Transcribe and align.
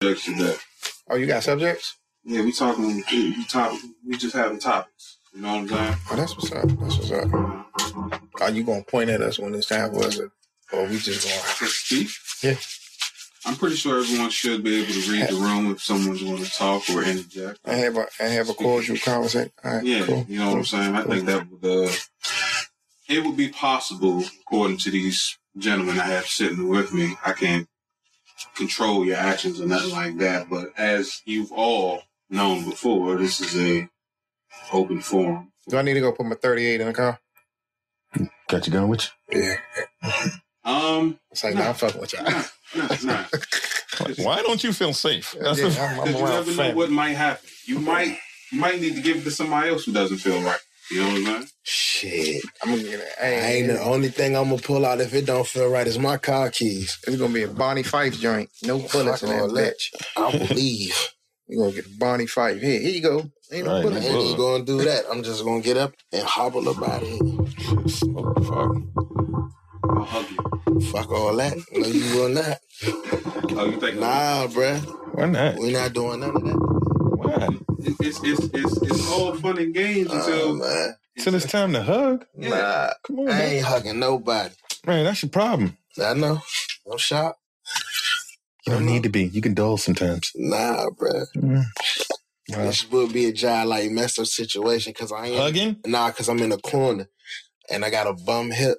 subjects 0.00 0.24
today. 0.26 0.54
Oh, 1.10 1.16
you 1.16 1.26
got 1.26 1.42
subjects? 1.42 1.96
Yeah, 2.24 2.42
we 2.42 2.52
talking. 2.52 3.02
We, 3.10 3.44
top. 3.46 3.76
We 4.06 4.16
just 4.16 4.34
having 4.34 4.58
topics. 4.58 5.18
You 5.34 5.42
know 5.42 5.48
what 5.54 5.58
I'm 5.60 5.68
saying? 5.68 5.94
Oh, 6.10 6.16
that's 6.16 6.36
what's 6.36 6.52
up. 6.52 6.68
That's 6.68 6.98
what's 6.98 7.10
up. 7.10 8.40
Are 8.40 8.50
you 8.50 8.62
gonna 8.64 8.82
point 8.84 9.10
at 9.10 9.20
us 9.22 9.38
when 9.38 9.54
it's 9.54 9.66
time 9.68 9.92
for 9.92 10.04
us, 10.04 10.18
or 10.72 10.84
we 10.86 10.98
just 10.98 11.26
going? 11.26 11.40
To 11.58 11.66
speak. 11.66 12.08
Yeah. 12.42 12.56
I'm 13.46 13.56
pretty 13.56 13.76
sure 13.76 13.98
everyone 14.00 14.30
should 14.30 14.62
be 14.62 14.82
able 14.82 14.92
to 14.92 15.10
read 15.10 15.28
the 15.30 15.36
room 15.36 15.70
if 15.70 15.82
someone's 15.82 16.22
going 16.22 16.42
to 16.44 16.50
talk 16.50 16.82
or 16.90 17.02
interject. 17.02 17.60
I 17.64 17.74
have 17.74 17.96
a 17.96 18.06
I 18.20 18.24
have 18.24 18.50
a 18.50 18.54
cordial 18.54 18.96
conversation. 18.98 19.52
Right, 19.64 19.82
Yeah, 19.84 20.04
cool. 20.04 20.26
you 20.28 20.38
know 20.38 20.48
what 20.50 20.58
I'm 20.58 20.64
saying. 20.64 20.94
I 20.94 21.02
think 21.04 21.24
that 21.26 21.46
would. 21.50 21.64
Uh, 21.64 21.90
it 23.08 23.24
would 23.24 23.36
be 23.36 23.48
possible, 23.48 24.22
according 24.42 24.76
to 24.78 24.90
these 24.90 25.38
gentlemen 25.56 25.98
I 25.98 26.04
have 26.04 26.26
sitting 26.26 26.68
with 26.68 26.92
me. 26.92 27.16
I 27.24 27.32
can't 27.32 27.66
control 28.54 29.04
your 29.04 29.16
actions 29.16 29.60
or 29.60 29.66
nothing 29.66 29.90
like 29.92 30.18
that, 30.18 30.48
but 30.50 30.72
as 30.76 31.22
you've 31.24 31.52
all 31.52 32.02
known 32.30 32.64
before, 32.68 33.16
this 33.16 33.40
is 33.40 33.56
a 33.56 33.88
open 34.72 35.00
forum. 35.00 35.52
Do 35.68 35.76
I 35.76 35.82
need 35.82 35.94
to 35.94 36.00
go 36.00 36.12
put 36.12 36.26
my 36.26 36.34
38 36.36 36.80
in 36.80 36.86
the 36.86 36.92
car? 36.92 37.18
Got 38.48 38.66
your 38.66 38.72
gun 38.80 38.88
with 38.88 39.08
you? 39.32 39.42
Yeah. 39.42 39.56
Um, 40.64 41.18
It's 41.30 41.44
like, 41.44 41.54
Nah. 41.54 41.60
nah, 41.62 41.68
I'm 41.70 41.74
fucking 41.74 42.00
with 42.00 42.12
y'all. 42.12 42.24
nah, 42.24 42.42
nah, 42.74 42.96
nah. 43.02 43.24
you? 44.16 44.24
Why 44.24 44.42
don't 44.42 44.62
you 44.62 44.72
feel 44.72 44.92
safe? 44.92 45.34
That's 45.40 45.58
Yeah, 45.60 45.68
the- 45.68 45.80
I'm, 45.80 46.00
I'm 46.00 46.06
Because 46.06 46.20
you 46.20 46.26
around 46.26 46.46
never 46.46 46.62
know 46.70 46.76
what 46.76 46.90
might 46.90 47.16
happen. 47.16 47.48
You 47.66 47.78
might 47.80 48.18
you 48.50 48.60
might 48.60 48.80
need 48.80 48.94
to 48.94 49.02
give 49.02 49.18
it 49.18 49.24
to 49.24 49.30
somebody 49.30 49.68
else 49.68 49.84
who 49.84 49.92
doesn't 49.92 50.18
feel 50.18 50.40
right. 50.42 50.60
You 50.90 51.00
know 51.02 51.08
what 51.08 51.16
I'm 51.16 51.24
saying? 51.26 51.48
Shit. 51.64 52.42
I'm 52.62 52.70
gonna 52.70 52.82
get 52.82 53.00
it. 53.00 53.08
I 53.20 53.24
Hey, 53.24 53.58
ain't 53.58 53.68
the 53.68 53.80
only 53.82 54.08
thing 54.08 54.36
I'm 54.36 54.50
gonna 54.50 54.62
pull 54.62 54.86
out 54.86 55.00
if 55.00 55.12
it 55.14 55.26
don't 55.26 55.46
feel 55.46 55.68
right 55.68 55.86
is 55.86 55.98
my 55.98 56.16
car 56.16 56.50
keys. 56.50 56.98
It's 57.06 57.16
gonna 57.16 57.32
be 57.34 57.42
a 57.42 57.48
Barney 57.48 57.82
Fife 57.82 58.18
joint. 58.18 58.48
No 58.62 58.78
bullets 58.78 59.22
in 59.22 59.28
Fuck 59.28 59.36
that 59.36 59.42
all 59.42 59.52
that. 59.54 59.74
bitch. 59.76 59.94
I 60.16 60.46
believe. 60.48 61.08
You're 61.48 61.64
gonna 61.64 61.74
get 61.76 61.86
a 61.86 61.98
Barney 61.98 62.26
Fife. 62.26 62.60
Here, 62.60 62.80
here 62.80 62.90
you 62.90 63.02
go. 63.02 63.30
Ain't 63.52 63.66
no 63.66 63.72
Right. 63.74 63.82
Bullets. 63.82 64.06
ain't 64.06 64.22
even 64.22 64.36
gonna 64.38 64.64
do 64.64 64.78
that. 64.84 65.04
I'm 65.10 65.22
just 65.22 65.44
gonna 65.44 65.60
get 65.62 65.76
up 65.76 65.92
and 66.12 66.22
hobble 66.26 66.68
about 66.68 67.02
it. 67.02 67.90
Smoke, 67.90 68.44
fuck. 68.44 68.76
I'll 69.90 70.04
hug 70.04 70.26
you. 70.30 70.80
Fuck 70.90 71.10
all 71.10 71.34
that. 71.36 71.56
No, 71.72 71.86
you 71.86 72.16
will 72.16 72.28
not. 72.30 72.58
Oh, 73.58 73.64
you 73.66 73.80
think 73.80 73.98
Nah, 73.98 74.46
bruh. 74.48 74.80
Why 75.14 75.26
not? 75.26 75.56
We're 75.56 75.72
not 75.72 75.92
doing 75.92 76.20
none 76.20 76.36
of 76.36 76.44
that. 76.44 76.87
Why? 77.18 77.48
It's 77.80 78.20
it's 78.22 78.44
it's 78.54 78.82
it's 78.82 79.10
all 79.12 79.34
fun 79.36 79.58
and 79.58 79.74
games 79.74 80.10
until 80.12 80.54
man. 80.56 80.94
Till 81.18 81.34
it's 81.34 81.46
time 81.50 81.72
to 81.72 81.82
hug. 81.82 82.24
yeah. 82.36 82.48
Nah. 82.50 82.90
Come 83.04 83.18
on, 83.20 83.28
I 83.28 83.32
man. 83.32 83.52
ain't 83.54 83.64
hugging 83.64 83.98
nobody. 83.98 84.54
Man, 84.86 85.04
that's 85.04 85.22
your 85.22 85.30
problem. 85.30 85.76
I 86.02 86.14
know. 86.14 86.40
No 86.86 86.96
shot. 86.96 87.36
You 88.66 88.74
don't 88.74 88.86
need 88.86 89.02
to 89.02 89.08
be. 89.08 89.24
You 89.24 89.40
can 89.40 89.54
dull 89.54 89.78
sometimes. 89.78 90.30
Nah, 90.36 90.86
bruh. 90.90 91.26
Mm. 91.36 91.64
Well, 92.50 92.66
This 92.66 92.90
would 92.90 93.12
be 93.12 93.26
a 93.26 93.32
job 93.32 93.66
like 93.68 93.90
messed 93.90 94.18
up 94.18 94.26
situation 94.26 94.92
because 94.92 95.10
I 95.12 95.26
ain't 95.26 95.38
hugging? 95.38 95.76
Nah, 95.86 96.08
because 96.08 96.28
I'm 96.28 96.38
in 96.40 96.52
a 96.52 96.58
corner 96.58 97.08
and 97.70 97.84
I 97.84 97.90
got 97.90 98.06
a 98.06 98.12
bum 98.12 98.50
hip. 98.50 98.78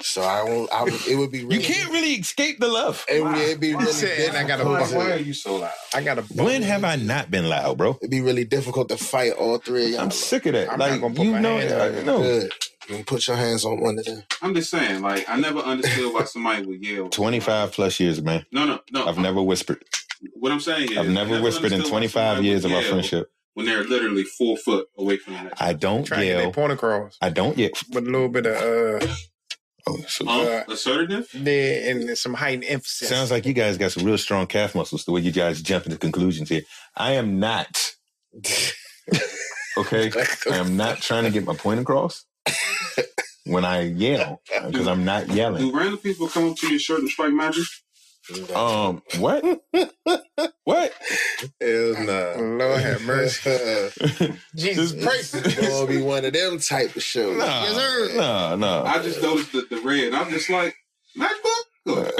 So 0.00 0.22
I 0.22 0.44
won't. 0.44 0.72
I 0.72 0.84
would, 0.84 1.06
it 1.08 1.16
would 1.16 1.32
be. 1.32 1.42
Really, 1.44 1.56
You 1.56 1.60
can't 1.62 1.90
really 1.90 2.12
escape 2.12 2.60
the 2.60 2.68
love. 2.68 3.04
It 3.08 3.22
would 3.22 3.36
it'd 3.36 3.60
be 3.60 3.74
really 3.74 3.86
said 3.92 4.34
I 4.36 4.46
got 4.46 4.60
a 4.60 4.64
Why 4.64 5.10
are 5.12 5.16
you 5.16 5.34
so 5.34 5.56
loud? 5.56 5.72
I 5.92 6.02
got 6.02 6.18
a. 6.18 6.22
When 6.22 6.62
have 6.62 6.84
I 6.84 6.96
not 6.96 7.30
been 7.30 7.48
loud, 7.48 7.78
bro? 7.78 7.96
It'd 8.00 8.10
be 8.10 8.20
really 8.20 8.44
difficult 8.44 8.88
to 8.90 8.96
fight 8.96 9.32
all 9.32 9.58
three 9.58 9.86
of 9.86 9.90
y'all. 9.90 10.00
I'm 10.02 10.10
sick 10.12 10.46
of 10.46 10.52
that. 10.52 10.70
I'm 10.72 10.78
not 10.78 10.90
like 10.90 11.00
gonna 11.00 11.14
put 11.14 11.24
you 11.24 11.32
my 11.32 11.40
know, 11.40 11.58
hands 11.58 11.72
I 11.72 11.88
on 11.88 11.94
it. 11.94 12.04
Good. 12.04 12.52
You 12.88 13.04
put 13.04 13.26
your 13.26 13.36
hands 13.36 13.64
on 13.64 13.80
one 13.80 13.98
of 13.98 14.04
them. 14.04 14.22
I'm 14.40 14.54
just 14.54 14.70
saying, 14.70 15.02
like 15.02 15.28
I 15.28 15.36
never 15.36 15.58
understood 15.58 16.14
why 16.14 16.24
somebody 16.24 16.64
would 16.64 16.82
yell. 16.82 17.08
25 17.08 17.72
plus 17.72 17.98
years, 18.00 18.22
man. 18.22 18.46
No, 18.52 18.64
no, 18.66 18.80
no. 18.92 19.04
I've 19.06 19.18
never 19.18 19.42
whispered. 19.42 19.82
What 20.34 20.52
I'm 20.52 20.60
saying 20.60 20.92
is, 20.92 20.98
I've 20.98 21.08
I 21.08 21.12
never 21.12 21.42
whispered 21.42 21.72
in 21.72 21.82
25 21.82 22.42
years 22.44 22.64
of 22.64 22.72
our 22.72 22.82
friendship. 22.82 23.30
when 23.54 23.66
they're 23.66 23.84
literally 23.84 24.22
four 24.24 24.56
foot 24.56 24.88
away 24.96 25.16
from 25.18 25.34
the 25.34 25.42
next. 25.42 25.60
I 25.60 25.72
don't 25.74 26.04
Trying 26.04 26.28
yell. 26.28 26.52
point 26.52 26.72
across 26.72 27.18
I 27.20 27.30
don't 27.30 27.58
yell. 27.58 27.70
But 27.92 28.04
a 28.04 28.06
little 28.06 28.28
bit 28.28 28.46
of 28.46 29.02
uh, 29.02 29.06
Oh, 29.88 30.04
so 30.06 30.24
Huh? 30.26 30.64
assertive. 30.68 31.28
there 31.34 31.90
and 31.90 32.16
some 32.18 32.34
heightened 32.34 32.64
emphasis. 32.64 33.08
sounds 33.08 33.30
like 33.30 33.46
you 33.46 33.52
guys 33.54 33.78
got 33.78 33.92
some 33.92 34.04
real 34.04 34.18
strong 34.18 34.46
calf 34.46 34.74
muscles. 34.74 35.04
The 35.04 35.12
way 35.12 35.20
you 35.22 35.32
guys 35.32 35.62
jump 35.62 35.86
into 35.86 35.98
conclusions 35.98 36.48
here. 36.48 36.62
I 36.96 37.12
am 37.12 37.40
not. 37.40 37.94
Okay, 39.76 40.10
I 40.50 40.56
am 40.56 40.76
not 40.76 40.98
trying 40.98 41.22
to 41.22 41.30
get 41.30 41.44
my 41.44 41.54
point 41.54 41.78
across 41.78 42.24
when 43.46 43.64
I 43.64 43.82
yell 43.82 44.42
because 44.66 44.88
I'm 44.88 45.04
not 45.04 45.28
yelling. 45.28 45.70
Do 45.70 45.76
random 45.78 45.98
people 45.98 46.26
come 46.28 46.50
up 46.50 46.56
to 46.56 46.68
your 46.68 46.80
shirt 46.80 46.98
and 46.98 47.08
strike 47.08 47.32
magic? 47.32 47.62
Um, 48.54 49.02
what? 49.18 49.42
what? 50.64 50.92
Hell 51.60 51.94
no. 52.04 52.56
Lord 52.58 52.80
have 52.82 53.02
mercy. 53.02 53.50
Jesus 54.54 54.92
This- 54.92 55.04
Christ. 55.04 55.34
It's 55.36 55.54
gonna 55.56 55.86
be 55.86 56.02
one 56.02 56.24
of 56.24 56.32
them 56.34 56.58
type 56.58 56.94
of 56.96 57.02
shows. 57.02 57.38
Nah, 57.38 57.62
Yes, 57.62 57.74
sir. 57.74 58.16
nah, 58.16 58.56
nah. 58.56 58.82
I 58.84 59.02
just 59.02 59.22
noticed 59.22 59.52
the, 59.52 59.66
the 59.70 59.80
red. 59.80 60.12
I'm 60.14 60.30
just 60.30 60.50
like 60.50 60.74
MacBook. 61.16 61.64
Good. 61.88 62.12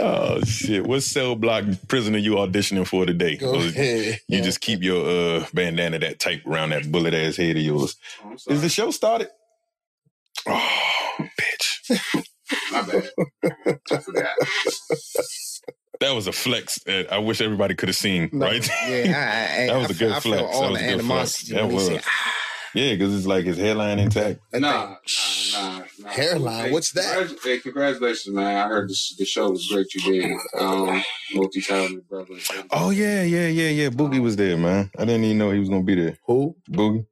oh 0.00 0.40
shit! 0.44 0.86
What 0.86 1.02
cell 1.02 1.36
block 1.36 1.64
prisoner 1.88 2.18
you 2.18 2.32
auditioning 2.32 2.86
for 2.86 3.06
today? 3.06 3.36
Go 3.36 3.54
Or 3.54 3.58
ahead. 3.60 4.20
You 4.28 4.42
just 4.42 4.60
keep 4.60 4.82
your 4.82 5.06
uh 5.40 5.46
bandana 5.54 5.98
that 6.00 6.18
tight 6.20 6.42
around 6.46 6.70
that 6.70 6.92
bullet 6.92 7.14
ass 7.14 7.36
head 7.36 7.56
of 7.56 7.62
yours. 7.62 7.96
Oh, 8.22 8.34
Is 8.48 8.60
the 8.60 8.68
show 8.68 8.90
started? 8.90 9.28
Oh, 10.46 10.89
bitch! 11.40 12.24
My 12.72 12.82
bad. 12.82 13.10
I 13.92 13.96
forgot. 13.98 14.30
That 16.00 16.14
was 16.14 16.26
a 16.26 16.32
flex. 16.32 16.78
That 16.84 17.12
I 17.12 17.18
wish 17.18 17.40
everybody 17.40 17.74
could 17.74 17.88
have 17.90 17.96
seen. 17.96 18.30
No, 18.32 18.46
Right? 18.46 18.66
Yeah, 18.88 19.54
I, 19.58 19.62
I, 19.62 19.66
That 19.72 19.76
was 19.76 19.88
I 19.88 19.90
a 19.90 19.94
feel- 19.94 20.08
good 20.12 20.22
feel 20.22 20.32
flex. 20.32 20.42
all 20.56 20.62
That 20.62 20.70
was 20.72 20.78
the 20.80 20.84
a 20.84 20.88
good 20.88 20.94
animosity 20.94 21.52
flex. 21.52 21.62
That 21.68 21.74
was. 21.74 21.86
said, 21.86 22.02
ah, 22.06 22.32
yeah, 22.74 22.92
because 22.92 23.14
it's 23.16 23.26
like 23.26 23.44
his 23.44 23.58
hairline 23.58 23.98
intact. 23.98 24.40
that 24.52 24.60
Nah, 24.60 24.70
nah, 24.70 25.78
nah, 25.78 25.84
nah. 25.98 26.08
Hairline, 26.08 26.64
Hey, 26.66 26.72
what's 26.72 26.92
that? 26.92 27.36
Hey, 27.44 27.58
congratulations, 27.58 28.34
man. 28.34 28.56
I 28.56 28.68
heard 28.68 28.88
this, 28.88 29.14
the 29.18 29.24
show 29.24 29.50
was 29.50 29.66
great. 29.66 29.92
You 29.94 30.00
did. 30.22 30.36
Um, 30.58 31.02
multi-talented 31.34 32.08
brother. 32.08 32.34
Oh 32.70 32.90
yeah, 32.90 33.22
yeah, 33.24 33.48
yeah, 33.48 33.68
yeah. 33.70 33.88
Boogie 33.90 34.22
was 34.22 34.36
there, 34.36 34.56
man. 34.56 34.90
I 34.96 35.04
didn't 35.04 35.24
even 35.24 35.38
know 35.38 35.50
he 35.50 35.58
was 35.58 35.68
gonna 35.68 35.82
be 35.82 35.96
there. 35.96 36.16
Who? 36.26 36.56
Boogie. 36.70 37.06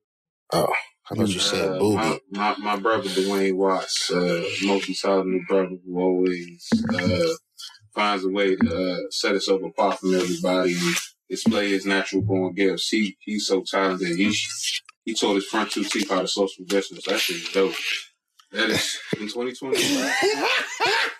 Oh, 0.53 0.73
I 1.11 1.15
thought 1.17 1.29
you 1.29 1.41
said 1.41 1.69
Uh, 1.71 1.79
boogie. 1.81 2.21
my, 2.31 2.57
my, 2.57 2.57
my 2.59 2.77
brother 2.77 3.09
Dwayne 3.11 3.57
Watts, 3.57 4.11
uh, 4.11 4.45
multi-talented 4.65 5.43
brother 5.49 5.77
who 5.87 6.01
always 6.01 6.69
uh, 6.95 7.29
finds 7.95 8.25
a 8.25 8.29
way 8.31 8.57
to 8.57 8.77
uh, 8.93 8.99
set 9.11 9.33
himself 9.33 9.63
apart 9.65 10.01
from 10.01 10.15
everybody 10.15 10.75
and 10.75 10.97
display 11.31 11.71
his 11.71 11.87
natural 11.87 12.23
born 12.23 12.55
gifts. 12.55 12.89
He 12.91 13.17
he's 13.21 13.47
so 13.47 13.63
talented. 13.63 14.17
He 14.17 14.35
he 15.05 15.15
taught 15.15 15.37
his 15.37 15.47
front 15.47 15.71
two 15.73 15.85
teeth 15.85 16.11
how 16.11 16.23
to 16.23 16.29
social 16.29 16.65
distance. 16.67 17.05
That 17.07 17.21
shit 17.21 17.37
is 17.39 17.49
dope. 17.53 17.75
That 18.53 18.71
is 18.71 18.99
in 19.19 19.29
2020. 19.29 19.79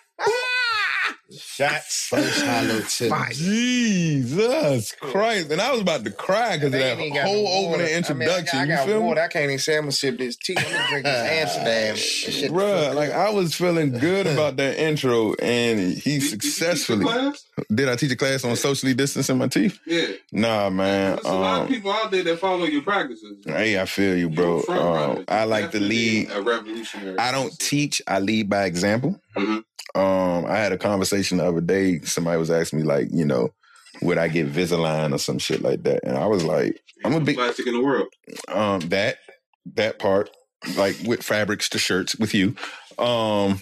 Shots. 1.37 2.07
First 2.07 2.43
hollow 2.43 2.81
tip. 2.89 3.11
Jesus 3.33 4.93
Christ! 4.93 5.51
And 5.51 5.61
I 5.61 5.71
was 5.71 5.81
about 5.81 6.03
to 6.03 6.11
cry 6.11 6.55
because 6.55 6.67
of 6.67 6.71
that 6.73 6.91
ain't 6.93 6.99
even 7.01 7.13
got 7.13 7.25
whole 7.25 7.43
no 7.43 7.67
opening 7.73 7.93
introduction. 7.93 8.59
I, 8.59 8.65
mean, 8.65 8.71
I 8.71 8.75
got, 8.75 8.79
I 8.79 8.81
you 8.83 8.87
feel 8.89 9.01
water. 9.03 9.19
me? 9.21 9.25
I 9.25 9.27
can't 9.27 9.43
even 9.45 9.59
say 9.59 9.75
I'm 9.75 9.81
gonna 9.83 9.91
sip 9.91 10.17
this 10.17 10.35
tea. 10.37 10.55
I'm 10.57 10.63
gonna 10.71 10.87
drink 10.89 11.05
this 11.05 11.29
Amsterdam. 11.31 11.89
and 11.91 11.97
shit. 11.99 12.51
Bruh, 12.51 12.95
like 12.95 13.11
I 13.11 13.29
was 13.29 13.53
feeling 13.53 13.91
good 13.91 14.25
about 14.27 14.55
that 14.57 14.77
intro, 14.79 15.33
and 15.41 15.79
he 15.79 15.93
Did- 15.93 16.03
did 16.03 16.05
you 16.05 16.19
teach 16.19 16.31
the 16.31 16.41
successfully. 16.41 17.05
class? 17.05 17.45
Did 17.73 17.89
I 17.89 17.95
teach 17.95 18.11
a 18.11 18.15
class 18.15 18.43
on 18.45 18.55
socially 18.55 18.93
distancing 18.93 19.37
my 19.37 19.47
teeth? 19.47 19.79
Yeah. 19.85 20.07
Nah, 20.31 20.69
man. 20.69 21.15
There's 21.15 21.25
a 21.25 21.33
lot 21.33 21.55
of 21.61 21.61
Um, 21.63 21.67
people 21.67 21.91
out 21.91 22.09
there 22.09 22.23
that 22.23 22.39
follow 22.39 22.65
your 22.65 22.81
practices. 22.81 23.43
hey, 23.45 23.79
I 23.79 23.85
feel 23.85 24.17
you, 24.17 24.29
bro. 24.29 24.59
a 24.59 24.63
front 24.63 24.81
runner. 24.81 25.19
Um, 25.19 25.25
I 25.27 25.43
like 25.43 25.71
to 25.71 25.79
lead. 25.79 26.31
A 26.31 26.41
revolutionary. 26.41 27.17
I 27.19 27.31
don't 27.31 27.51
teach. 27.59 28.01
I 28.07 28.19
lead 28.19 28.49
by 28.49 28.63
example. 28.65 29.19
Mhm. 29.37 29.63
Um, 29.95 30.45
I 30.45 30.57
had 30.57 30.71
a 30.71 30.77
conversation 30.77 31.37
the 31.37 31.47
other 31.47 31.61
day. 31.61 31.99
Somebody 32.01 32.37
was 32.37 32.51
asking 32.51 32.79
me, 32.79 32.85
like, 32.85 33.07
you 33.11 33.25
know, 33.25 33.49
would 34.01 34.17
I 34.17 34.27
get 34.27 34.51
Visalign 34.51 35.13
or 35.13 35.17
some 35.17 35.39
shit 35.39 35.61
like 35.61 35.83
that? 35.83 36.03
And 36.03 36.17
I 36.17 36.27
was 36.27 36.43
like, 36.43 36.79
I'm 37.03 37.13
a 37.15 37.19
big 37.19 37.35
plastic 37.37 37.67
in 37.67 37.73
the 37.73 37.81
world. 37.83 38.07
um 38.47 38.81
that 38.89 39.17
that 39.75 39.99
part, 39.99 40.29
like 40.77 40.95
with 41.05 41.23
fabrics 41.23 41.69
to 41.69 41.79
shirts 41.79 42.15
with 42.17 42.33
you. 42.33 42.55
Um 42.97 43.61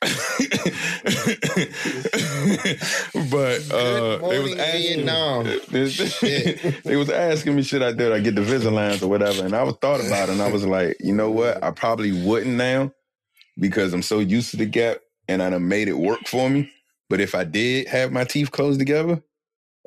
but 3.30 3.70
uh 3.72 4.18
Good 4.18 4.30
they 4.30 4.38
was 4.38 4.54
morning, 4.54 4.60
asking 4.60 4.82
Vietnam. 4.82 5.44
they 6.84 6.96
was 6.96 7.10
asking 7.10 7.56
me 7.56 7.62
should 7.62 7.82
I 7.82 7.92
do 7.92 8.12
it? 8.12 8.16
I 8.16 8.20
get 8.20 8.34
the 8.34 8.42
Visalines 8.42 9.02
or 9.02 9.08
whatever. 9.08 9.44
And 9.44 9.54
I 9.54 9.62
was 9.64 9.74
thought 9.80 10.00
about 10.04 10.28
it 10.28 10.32
and 10.32 10.42
I 10.42 10.50
was 10.50 10.64
like, 10.64 10.96
you 11.00 11.12
know 11.12 11.30
what? 11.30 11.62
I 11.62 11.70
probably 11.72 12.12
wouldn't 12.12 12.56
now 12.56 12.92
because 13.58 13.92
I'm 13.92 14.02
so 14.02 14.20
used 14.20 14.50
to 14.52 14.56
the 14.56 14.66
gap 14.66 14.98
and 15.28 15.42
I 15.42 15.50
done 15.50 15.68
made 15.68 15.88
it 15.88 15.98
work 15.98 16.26
for 16.26 16.48
me. 16.50 16.70
But 17.10 17.20
if 17.20 17.34
I 17.34 17.44
did 17.44 17.88
have 17.88 18.12
my 18.12 18.24
teeth 18.24 18.50
closed 18.50 18.78
together, 18.78 19.22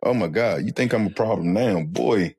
oh 0.03 0.13
my 0.13 0.27
God, 0.27 0.65
you 0.65 0.71
think 0.71 0.93
I'm 0.93 1.07
a 1.07 1.11
problem 1.11 1.53
now, 1.53 1.81
boy. 1.83 2.35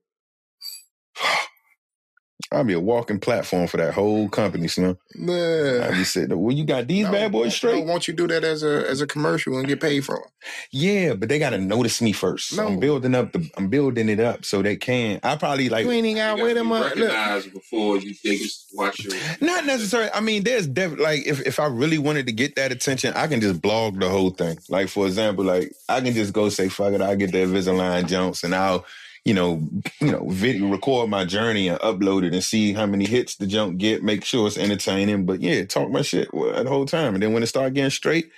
I'll 2.53 2.65
be 2.65 2.75
a 2.75 2.81
walking 2.81 3.19
platform 3.19 3.67
for 3.67 3.79
that 3.79 3.95
whole 3.95 4.29
company, 4.29 4.69
Slim. 4.69 4.99
Man. 5.15 5.83
I'll 5.83 5.91
be 5.93 6.05
sitting 6.05 6.29
there. 6.29 6.39
Well, 6.39 6.55
you 6.55 6.65
got 6.65 6.87
these 6.87 7.05
No, 7.07 7.13
bad 7.13 7.33
boys 7.33 7.45
no, 7.47 7.51
straight? 7.51 7.87
won't 7.87 8.07
you 8.07 8.15
do 8.15 8.27
that 8.29 8.45
as 8.45 8.63
a 8.63 8.89
as 8.89 9.01
a 9.01 9.07
commercial 9.07 9.59
and 9.59 9.67
get 9.67 9.81
paid 9.81 10.05
for 10.05 10.17
it? 10.17 10.25
Yeah, 10.71 11.15
but 11.15 11.29
they 11.29 11.39
gotta 11.39 11.59
notice 11.59 12.01
me 12.03 12.13
first. 12.13 12.57
No. 12.57 12.67
I'm 12.67 12.79
building 12.81 13.15
up 13.15 13.33
the 13.33 13.49
I'm 13.57 13.69
building 13.69 14.09
it 14.09 14.21
up 14.21 14.45
so 14.45 14.63
they 14.63 14.77
can. 14.77 15.21
I 15.23 15.37
probably 15.37 15.69
like 15.69 15.85
You 15.85 15.93
ain't 15.93 16.07
even 16.07 16.17
got 16.19 16.39
You 16.39 16.45
with 16.45 16.55
got 16.57 16.63
to 16.63 16.69
them. 16.69 16.69
be 16.69 16.75
uh, 16.75 16.79
Look, 16.81 16.97
recognized 17.13 17.53
before 17.53 17.97
you 17.99 18.15
think 18.15 18.41
it's 18.43 18.67
watch 18.75 19.01
your. 19.05 19.15
Not 19.41 19.67
necessarily. 19.67 20.11
I 20.13 20.21
mean, 20.21 20.45
there's 20.45 20.67
def- 20.67 20.99
like 20.99 21.27
if, 21.27 21.41
if 21.47 21.59
I 21.61 21.67
really 21.67 21.99
wanted 21.99 22.27
to 22.27 22.33
get 22.33 22.57
that 22.57 22.73
attention, 22.73 23.13
I 23.15 23.27
can 23.27 23.41
just 23.41 23.63
blog 23.63 23.99
the 24.01 24.09
whole 24.09 24.31
thing. 24.31 24.59
Like 24.69 24.89
for 24.89 25.07
example, 25.07 25.45
like 25.45 25.73
I 25.89 26.01
can 26.01 26.13
just 26.15 26.33
go 26.33 26.49
say 26.49 26.69
fuck 26.69 26.93
it, 26.93 27.01
I'll 27.03 27.17
get 27.17 27.33
that 27.33 27.49
Invisalign 27.49 28.07
jumps 28.09 28.45
and 28.45 28.55
I'll, 28.55 28.85
you 29.25 29.35
know, 29.35 29.69
you 30.01 30.11
know, 30.11 30.29
video 30.29 30.69
record 30.69 31.09
my 31.09 31.25
journey 31.25 31.69
and 31.69 31.79
upload 31.81 32.25
it 32.25 32.33
and 32.33 32.43
see 32.43 32.73
how 32.73 32.87
many 32.87 33.07
hits 33.07 33.37
the 33.37 33.47
jump 33.47 33.79
get, 33.79 34.03
make 34.03 34.25
sure 34.25 34.47
it's 34.47 34.59
entertaining. 34.59 35.27
But 35.27 35.41
yeah, 35.41 35.65
talk 35.65 35.91
my 35.91 36.03
shit 36.03 36.29
the 36.33 36.65
whole 36.69 36.87
time. 36.87 37.15
And 37.15 37.23
then 37.23 37.33
when 37.33 37.43
it 37.43 37.47
start 37.47 37.75
getting 37.75 37.91
straight, 37.91 38.31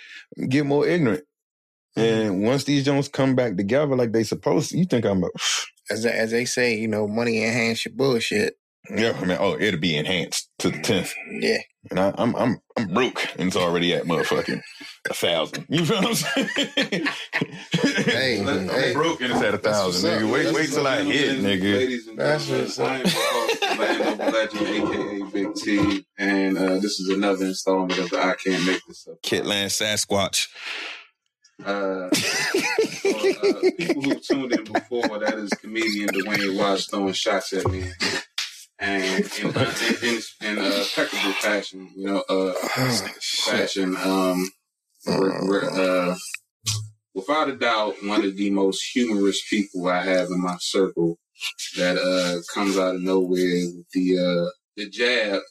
get 0.47 0.65
more 0.65 0.87
ignorant. 0.87 1.23
Mm-hmm. 1.97 2.27
And 2.27 2.43
once 2.43 2.65
these 2.65 2.85
jumps 2.85 3.07
come 3.07 3.35
back 3.35 3.55
together 3.55 3.95
like 3.95 4.11
they 4.11 4.23
supposed 4.23 4.71
to, 4.71 4.77
you 4.77 4.85
think 4.85 5.05
I'm 5.05 5.23
a 5.23 5.29
as 5.89 6.05
as 6.05 6.31
they 6.31 6.45
say, 6.45 6.77
you 6.77 6.87
know, 6.87 7.07
money 7.07 7.43
enhance 7.43 7.85
your 7.85 7.95
bullshit. 7.95 8.55
Yeah, 8.89 9.17
I 9.19 9.25
mean, 9.25 9.37
oh, 9.39 9.57
it'll 9.59 9.79
be 9.79 9.95
enhanced 9.97 10.49
to 10.59 10.69
the 10.69 10.79
tenth. 10.81 11.13
Yeah. 11.29 11.57
And 11.91 11.99
I, 11.99 12.13
I'm 12.17 12.35
I'm 12.35 12.59
I'm 12.77 12.87
broke, 12.87 13.27
and 13.37 13.47
it's 13.47 13.55
already 13.55 13.93
at 13.93 14.05
motherfucking 14.05 14.59
a 15.09 15.13
thousand. 15.13 15.65
You 15.69 15.85
feel 15.85 16.01
what 16.01 16.07
I'm 16.07 16.15
saying? 16.15 17.05
Hey, 18.05 18.41
I'm 18.41 18.67
hey. 18.69 18.93
broke, 18.93 19.21
and 19.21 19.31
it's 19.31 19.41
at 19.41 19.53
a 19.53 19.57
That's 19.57 19.83
what's 19.83 20.01
thousand, 20.01 20.09
up. 20.13 20.19
nigga. 20.21 20.31
Wait, 20.33 20.43
That's 20.43 20.55
wait 20.55 20.69
till 20.71 20.87
I 20.87 21.03
hit, 21.03 21.39
nigga. 21.39 21.73
Ladies 21.75 22.07
and 22.07 22.17
That's 22.17 22.47
gentlemen, 22.47 22.65
what's 22.65 22.79
up. 22.79 22.87
I 22.87 23.85
am 23.85 23.99
your 23.99 24.09
host, 24.09 24.09
Land 24.09 24.21
of 24.21 24.33
Legend, 24.33 24.67
aka 24.67 25.21
Big 25.31 25.55
T, 25.55 26.05
and 26.17 26.57
uh, 26.57 26.75
this 26.79 26.99
is 26.99 27.09
another 27.09 27.45
installment 27.45 27.99
of 27.99 28.09
the 28.09 28.19
I 28.19 28.35
Can't 28.43 28.65
Make 28.65 28.81
This 28.87 29.07
Up. 29.07 29.21
Kitland 29.21 29.69
Sasquatch. 29.69 30.47
Uh, 31.63 32.09
for, 32.09 33.09
uh, 33.09 33.71
people 33.77 34.01
who 34.01 34.15
tuned 34.19 34.51
in 34.53 34.63
before, 34.65 35.19
that 35.19 35.35
is 35.35 35.49
comedian 35.51 36.09
Dwayne 36.09 36.57
Watts 36.57 36.87
throwing 36.87 37.13
shots 37.13 37.53
at 37.53 37.65
me. 37.69 37.91
And 38.79 39.03
in, 39.39 39.47
in, 39.47 39.95
in, 40.03 40.21
in 40.41 40.57
uh, 40.59 40.83
impeccable 40.83 41.33
fashion, 41.33 41.91
you 41.95 42.07
know, 42.07 42.23
uh, 42.29 42.53
fashion, 43.21 43.95
um, 43.97 44.49
we're, 45.07 45.47
we're, 45.47 45.69
uh, 45.69 46.15
without 47.13 47.49
a 47.49 47.55
doubt, 47.55 47.95
one 48.03 48.25
of 48.25 48.35
the 48.35 48.49
most 48.49 48.83
humorous 48.93 49.41
people 49.49 49.87
I 49.87 50.01
have 50.03 50.27
in 50.27 50.41
my 50.41 50.57
circle 50.59 51.17
that 51.77 51.97
uh, 51.97 52.41
comes 52.53 52.77
out 52.77 52.95
of 52.95 53.01
nowhere 53.01 53.39
with 53.75 53.85
the 53.93 54.17
uh, 54.17 54.49
the 54.75 54.89
jab 54.89 55.41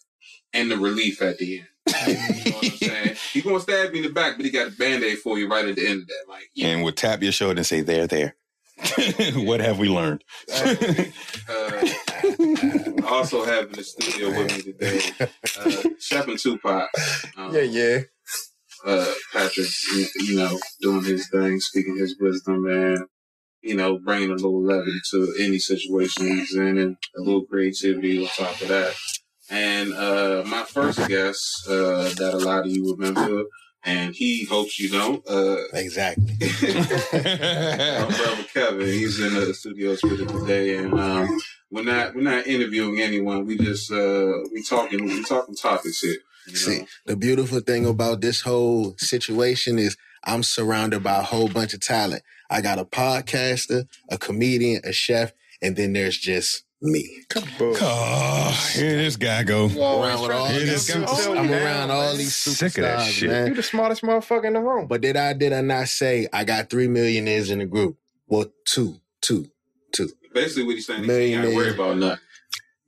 and 0.52 0.70
the 0.70 0.76
relief 0.76 1.20
at 1.22 1.38
the 1.38 1.58
end. 1.58 1.68
You 2.06 2.14
know 2.14 2.20
what 2.56 2.64
I'm 2.64 2.70
saying? 2.70 3.16
He 3.32 3.42
gonna 3.42 3.60
stab 3.60 3.92
me 3.92 3.98
in 3.98 4.04
the 4.04 4.10
back, 4.10 4.36
but 4.36 4.44
he 4.44 4.50
got 4.50 4.68
a 4.68 4.70
band-aid 4.70 5.18
for 5.18 5.38
you 5.38 5.48
right 5.48 5.66
at 5.66 5.76
the 5.76 5.86
end 5.86 6.02
of 6.02 6.06
that. 6.08 6.24
Like, 6.28 6.50
yeah. 6.54 6.68
And 6.68 6.84
would 6.84 6.96
tap 6.96 7.22
your 7.22 7.32
shoulder 7.32 7.58
and 7.58 7.66
say, 7.66 7.80
"There, 7.80 8.06
there." 8.06 8.36
what 9.34 9.60
have 9.60 9.78
we 9.78 9.88
learned? 9.88 10.24
Uh, 10.52 11.84
also 13.14 13.44
have 13.44 13.66
in 13.66 13.72
the 13.72 13.84
studio 13.84 14.28
with 14.30 14.56
me 14.56 14.62
today, 14.72 15.00
uh, 15.60 15.82
Chef 16.00 16.26
and 16.28 16.38
Tupac. 16.38 16.88
Um, 17.36 17.54
Yeah, 17.54 17.60
yeah. 17.62 17.98
uh, 18.84 19.12
Patrick, 19.32 19.68
you- 20.20 20.36
know, 20.36 20.58
doing 20.80 21.04
his 21.04 21.28
thing, 21.30 21.60
speaking 21.60 21.96
his 21.96 22.16
wisdom, 22.20 22.66
and 22.66 23.06
you 23.62 23.74
know, 23.74 23.98
bringing 23.98 24.30
a 24.30 24.34
little 24.34 24.62
levity 24.62 25.00
to 25.10 25.34
any 25.40 25.58
situation 25.58 26.26
he's 26.26 26.54
in, 26.54 26.76
and 26.78 26.96
a 27.16 27.20
little 27.20 27.44
creativity 27.46 28.22
on 28.22 28.28
top 28.36 28.60
of 28.60 28.68
that. 28.68 28.94
And 29.50 29.94
uh, 29.94 30.42
my 30.46 30.64
first 30.64 30.98
guest 31.08 31.40
uh, 31.68 32.04
that 32.20 32.32
a 32.34 32.38
lot 32.38 32.66
of 32.66 32.72
you 32.72 32.94
remember, 32.96 33.44
and 33.84 34.14
he 34.14 34.44
hopes 34.44 34.78
you 34.78 34.90
don't. 34.90 35.22
Uh, 35.28 35.56
Exactly. 35.72 36.26
my 36.40 38.06
brother 38.16 38.44
Kevin, 38.52 38.86
he's 38.86 39.20
in 39.20 39.34
the 39.34 39.54
studios 39.54 40.02
with 40.02 40.20
us 40.20 40.32
today, 40.40 40.76
and 40.76 40.92
um, 40.98 41.28
we're 41.74 41.82
not 41.84 42.14
we're 42.14 42.22
not 42.22 42.46
interviewing 42.46 43.00
anyone. 43.00 43.44
We 43.46 43.58
just 43.58 43.90
uh, 43.92 44.32
we 44.52 44.62
talking 44.62 45.04
we 45.04 45.22
talking 45.24 45.54
topics 45.54 46.00
here. 46.00 46.16
You 46.46 46.52
know? 46.52 46.58
See, 46.58 46.86
the 47.06 47.16
beautiful 47.16 47.60
thing 47.60 47.84
about 47.86 48.20
this 48.20 48.40
whole 48.42 48.94
situation 48.98 49.78
is 49.78 49.96
I'm 50.24 50.42
surrounded 50.42 51.02
by 51.02 51.18
a 51.18 51.22
whole 51.22 51.48
bunch 51.48 51.74
of 51.74 51.80
talent. 51.80 52.22
I 52.50 52.60
got 52.60 52.78
a 52.78 52.84
podcaster, 52.84 53.86
a 54.10 54.18
comedian, 54.18 54.80
a 54.84 54.92
chef, 54.92 55.32
and 55.60 55.74
then 55.76 55.92
there's 55.94 56.16
just 56.18 56.64
me. 56.82 57.08
oh, 57.80 58.70
here 58.74 58.96
this 58.98 59.16
guy 59.16 59.42
go. 59.42 59.66
Around 59.66 60.20
with 60.22 60.30
all 60.32 60.50
Yeah, 60.52 60.58
these 60.58 60.86
this 60.86 60.94
guy- 60.94 61.00
superstars. 61.04 61.38
I'm 61.38 61.50
around 61.50 61.90
all 61.90 62.14
these 62.16 62.34
Sick 62.36 62.78
of 62.78 62.84
that 62.84 63.06
shit. 63.06 63.30
man. 63.30 63.46
You 63.48 63.54
the 63.54 63.62
smartest 63.62 64.02
motherfucker 64.02 64.44
in 64.44 64.52
the 64.52 64.60
room. 64.60 64.86
But 64.86 65.00
did 65.00 65.16
I 65.16 65.32
did 65.32 65.52
I 65.52 65.60
not 65.62 65.88
say 65.88 66.28
I 66.32 66.44
got 66.44 66.70
three 66.70 66.88
millionaires 66.88 67.50
in 67.50 67.58
the 67.60 67.66
group? 67.66 67.96
Well, 68.26 68.46
two, 68.66 68.96
two, 69.22 69.46
two. 69.46 69.50
Basically, 70.34 70.64
what 70.64 70.74
he's 70.74 70.86
saying 70.86 71.04
is 71.04 71.08
you 71.30 71.40
ain't 71.40 71.54
worry 71.54 71.74
about 71.74 71.96
nothing. 71.96 72.18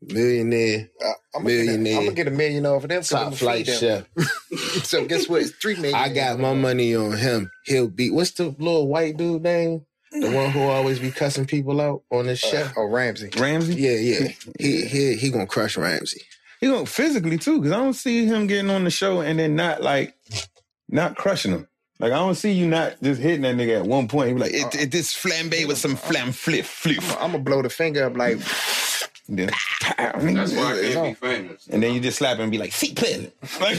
Millionaire, 0.03 0.91
Uh, 1.03 1.13
I'm 1.35 1.45
Millionaire. 1.45 2.01
gonna 2.01 2.13
get 2.13 2.29
a 2.29 2.31
million 2.31 2.67
over 2.67 2.87
them. 2.87 2.99
'cause 2.99 3.09
top 3.09 3.35
flight 3.35 3.65
them. 3.67 3.79
chef. 3.81 4.07
so 4.85 5.05
guess 5.07 5.29
what? 5.29 5.41
It's 5.43 5.51
three 5.53 5.75
million. 5.77 5.95
I 5.95 6.11
got 6.11 6.39
my 6.39 6.53
money 6.53 6.95
on 6.95 7.17
him. 7.17 7.51
He'll 7.65 7.89
be 7.89 8.11
what's 8.11 8.33
the 8.33 8.55
little 8.59 8.89
white 8.89 9.17
dude 9.17 9.43
name? 9.43 9.87
The 10.13 10.31
one 10.31 10.51
who 10.51 10.61
always 10.63 10.99
be 10.99 11.11
cussing 11.11 11.47
people 11.47 11.81
out 11.81 12.03
on 12.11 12.27
the 12.27 12.37
chef. 12.37 12.73
Oh, 12.77 12.85
Ramsay. 12.87 13.31
Ramsay. 13.37 13.75
Yeah, 13.75 13.97
yeah. 13.97 14.29
He 14.59 14.87
he 14.87 15.15
he 15.17 15.31
gonna 15.31 15.47
crush 15.47 15.77
Ramsay. 15.77 16.23
He 16.61 16.69
gonna 16.69 16.87
physically 16.87 17.39
too, 17.39 17.59
because 17.61 17.73
I 17.73 17.77
don't 17.77 17.93
see 17.95 18.27
him 18.27 18.47
getting 18.47 18.71
on 18.71 18.85
the 18.85 18.91
show 18.91 19.21
and 19.23 19.39
then 19.39 19.57
not 19.57 19.83
like 19.83 20.15
not 20.89 21.17
crushing 21.17 21.53
him. 21.53 21.69
Like 21.99 22.13
I 22.13 22.17
don't 22.17 22.35
see 22.35 22.53
you 22.53 22.67
not 22.67 22.97
just 23.03 23.21
hitting 23.21 23.43
that 23.43 23.57
nigga 23.57 23.79
at 23.81 23.87
one 23.87 24.07
point. 24.09 24.29
He 24.29 24.35
be 24.35 24.41
like, 24.41 24.53
it, 24.55 24.65
uh-uh. 24.65 24.83
it, 24.83 24.91
this 24.91 25.15
flambe 25.15 25.67
with 25.67 25.79
some 25.79 25.97
flam 25.97 26.33
flip 26.33 26.65
flip. 26.67 26.99
I'm 27.21 27.33
gonna 27.33 27.39
blow 27.43 27.63
the 27.63 27.71
finger 27.71 28.05
up 28.05 28.17
like 28.17 28.39
And 29.29 29.39
then, 29.41 29.51
That's 30.35 30.53
why 30.53 30.79
I 30.79 30.93
can't 30.93 31.21
be 31.21 31.27
famous. 31.27 31.67
and 31.69 31.83
then 31.83 31.95
you 31.95 32.01
just 32.01 32.19
slap 32.19 32.37
him 32.37 32.43
and 32.43 32.53
be 32.53 32.59
like, 32.59 32.71
seat 32.73 32.95
pleasant. 32.97 33.33
Like, 33.61 33.77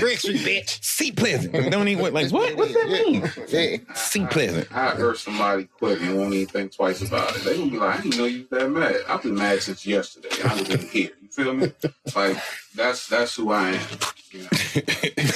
Brick 0.00 0.18
Street, 0.20 0.40
bitch. 0.46 0.84
seat 0.84 1.16
pleasant. 1.16 1.52
Don't 1.70 1.88
even 1.88 2.00
what, 2.00 2.12
like 2.12 2.30
what? 2.30 2.54
What's 2.56 2.74
that 2.74 2.86
mean? 2.86 3.28
Yeah. 3.48 3.78
Seat 3.94 4.30
pleasant. 4.30 4.70
I 4.72 4.90
heard 4.90 5.16
somebody 5.16 5.64
quick 5.64 6.00
and 6.00 6.16
won't 6.16 6.32
even 6.34 6.46
think 6.46 6.76
twice 6.76 7.02
about 7.02 7.34
it. 7.34 7.42
They 7.42 7.56
gonna 7.56 7.70
be 7.72 7.78
like, 7.78 7.98
I 7.98 8.02
didn't 8.02 8.18
know 8.18 8.24
you 8.26 8.46
was 8.48 8.60
that 8.60 8.68
mad. 8.70 8.96
I've 9.08 9.22
been 9.22 9.34
mad 9.34 9.60
since 9.62 9.84
yesterday. 9.84 10.28
I 10.44 10.54
was 10.60 10.68
in 10.70 10.80
here. 10.88 11.10
You 11.20 11.28
feel 11.28 11.54
me? 11.54 11.72
Like 12.14 12.36
that's 12.76 13.08
that's 13.08 13.34
who 13.34 13.50
I 13.52 13.70
am. 13.70 13.80
You 14.30 14.42
know? 14.42 14.48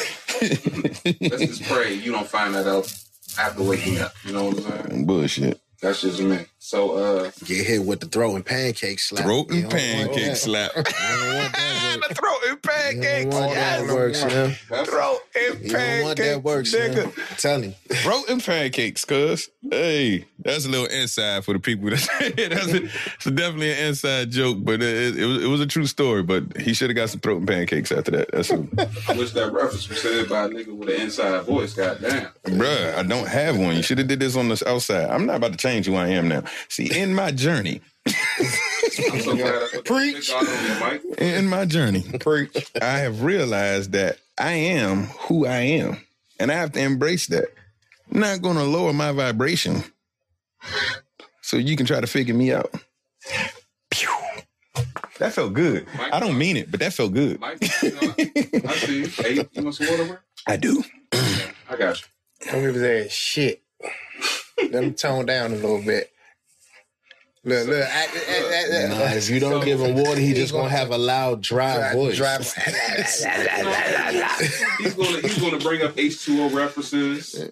Let's 0.85 1.41
just 1.47 1.63
pray 1.65 1.95
you 1.95 2.13
don't 2.13 2.29
find 2.29 2.55
that 2.55 2.67
out 2.67 2.93
after 3.39 3.63
waking 3.63 3.99
up. 4.01 4.13
You 4.25 4.33
know 4.33 4.45
what 4.47 4.59
I'm 4.67 4.89
saying? 4.91 5.07
Bullshit. 5.07 5.61
That's 5.83 6.01
just 6.01 6.21
me. 6.23 6.39
So 6.59 6.93
uh 6.97 7.31
Get 7.45 7.67
hit 7.67 7.85
with 7.85 8.01
the 8.01 8.07
throat 8.07 8.35
and 8.37 8.47
pancake 8.47 8.99
slap. 8.99 9.25
Throat 9.25 9.51
and 9.51 9.71
pancake 9.71 10.37
slap. 10.37 10.71
You 10.77 10.83
don't 10.83 11.35
want 11.37 11.53
that 11.53 11.99
work. 12.01 12.09
the 12.09 12.15
throat 12.15 12.37
and 12.47 12.51
You 12.53 12.57
pancakes. 12.57 13.25
don't 13.35 13.41
want 13.45 13.55
that 13.55 13.87
work, 13.95 14.15
Slim. 14.15 14.55
that's 14.71 14.89
Throat 14.91 15.19
and 15.35 15.61
You 15.65 15.69
that 15.73 16.05
work, 16.05 16.17
pancakes, 16.65 16.71
Slim. 16.71 16.93
nigga. 16.95 17.37
Tell 17.39 17.61
him. 17.61 17.75
Throat 17.91 18.25
and 18.31 18.43
pancakes, 18.43 19.05
cuz. 19.05 19.49
Hey, 19.71 20.25
that's 20.45 20.67
a 20.67 20.69
little 20.69 20.87
inside 20.87 21.45
for 21.45 21.55
the 21.55 21.59
people. 21.59 21.91
That's, 21.91 22.07
that's 22.19 22.73
a, 22.73 22.85
it's 22.85 23.25
definitely 23.25 23.73
an 23.73 23.89
inside 23.89 24.31
joke, 24.31 24.59
but 24.61 24.83
it, 24.83 25.19
it, 25.19 25.27
was, 25.27 25.45
it 25.45 25.47
was 25.47 25.61
a 25.61 25.67
true 25.67 25.87
story. 25.87 26.23
But 26.23 26.57
he 26.59 26.75
should 26.75 26.91
have 26.91 26.97
got 26.97 27.11
some 27.11 27.21
throat 27.21 27.39
and 27.39 27.49
pancakes 27.49 27.91
after 27.91 28.11
that. 28.13 28.31
That's 28.33 28.51
a, 28.51 28.67
I 29.09 29.17
wish 29.17 29.33
that 29.33 29.53
reference 29.53 29.89
was 29.89 30.03
said 30.03 30.29
by 30.29 30.45
a 30.45 30.49
nigga 30.49 30.77
with 30.77 30.91
an 30.91 31.01
inside 31.01 31.45
voice, 31.45 31.75
goddamn. 31.75 32.29
bruh. 32.45 32.95
I 32.95 33.03
don't 33.03 33.27
have 33.29 33.59
one. 33.59 33.75
You 33.75 33.83
should 33.83 33.99
have 33.99 34.09
did 34.09 34.21
this 34.21 34.37
on 34.37 34.49
the 34.49 34.63
outside. 34.67 35.09
I'm 35.09 35.27
not 35.27 35.37
about 35.37 35.53
to 35.53 35.59
change 35.59 35.87
who 35.87 35.95
I 35.95 36.09
am 36.09 36.29
now. 36.29 36.45
See, 36.69 36.95
in 36.97 37.15
my 37.15 37.31
journey, 37.31 37.81
so 38.07 39.35
glad 39.37 39.55
I 39.55 39.69
put 39.73 39.85
Preach. 39.87 40.29
the 40.29 40.37
on 40.37 40.45
your 40.45 40.93
mic. 40.93 41.21
in 41.21 41.49
my 41.49 41.65
journey, 41.65 42.05
Preach. 42.21 42.71
I 42.81 42.99
have 42.99 43.23
realized 43.23 43.93
that 43.93 44.19
I 44.39 44.53
am 44.53 45.05
who 45.05 45.47
I 45.47 45.61
am, 45.61 45.99
and 46.39 46.53
I 46.53 46.55
have 46.55 46.73
to 46.73 46.81
embrace 46.81 47.29
that. 47.29 47.47
I'm 48.13 48.21
not 48.21 48.43
going 48.43 48.57
to 48.57 48.65
lower 48.65 48.93
my 48.93 49.13
vibration 49.13 49.83
so 51.43 51.57
you 51.57 51.77
can 51.77 51.87
try 51.87 52.01
to 52.01 52.07
figure 52.07 52.35
me 52.35 52.53
out. 52.53 52.73
Pew. 53.91 54.09
That 55.19 55.33
felt 55.33 55.53
good. 55.53 55.87
I 56.13 56.19
don't 56.19 56.37
mean 56.37 56.57
it, 56.57 56.71
but 56.71 56.81
that 56.81 56.93
felt 56.93 57.13
good. 57.13 57.39
Mike, 57.41 57.59
you 57.83 57.91
know, 57.93 58.15
I 58.19 58.77
see. 58.77 59.07
Hey, 59.07 59.47
you 59.53 59.63
want 59.63 59.77
some 59.77 59.87
water, 59.89 60.05
bro? 60.07 60.17
I 60.47 60.57
do. 60.57 60.83
I 61.13 61.77
got 61.79 62.01
you. 62.01 62.07
Don't 62.51 62.61
give 62.63 62.75
his 62.75 63.07
ass 63.07 63.13
shit. 63.13 63.63
Let 64.71 64.85
me 64.85 64.91
tone 64.91 65.27
down 65.27 65.53
a 65.53 65.57
little 65.57 65.83
bit. 65.83 66.11
Look, 67.47 67.67
look. 67.69 67.83
I, 67.87 68.07
I, 68.07 68.85
I, 68.85 68.89
Nah, 68.89 69.13
if 69.17 69.29
you 69.29 69.39
don't 69.39 69.63
give 69.65 69.79
him 69.81 69.95
water, 69.97 70.19
he 70.19 70.29
He 70.29 70.35
just 70.35 70.53
gonna 70.53 70.65
gonna- 70.65 70.77
have 70.79 70.91
a 70.91 70.97
loud, 70.99 71.43
dry, 71.43 71.77
Dry- 71.77 71.93
voice. 71.93 72.17
dry- 72.17 72.39
He's 74.79 74.95
gonna 74.95 75.21
he's 75.21 75.39
gonna 75.39 75.59
bring 75.59 75.83
up 75.83 75.95
H2O 75.95 76.55
references. 76.55 77.45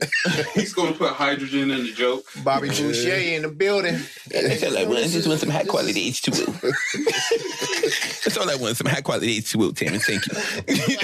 He's 0.55 0.73
gonna 0.73 0.93
put 0.93 1.13
hydrogen 1.13 1.71
in 1.71 1.83
the 1.85 1.93
joke. 1.93 2.25
Bobby 2.43 2.69
Boucher 2.69 3.15
in 3.15 3.43
the 3.43 3.49
building. 3.49 3.99
That's 4.31 4.63
all 4.65 4.79
I 4.79 4.85
want. 4.85 4.99
I 5.01 5.09
just 5.09 5.29
want 5.29 5.41
some 5.41 5.51
high 5.51 5.65
quality 5.65 6.11
H2O. 6.11 6.61
That's 8.25 8.37
all 8.39 8.49
I 8.51 8.55
want. 8.57 8.77
Some 8.77 8.87
high 8.87 9.01
quality 9.03 9.41
H2O, 9.41 9.77
Tammy. 9.77 9.99
Thank 9.99 10.27
you. 10.27 10.35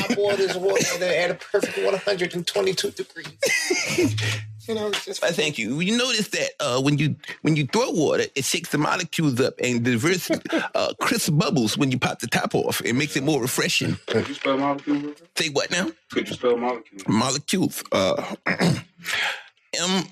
I 0.08 0.14
boiled 0.16 0.38
this 0.38 0.56
water 0.56 1.04
at 1.04 1.30
a 1.30 1.34
perfect 1.34 1.76
122 1.78 2.90
degrees. 2.92 4.16
You 4.68 4.74
know, 4.74 4.88
it's 4.88 5.04
just 5.06 5.24
I 5.24 5.30
thank 5.30 5.56
you. 5.56 5.80
You 5.80 5.96
notice 5.96 6.28
that 6.28 6.50
uh, 6.60 6.80
when 6.82 6.98
you 6.98 7.16
when 7.40 7.56
you 7.56 7.66
throw 7.66 7.90
water, 7.90 8.24
it 8.34 8.44
shakes 8.44 8.68
the 8.68 8.76
molecules 8.76 9.40
up 9.40 9.54
and 9.64 9.82
diverse 9.82 10.30
uh, 10.30 10.92
crisp 11.00 11.38
bubbles 11.38 11.78
when 11.78 11.90
you 11.90 11.98
pop 11.98 12.18
the 12.18 12.26
top 12.26 12.54
off. 12.54 12.82
It 12.84 12.92
makes 12.92 13.16
it 13.16 13.22
more 13.24 13.40
refreshing. 13.40 13.96
Could 14.06 14.28
you 14.28 14.34
spell 14.34 14.58
molecule? 14.58 15.14
Say 15.36 15.48
what 15.48 15.70
now? 15.70 15.90
Could 16.12 16.28
you 16.28 16.34
spell 16.34 16.58
molecule? 16.58 17.00
Molecules. 17.08 17.82
Uh, 17.92 18.34
M 18.46 20.04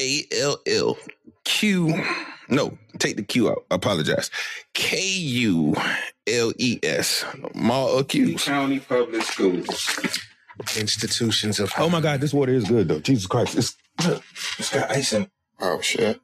A 0.00 0.24
L 0.40 0.58
L 0.66 0.98
Q. 1.44 2.02
No, 2.48 2.76
take 2.98 3.14
the 3.14 3.22
Q 3.22 3.50
out. 3.50 3.64
I 3.70 3.76
apologize. 3.76 4.28
K 4.74 5.00
U 5.00 5.76
L 6.26 6.52
E 6.58 6.80
S. 6.82 7.24
Molecules. 7.54 8.44
County 8.44 8.80
Public 8.80 9.22
Schools. 9.22 10.18
Institutions 10.78 11.58
of 11.60 11.72
Oh 11.78 11.88
my 11.88 12.00
God, 12.00 12.20
this 12.20 12.32
water 12.34 12.52
is 12.52 12.64
good 12.64 12.88
though. 12.88 13.00
Jesus 13.00 13.26
Christ, 13.26 13.56
it's 13.56 13.76
look, 14.06 14.22
it's 14.58 14.72
got 14.72 14.90
ice 14.90 15.12
in. 15.12 15.30
Oh 15.60 15.80
shit! 15.80 16.20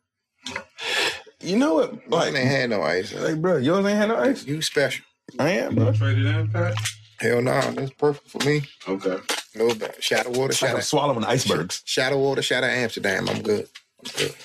You 1.41 1.57
know 1.57 1.75
what? 1.75 1.93
Mine 2.09 2.33
Like, 2.33 2.35
ain't 2.37 2.49
had 2.51 2.71
no 2.71 2.83
ice. 2.83 3.13
like, 3.15 3.41
bro, 3.41 3.57
yours 3.59 3.85
ain't 3.87 3.97
had 3.99 4.09
no 4.09 4.17
ice. 4.17 4.45
You 4.47 4.61
special? 4.63 5.05
I 5.39 5.51
am, 5.51 5.75
bro. 5.75 5.93
Traded 5.93 6.27
in, 6.27 6.49
Pat? 6.49 6.75
Hell 7.19 7.43
no, 7.43 7.61
that's 7.73 7.91
perfect 7.93 8.29
for 8.31 8.45
me. 8.47 8.63
Okay. 8.89 9.17
No 9.55 9.75
bad. 9.75 10.03
Shadow 10.03 10.31
water, 10.31 10.53
It's 10.53 10.61
like 10.63 10.69
shadow, 10.69 10.77
I'm 10.77 10.83
swallowing 10.83 11.25
icebergs. 11.25 11.83
shadow 11.87 12.19
water, 12.19 12.43
shadow 12.43 12.67
Amsterdam. 12.67 13.29
I'm 13.29 13.43
good. 13.43 13.69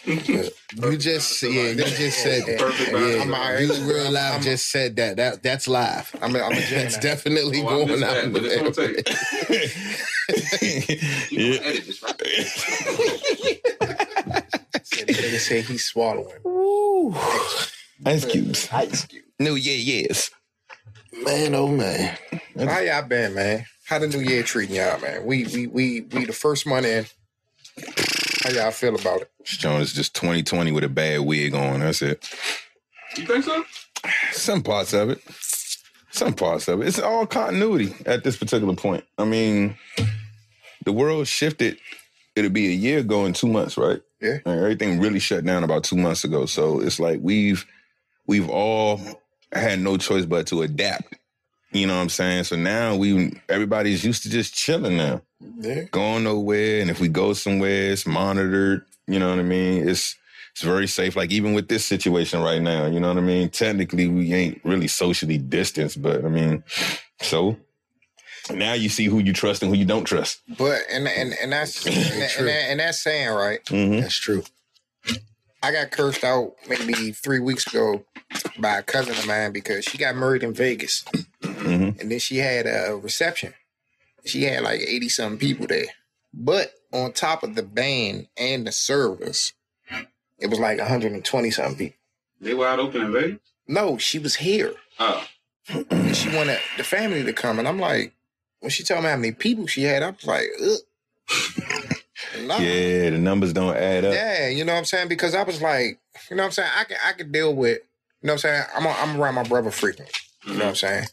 You 0.06 0.50
just, 0.98 1.42
yeah, 1.44 1.70
you 1.72 1.76
just 1.84 2.20
said 2.24 2.44
that. 2.48 2.60
Perfect 2.60 2.92
Yeah. 2.92 3.22
I'm 3.22 3.34
all 3.34 3.40
right. 3.40 3.62
you 3.62 3.74
real 3.84 4.10
live 4.12 4.34
I'm- 4.34 4.42
just 4.42 4.70
said 4.72 4.96
that. 4.98 5.16
That 5.18 5.44
that's 5.44 5.68
live. 5.68 6.14
I'm 6.22 6.36
a, 6.36 6.40
I'm 6.40 6.52
a 6.54 6.60
That's 6.70 6.98
definitely 6.98 7.62
Oh, 7.64 7.84
I 7.84 7.86
missed 7.86 8.02
going 8.02 8.04
out. 8.04 8.14
that, 8.16 8.34
but 8.34 8.44
it's 8.46 8.78
on 8.78 8.94
there. 8.94 9.04
tape. 10.60 11.32
You 11.32 11.58
gonna 11.58 11.70
edit 11.70 11.86
this, 11.86 12.02
right? 12.04 12.18
Said 14.84 15.08
nigga 15.08 15.40
said 15.40 15.64
he's 15.66 15.86
swallowing. 15.86 16.40
Ice 18.06 18.26
cubes. 18.26 18.68
Ice 18.72 19.06
cube. 19.06 19.24
No, 19.40 19.56
yeah, 19.56 19.74
yes. 19.74 20.32
Man, 21.24 21.54
oh 21.56 21.68
man. 21.68 22.18
How 22.58 22.80
y'all 22.80 23.02
been, 23.04 23.34
man? 23.36 23.66
How 23.86 24.00
the 24.00 24.08
new 24.08 24.20
year 24.20 24.44
treating 24.44 24.76
y'all, 24.76 25.00
man? 25.00 25.26
We 25.26 25.46
we 25.46 25.68
we 25.68 26.02
we 26.02 26.26
the 26.26 26.34
first 26.34 26.66
month 26.66 26.86
in. 26.86 27.06
How 28.44 28.50
y'all 28.50 28.72
feel 28.72 28.96
about 28.96 29.22
it? 29.22 29.32
Sean 29.44 29.82
is 29.82 29.94
just 29.94 30.16
2020 30.16 30.72
with 30.72 30.84
a 30.84 30.90
bad 30.90 31.20
wig 31.20 31.54
on. 31.54 31.82
That's 31.82 32.02
it. 32.02 32.28
You 33.16 33.26
think 33.26 33.44
so? 33.44 33.64
Some 34.32 34.64
parts 34.64 34.94
of 34.94 35.12
it. 35.12 35.22
Some 36.10 36.34
parts 36.34 36.68
of 36.68 36.82
it. 36.82 36.88
It's 36.88 37.00
all 37.00 37.28
continuity 37.28 37.94
at 38.06 38.24
this 38.24 38.38
particular 38.38 38.76
point. 38.76 39.04
I 39.20 39.26
mean, 39.26 39.78
the 40.86 40.92
world 40.92 41.28
shifted. 41.28 41.78
It'll 42.36 42.50
be 42.50 42.68
a 42.68 42.72
year 42.76 43.00
ago 43.00 43.26
in 43.26 43.34
two 43.34 43.48
months, 43.48 43.78
right? 43.78 44.02
Yeah. 44.20 44.40
And 44.46 44.60
everything 44.60 45.00
really 45.00 45.20
shut 45.20 45.46
down 45.46 45.64
about 45.64 45.84
two 45.84 45.98
months 45.98 46.24
ago. 46.24 46.48
So 46.48 46.80
it's 46.80 47.00
like 47.00 47.20
we've 47.22 47.66
we've 48.26 48.50
all 48.50 49.00
had 49.52 49.80
no 49.80 49.98
choice 49.98 50.26
but 50.26 50.48
to 50.48 50.64
adapt. 50.64 51.16
You 51.72 51.86
know 51.86 51.96
what 51.96 52.02
I'm 52.02 52.10
saying? 52.10 52.46
So 52.46 52.56
now 52.56 52.96
we 52.96 53.40
everybody's 53.50 54.04
used 54.04 54.24
to 54.24 54.30
just 54.30 54.56
chilling 54.56 54.98
now. 54.98 55.22
Yeah. 55.60 55.84
going 55.92 56.24
nowhere. 56.24 56.82
And 56.82 56.90
if 56.90 57.00
we 57.00 57.08
go 57.08 57.34
somewhere, 57.34 57.92
it's 57.92 58.06
monitored. 58.06 58.86
You 59.08 59.20
know 59.20 59.30
what 59.30 59.40
I 59.40 59.44
mean? 59.44 59.88
It's 59.88 60.16
it's 60.54 60.62
very 60.64 60.88
safe. 60.88 61.16
Like 61.16 61.32
even 61.32 61.54
with 61.54 61.68
this 61.70 61.86
situation 61.86 62.42
right 62.42 62.62
now, 62.62 62.86
you 62.86 63.00
know 63.00 63.08
what 63.08 63.18
I 63.18 63.22
mean? 63.22 63.50
Technically, 63.50 64.08
we 64.08 64.34
ain't 64.34 64.62
really 64.66 64.88
socially 64.88 65.38
distanced, 65.38 66.02
but 66.02 66.24
I 66.26 66.30
mean, 66.30 66.64
so 67.22 67.58
now 68.54 68.74
you 68.74 68.90
see 68.90 69.06
who 69.06 69.20
you 69.20 69.34
trust 69.34 69.64
and 69.64 69.72
who 69.74 69.78
you 69.78 69.86
don't 69.86 70.04
trust. 70.04 70.42
But 70.58 70.82
and 70.92 71.08
and 71.08 71.34
and 71.42 71.52
that's 71.52 71.86
and, 71.86 71.96
that, 71.96 72.38
and, 72.38 72.48
that, 72.48 72.70
and 72.72 72.80
that's 72.80 73.00
saying 73.02 73.30
right. 73.30 73.64
Mm-hmm. 73.66 74.02
That's 74.02 74.16
true. 74.20 74.44
I 75.64 75.72
got 75.72 75.92
cursed 75.92 76.24
out 76.24 76.54
maybe 76.68 77.12
three 77.12 77.40
weeks 77.40 77.68
ago 77.68 78.04
by 78.60 78.80
a 78.80 78.84
cousin 78.84 79.14
of 79.16 79.28
mine 79.28 79.52
because 79.52 79.86
she 79.86 79.98
got 79.98 80.16
married 80.16 80.44
in 80.44 80.54
Vegas, 80.54 81.06
Mm-hmm. 81.44 82.00
and 82.00 82.12
then 82.12 82.18
she 82.20 82.38
had 82.38 82.66
a 82.66 82.96
reception. 82.96 83.54
She 84.26 84.44
had 84.44 84.64
like 84.64 84.82
eighty 84.82 85.10
something 85.10 85.40
people 85.40 85.68
there, 85.68 85.86
but 86.34 86.74
on 86.94 87.14
top 87.14 87.44
of 87.44 87.56
the 87.56 87.64
band 87.64 88.28
and 88.38 88.68
the 88.68 88.72
service, 88.72 89.54
it 90.40 90.48
was 90.50 90.60
like 90.60 90.78
one 90.78 90.88
hundred 90.88 91.14
and 91.14 91.26
twenty 91.26 91.52
something 91.52 91.76
people. 91.76 91.98
They 92.40 92.54
wide 92.54 92.80
open 92.80 93.02
in 93.02 93.14
Vegas? 93.14 93.40
No, 93.68 93.98
she 93.98 94.20
was 94.20 94.36
here. 94.36 94.74
Oh. 95.00 95.24
And 95.70 96.16
she 96.16 96.36
wanted 96.36 96.60
the 96.78 96.84
family 96.84 97.24
to 97.24 97.34
come, 97.34 97.60
and 97.60 97.68
I'm 97.68 97.80
like, 97.80 98.14
when 98.60 98.72
she 98.72 98.84
told 98.84 99.04
me 99.04 99.10
how 99.10 99.16
many 99.16 99.32
people 99.32 99.68
she 99.68 99.84
had, 99.84 100.04
I 100.04 100.12
was 100.12 100.26
like, 100.26 100.48
Ugh. 100.62 100.78
Nah. 102.40 102.58
Yeah, 102.58 103.10
the 103.10 103.18
numbers 103.18 103.54
don't 103.54 103.76
add 103.76 104.06
up. 104.06 104.14
Yeah, 104.14 104.48
you 104.48 104.64
know 104.64 104.74
what 104.74 104.80
I'm 104.80 104.86
saying? 104.86 105.08
Because 105.08 105.36
I 105.36 105.44
was 105.44 105.62
like, 105.62 106.00
you 106.30 106.36
know 106.36 106.44
what 106.44 106.48
I'm 106.48 106.52
saying? 106.52 106.70
I 106.78 106.84
can 106.86 106.98
I 107.06 107.14
can 107.14 107.32
deal 107.32 107.54
with, 107.54 107.80
you 108.22 108.28
know 108.28 108.34
what 108.34 108.46
I'm 108.46 108.52
saying? 108.52 108.64
I'm 108.76 108.86
a, 108.86 108.90
I'm 108.90 109.22
around 109.22 109.36
my 109.36 109.44
brother 109.44 109.72
frequently. 109.72 110.14
You 110.46 110.54
know 110.54 110.60
what 110.60 110.70
I'm 110.70 110.76
saying? 110.76 111.06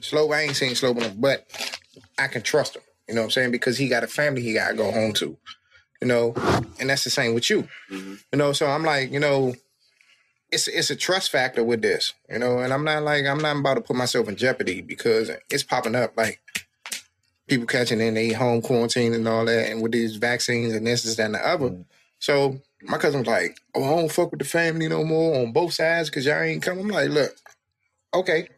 Slow, 0.00 0.30
I 0.32 0.42
ain't 0.42 0.56
seen 0.56 0.74
slow 0.74 0.90
enough, 0.90 1.14
but 1.16 1.46
I 2.18 2.28
can 2.28 2.42
trust 2.42 2.76
him. 2.76 2.82
You 3.08 3.14
know 3.14 3.22
what 3.22 3.26
I'm 3.26 3.30
saying? 3.32 3.50
Because 3.52 3.78
he 3.78 3.88
got 3.88 4.04
a 4.04 4.08
family 4.08 4.42
he 4.42 4.54
gotta 4.54 4.74
go 4.74 4.90
home 4.90 5.12
to. 5.14 5.36
You 6.00 6.08
know, 6.08 6.34
and 6.78 6.90
that's 6.90 7.04
the 7.04 7.10
same 7.10 7.34
with 7.34 7.48
you. 7.48 7.68
Mhm. 7.90 8.20
You 8.32 8.38
know, 8.38 8.52
so 8.52 8.66
I'm 8.66 8.82
like, 8.82 9.10
you 9.10 9.20
know, 9.20 9.54
it's 10.50 10.68
it's 10.68 10.90
a 10.90 10.96
trust 10.96 11.30
factor 11.30 11.64
with 11.64 11.82
this, 11.82 12.12
you 12.28 12.38
know, 12.38 12.58
and 12.58 12.72
I'm 12.72 12.84
not 12.84 13.02
like 13.02 13.24
I'm 13.26 13.38
not 13.38 13.56
about 13.56 13.74
to 13.74 13.80
put 13.80 13.96
myself 13.96 14.28
in 14.28 14.36
jeopardy 14.36 14.80
because 14.82 15.30
it's 15.50 15.62
popping 15.62 15.94
up 15.94 16.12
like 16.16 16.40
people 17.48 17.66
catching 17.66 18.00
in 18.00 18.14
they 18.14 18.32
home 18.32 18.60
quarantine 18.62 19.14
and 19.14 19.26
all 19.26 19.44
that, 19.44 19.70
and 19.70 19.82
with 19.82 19.92
these 19.92 20.16
vaccines 20.16 20.72
and 20.74 20.86
this, 20.86 21.02
this, 21.02 21.16
that, 21.16 21.26
and 21.26 21.34
the 21.34 21.46
other. 21.46 21.84
So 22.18 22.60
my 22.82 22.98
cousin 22.98 23.20
was 23.20 23.28
like, 23.28 23.58
"Oh, 23.74 23.84
I 23.84 23.96
don't 24.00 24.12
fuck 24.12 24.30
with 24.30 24.40
the 24.40 24.46
family 24.46 24.88
no 24.88 25.04
more 25.04 25.40
on 25.40 25.52
both 25.52 25.74
sides 25.74 26.10
because 26.10 26.26
y'all 26.26 26.42
ain't 26.42 26.62
come." 26.62 26.78
I'm 26.78 26.88
like, 26.88 27.10
"Look, 27.10 27.34
okay, 28.14 28.48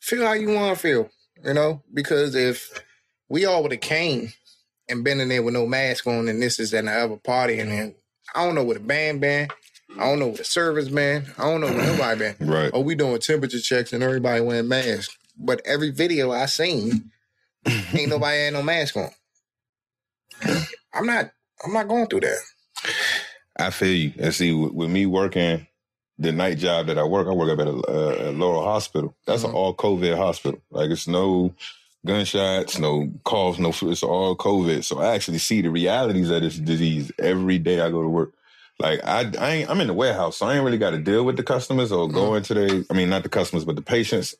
feel 0.00 0.26
how 0.26 0.32
you 0.34 0.50
want 0.50 0.76
to 0.76 0.80
feel, 0.80 1.10
you 1.44 1.54
know, 1.54 1.82
because 1.92 2.34
if 2.34 2.82
we 3.28 3.44
all 3.44 3.62
would 3.62 3.72
have 3.72 3.80
came 3.80 4.32
and 4.88 5.04
been 5.04 5.20
in 5.20 5.28
there 5.28 5.42
with 5.42 5.54
no 5.54 5.66
mask 5.66 6.06
on 6.06 6.28
and 6.28 6.42
this 6.42 6.58
is 6.58 6.72
and 6.72 6.88
the 6.88 6.92
other 6.92 7.16
party, 7.16 7.58
and 7.58 7.70
then 7.70 7.94
I 8.34 8.44
don't 8.44 8.54
know 8.54 8.64
where 8.64 8.78
the 8.78 8.84
band 8.84 9.20
been, 9.20 9.48
I 9.98 10.04
don't 10.04 10.18
know 10.18 10.28
where 10.28 10.36
the 10.36 10.44
service 10.44 10.88
been, 10.88 11.26
I 11.38 11.44
don't 11.44 11.60
know 11.60 11.68
where 11.68 11.86
nobody 11.86 12.18
been. 12.18 12.36
Right. 12.52 12.70
Oh, 12.72 12.80
we 12.80 12.94
doing 12.94 13.18
temperature 13.18 13.60
checks 13.60 13.92
and 13.92 14.02
everybody 14.02 14.40
wearing 14.40 14.68
masks, 14.68 15.16
but 15.38 15.62
every 15.64 15.90
video 15.90 16.30
I 16.32 16.46
seen, 16.46 17.10
ain't 17.66 18.08
nobody 18.10 18.44
had 18.44 18.52
no 18.52 18.62
mask 18.62 18.96
on. 18.96 19.10
I'm 20.94 21.06
not. 21.06 21.30
I'm 21.64 21.72
not 21.72 21.88
going 21.88 22.06
through 22.08 22.20
that. 22.20 22.38
I 23.56 23.70
feel 23.70 23.94
you. 23.94 24.12
And 24.18 24.34
see, 24.34 24.52
with, 24.52 24.72
with 24.72 24.90
me 24.90 25.06
working 25.06 25.66
the 26.18 26.32
night 26.32 26.58
job 26.58 26.86
that 26.86 26.98
I 26.98 27.04
work, 27.04 27.26
I 27.26 27.32
work 27.32 27.50
up 27.50 27.58
at 27.60 27.66
a, 27.68 27.72
uh, 27.72 28.30
a 28.30 28.32
Laurel 28.32 28.62
Hospital. 28.64 29.14
That's 29.26 29.42
Mhm. 29.42 29.50
an 29.50 29.54
all 29.54 29.74
COVID 29.74 30.16
hospital. 30.16 30.60
Like 30.70 30.90
it's 30.90 31.08
no 31.08 31.52
gunshots, 32.04 32.78
no 32.78 33.10
coughs, 33.24 33.58
no 33.58 33.72
flu. 33.72 33.90
It's 33.90 34.02
all 34.02 34.36
COVID. 34.36 34.84
So 34.84 35.00
I 35.00 35.14
actually 35.14 35.38
see 35.38 35.62
the 35.62 35.70
realities 35.70 36.30
of 36.30 36.42
this 36.42 36.58
disease 36.58 37.12
every 37.18 37.58
day 37.58 37.80
I 37.80 37.90
go 37.90 38.02
to 38.02 38.08
work. 38.08 38.32
Like 38.78 39.00
I, 39.04 39.30
I 39.38 39.50
ain't, 39.50 39.70
I'm 39.70 39.80
in 39.80 39.86
the 39.86 39.94
warehouse, 39.94 40.38
so 40.38 40.46
I 40.46 40.54
ain't 40.56 40.64
really 40.64 40.78
got 40.78 40.90
to 40.90 40.98
deal 40.98 41.24
with 41.24 41.36
the 41.36 41.42
customers 41.42 41.92
or 41.92 42.08
go 42.08 42.34
into 42.34 42.54
the. 42.54 42.86
I 42.90 42.94
mean, 42.94 43.10
not 43.10 43.22
the 43.22 43.28
customers, 43.28 43.64
but 43.64 43.76
the 43.76 43.82
patients. 43.82 44.34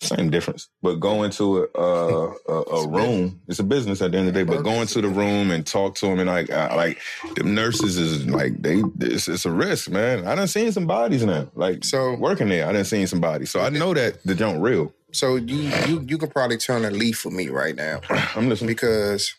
Same 0.00 0.30
difference. 0.30 0.68
But 0.82 0.96
going 0.96 1.30
to 1.32 1.68
a 1.74 1.80
a, 1.80 2.34
a, 2.48 2.62
a 2.62 2.88
room, 2.88 3.40
it's 3.48 3.58
a 3.58 3.64
business 3.64 4.00
at 4.00 4.12
the 4.12 4.18
end 4.18 4.28
of 4.28 4.34
the 4.34 4.44
day. 4.44 4.48
But 4.50 4.62
going 4.62 4.86
to 4.86 5.00
the 5.00 5.08
room 5.08 5.50
and 5.50 5.66
talk 5.66 5.96
to 5.96 6.06
them 6.06 6.20
and 6.20 6.28
like 6.28 6.50
I, 6.50 6.74
like 6.74 7.00
the 7.34 7.42
nurses 7.42 7.96
is 7.96 8.26
like 8.26 8.62
they 8.62 8.82
it's, 9.00 9.26
it's 9.28 9.44
a 9.44 9.50
risk, 9.50 9.90
man. 9.90 10.26
I 10.26 10.34
done 10.36 10.46
seen 10.48 10.70
some 10.72 10.86
bodies 10.86 11.24
now. 11.24 11.48
Like 11.54 11.84
So- 11.84 12.14
working 12.14 12.48
there, 12.48 12.66
I 12.68 12.72
done 12.72 12.84
seen 12.84 13.06
some 13.08 13.20
bodies. 13.20 13.50
So 13.50 13.60
I 13.60 13.70
know 13.70 13.92
that 13.94 14.22
the 14.24 14.34
junk 14.36 14.62
real. 14.62 14.92
So 15.12 15.36
you 15.36 15.56
you 15.88 16.04
you 16.06 16.18
can 16.18 16.30
probably 16.30 16.58
turn 16.58 16.84
a 16.84 16.90
leaf 16.90 17.18
for 17.18 17.30
me 17.30 17.48
right 17.48 17.74
now 17.74 18.00
I'm 18.36 18.48
listening. 18.48 18.68
because 18.68 19.34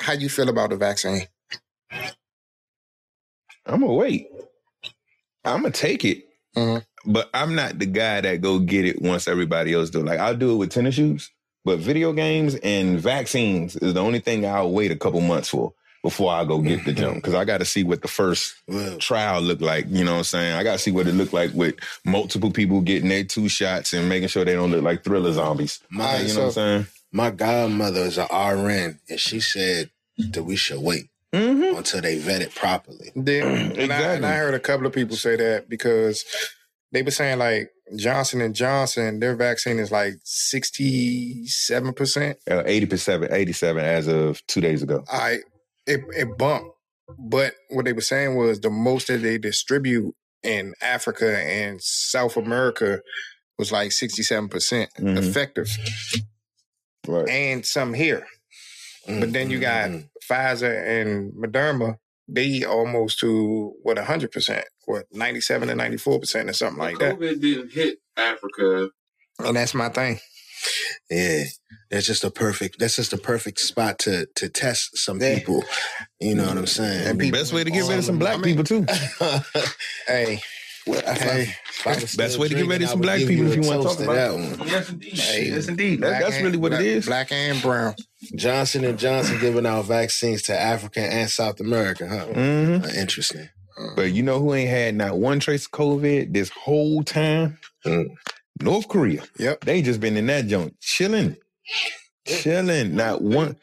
how 0.00 0.14
you 0.14 0.30
feel 0.30 0.48
about 0.48 0.70
the 0.70 0.76
vaccine? 0.76 1.26
I'm 3.66 3.80
gonna 3.80 3.92
wait. 3.92 4.28
I'm 5.44 5.62
gonna 5.62 5.70
take 5.72 6.04
it, 6.04 6.24
Mhm. 6.56 6.84
But 7.06 7.30
I'm 7.34 7.54
not 7.54 7.78
the 7.78 7.86
guy 7.86 8.20
that 8.20 8.40
go 8.40 8.58
get 8.58 8.84
it 8.84 9.00
once 9.00 9.28
everybody 9.28 9.72
else 9.74 9.90
do. 9.90 10.02
Like 10.02 10.18
I'll 10.18 10.36
do 10.36 10.52
it 10.52 10.56
with 10.56 10.70
tennis 10.70 10.94
shoes, 10.94 11.30
but 11.64 11.78
video 11.78 12.12
games 12.12 12.54
and 12.56 12.98
vaccines 13.00 13.76
is 13.76 13.94
the 13.94 14.00
only 14.00 14.20
thing 14.20 14.44
I'll 14.46 14.70
wait 14.72 14.90
a 14.90 14.96
couple 14.96 15.20
months 15.20 15.48
for 15.48 15.72
before 16.02 16.32
I 16.32 16.44
go 16.46 16.60
get 16.62 16.84
the 16.86 16.92
jump 16.94 17.14
because 17.16 17.34
I 17.34 17.44
got 17.44 17.58
to 17.58 17.64
see 17.66 17.84
what 17.84 18.00
the 18.00 18.08
first 18.08 18.54
trial 19.00 19.40
look 19.42 19.60
like. 19.60 19.86
You 19.88 20.04
know 20.04 20.12
what 20.12 20.18
I'm 20.18 20.24
saying? 20.24 20.54
I 20.54 20.62
got 20.64 20.72
to 20.72 20.78
see 20.78 20.90
what 20.92 21.06
it 21.06 21.12
look 21.14 21.32
like 21.32 21.52
with 21.52 21.74
multiple 22.06 22.50
people 22.50 22.80
getting 22.80 23.10
their 23.10 23.24
two 23.24 23.48
shots 23.48 23.92
and 23.92 24.08
making 24.08 24.28
sure 24.28 24.44
they 24.44 24.54
don't 24.54 24.70
look 24.70 24.82
like 24.82 25.04
thriller 25.04 25.32
zombies. 25.32 25.80
my 25.90 26.18
You 26.20 26.28
know 26.34 26.40
what 26.40 26.46
I'm 26.46 26.52
saying? 26.52 26.86
my 27.12 27.30
godmother 27.30 28.00
is 28.00 28.16
an 28.18 28.28
RN, 28.32 28.98
and 29.10 29.20
she 29.20 29.40
said 29.40 29.90
that 30.32 30.42
we 30.44 30.56
should 30.56 30.80
wait 30.80 31.08
Mm-hmm. 31.32 31.76
until 31.76 32.00
they 32.00 32.18
vet 32.18 32.42
it 32.42 32.52
properly. 32.56 33.12
Then, 33.14 33.78
and, 33.78 33.92
I, 33.92 34.14
and 34.14 34.26
I 34.26 34.34
heard 34.34 34.52
a 34.54 34.58
couple 34.58 34.84
of 34.84 34.92
people 34.92 35.14
say 35.14 35.36
that 35.36 35.68
because 35.68 36.24
they 36.92 37.02
were 37.02 37.10
saying 37.10 37.38
like 37.38 37.70
Johnson 37.96 38.40
and 38.40 38.54
Johnson, 38.54 39.20
their 39.20 39.34
vaccine 39.36 39.78
is 39.78 39.90
like 39.90 40.14
sixty 40.24 41.46
seven 41.46 41.92
percent. 41.92 42.38
Uh, 42.50 42.62
80%, 42.62 43.32
87 43.32 43.84
as 43.84 44.06
of 44.08 44.44
two 44.46 44.60
days 44.60 44.82
ago. 44.82 45.04
I 45.10 45.38
it, 45.86 46.00
it 46.16 46.38
bumped, 46.38 46.70
but 47.18 47.54
what 47.70 47.84
they 47.84 47.92
were 47.92 48.00
saying 48.00 48.36
was 48.36 48.60
the 48.60 48.70
most 48.70 49.08
that 49.08 49.18
they 49.22 49.38
distribute 49.38 50.14
in 50.42 50.74
Africa 50.80 51.38
and 51.38 51.80
South 51.82 52.36
America 52.36 53.00
was 53.58 53.70
like 53.72 53.92
sixty 53.92 54.22
seven 54.22 54.48
percent 54.48 54.90
Mhm. 54.98 55.18
effective, 55.18 55.68
Right. 57.06 57.28
and 57.28 57.66
some 57.66 57.94
here. 57.94 58.26
But 59.06 59.32
then 59.32 59.50
you 59.50 59.58
got 59.58 59.90
Mhm. 59.90 60.08
Pfizer 60.28 60.86
and 61.00 61.32
Moderna, 61.32 61.96
they 62.32 62.64
almost 62.64 63.18
to 63.20 63.74
what 63.82 63.98
a 63.98 64.04
hundred 64.04 64.32
percent, 64.32 64.64
what 64.86 65.06
ninety 65.12 65.40
seven 65.40 65.68
to 65.68 65.74
ninety 65.74 65.96
four 65.96 66.18
percent 66.20 66.48
or 66.48 66.52
something 66.52 66.78
like 66.78 66.98
that. 66.98 67.18
COVID 67.18 67.40
didn't 67.40 67.72
hit 67.72 67.98
Africa. 68.16 68.90
And 69.40 69.56
that's 69.56 69.74
my 69.74 69.88
thing. 69.88 70.18
Yeah, 71.10 71.44
that's 71.90 72.06
just 72.06 72.22
a 72.24 72.30
perfect. 72.30 72.78
That's 72.78 72.96
just 72.96 73.12
a 73.14 73.18
perfect 73.18 73.58
spot 73.60 73.98
to 74.00 74.26
to 74.36 74.48
test 74.50 74.90
some 74.98 75.18
Yeah. 75.20 75.38
people. 75.38 75.64
You 76.20 76.34
know 76.34 76.46
what 76.46 76.58
I'm 76.58 76.66
saying? 76.66 77.06
And 77.08 77.18
people- 77.18 77.38
Best 77.40 77.52
way 77.54 77.64
to 77.64 77.70
get 77.70 77.88
rid 77.88 77.98
of 77.98 78.04
some 78.04 78.16
I 78.16 78.18
black 78.18 78.40
mean- 78.40 78.56
people, 78.62 78.64
too. 78.64 78.86
Hey, 80.06 80.40
Well, 80.86 80.98
if 80.98 81.06
I- 81.08 81.14
Hey, 81.14 81.42
if 81.68 81.86
I 81.86 82.16
Best 82.16 82.38
way 82.38 82.48
to 82.48 82.54
get 82.54 82.60
rid 82.62 82.66
drinking, 82.68 82.82
of 82.84 82.90
some 82.90 83.00
black 83.00 83.18
people 83.18 83.46
if 83.46 83.54
you 83.56 83.62
want 83.62 83.82
to 83.82 83.88
talk 83.88 84.00
about 84.00 84.14
that 84.14 84.32
one. 84.34 84.68
Yes, 84.68 84.88
indeed. 84.90 85.14
Hey, 85.18 85.48
yes, 85.48 85.68
indeed. 85.68 86.00
That, 86.00 86.20
that's 86.20 86.36
and- 86.36 86.44
really 86.44 86.58
what 86.58 86.70
black, 86.70 86.80
it 86.82 86.86
is. 86.86 87.06
Black 87.06 87.32
and 87.32 87.60
brown. 87.62 87.94
Johnson 88.36 88.84
and 88.84 88.98
Johnson 88.98 89.38
giving 89.40 89.66
out 89.66 89.84
vaccines 89.86 90.42
to 90.42 90.58
Africa 90.58 91.00
and 91.00 91.28
South 91.30 91.60
America, 91.60 92.06
huh? 92.08 92.26
hmm 92.26 92.84
Uh, 92.84 92.88
interesting. 92.96 93.48
But 93.96 94.12
you 94.12 94.22
know 94.22 94.38
who 94.40 94.52
ain't 94.52 94.68
had 94.68 94.94
not 94.94 95.16
one 95.16 95.40
trace 95.40 95.64
of 95.64 95.70
COVID 95.72 96.34
this 96.34 96.50
whole 96.50 97.02
time? 97.02 97.58
Mm. 97.86 98.08
North 98.60 98.88
Korea. 98.88 99.22
Yep. 99.38 99.64
They 99.64 99.80
just 99.80 100.00
been 100.00 100.18
in 100.18 100.26
that 100.26 100.46
joint, 100.48 100.78
chilling. 100.80 101.36
Chilling. 102.26 102.94
Not 102.94 103.22
one. 103.22 103.56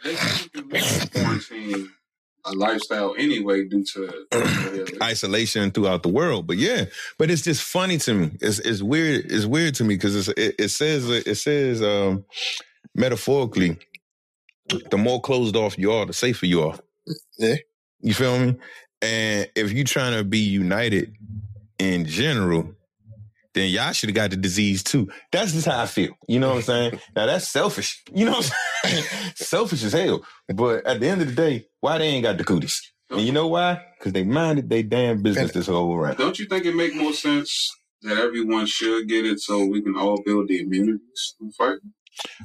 A 2.47 2.53
lifestyle 2.53 3.15
anyway 3.17 3.65
due 3.65 3.83
to 3.83 4.97
isolation 5.03 5.71
throughout 5.71 6.03
the 6.03 6.09
world. 6.09 6.47
But 6.47 6.57
yeah, 6.57 6.85
but 7.17 7.29
it's 7.29 7.41
just 7.41 7.63
funny 7.63 7.97
to 7.99 8.13
me. 8.13 8.37
It's 8.41 8.59
it's 8.59 8.81
weird. 8.81 9.31
It's 9.31 9.45
weird 9.45 9.75
to 9.75 9.83
me 9.83 9.95
because 9.95 10.29
it, 10.29 10.55
it 10.59 10.69
says 10.69 11.09
it 11.09 11.35
says 11.35 11.81
um, 11.81 12.25
metaphorically, 12.95 13.77
the 14.89 14.97
more 14.97 15.21
closed 15.21 15.55
off 15.55 15.77
you 15.77 15.91
are, 15.91 16.05
the 16.05 16.13
safer 16.13 16.45
you 16.45 16.63
are. 16.63 16.77
Yeah. 17.37 17.55
You 18.01 18.13
feel 18.13 18.39
me? 18.39 18.57
And 19.01 19.49
if 19.55 19.71
you're 19.71 19.83
trying 19.85 20.17
to 20.17 20.23
be 20.23 20.39
united 20.39 21.13
in 21.79 22.05
general, 22.05 22.75
then 23.57 23.69
y'all 23.69 23.91
should 23.91 24.09
have 24.09 24.15
got 24.15 24.29
the 24.29 24.37
disease 24.37 24.83
too. 24.83 25.09
That's 25.31 25.51
just 25.51 25.65
how 25.67 25.81
I 25.81 25.85
feel. 25.87 26.13
You 26.27 26.39
know 26.39 26.49
what 26.49 26.55
I'm 26.57 26.61
saying? 26.63 26.99
Now 27.15 27.25
that's 27.25 27.47
selfish. 27.47 28.01
You 28.13 28.25
know 28.25 28.31
what 28.33 28.53
I'm 28.83 28.89
saying? 28.91 29.03
selfish 29.35 29.83
as 29.83 29.93
hell. 29.93 30.23
But 30.53 30.85
at 30.85 30.99
the 30.99 31.07
end 31.07 31.21
of 31.21 31.27
the 31.27 31.33
day, 31.35 31.65
why 31.81 31.97
they 31.97 32.07
ain't 32.07 32.23
got 32.23 32.37
the 32.37 32.43
cooties? 32.43 32.79
And 33.09 33.21
you 33.21 33.31
know 33.31 33.47
why? 33.47 33.81
Because 33.97 34.13
they 34.13 34.23
minded 34.23 34.69
they 34.69 34.83
damn 34.83 35.21
business 35.21 35.51
this 35.53 35.67
whole 35.67 35.97
round. 35.97 36.17
Don't 36.17 36.37
you 36.37 36.45
think 36.45 36.65
it 36.65 36.75
make 36.75 36.93
more 36.95 37.13
sense 37.13 37.69
that 38.01 38.17
everyone 38.17 38.65
should 38.65 39.07
get 39.07 39.25
it 39.25 39.39
so 39.39 39.65
we 39.65 39.81
can 39.81 39.95
all 39.97 40.21
build 40.23 40.49
the 40.49 40.59
immunities 40.59 41.35
and 41.39 41.53
fight? 41.55 41.77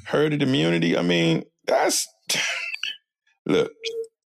Herd 0.06 0.40
immunity. 0.40 0.96
I 0.96 1.02
mean, 1.02 1.44
that's 1.66 2.06
look. 3.46 3.72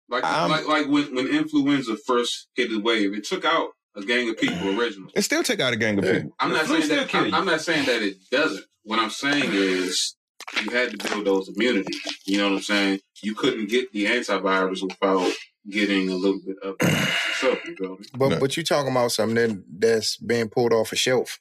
Like 0.09 0.25
I'm- 0.25 0.50
like 0.50 0.66
like 0.66 0.88
when, 0.88 1.14
when 1.14 1.26
influenza 1.28 1.97
first 2.06 2.49
hit 2.54 2.71
the 2.71 2.80
wave, 2.80 3.14
it 3.14 3.25
took 3.25 3.45
out 3.45 3.71
a 3.96 4.02
gang 4.02 4.28
of 4.30 4.38
people 4.38 4.78
originally. 4.78 5.10
It 5.14 5.22
still 5.22 5.42
take 5.42 5.60
out 5.60 5.72
a 5.72 5.76
gang 5.76 5.98
of 5.98 6.04
Yeah. 6.04 6.12
people. 6.14 6.34
I'm 6.38 6.50
not 6.50 6.66
flu 6.66 6.82
saying 6.82 7.06
that 7.06 7.14
I'm. 7.14 7.34
I'm 7.34 7.46
not 7.46 7.60
saying 7.60 7.86
that 7.86 8.02
it 8.02 8.18
doesn't. 8.30 8.64
What 8.84 8.98
I'm 8.98 9.10
saying 9.10 9.50
is 9.52 10.16
you 10.64 10.70
had 10.70 10.98
to 10.98 11.08
build 11.08 11.26
those 11.26 11.48
immunities. 11.48 12.00
You 12.26 12.38
know 12.38 12.50
what 12.50 12.56
I'm 12.56 12.62
saying? 12.62 13.00
You 13.22 13.34
couldn't 13.34 13.68
get 13.68 13.92
the 13.92 14.06
antivirus 14.06 14.82
without 14.82 15.32
getting 15.68 16.10
a 16.10 16.14
little 16.14 16.40
bit 16.46 16.56
of 16.62 16.76
it 16.80 16.88
yourself, 16.88 17.64
you 17.66 17.75
feel? 17.76 17.99
But 18.16 18.28
No. 18.28 18.38
but 18.38 18.56
you 18.56 18.62
talking 18.62 18.92
about 18.92 19.10
something 19.12 19.64
that's 19.78 20.16
being 20.18 20.49
pulled 20.49 20.73
off 20.73 20.92
a 20.92 20.97
shelf. 20.97 21.40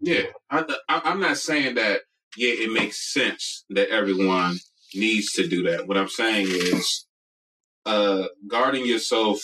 Yeah, 0.00 0.24
I, 0.50 0.64
I, 0.88 1.00
I'm 1.04 1.20
not 1.20 1.38
saying 1.38 1.76
that. 1.76 2.00
Yeah, 2.36 2.52
it 2.52 2.70
makes 2.70 3.12
sense 3.12 3.64
that 3.70 3.88
everyone 3.88 4.58
needs 4.94 5.32
to 5.32 5.48
do 5.48 5.62
that. 5.64 5.88
What 5.88 5.96
I'm 5.96 6.08
saying 6.08 6.48
is, 6.50 7.06
uh, 7.86 8.26
guarding 8.46 8.84
yourself 8.86 9.40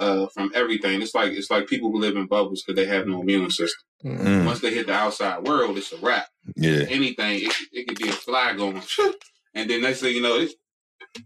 uh, 0.00 0.26
from 0.28 0.50
everything. 0.54 1.02
It's 1.02 1.14
like 1.14 1.32
it's 1.32 1.50
like 1.50 1.66
people 1.66 1.90
who 1.90 2.00
live 2.00 2.16
in 2.16 2.26
bubbles 2.26 2.62
because 2.62 2.76
they 2.76 2.86
have 2.88 3.06
no 3.06 3.20
immune 3.22 3.50
system. 3.50 3.80
Mm, 4.04 4.44
Once 4.46 4.60
they 4.60 4.74
hit 4.74 4.86
the 4.86 4.92
outside 4.92 5.46
world, 5.46 5.78
it's 5.78 5.92
a 5.92 5.96
wrap. 5.98 6.26
yeah. 6.56 6.84
Anything, 6.88 7.40
it, 7.44 7.52
it 7.72 7.88
could 7.88 7.98
be 7.98 8.08
a 8.08 8.12
fly 8.12 8.54
going, 8.54 8.82
and 9.54 9.70
then 9.70 9.82
next 9.82 10.00
thing 10.00 10.14
you 10.14 10.20
know, 10.22 10.36
it, 10.36 10.52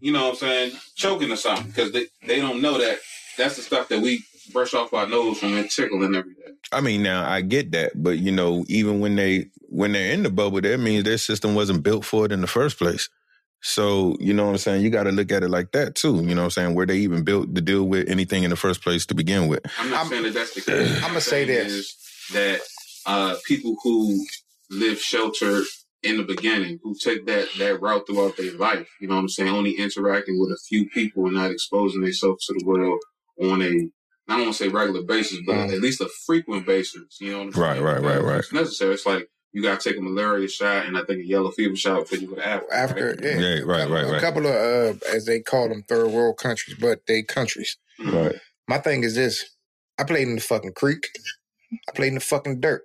you 0.01 0.13
know 0.13 0.25
what 0.25 0.31
I'm 0.31 0.37
saying, 0.37 0.73
choking 0.95 1.31
or 1.33 1.37
something 1.37 1.67
because 1.67 1.93
they, 1.93 2.07
they 2.27 2.41
don't 2.41 2.63
know 2.63 2.79
that 2.79 2.99
that's 3.37 3.57
the 3.57 3.63
stuff 3.63 3.89
that 3.89 4.01
we 4.01 4.23
brush 4.53 4.75
off 4.75 4.95
our 4.95 5.07
nose 5.07 5.39
from 5.39 5.57
it 5.59 5.71
tickling 5.71 6.15
every 6.15 6.35
day. 6.35 6.53
I 6.73 6.81
mean, 6.81 7.03
now 7.03 7.29
I 7.29 7.41
get 7.41 7.73
that, 7.73 7.93
but 7.95 8.19
you 8.19 8.31
know, 8.33 8.65
even 8.69 9.01
when 9.01 9.17
they 9.17 9.51
when 9.71 9.93
they're 9.93 10.13
in 10.13 10.23
the 10.23 10.31
bubble, 10.31 10.61
that 10.61 10.79
means 10.81 11.05
their 11.05 11.19
system 11.19 11.55
wasn't 11.55 11.83
built 11.83 12.05
for 12.05 12.27
it 12.27 12.33
in 12.33 12.41
the 12.41 12.47
first 12.47 12.79
place. 12.79 13.09
So, 13.61 14.17
you 14.21 14.33
know 14.35 14.45
what 14.47 14.53
I'm 14.53 14.59
saying? 14.59 14.83
You 14.85 14.91
got 14.91 15.05
to 15.05 15.13
look 15.13 15.33
at 15.33 15.43
it 15.43 15.49
like 15.51 15.73
that 15.73 15.95
too. 15.97 16.17
You 16.17 16.35
know 16.35 16.43
what 16.43 16.45
I'm 16.45 16.51
saying? 16.51 16.75
Where 16.75 16.87
they 16.87 16.99
even 16.99 17.25
built 17.25 17.55
to 17.55 17.61
deal 17.61 17.85
with 17.85 18.09
anything 18.09 18.45
in 18.45 18.51
the 18.51 18.57
first 18.57 18.83
place 18.83 19.05
to 19.07 19.15
begin 19.15 19.49
with. 19.49 19.61
I'm 19.79 19.91
not 19.91 20.01
I'm- 20.01 20.09
saying 20.09 20.23
that 20.25 20.35
that's 20.35 20.55
the 20.55 20.61
case. 20.61 21.03
I'ma 21.05 21.19
say 21.19 21.47
saying 21.47 21.69
this. 21.69 22.29
that 22.33 22.61
uh, 23.07 23.37
people 23.47 23.77
who 23.83 24.25
live 24.71 24.99
sheltered 25.01 25.65
in 26.05 26.17
the 26.19 26.23
beginning, 26.23 26.79
who 26.83 26.95
take 26.95 27.27
that 27.27 27.49
that 27.59 27.81
route 27.81 28.07
throughout 28.07 28.37
their 28.37 28.53
life, 28.53 28.89
you 29.01 29.09
know 29.09 29.15
what 29.17 29.23
I'm 29.23 29.29
saying, 29.29 29.51
only 29.51 29.73
interacting 29.73 30.39
with 30.39 30.51
a 30.51 30.59
few 30.69 30.89
people 30.91 31.27
and 31.27 31.35
not 31.35 31.51
exposing 31.51 32.03
themselves 32.03 32.45
to 32.47 32.55
the 32.59 32.65
world 32.65 33.01
on 33.43 33.63
a 33.63 33.89
I 34.31 34.33
don't 34.37 34.43
want 34.43 34.57
to 34.57 34.63
say 34.65 34.69
regular 34.69 35.03
basis, 35.03 35.41
but 35.47 35.55
Mm. 35.57 35.73
at 35.73 35.81
least 35.81 36.03
a 36.03 36.09
frequent 36.27 36.67
basis. 36.67 37.17
You 37.19 37.33
know 37.33 37.39
what 37.39 37.45
I'm 37.47 37.53
saying? 37.55 37.83
Right, 37.83 37.95
right, 37.95 38.03
right, 38.03 38.23
right. 38.23 38.39
It's 38.41 38.53
necessary. 38.53 38.93
It's 38.95 39.07
like 39.07 39.27
you 39.53 39.63
got 39.63 39.81
to 39.81 39.89
take 39.89 39.99
a 39.99 40.03
malaria 40.03 40.49
shot 40.49 40.87
and 40.87 40.97
I 40.97 41.03
think 41.05 41.21
a 41.21 41.27
yellow 41.27 41.51
fever 41.51 41.77
shot 41.77 42.01
before 42.01 42.19
you 42.19 42.29
go 42.29 42.35
to 42.37 42.47
Africa. 42.47 42.75
Africa, 42.75 43.07
right? 43.07 43.19
yeah. 43.23 43.39
Yeah, 43.39 43.61
right, 43.61 43.89
right, 43.89 44.15
A 44.15 44.21
couple 44.21 44.47
of 44.47 44.55
uh, 44.55 44.99
as 45.13 45.25
they 45.25 45.41
call 45.41 45.69
them, 45.69 45.85
third 45.89 46.09
world 46.09 46.37
countries, 46.39 46.77
but 46.79 47.07
they 47.07 47.23
countries. 47.23 47.77
Right. 48.05 48.37
My 48.69 48.79
thing 48.79 49.05
is 49.05 49.15
this: 49.15 49.57
I 49.99 50.05
played 50.05 50.29
in 50.29 50.35
the 50.37 50.41
fucking 50.41 50.75
creek. 50.75 51.09
I 51.89 51.93
played 51.93 52.09
in 52.09 52.15
the 52.15 52.21
fucking 52.21 52.61
dirt. 52.61 52.83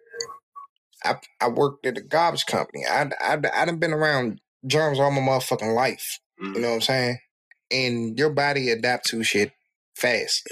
I 1.04 1.16
I 1.42 1.50
worked 1.50 1.86
at 1.86 1.98
a 1.98 2.02
garbage 2.02 2.46
company. 2.46 2.86
I 2.90 3.10
I 3.20 3.38
I 3.54 3.66
done 3.66 3.78
been 3.78 3.94
around 3.94 4.40
germs 4.66 5.00
all 5.00 5.12
my 5.12 5.20
motherfucking 5.20 5.76
life. 5.76 6.20
Mhm. 6.42 6.56
You 6.56 6.62
know 6.62 6.70
what 6.70 6.76
I'm 6.76 6.82
saying? 6.82 7.18
And 7.72 8.18
your 8.18 8.30
body 8.30 8.70
adapt 8.70 9.08
to 9.08 9.24
shit 9.24 9.52
fast. 9.96 10.48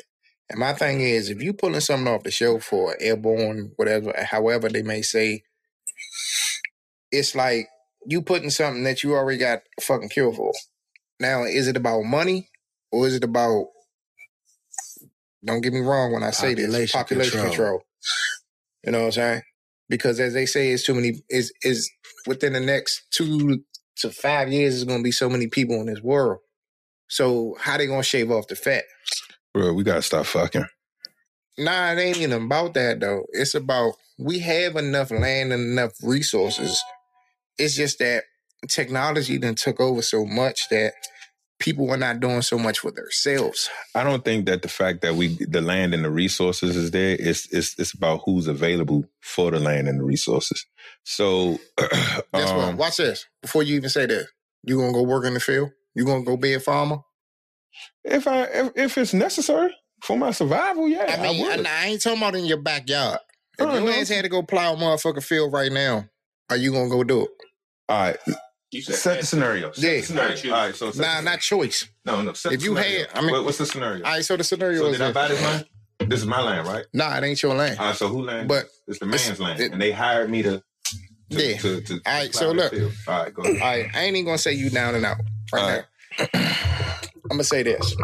And 0.50 0.60
my 0.60 0.74
thing 0.74 1.00
is, 1.00 1.30
if 1.30 1.42
you 1.42 1.54
pulling 1.54 1.80
something 1.80 2.14
off 2.14 2.24
the 2.24 2.32
shelf 2.32 2.66
for 2.66 2.98
airborne, 3.00 3.72
whatever, 3.78 4.14
however 4.30 4.68
they 4.68 4.82
may 4.82 5.02
say, 5.02 5.44
it's 7.12 7.36
like 7.36 7.68
you 8.06 8.22
putting 8.22 8.50
something 8.50 8.84
that 8.84 9.04
you 9.04 9.14
already 9.14 9.38
got 9.38 9.60
fucking 9.82 10.10
cure 10.10 10.34
for. 10.34 10.52
Now, 11.20 11.44
is 11.44 11.68
it 11.68 11.78
about 11.78 12.04
money 12.04 12.50
or 12.92 13.08
is 13.08 13.16
it 13.16 13.24
about? 13.24 13.66
Don't 15.44 15.62
get 15.62 15.74
me 15.74 15.80
wrong 15.80 16.12
when 16.12 16.24
I 16.24 16.32
say 16.32 16.54
this 16.54 16.66
Population 16.66 17.00
population 17.00 17.40
control. 17.42 17.50
control. 17.50 17.82
You 18.86 18.92
know 18.92 19.00
what 19.00 19.06
I'm 19.06 19.12
saying? 19.12 19.42
Because 19.90 20.20
as 20.20 20.34
they 20.34 20.46
say, 20.46 20.72
it's 20.72 20.84
too 20.84 20.94
many. 20.94 21.22
Is 21.30 21.52
is 21.64 21.92
within 22.28 22.54
the 22.54 22.60
next 22.60 23.04
two 23.12 23.64
to 23.98 24.10
five 24.10 24.52
years, 24.52 24.74
there's 24.74 24.84
gonna 24.84 25.04
be 25.04 25.12
so 25.12 25.30
many 25.30 25.48
people 25.48 25.76
in 25.80 25.88
this 25.88 26.02
world. 26.02 26.40
So 27.08 27.56
how 27.60 27.78
they 27.78 27.88
gonna 27.88 28.04
shave 28.04 28.32
off 28.32 28.48
the 28.48 28.56
fat? 28.56 28.84
Bro, 29.54 29.74
we 29.74 29.84
got 29.84 29.96
to 29.96 30.02
stop 30.02 30.26
fucking. 30.26 30.66
Nah, 31.58 31.92
it 31.92 32.00
ain't 32.00 32.18
even 32.18 32.46
about 32.46 32.74
that 32.76 33.00
though. 33.02 33.26
It's 33.32 33.54
about 33.54 33.96
we 34.18 34.40
have 34.40 34.76
enough 34.76 35.12
land 35.12 35.52
and 35.52 35.74
enough 35.74 35.92
resources. 36.02 36.82
It's 37.58 37.76
just 37.76 38.00
that 38.00 38.24
technology 38.68 39.38
then 39.38 39.56
took 39.56 39.80
over 39.80 40.02
so 40.02 40.26
much 40.26 40.70
that 40.70 40.94
people 41.60 41.90
are 41.92 41.98
not 41.98 42.20
doing 42.20 42.42
so 42.42 42.58
much 42.58 42.80
for 42.80 42.92
themselves. 42.92 43.70
I 43.96 44.04
don't 44.04 44.26
think 44.26 44.46
that 44.48 44.62
the 44.64 44.68
fact 44.68 45.02
that 45.02 45.16
we 45.16 45.38
the 45.40 45.62
land 45.62 45.94
and 45.94 46.04
the 46.04 46.10
resources 46.10 46.76
is 46.76 46.92
there. 46.92 47.16
It's 47.20 47.48
it's 47.54 47.78
it's 47.80 47.94
about 47.94 48.22
who's 48.26 48.48
available 48.48 49.06
for 49.22 49.52
the 49.52 49.60
land 49.60 49.88
and 49.88 50.00
the 50.00 50.04
resources. 50.04 50.66
So, 51.04 51.58
Guess 51.78 52.26
what? 52.34 52.70
um, 52.70 52.78
Watch 52.78 52.98
this. 52.98 53.26
Before 53.42 53.64
you 53.64 53.76
even 53.76 53.90
say 53.90 54.06
that, 54.08 54.28
you 54.64 54.78
gonna 54.78 54.94
go 54.94 55.04
work 55.04 55.26
in 55.26 55.34
the 55.34 55.40
field? 55.40 55.70
You 55.94 56.06
gonna 56.06 56.24
go 56.24 56.38
be 56.38 56.54
a 56.54 56.60
farmer? 56.60 57.00
If 58.04 58.28
I 58.28 58.44
if, 58.44 58.72
if 58.76 58.98
it's 58.98 59.14
necessary 59.14 59.74
for 60.04 60.18
my 60.18 60.32
survival, 60.32 60.88
yeah, 60.88 61.16
I 61.20 61.22
mean, 61.32 61.42
would. 61.44 61.60
and 61.60 61.68
I 61.68 61.88
ain't 61.88 62.02
talking 62.02 62.18
about 62.20 62.36
in 62.36 62.46
your 62.46 62.58
backyard. 62.58 63.20
If 63.60 63.68
Oh, 63.68 63.74
your 63.76 63.86
no. 63.86 63.92
ass 63.92 64.10
had 64.10 64.24
to 64.24 64.30
go 64.30 64.42
plow 64.42 64.74
a 64.74 64.78
motherfucking 64.78 65.24
field 65.24 65.54
right 65.54 65.72
now, 65.72 66.08
are 66.52 66.58
you 66.58 66.72
gonna 66.72 66.90
go 66.90 67.04
do 67.04 67.24
it? 67.24 67.30
All 67.90 68.00
right, 68.00 68.18
You 68.72 68.82
set 68.82 69.20
the 69.22 69.26
scenario. 69.26 69.72
Set 69.72 69.84
Yeah. 69.84 70.00
the 70.00 70.06
scenario. 70.06 70.54
All 70.54 70.66
right, 70.68 70.76
so 70.76 70.92
set 70.92 71.02
Nah, 71.02 71.18
the- 71.18 71.22
not 71.24 71.40
choice. 71.40 71.88
no, 72.06 72.22
no. 72.22 72.34
Set 72.34 72.52
if 72.54 72.60
the 72.60 72.66
you 72.66 72.76
scenario. 72.76 73.00
had- 73.00 73.10
I 73.16 73.22
mean- 73.22 73.32
What- 73.32 73.46
what's 73.46 73.58
the 73.58 73.66
scenario? 73.66 74.04
All 74.06 74.12
right, 74.12 74.24
so 74.26 74.38
the 74.38 74.44
scenario 74.44 74.80
so 74.82 74.88
is 74.88 74.98
did 74.98 75.02
I 75.08 75.12
buy 75.12 75.28
this 75.30 75.42
land? 75.42 75.66
This 76.08 76.20
is 76.20 76.26
my 76.26 76.42
land, 76.42 76.68
right? 76.68 76.86
Nah, 76.94 77.18
it 77.18 77.24
ain't 77.24 77.42
your 77.44 77.54
land. 77.56 77.80
All 77.80 77.88
right, 77.88 77.96
so 77.96 78.08
who 78.08 78.22
land? 78.24 78.48
But 78.48 78.68
it's 78.88 79.00
the 79.00 79.06
it's- 79.08 79.28
man's 79.28 79.40
land, 79.40 79.60
it- 79.60 79.72
and 79.72 79.82
they 79.82 79.92
hired 79.92 80.30
me 80.30 80.42
to. 80.44 80.52
to 80.52 80.62
Yeah. 81.30 81.58
To, 81.60 81.82
to, 81.82 81.94
All 82.06 82.14
right, 82.14 82.34
so 82.36 82.52
look. 82.52 82.72
field. 82.74 82.92
All 83.08 83.24
right, 83.24 83.34
go 83.34 83.44
ahead. 83.44 83.62
All 83.62 83.68
right, 83.68 83.90
I 83.94 84.00
ain't 84.04 84.16
even 84.18 84.26
gonna 84.26 84.38
say 84.38 84.52
you 84.54 84.70
down 84.70 84.96
and 84.96 85.06
out 85.06 85.18
right 85.54 85.62
All 85.62 85.70
now. 85.70 86.28
I'm 86.34 87.38
gonna 87.38 87.44
say 87.46 87.64
this. 87.64 87.96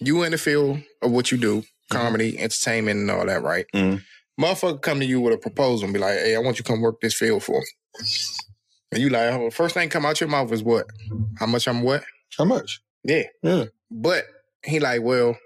You 0.00 0.22
in 0.24 0.32
the 0.32 0.38
field 0.38 0.80
of 1.02 1.10
what 1.12 1.30
you 1.30 1.38
do, 1.38 1.62
comedy, 1.90 2.38
entertainment, 2.38 3.00
and 3.00 3.10
all 3.10 3.26
that, 3.26 3.42
right? 3.42 3.66
Mhm. 3.74 4.02
Motherfucker 4.40 4.82
come 4.82 5.00
to 5.00 5.06
you 5.06 5.20
with 5.20 5.34
a 5.34 5.38
proposal 5.38 5.84
and 5.84 5.94
be 5.94 6.00
like, 6.00 6.18
"Hey, 6.18 6.34
I 6.34 6.38
want 6.38 6.58
you 6.58 6.64
to 6.64 6.70
come 6.70 6.80
work 6.80 7.00
this 7.00 7.14
field 7.14 7.42
for." 7.42 7.60
me." 7.60 7.66
And 8.94 9.02
you 9.02 9.08
like, 9.08 9.32
oh, 9.32 9.50
first 9.50 9.74
thing 9.74 9.88
come 9.88 10.06
out 10.06 10.20
your 10.20 10.28
mouth 10.28 10.52
is 10.52 10.62
what? 10.62 10.86
How 11.38 11.46
much 11.46 11.66
I'm 11.66 11.82
what? 11.82 12.04
How 12.38 12.44
much? 12.44 12.80
Yeah. 13.02 13.24
Yeah. 13.42 13.64
But 13.90 14.24
he 14.64 14.78
like, 14.78 15.02
well, 15.02 15.36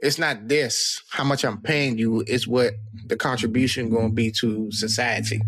it's 0.00 0.18
not 0.18 0.48
this, 0.48 1.00
how 1.10 1.22
much 1.22 1.44
I'm 1.44 1.62
paying 1.62 1.96
you, 1.96 2.24
it's 2.26 2.46
what 2.46 2.74
the 3.06 3.16
contribution 3.16 3.88
gonna 3.88 4.10
be 4.10 4.32
to 4.40 4.70
society. 4.72 5.40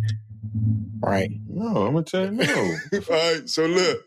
Right. 1.01 1.31
No, 1.49 1.87
I'm 1.87 1.95
gonna 1.95 2.05
tell 2.05 2.25
you 2.27 2.31
no. 2.31 2.55
All 2.55 3.01
right, 3.11 3.49
so 3.49 3.67
look, 3.67 3.99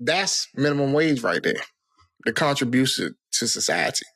that's 0.00 0.48
minimum 0.54 0.94
wage 0.94 1.22
right 1.22 1.42
there. 1.42 1.60
The 2.24 2.32
contribution 2.32 3.14
to 3.32 3.46
society. 3.46 4.06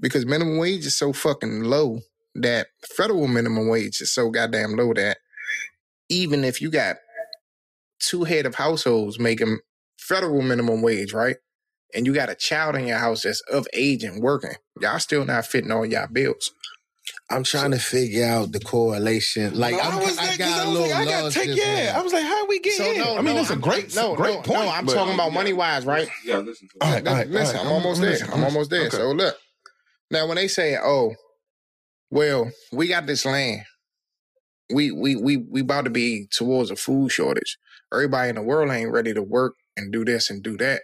Because 0.00 0.24
minimum 0.24 0.56
wage 0.56 0.86
is 0.86 0.96
so 0.96 1.12
fucking 1.12 1.64
low 1.64 2.00
that 2.34 2.68
federal 2.96 3.26
minimum 3.28 3.68
wage 3.68 4.00
is 4.00 4.12
so 4.12 4.30
goddamn 4.30 4.76
low 4.76 4.92
that 4.94 5.18
even 6.08 6.44
if 6.44 6.60
you 6.60 6.70
got 6.70 6.96
two 8.00 8.24
head 8.24 8.46
of 8.46 8.54
households 8.54 9.18
making 9.18 9.58
federal 9.98 10.42
minimum 10.42 10.82
wage, 10.82 11.12
right? 11.12 11.36
And 11.94 12.06
you 12.06 12.14
got 12.14 12.30
a 12.30 12.34
child 12.36 12.76
in 12.76 12.86
your 12.86 12.98
house 12.98 13.22
that's 13.22 13.40
of 13.52 13.66
age 13.72 14.04
and 14.04 14.22
working, 14.22 14.54
y'all 14.80 14.98
still 15.00 15.24
not 15.24 15.46
fitting 15.46 15.72
all 15.72 15.84
y'all 15.84 16.06
bills. 16.06 16.52
I'm 17.28 17.42
trying 17.42 17.72
to 17.72 17.78
figure 17.78 18.24
out 18.26 18.52
the 18.52 18.60
correlation. 18.60 19.58
Like 19.58 19.74
No, 19.74 19.80
I'm, 19.80 19.92
I 19.94 19.96
was 20.04 20.18
I 20.18 20.22
like, 20.22 20.28
'cause 20.30 20.38
got 20.38 20.48
I 20.48 20.62
a 20.62 20.66
was 20.68 20.78
little 20.78 20.88
like, 20.90 21.08
I 21.08 21.10
gotta 21.10 21.30
take, 21.34 21.56
yeah. 21.56 21.92
now. 21.92 21.98
I 21.98 22.02
was 22.02 22.12
like, 22.12 22.22
how 22.24 22.46
we 22.46 22.60
get 22.60 22.74
So 22.74 22.84
here? 22.84 23.04
no, 23.04 23.16
I 23.16 23.22
mean, 23.22 23.34
no, 23.34 23.40
it's 23.40 23.50
a 23.50 23.54
I'm- 23.54 23.60
great, 23.60 23.94
no, 23.96 24.14
great 24.14 24.34
no, 24.36 24.42
point. 24.42 24.60
no. 24.64 24.68
I'm 24.68 24.86
but- 24.86 24.94
talking 24.94 25.14
about 25.14 25.32
money 25.32 25.52
wise, 25.52 25.84
right? 25.84 26.08
Yeah, 26.24 26.38
listen 26.38 26.68
to 26.68 26.74
All 26.86 26.92
it. 26.92 26.94
right, 26.96 27.08
all 27.08 27.14
right, 27.14 27.28
Listen, 27.28 27.56
all 27.56 27.66
I'm 27.66 27.72
almost 27.72 27.98
I'm 27.98 28.02
there. 28.02 28.10
listening. 28.12 28.32
I'm 28.32 28.44
almost 28.44 28.70
there. 28.70 28.86
Okay. 28.86 28.96
So 28.96 29.10
look, 29.10 29.36
now 30.12 30.26
when 30.28 30.36
they 30.36 30.46
say, 30.48 30.76
"Oh, 30.80 31.14
well, 32.10 32.50
we 32.72 32.88
got 32.88 33.06
this 33.06 33.24
land, 33.26 33.62
we 34.72 34.90
we 34.90 35.16
we 35.16 35.38
we 35.38 35.60
about 35.62 35.84
to 35.84 35.90
be 35.90 36.26
towards 36.32 36.70
a 36.70 36.76
food 36.76 37.10
shortage. 37.10 37.58
Everybody 37.92 38.30
in 38.30 38.36
the 38.36 38.42
world 38.42 38.70
ain't 38.70 38.92
ready 38.92 39.14
to 39.14 39.22
work 39.22 39.54
and 39.76 39.92
do 39.92 40.04
this 40.04 40.30
and 40.30 40.42
do 40.42 40.56
that." 40.58 40.82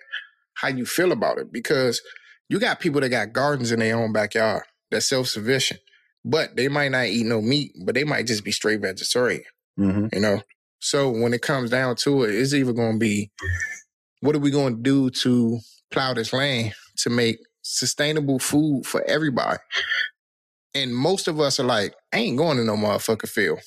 How 0.54 0.68
you 0.68 0.86
feel 0.86 1.12
about 1.12 1.38
it? 1.38 1.52
Because 1.52 2.00
you 2.48 2.60
got 2.60 2.80
people 2.80 3.00
that 3.02 3.10
got 3.10 3.32
gardens 3.32 3.72
in 3.72 3.80
their 3.80 3.96
own 3.96 4.12
backyard 4.12 4.64
that's 4.90 5.08
self 5.08 5.28
sufficient, 5.28 5.80
but 6.24 6.56
they 6.56 6.68
might 6.68 6.90
not 6.92 7.06
eat 7.06 7.26
no 7.26 7.42
meat, 7.42 7.72
but 7.84 7.94
they 7.94 8.04
might 8.04 8.26
just 8.26 8.44
be 8.44 8.52
straight 8.52 8.80
vegetarian 8.82 9.42
Mhm. 9.78 10.14
you 10.14 10.20
know. 10.20 10.42
So 10.80 11.10
when 11.10 11.34
it 11.34 11.42
comes 11.42 11.70
down 11.70 11.96
to 11.98 12.24
it, 12.24 12.34
it's 12.34 12.54
either 12.54 12.72
going 12.72 12.94
to 12.94 12.98
be 12.98 13.30
what 14.20 14.36
are 14.36 14.40
we 14.40 14.50
going 14.50 14.76
to 14.76 14.82
do 14.82 15.10
to 15.10 15.60
plow 15.90 16.14
this 16.14 16.32
land 16.32 16.74
to 16.98 17.10
make 17.10 17.38
sustainable 17.62 18.38
food 18.40 18.86
for 18.86 19.02
everybody? 19.04 19.58
And 20.82 20.94
most 20.94 21.28
of 21.28 21.40
us 21.40 21.58
are 21.60 21.64
like, 21.64 21.94
I 22.12 22.18
ain't 22.18 22.36
going 22.36 22.56
to 22.58 22.64
no 22.64 22.76
motherfucker 22.76 23.28
field. 23.28 23.60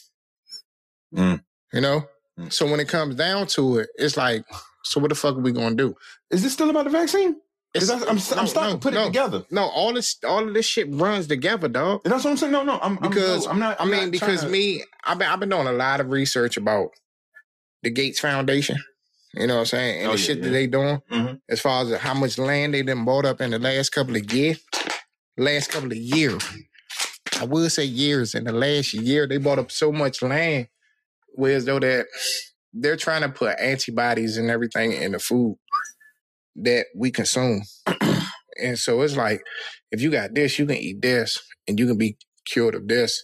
Mm. 1.16 1.44
You 1.74 1.82
know? 1.82 2.06
Mm. 2.40 2.52
So 2.54 2.70
when 2.70 2.80
it 2.80 2.88
comes 2.88 3.16
down 3.16 3.48
to 3.48 3.80
it, 3.80 3.90
it's 3.96 4.18
like, 4.18 4.46
so 4.84 5.00
what 5.00 5.10
the 5.10 5.16
fuck 5.16 5.36
are 5.36 5.42
we 5.42 5.52
going 5.52 5.76
to 5.78 5.84
do? 5.90 5.96
Is 6.32 6.44
this 6.44 6.54
still 6.54 6.70
about 6.70 6.86
the 6.86 6.92
vaccine? 6.92 7.36
I'm, 7.76 7.92
I'm, 8.04 8.16
no, 8.16 8.20
starting 8.20 8.56
no, 8.56 8.72
to 8.74 8.78
put 8.80 8.94
no. 8.96 9.04
it 9.04 9.06
together. 9.08 9.44
No, 9.52 9.64
all 9.66 9.94
this 9.94 10.18
all 10.28 10.48
of 10.48 10.56
this 10.56 10.66
shit 10.66 10.88
runs 10.90 11.28
together, 11.28 11.68
dog. 11.68 12.02
And 12.04 12.12
that's 12.12 12.24
what 12.24 12.32
I'm 12.32 12.38
saying. 12.38 12.52
No, 12.52 12.64
no, 12.64 12.80
I'm 12.82 12.98
I'm- 13.00 13.10
Because 13.12 13.46
I'm 13.46 13.60
not. 13.60 13.80
I 13.80 13.86
mean, 13.86 14.06
not 14.06 14.12
because 14.12 14.42
to- 14.42 14.50
me, 14.50 14.84
I've 15.04 15.20
been 15.20 15.28
I've 15.28 15.40
been 15.40 15.50
doing 15.50 15.68
a 15.68 15.72
lot 15.72 16.00
of 16.02 16.10
research 16.10 16.58
about 16.58 16.90
the 17.84 17.92
Gates 17.92 18.20
Foundation. 18.20 18.78
You 19.36 19.46
know 19.46 19.54
what 19.56 19.60
I'm 19.60 19.66
saying? 19.68 20.00
And 20.00 20.08
Oh, 20.08 20.14
the 20.14 20.18
yeah, 20.20 20.26
shit 20.26 20.42
that 20.42 20.48
yeah. 20.48 20.54
they 20.54 20.66
doing 20.68 21.00
Mhm. 21.12 21.42
as 21.48 21.62
far 21.62 21.84
as 21.84 21.94
how 22.00 22.16
much 22.16 22.40
land 22.40 22.74
they 22.74 22.82
done 22.82 23.06
bought 23.06 23.26
up 23.26 23.40
in 23.40 23.52
the 23.52 23.60
last 23.60 23.92
couple 23.92 24.16
of 24.16 24.34
years. 24.34 24.60
Last 25.38 25.70
couple 25.70 25.92
of 25.92 25.98
years. 25.98 26.44
I 27.40 27.46
would 27.46 27.72
say 27.72 27.86
years. 27.86 28.36
In 28.36 28.46
the 28.46 28.54
last 28.54 28.94
year, 28.94 29.28
they 29.28 29.38
bought 29.38 29.60
up 29.60 29.72
so 29.72 29.92
much 29.92 30.22
land, 30.22 30.68
whereas 31.36 31.66
though 31.66 31.80
that 31.80 32.08
they're 32.74 32.98
trying 32.98 33.22
to 33.22 33.30
put 33.30 33.60
antibodies 33.60 34.38
and 34.38 34.50
everything 34.52 34.94
in 34.94 35.14
the 35.14 35.20
food 35.20 35.58
that 36.58 36.88
we 36.96 37.12
consume. 37.12 37.64
and 38.62 38.78
so 38.80 39.02
it's 39.02 39.16
like, 39.18 39.44
if 39.92 40.02
you 40.02 40.12
got 40.12 40.36
this, 40.36 40.60
you 40.60 40.66
can 40.66 40.78
eat 40.78 41.02
this, 41.02 41.40
and 41.68 41.80
you 41.80 41.88
can 41.88 41.98
be 41.98 42.18
cured 42.46 42.76
of 42.76 42.88
this 42.88 43.24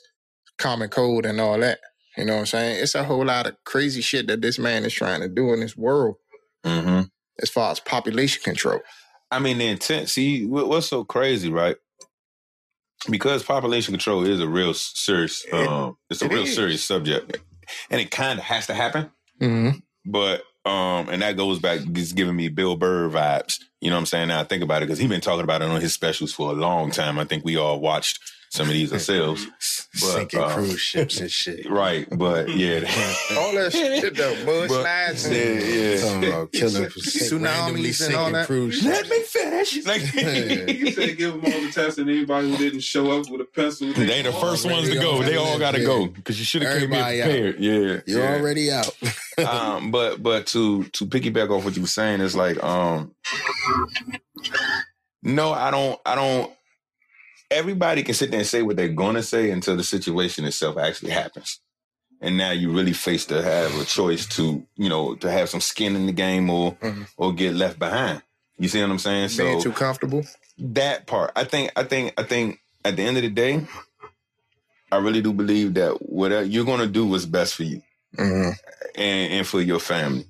common 0.57 0.89
cold 0.89 1.25
and 1.25 1.41
all 1.41 1.59
that. 1.59 1.79
You 2.17 2.25
know 2.25 2.35
what 2.35 2.39
I'm 2.41 2.45
saying? 2.47 2.83
It's 2.83 2.95
a 2.95 3.03
whole 3.05 3.25
lot 3.25 3.47
of 3.47 3.57
crazy 3.65 4.01
shit 4.01 4.27
that 4.27 4.41
this 4.41 4.59
man 4.59 4.85
is 4.85 4.93
trying 4.93 5.21
to 5.21 5.29
do 5.29 5.53
in 5.53 5.61
this 5.61 5.77
world 5.77 6.15
Mhm. 6.65 7.11
as 7.41 7.49
far 7.49 7.71
as 7.71 7.79
population 7.81 8.43
control. 8.43 8.81
I 9.31 9.39
mean, 9.39 9.57
the 9.59 9.67
intent. 9.67 10.09
See, 10.09 10.45
what's 10.45 10.87
so 10.87 11.03
crazy, 11.05 11.49
right? 11.49 11.77
Because 13.09 13.43
population 13.43 13.93
control 13.93 14.25
is 14.25 14.39
a 14.39 14.47
real 14.47 14.73
serious. 14.73 15.45
Um, 15.51 15.97
it's 16.09 16.21
a 16.21 16.25
it 16.25 16.31
real 16.31 16.43
is. 16.43 16.55
serious 16.55 16.83
subject, 16.83 17.37
and 17.89 18.01
it 18.01 18.11
kind 18.11 18.39
of 18.39 18.45
has 18.45 18.67
to 18.67 18.73
happen. 18.73 19.11
Mm-hmm. 19.41 19.79
But 20.05 20.43
um, 20.65 21.09
and 21.09 21.21
that 21.21 21.37
goes 21.37 21.59
back, 21.59 21.81
just 21.91 22.15
giving 22.15 22.35
me 22.35 22.49
Bill 22.49 22.75
Burr 22.75 23.09
vibes. 23.09 23.59
You 23.81 23.89
know 23.89 23.97
what 23.97 24.01
I'm 24.01 24.05
saying? 24.07 24.29
Now 24.29 24.41
I 24.41 24.43
think 24.43 24.63
about 24.63 24.81
it 24.81 24.87
because 24.87 24.97
he's 24.97 25.09
been 25.09 25.21
talking 25.21 25.43
about 25.43 25.61
it 25.61 25.69
on 25.69 25.81
his 25.81 25.93
specials 25.93 26.33
for 26.33 26.49
a 26.49 26.55
long 26.55 26.89
time. 26.91 27.19
I 27.19 27.25
think 27.25 27.45
we 27.45 27.55
all 27.55 27.79
watched 27.79 28.19
some 28.55 28.67
of 28.67 28.73
these 28.73 28.93
ourselves, 28.93 29.45
But, 29.95 30.11
Sinking 30.13 30.39
uh, 30.41 30.49
cruise 30.49 30.79
ships 30.81 31.21
and 31.21 31.31
shit. 31.31 31.69
right? 31.69 32.05
But 32.17 32.49
yeah, 32.49 32.79
All 33.37 33.53
that 33.53 33.69
shit 33.71 34.15
though, 34.17 34.35
mudslides 34.45 35.31
yeah, 35.31 35.93
yeah. 35.93 36.01
Talking 36.01 36.29
about 36.29 36.51
killing 36.51 36.89
sink, 36.89 37.41
randomly 37.41 37.89
Tsunamis 37.91 38.05
and 38.07 38.15
all 38.15 38.31
that. 38.31 38.45
cruise 38.47 38.83
Let 38.83 39.07
me 39.09 39.21
finish. 39.21 39.85
Like, 39.85 40.01
You 40.13 40.91
said 40.91 41.17
give 41.17 41.41
them 41.41 41.45
all 41.45 41.61
the 41.61 41.71
tests, 41.73 41.97
and 41.97 42.09
anybody 42.09 42.49
who 42.51 42.57
didn't 42.57 42.81
show 42.81 43.17
up 43.17 43.29
with 43.29 43.39
a 43.39 43.45
pencil. 43.45 43.93
they 43.93 44.21
the 44.21 44.33
first 44.33 44.69
ones 44.69 44.89
to 44.89 44.95
go. 44.95 45.23
They 45.23 45.37
all 45.37 45.57
got 45.59 45.75
to 45.75 45.83
go 45.85 46.07
because 46.07 46.39
you 46.39 46.45
should 46.45 46.63
have 46.63 46.77
came 46.79 46.91
in 46.91 46.99
Everybody 46.99 47.21
out. 47.21 47.25
prepared. 47.29 47.59
Yeah, 47.59 48.01
You're 48.05 48.23
yeah. 48.23 48.35
already 48.35 48.71
out. 48.71 48.97
um, 49.47 49.91
but 49.91 50.21
but 50.21 50.47
to 50.47 50.83
to 50.83 51.05
piggyback 51.05 51.49
off 51.51 51.63
what 51.63 51.75
you 51.77 51.83
were 51.83 51.87
saying 51.87 52.19
is 52.19 52.35
like 52.35 52.61
um, 52.61 53.15
no, 55.23 55.53
I 55.53 55.71
don't, 55.71 55.99
I 56.05 56.15
don't. 56.15 56.51
Everybody 57.51 58.03
can 58.03 58.13
sit 58.15 58.31
there 58.31 58.39
and 58.39 58.47
say 58.47 58.61
what 58.61 58.75
they're 58.75 58.87
gonna 58.89 59.23
say 59.23 59.51
until 59.51 59.77
the 59.77 59.83
situation 59.83 60.45
itself 60.45 60.77
actually 60.77 61.11
happens, 61.11 61.59
and 62.21 62.37
now 62.37 62.51
you 62.51 62.71
really 62.71 62.93
face 62.93 63.25
to 63.27 63.41
have 63.41 63.79
a 63.79 63.85
choice 63.85 64.25
to 64.35 64.65
you 64.75 64.89
know 64.89 65.15
to 65.15 65.31
have 65.31 65.49
some 65.49 65.61
skin 65.61 65.95
in 65.95 66.05
the 66.07 66.11
game 66.11 66.49
or 66.49 66.73
Mhm. 66.75 67.07
or 67.17 67.33
get 67.33 67.53
left 67.53 67.77
behind. 67.79 68.21
You 68.57 68.67
see 68.67 68.81
what 68.81 68.89
I'm 68.89 68.99
saying? 68.99 69.29
being 69.37 69.59
So 69.61 69.69
too 69.69 69.75
comfortable. 69.75 70.25
that 70.57 71.05
part, 71.07 71.31
I 71.35 71.43
think, 71.43 71.71
I 71.75 71.83
think, 71.83 72.13
I 72.17 72.23
think, 72.23 72.59
at 72.85 72.95
the 72.95 73.03
end 73.03 73.17
of 73.17 73.23
the 73.23 73.29
day, 73.29 73.67
I 74.91 74.97
really 74.97 75.21
do 75.21 75.33
believe 75.33 75.73
that 75.75 76.01
whatever 76.01 76.45
you're 76.45 76.65
gonna 76.65 76.87
do 76.87 77.05
what's 77.05 77.25
best 77.25 77.55
for 77.55 77.63
you 77.63 77.81
Mm-hmm. 78.17 78.51
and, 78.95 79.33
and 79.33 79.47
for 79.47 79.61
your 79.61 79.79
family. 79.79 80.25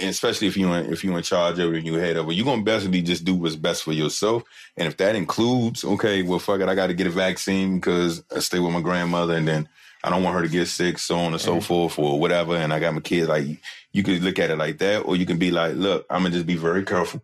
Especially 0.00 0.48
if 0.48 0.56
you 0.56 0.72
in, 0.72 0.92
if 0.92 1.04
you're 1.04 1.16
in 1.16 1.22
charge 1.22 1.58
of 1.58 1.72
it 1.72 1.76
and 1.76 1.86
you 1.86 1.94
head 1.94 2.16
over, 2.16 2.32
you're 2.32 2.44
gonna 2.44 2.62
basically 2.62 3.02
just 3.02 3.24
do 3.24 3.34
what's 3.34 3.56
best 3.56 3.82
for 3.82 3.92
yourself. 3.92 4.42
And 4.76 4.88
if 4.88 4.96
that 4.98 5.14
includes, 5.14 5.84
okay, 5.84 6.22
well 6.22 6.38
fuck 6.38 6.60
it, 6.60 6.68
I 6.68 6.74
gotta 6.74 6.94
get 6.94 7.06
a 7.06 7.10
vaccine 7.10 7.78
because 7.78 8.22
I 8.34 8.40
stay 8.40 8.58
with 8.58 8.72
my 8.72 8.80
grandmother 8.80 9.34
and 9.34 9.46
then 9.46 9.68
I 10.04 10.10
don't 10.10 10.22
want 10.22 10.36
her 10.36 10.42
to 10.42 10.48
get 10.48 10.68
sick, 10.68 10.98
so 10.98 11.18
on 11.18 11.32
and 11.32 11.40
so 11.40 11.52
mm-hmm. 11.52 11.60
forth, 11.60 11.98
or 11.98 12.20
whatever, 12.20 12.56
and 12.56 12.72
I 12.72 12.80
got 12.80 12.94
my 12.94 13.00
kids, 13.00 13.28
like 13.28 13.46
you 13.92 14.02
could 14.02 14.22
look 14.22 14.38
at 14.38 14.50
it 14.50 14.56
like 14.56 14.78
that, 14.78 15.00
or 15.00 15.16
you 15.16 15.26
can 15.26 15.38
be 15.38 15.50
like, 15.50 15.74
look, 15.74 16.06
I'm 16.10 16.22
gonna 16.22 16.34
just 16.34 16.46
be 16.46 16.56
very 16.56 16.84
careful 16.84 17.22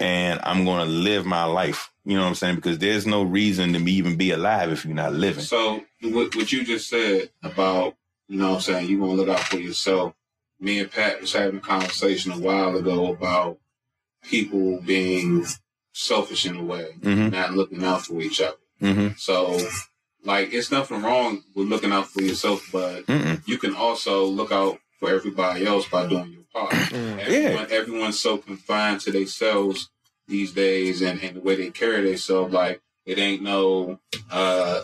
and 0.00 0.40
I'm 0.42 0.64
gonna 0.64 0.90
live 0.90 1.24
my 1.24 1.44
life. 1.44 1.90
You 2.04 2.16
know 2.16 2.22
what 2.22 2.28
I'm 2.28 2.34
saying? 2.34 2.56
Because 2.56 2.78
there's 2.78 3.06
no 3.06 3.22
reason 3.22 3.72
to 3.72 3.78
me 3.78 3.92
even 3.92 4.16
be 4.16 4.30
alive 4.30 4.70
if 4.72 4.84
you're 4.84 4.94
not 4.94 5.14
living. 5.14 5.42
So 5.42 5.82
what, 6.02 6.34
what 6.36 6.52
you 6.52 6.64
just 6.64 6.88
said 6.88 7.30
about, 7.42 7.96
you 8.28 8.38
know 8.38 8.50
what 8.50 8.56
I'm 8.56 8.60
saying, 8.60 8.88
you 8.88 9.00
want 9.00 9.12
to 9.12 9.24
look 9.24 9.28
out 9.28 9.44
for 9.44 9.58
yourself. 9.58 10.14
Me 10.64 10.78
and 10.80 10.90
Pat 10.90 11.20
was 11.20 11.32
having 11.32 11.58
a 11.58 11.60
conversation 11.60 12.32
a 12.32 12.38
while 12.38 12.74
ago 12.76 13.12
about 13.12 13.58
people 14.22 14.80
being 14.80 15.44
selfish 15.92 16.46
in 16.46 16.56
a 16.56 16.62
way, 16.64 16.94
Mm-hmm. 17.00 17.28
not 17.30 17.52
looking 17.52 17.84
out 17.84 18.02
for 18.06 18.20
each 18.20 18.40
other. 18.40 18.56
Mm-hmm. 18.80 19.08
So, 19.16 19.58
like, 20.24 20.52
it's 20.52 20.70
nothing 20.70 21.02
wrong 21.02 21.42
with 21.54 21.68
looking 21.68 21.92
out 21.92 22.08
for 22.08 22.22
yourself, 22.22 22.66
but 22.72 23.04
Mm-mm. 23.06 23.46
you 23.46 23.58
can 23.58 23.74
also 23.74 24.24
look 24.24 24.50
out 24.52 24.78
for 24.98 25.10
everybody 25.10 25.66
else 25.66 25.86
by 25.86 26.06
doing 26.06 26.32
your 26.32 26.44
part. 26.52 26.72
Mm. 26.72 27.18
Everyone, 27.18 27.66
everyone's 27.70 28.18
so 28.20 28.38
confined 28.38 29.00
to 29.02 29.12
themselves 29.12 29.90
these 30.26 30.52
days 30.52 31.02
and, 31.02 31.20
and 31.22 31.36
the 31.36 31.40
way 31.40 31.56
they 31.56 31.70
carry 31.70 32.00
themselves. 32.08 32.54
Like 32.54 32.80
it 33.04 33.18
ain't 33.18 33.42
no. 33.42 34.00
uh 34.30 34.80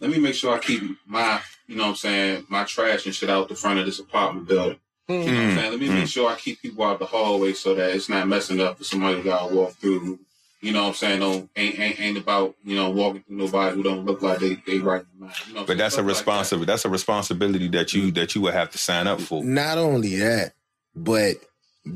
Let 0.00 0.10
me 0.10 0.18
make 0.18 0.34
sure 0.34 0.54
I 0.54 0.58
keep 0.58 0.82
my, 1.06 1.40
you 1.66 1.76
know, 1.76 1.84
what 1.84 1.88
I'm 1.90 1.96
saying, 1.96 2.46
my 2.50 2.64
trash 2.64 3.06
and 3.06 3.14
shit 3.14 3.30
out 3.30 3.48
the 3.48 3.54
front 3.54 3.78
of 3.78 3.86
this 3.86 3.98
apartment 4.00 4.46
building. 4.48 4.78
You 5.08 5.16
know 5.16 5.24
what 5.24 5.28
I'm 5.30 5.34
Mm, 5.50 5.54
saying? 5.56 5.70
Let 5.72 5.80
me 5.80 5.88
make 5.88 5.98
hmm. 6.00 6.04
sure 6.06 6.30
I 6.30 6.36
keep 6.36 6.62
people 6.62 6.84
out 6.84 6.98
the 6.98 7.06
hallway 7.06 7.52
so 7.52 7.74
that 7.74 7.90
it's 7.90 8.08
not 8.08 8.26
messing 8.28 8.60
up 8.60 8.78
for 8.78 8.84
somebody 8.84 9.16
that 9.16 9.24
gotta 9.24 9.54
walk 9.54 9.72
through. 9.74 10.18
You 10.62 10.72
know 10.72 10.82
what 10.82 10.88
I'm 10.88 10.94
saying? 10.94 11.20
Don't 11.20 11.50
ain't 11.56 11.78
ain't, 11.78 12.00
ain't 12.00 12.18
about 12.18 12.54
you 12.64 12.74
know 12.74 12.90
walking 12.90 13.22
through 13.22 13.36
nobody 13.36 13.76
who 13.76 13.82
don't 13.82 14.06
look 14.06 14.22
like 14.22 14.38
they 14.38 14.54
they 14.66 14.78
right 14.78 15.02
in 15.14 15.20
mind. 15.20 15.34
You 15.48 15.54
know 15.54 15.64
But 15.66 15.76
that's 15.76 15.96
a 15.96 15.98
saying? 15.98 16.08
Stuff 16.08 16.26
like 16.26 16.26
that. 16.26 16.56
responsibility. 16.56 16.66
That's 16.66 16.84
a 16.86 16.88
responsibility 16.88 17.68
that 17.68 17.92
you 17.92 18.02
mm-hmm. 18.04 18.14
that 18.14 18.34
you 18.34 18.40
would 18.42 18.54
have 18.54 18.70
to 18.70 18.78
sign 18.78 19.06
up 19.06 19.20
for. 19.20 19.44
Not 19.44 19.76
only 19.76 20.16
that, 20.16 20.54
but 20.96 21.36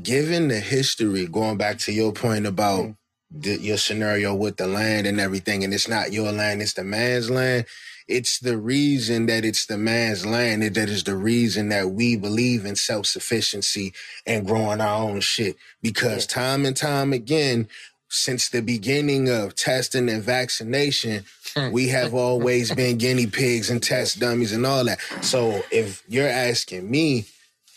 given 0.03 0.49
the 0.49 0.59
history, 0.59 1.25
going 1.27 1.57
back 1.57 1.79
to 1.79 1.91
your 1.91 2.13
point 2.13 2.45
about 2.45 2.81
mm-hmm. 2.83 3.39
the, 3.41 3.59
your 3.59 3.77
scenario 3.77 4.35
with 4.35 4.57
the 4.57 4.67
land 4.67 5.07
and 5.07 5.19
everything, 5.19 5.63
and 5.63 5.73
it's 5.73 5.87
not 5.87 6.13
your 6.13 6.31
land, 6.31 6.61
it's 6.61 6.73
the 6.73 6.83
man's 6.83 7.31
land. 7.31 7.65
It's 8.09 8.39
the 8.39 8.57
reason 8.57 9.27
that 9.27 9.45
it's 9.45 9.67
the 9.67 9.77
man's 9.77 10.25
land 10.25 10.63
and 10.63 10.75
that 10.75 10.89
is 10.89 11.03
the 11.03 11.15
reason 11.15 11.69
that 11.69 11.91
we 11.91 12.17
believe 12.17 12.65
in 12.65 12.75
self 12.75 13.05
sufficiency 13.05 13.93
and 14.25 14.47
growing 14.47 14.81
our 14.81 15.03
own 15.03 15.21
shit. 15.21 15.57
Because 15.83 16.25
time 16.25 16.65
and 16.65 16.75
time 16.75 17.13
again, 17.13 17.67
since 18.09 18.49
the 18.49 18.61
beginning 18.61 19.29
of 19.29 19.53
testing 19.55 20.09
and 20.09 20.23
vaccination, 20.23 21.23
hmm. 21.55 21.71
we 21.71 21.89
have 21.89 22.15
always 22.15 22.73
been 22.75 22.97
guinea 22.97 23.27
pigs 23.27 23.69
and 23.69 23.81
test 23.81 24.19
dummies 24.19 24.53
and 24.53 24.65
all 24.65 24.83
that. 24.85 24.99
So 25.21 25.61
if 25.71 26.03
you're 26.07 26.27
asking 26.27 26.89
me 26.89 27.25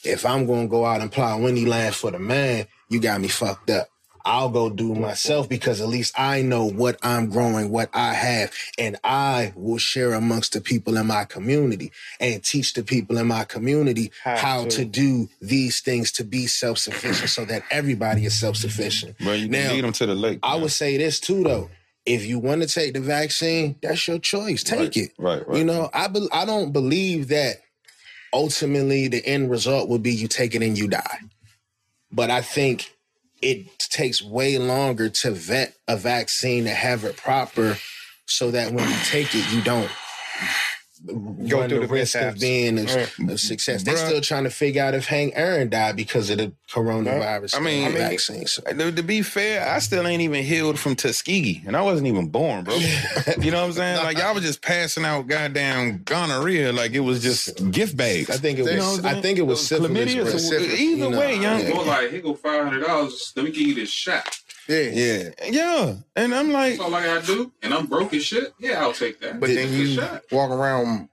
if 0.03 0.25
I'm 0.25 0.47
gonna 0.47 0.67
go 0.67 0.87
out 0.87 1.03
and 1.03 1.13
plow 1.13 1.45
any 1.47 1.67
land 1.67 1.95
for 1.95 2.11
the 2.11 2.19
man, 2.19 2.67
you 2.89 3.01
got 3.01 3.21
me 3.21 3.29
fucked 3.29 3.69
up. 3.69 3.89
I'll 4.25 4.51
go 4.51 4.71
do 4.71 4.95
myself 4.95 5.49
because 5.49 5.81
at 5.81 5.89
least 5.89 6.19
I 6.19 6.43
know 6.43 6.67
what 6.67 6.99
I'm 7.03 7.31
growing, 7.31 7.71
what 7.71 7.91
I 7.95 8.15
have, 8.15 8.53
and 8.79 8.97
I 9.05 9.53
will 9.57 9.79
share 9.79 10.13
amongst 10.15 10.55
the 10.55 10.61
people 10.61 10.97
in 10.99 11.07
my 11.09 11.25
community 11.25 11.93
and 12.21 12.43
teach 12.45 12.75
the 12.75 12.85
people 12.85 13.19
in 13.19 13.27
my 13.29 13.45
community 13.45 14.13
How 14.25 14.37
how, 14.37 14.65
to. 14.65 14.71
to. 14.71 14.85
do 14.85 15.29
these 15.41 15.81
things 15.81 16.13
to 16.13 16.25
be 16.25 16.47
self 16.47 16.79
sufficient 16.79 17.31
so 17.31 17.45
that 17.47 17.65
everybody 17.71 18.25
is 18.27 18.39
self 18.39 18.57
sufficient. 18.57 19.19
Bro, 19.19 19.35
you 19.35 19.49
Now, 19.49 19.69
can 19.69 19.77
lead 19.77 19.85
them 19.85 19.93
to 19.95 20.07
the 20.07 20.15
lake. 20.15 20.41
I 20.43 20.53
man. 20.55 20.63
would 20.63 20.73
say 20.73 20.97
this 20.97 21.21
too, 21.21 21.43
though. 21.45 21.71
If 22.07 22.27
you 22.27 22.39
want 22.39 22.63
to 22.63 22.69
take 22.69 22.95
the 22.95 23.01
vaccine, 23.01 23.77
that's 23.83 24.07
your 24.09 24.19
choice. 24.19 24.63
Take 24.63 24.81
Right, 24.81 24.97
it. 24.97 25.13
right, 25.19 25.49
right. 25.49 25.59
You 25.59 25.65
know, 25.65 25.91
I 25.95 26.09
be, 26.09 26.29
I 26.33 26.45
don't 26.45 26.73
believe 26.73 27.29
that 27.29 27.57
ultimately 28.33 29.09
the 29.09 29.25
end 29.27 29.51
result 29.51 29.89
will 29.89 29.99
be 29.99 30.13
you 30.15 30.29
take 30.29 30.55
it 30.55 30.63
and 30.63 30.79
you 30.79 30.89
die. 30.89 31.19
But 32.13 32.31
I 32.31 32.43
think 32.43 32.92
it 33.43 33.79
takes 33.79 34.23
way 34.23 34.59
longer 34.59 35.11
to 35.11 35.33
vet 35.33 35.75
a 35.89 35.97
vaccine 35.97 36.65
to 36.65 36.71
have 36.71 37.05
it 37.05 37.17
proper 37.19 37.79
so 38.27 38.51
that 38.53 38.73
when 38.73 38.89
you 38.89 38.97
take 39.05 39.35
it, 39.35 39.53
you 39.53 39.63
don't 39.63 39.91
Go 41.05 41.67
through 41.69 41.81
the 41.81 41.87
the 41.87 41.93
risk 41.93 42.15
of 42.15 42.39
being 42.39 42.79
a, 42.79 42.85
Right. 42.85 43.31
a 43.31 43.39
success. 43.39 43.83
They're 43.83 43.97
still 43.97 44.21
trying 44.21 44.45
to 44.45 44.51
figure 44.51 44.83
out 44.83 44.95
if 44.95 45.07
Hank 45.07 45.33
Aaron 45.35 45.69
died 45.69 45.97
because 45.97 46.31
of 46.31 46.39
the 46.39 46.53
coronavirus 46.71 47.57
I 47.57 47.61
mean- 47.61 47.85
I 47.85 47.89
mean- 47.89 47.99
vaccine. 47.99 48.47
So. 48.47 48.63
To, 48.63 48.93
to 48.93 49.03
be 49.03 49.23
fair, 49.23 49.69
I 49.69 49.81
still 49.81 50.07
ain't 50.07 50.23
even 50.23 50.45
healed 50.45 50.79
from 50.79 50.95
Tuskegee, 50.95 51.63
and 51.67 51.77
I 51.77 51.83
wasn't 51.83 52.07
even 52.07 52.29
born, 52.29 52.65
bro. 52.65 52.75
you 52.77 53.51
know 53.51 53.61
what 53.63 53.67
I'm 53.67 53.73
saying? 53.73 53.97
Like 53.99 54.19
y'all 54.19 54.35
was 54.35 54.45
just 54.45 54.63
passing 54.63 55.05
out 55.05 55.27
goddamn 55.27 56.03
gonorrhea, 56.05 56.73
like 56.73 56.93
it 56.93 57.01
was 57.01 57.21
just 57.21 57.71
gift 57.73 57.97
bags. 57.97 58.31
I 58.31 58.37
think 58.37 58.59
it 58.61 58.67
You 58.67 58.77
know 58.77 58.91
was. 58.93 59.03
what 59.03 59.17
I'm 59.17 59.23
think 59.23 59.39
it 59.39 59.43
was 59.43 59.67
syphilis. 59.67 59.91
Chlamydia, 59.91 60.25
Syphilis, 60.39 60.81
either 60.81 61.05
you 61.05 61.11
know. 61.11 61.19
way, 61.19 61.33
young. 61.39 61.61
Yeah. 61.63 61.75
More 61.75 61.85
like, 61.85 62.11
here 62.11 62.21
go 62.21 62.35
five 62.35 62.63
hundred 62.65 62.87
dollars. 62.87 63.33
Let 63.35 63.45
me 63.45 63.51
give 63.51 63.67
you 63.67 63.75
this 63.75 63.91
shot. 63.91 64.39
Yeah. 64.69 64.81
Yeah. 64.93 65.29
Yeah, 65.51 65.95
and 66.17 66.35
I'm 66.35 66.53
like, 66.53 66.79
That's 66.79 66.81
all 66.81 66.95
I 66.95 67.05
gotta 67.05 67.27
do. 67.27 67.53
And 67.63 67.75
I'm 67.75 67.87
broke 67.87 68.15
as 68.15 68.25
shit. 68.25 68.53
Yeah, 68.59 68.81
I'll 68.83 68.93
take 68.93 69.21
that. 69.21 69.41
But 69.41 69.51
then 69.51 69.73
you 69.73 70.01
walk 70.31 70.51
around 70.51 71.09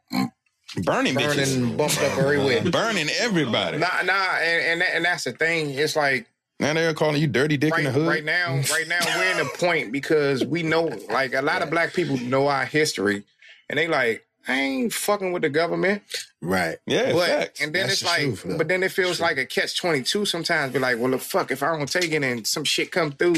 burning 0.83 1.15
burning, 1.15 1.15
bitches, 1.15 1.77
bumped 1.77 1.97
up 1.99 2.17
everywhere. 2.17 2.63
burning 2.71 3.09
everybody. 3.19 3.77
Nah, 3.77 4.01
nah, 4.03 4.35
and 4.38 4.62
and, 4.63 4.81
that, 4.81 4.95
and 4.95 5.05
that's 5.05 5.23
the 5.23 5.31
thing. 5.31 5.71
It's 5.71 5.95
like 5.95 6.27
Now 6.59 6.73
they're 6.73 6.93
calling 6.93 7.19
you 7.21 7.27
dirty 7.27 7.57
dick 7.57 7.73
in 7.77 7.85
the 7.85 7.91
hood. 7.91 8.07
right 8.07 8.23
now, 8.23 8.62
right 8.71 8.88
now 8.88 8.99
we're 9.17 9.31
in 9.31 9.39
a 9.45 9.49
point 9.57 9.91
because 9.91 10.45
we 10.45 10.63
know, 10.63 10.85
like 11.09 11.33
a 11.33 11.41
lot 11.41 11.62
of 11.62 11.69
black 11.69 11.93
people 11.93 12.17
know 12.17 12.47
our 12.47 12.65
history, 12.65 13.23
and 13.69 13.79
they 13.79 13.88
like, 13.88 14.25
I 14.49 14.59
ain't 14.59 14.93
fucking 14.93 15.31
with 15.31 15.43
the 15.43 15.49
government. 15.49 16.01
Right. 16.41 16.77
Yeah, 16.88 17.13
But 17.13 17.27
facts. 17.27 17.62
and 17.62 17.73
then 17.73 17.88
That's 17.88 17.93
it's 17.93 18.01
the 18.01 18.07
like, 18.07 18.21
truth, 18.21 18.43
though. 18.43 18.57
but 18.57 18.67
then 18.67 18.83
it 18.83 18.91
feels 18.91 19.19
like 19.21 19.38
a 19.38 19.45
catch 19.45 19.77
twenty 19.77 20.01
two. 20.03 20.25
Sometimes 20.25 20.73
be 20.73 20.79
like, 20.79 20.97
well, 20.97 21.12
the 21.12 21.19
fuck 21.19 21.51
if 21.51 21.62
I 21.63 21.77
don't 21.77 21.91
take 21.91 22.12
it 22.12 22.23
and 22.23 22.45
some 22.47 22.63
shit 22.63 22.91
come 22.91 23.12
through, 23.12 23.35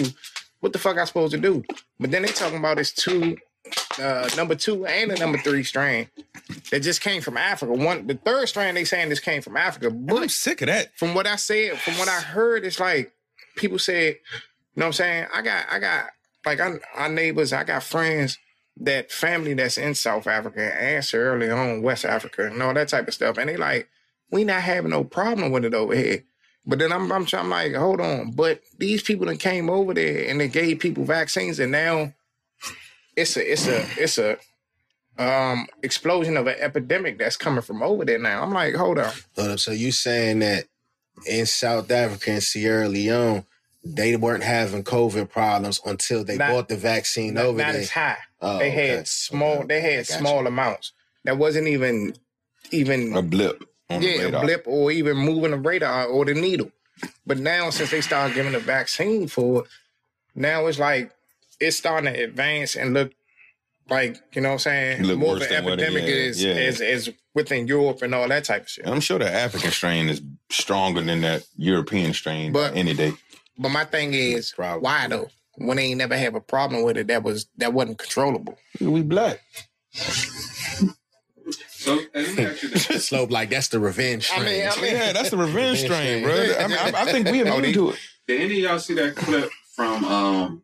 what 0.62 0.74
the 0.74 0.80
fuck 0.80 0.98
I 0.98 1.06
supposed 1.06 1.34
to 1.34 1.40
do? 1.40 1.64
But 2.00 2.12
then 2.12 2.22
they 2.22 2.30
talking 2.30 2.60
about 2.60 2.78
this 2.78 2.92
two, 2.94 3.38
uh, 4.02 4.30
number 4.38 4.56
two 4.56 4.86
and 4.86 5.12
the 5.12 5.18
number 5.18 5.38
three 5.40 5.64
strain 5.64 6.08
that 6.72 6.82
just 6.82 7.02
came 7.02 7.22
from 7.22 7.38
Africa. 7.38 7.74
One, 7.74 8.08
the 8.08 8.16
third 8.16 8.48
strain 8.48 8.76
they 8.76 8.86
saying 8.86 9.10
this 9.10 9.20
came 9.20 9.42
from 9.42 9.58
Africa, 9.58 9.90
But 9.92 10.22
I'm 10.22 10.30
sick 10.30 10.62
of 10.62 10.68
that. 10.68 10.98
from 10.98 11.14
what 11.16 11.28
I 11.28 11.36
said, 11.36 11.78
from 11.80 11.98
what 11.98 12.08
I 12.08 12.20
heard, 12.22 12.64
it's 12.66 12.80
like 12.80 13.12
people 13.56 13.80
said, 13.80 14.16
you 14.16 14.80
know 14.80 14.86
what 14.86 14.88
I'm 14.88 14.94
saying? 14.94 15.28
I 15.34 15.42
got, 15.42 15.66
I 15.70 15.80
got, 15.80 16.06
like, 16.46 16.60
I, 16.60 16.74
our 16.96 17.10
neighbors, 17.10 17.52
I 17.54 17.64
got 17.64 17.84
friends 17.84 18.38
that 18.78 19.12
family 19.12 19.54
that's 19.54 19.78
in 19.78 19.94
South 19.96 20.28
Africa 20.28 20.74
and 20.82 21.04
Sierra 21.04 21.38
Leone, 21.38 21.82
West 21.82 22.06
Africa, 22.06 22.48
and 22.48 22.62
all 22.62 22.74
that 22.74 22.88
type 22.88 23.08
of 23.08 23.14
stuff. 23.14 23.38
And 23.38 23.50
they 23.50 23.58
like, 23.58 23.90
we 24.32 24.44
not 24.44 24.62
having 24.62 24.92
no 24.92 25.04
problem 25.04 25.52
with 25.52 25.66
it 25.66 25.74
over 25.74 25.96
here. 25.96 26.24
But 26.66 26.80
then 26.80 26.92
I'm, 26.92 27.12
I'm, 27.12 27.28
I'm 27.34 27.50
like, 27.50 27.74
hold 27.74 28.00
on. 28.00 28.32
But 28.32 28.62
these 28.78 29.02
people 29.04 29.26
that 29.28 29.40
came 29.40 29.70
over 29.70 29.94
there 29.94 30.30
and 30.30 30.40
they 30.40 30.48
gave 30.48 30.80
people 30.80 31.04
vaccines, 31.04 31.60
and 31.60 31.72
now 31.72 32.14
it's 33.16 33.36
a, 33.36 33.52
it's 33.52 33.68
a, 33.68 33.86
it's 33.98 34.18
a, 34.18 34.38
um, 35.18 35.68
explosion 35.84 36.38
of 36.38 36.48
an 36.48 36.56
epidemic 36.60 37.20
that's 37.20 37.38
coming 37.38 37.62
from 37.62 37.84
over 37.84 38.06
there 38.06 38.18
now. 38.18 38.42
I'm 38.42 38.54
like, 38.54 38.74
hold 38.76 38.98
on. 38.98 39.12
Hold 39.36 39.50
up. 39.50 39.60
So 39.60 39.72
you 39.72 39.92
saying 39.92 40.40
that 40.40 40.66
in 41.28 41.46
South 41.46 41.92
Africa 41.92 42.32
and 42.32 42.44
Sierra 42.44 42.88
Leone, 42.88 43.46
they 43.84 44.16
weren't 44.16 44.44
having 44.44 44.84
COVID 44.84 45.30
problems 45.30 45.82
until 45.86 46.24
they 46.24 46.38
Not- 46.38 46.50
bought 46.50 46.70
the 46.70 46.78
vaccine 46.78 47.34
Not, 47.34 47.46
over 47.46 47.58
not 47.58 47.74
there. 47.74 47.82
as 47.82 47.90
high. 47.90 48.18
Oh, 48.42 48.58
they 48.58 48.70
okay. 48.72 48.88
had 48.88 49.08
small. 49.08 49.60
Okay. 49.60 49.68
They 49.68 49.82
had 49.82 50.08
small 50.08 50.48
amounts. 50.48 50.94
That 51.24 51.38
wasn't 51.38 51.68
even 51.68 52.16
even 52.72 53.16
A 53.16 53.22
blip 53.22 53.64
on 53.90 54.02
the 54.02 54.08
yeah 54.08 54.22
a 54.24 54.42
blip 54.42 54.64
or 54.68 54.92
even 54.92 55.18
moving 55.18 55.52
the 55.52 55.58
radar 55.58 56.06
or 56.06 56.26
the 56.26 56.34
needle. 56.34 56.72
But 57.26 57.40
now 57.40 57.70
since 57.70 57.92
they 57.92 58.02
started 58.02 58.36
giving 58.36 58.54
the 58.54 58.60
vaccine 58.60 59.28
for 59.28 59.62
it, 59.64 59.68
now 60.36 60.66
it's 60.68 60.80
like 60.80 61.12
it's 61.60 61.78
starting 61.78 62.12
to 62.14 62.20
advance 62.24 62.76
and 62.76 62.94
look 62.94 63.12
like 63.90 64.18
you 64.34 64.42
know 64.42 64.50
what 64.50 64.54
I'm 64.54 64.60
saying 64.60 65.04
Look 65.04 65.20
more 65.20 65.36
of 65.36 65.42
an 65.44 65.52
epidemic 65.52 66.04
is, 66.04 66.38
is 66.38 66.44
yeah. 66.44 66.54
is 66.54 66.82
is 66.82 67.14
within 67.36 67.68
Europe 67.68 68.02
and 68.02 68.16
all 68.16 68.28
that 68.28 68.46
type 68.46 68.64
of 68.64 68.70
shit. 68.70 68.88
I'm 68.88 69.02
sure 69.02 69.20
the 69.20 69.32
African 69.32 69.72
strain 69.72 70.10
is 70.10 70.22
stronger 70.50 71.02
than 71.02 71.22
that 71.22 71.44
European 71.58 72.14
strain 72.14 72.52
But- 72.52 72.76
any 72.76 72.94
day. 72.94 73.14
But 73.58 73.70
my 73.70 73.84
thing 73.86 74.14
is 74.16 74.54
Probably. 74.56 74.82
why 74.82 75.08
though? 75.08 75.30
When 75.58 75.78
they 75.78 75.84
ain't 75.88 75.98
never 75.98 76.18
have 76.18 76.36
a 76.36 76.42
problem 76.42 76.84
with 76.84 76.98
it, 76.98 77.08
that 77.08 77.24
was 77.24 77.48
that 77.58 77.74
wasn't 77.74 77.98
controllable. 78.00 78.58
We 78.80 79.02
black. 79.02 79.42
So 81.70 82.00
and 82.14 82.28
let 82.28 82.38
me 82.38 82.46
ask 82.46 82.64
you 82.64 82.70
this. 82.70 83.06
Slope 83.10 83.32
like 83.32 83.50
that's 83.50 83.68
the 83.70 83.80
revenge 83.80 84.30
I 84.34 84.40
mean, 84.40 84.68
I 84.68 84.76
mean- 84.82 84.86
Yeah, 84.96 85.14
that's 85.14 85.30
the 85.32 85.38
revenge 85.38 85.80
strain, 85.80 86.24
bro. 86.24 86.34
I, 86.34 86.68
mean, 86.68 86.78
I, 86.78 86.92
I 86.96 87.06
think 87.12 87.30
we 87.30 87.42
Oh, 87.44 87.46
immune 87.48 87.62
they- 87.64 87.74
to 87.74 87.90
it. 87.92 88.00
Did 88.28 88.42
any 88.42 88.64
of 88.64 88.70
y'all 88.70 88.80
see 88.80 88.94
that 88.94 89.16
clip 89.16 89.50
from 89.76 90.06
um 90.06 90.64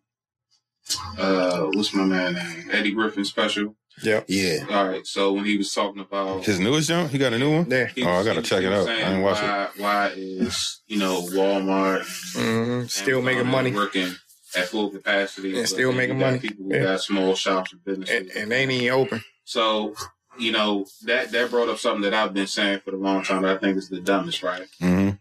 uh 1.17 1.63
what's 1.73 1.93
my 1.93 2.05
man 2.05 2.33
name? 2.33 2.69
Eddie 2.71 2.91
Griffin 2.91 3.25
special? 3.25 3.75
Yeah. 4.03 4.21
yeah. 4.27 4.65
All 4.69 4.87
right. 4.87 5.05
So 5.07 5.33
when 5.33 5.43
he 5.43 5.57
was 5.57 5.73
talking 5.73 6.01
about 6.01 6.45
His 6.45 6.59
newest 6.59 6.87
jump, 6.87 7.09
he 7.11 7.17
got 7.17 7.33
a 7.33 7.39
new 7.39 7.51
one. 7.57 7.69
Yeah. 7.69 7.87
he 7.87 8.03
Oh, 8.03 8.09
I 8.11 8.23
gotta 8.23 8.43
check 8.43 8.61
it 8.63 8.71
out. 8.71 8.83
I 8.83 8.85
saying 8.85 9.13
ain't 9.15 9.23
watch 9.23 9.39
it. 9.39 9.43
why, 9.43 9.69
Why 9.77 10.13
is 10.15 10.81
you 10.87 10.97
know 10.99 11.23
Walmart 11.23 12.03
hmm 12.35 12.85
Still 12.85 13.21
making 13.23 13.47
money. 13.47 13.71
working 13.71 14.15
at 14.55 14.67
full 14.69 14.89
capacity 14.89 15.57
And 15.57 15.67
still 15.67 15.91
making 15.93 16.19
money. 16.19 16.39
People 16.39 16.65
who 16.65 16.75
Yeah. 16.75 16.83
got 16.83 17.01
small 17.01 17.35
shops 17.35 17.73
and 17.73 17.83
businesses, 17.83 18.15
and, 18.15 18.31
and 18.31 18.51
they 18.51 18.61
ain't 18.63 18.71
even 18.71 18.89
open. 18.91 19.23
So, 19.45 19.95
you 20.37 20.51
know, 20.51 20.85
that 21.03 21.31
that 21.31 21.49
brought 21.51 21.69
up 21.69 21.79
something 21.79 22.01
that 22.03 22.13
I've 22.13 22.33
been 22.33 22.47
saying 22.47 22.81
for 22.85 22.91
a 22.93 22.97
long 22.97 23.23
time 23.23 23.43
that 23.43 23.57
I 23.57 23.59
think 23.59 23.77
is 23.77 23.89
the 23.89 23.99
dumbest, 24.01 24.43
right? 24.43 24.67
hmm 24.79 25.11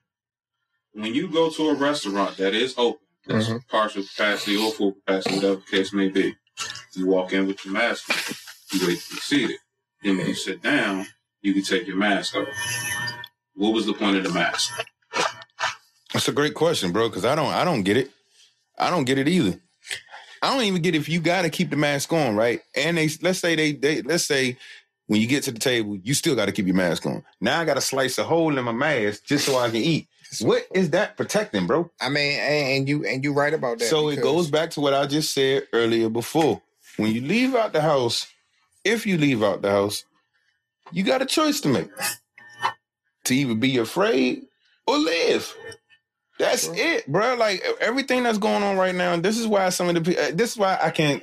When 0.92 1.14
you 1.14 1.28
go 1.28 1.50
to 1.50 1.70
a 1.70 1.74
restaurant 1.74 2.36
that 2.38 2.54
is 2.54 2.74
open, 2.76 3.06
that's 3.26 3.48
Mhm. 3.48 3.66
partial 3.68 4.02
capacity 4.04 4.56
or 4.56 4.72
full 4.72 4.92
capacity, 4.92 5.36
whatever 5.36 5.56
the 5.56 5.76
case 5.76 5.92
may 5.92 6.08
be, 6.08 6.36
you 6.94 7.06
walk 7.06 7.32
in 7.32 7.46
with 7.46 7.64
your 7.64 7.74
mask 7.74 8.08
on, 8.10 8.34
you 8.80 8.86
wait 8.86 9.00
to 9.00 9.14
be 9.14 9.20
seated. 9.20 9.58
Then 10.02 10.18
when 10.18 10.26
you 10.28 10.34
sit 10.34 10.62
down, 10.62 11.06
you 11.42 11.54
can 11.54 11.62
take 11.62 11.86
your 11.86 11.96
mask 11.96 12.36
off. 12.36 12.48
What 13.54 13.72
was 13.74 13.86
the 13.86 13.94
point 13.94 14.16
of 14.16 14.24
the 14.24 14.30
mask? 14.30 14.72
That's 16.12 16.28
a 16.28 16.32
great 16.32 16.54
question, 16.54 16.92
bro. 16.92 17.08
Because 17.08 17.24
I 17.24 17.34
don't, 17.34 17.52
I 17.52 17.64
don't 17.64 17.82
get 17.82 17.96
it. 17.96 18.10
I 18.78 18.90
don't 18.90 19.04
get 19.04 19.18
it 19.18 19.28
either. 19.28 19.60
I 20.42 20.52
don't 20.52 20.64
even 20.64 20.82
get 20.82 20.94
if 20.94 21.08
you 21.08 21.20
got 21.20 21.42
to 21.42 21.50
keep 21.50 21.70
the 21.70 21.76
mask 21.76 22.12
on, 22.12 22.36
right? 22.36 22.60
And 22.76 22.98
they, 22.98 23.08
let's 23.22 23.38
say 23.38 23.56
they, 23.56 23.72
they, 23.72 24.02
let's 24.02 24.24
say 24.24 24.58
When 25.06 25.20
you 25.20 25.28
get 25.28 25.44
to 25.44 25.52
the 25.52 25.60
table, 25.60 25.96
you 26.02 26.14
still 26.14 26.34
got 26.34 26.46
to 26.46 26.52
keep 26.52 26.66
your 26.66 26.74
mask 26.74 27.06
on. 27.06 27.24
Now 27.40 27.60
I 27.60 27.64
got 27.64 27.74
to 27.74 27.80
slice 27.80 28.18
a 28.18 28.24
hole 28.24 28.58
in 28.58 28.64
my 28.64 28.72
mask 28.72 29.24
just 29.24 29.46
so 29.46 29.56
I 29.56 29.68
can 29.68 29.76
eat. 29.76 30.08
What 30.40 30.66
is 30.74 30.90
that 30.90 31.16
protecting, 31.16 31.68
bro? 31.68 31.88
I 32.00 32.08
mean, 32.08 32.38
and, 32.40 32.88
you 32.88 33.04
and 33.06 33.22
you 33.22 33.32
right 33.32 33.54
about 33.54 33.78
that. 33.78 33.84
So 33.84 34.08
it 34.08 34.20
goes 34.20 34.50
back 34.50 34.70
to 34.70 34.80
what 34.80 34.94
I 34.94 35.06
just 35.06 35.32
said 35.32 35.68
earlier 35.72 36.08
before. 36.08 36.60
When 36.96 37.12
you 37.12 37.20
leave 37.20 37.54
out 37.54 37.72
the 37.72 37.80
house, 37.80 38.26
if 38.84 39.06
you 39.06 39.18
leave 39.18 39.44
out 39.44 39.62
the 39.62 39.70
house, 39.70 40.04
you 40.90 41.04
got 41.04 41.22
a 41.22 41.26
choice 41.26 41.60
to 41.60 41.68
make. 41.68 41.88
To 43.24 43.34
either 43.34 43.54
be 43.54 43.78
afraid 43.78 44.42
or 44.86 44.98
live. 44.98 45.54
That's 46.38 46.68
it, 46.68 47.07
bro. 47.07 47.35
Like 47.35 47.64
everything 47.81 48.22
that's 48.22 48.38
going 48.38 48.62
on 48.62 48.77
right 48.77 48.94
now. 48.94 49.16
This 49.16 49.38
is 49.38 49.46
why 49.46 49.68
some 49.70 49.88
of 49.88 49.94
the 49.94 50.01
pe- 50.01 50.16
uh, 50.16 50.35
this 50.35 50.53
is 50.53 50.59
why 50.59 50.79
I 50.81 50.90
can't. 50.90 51.22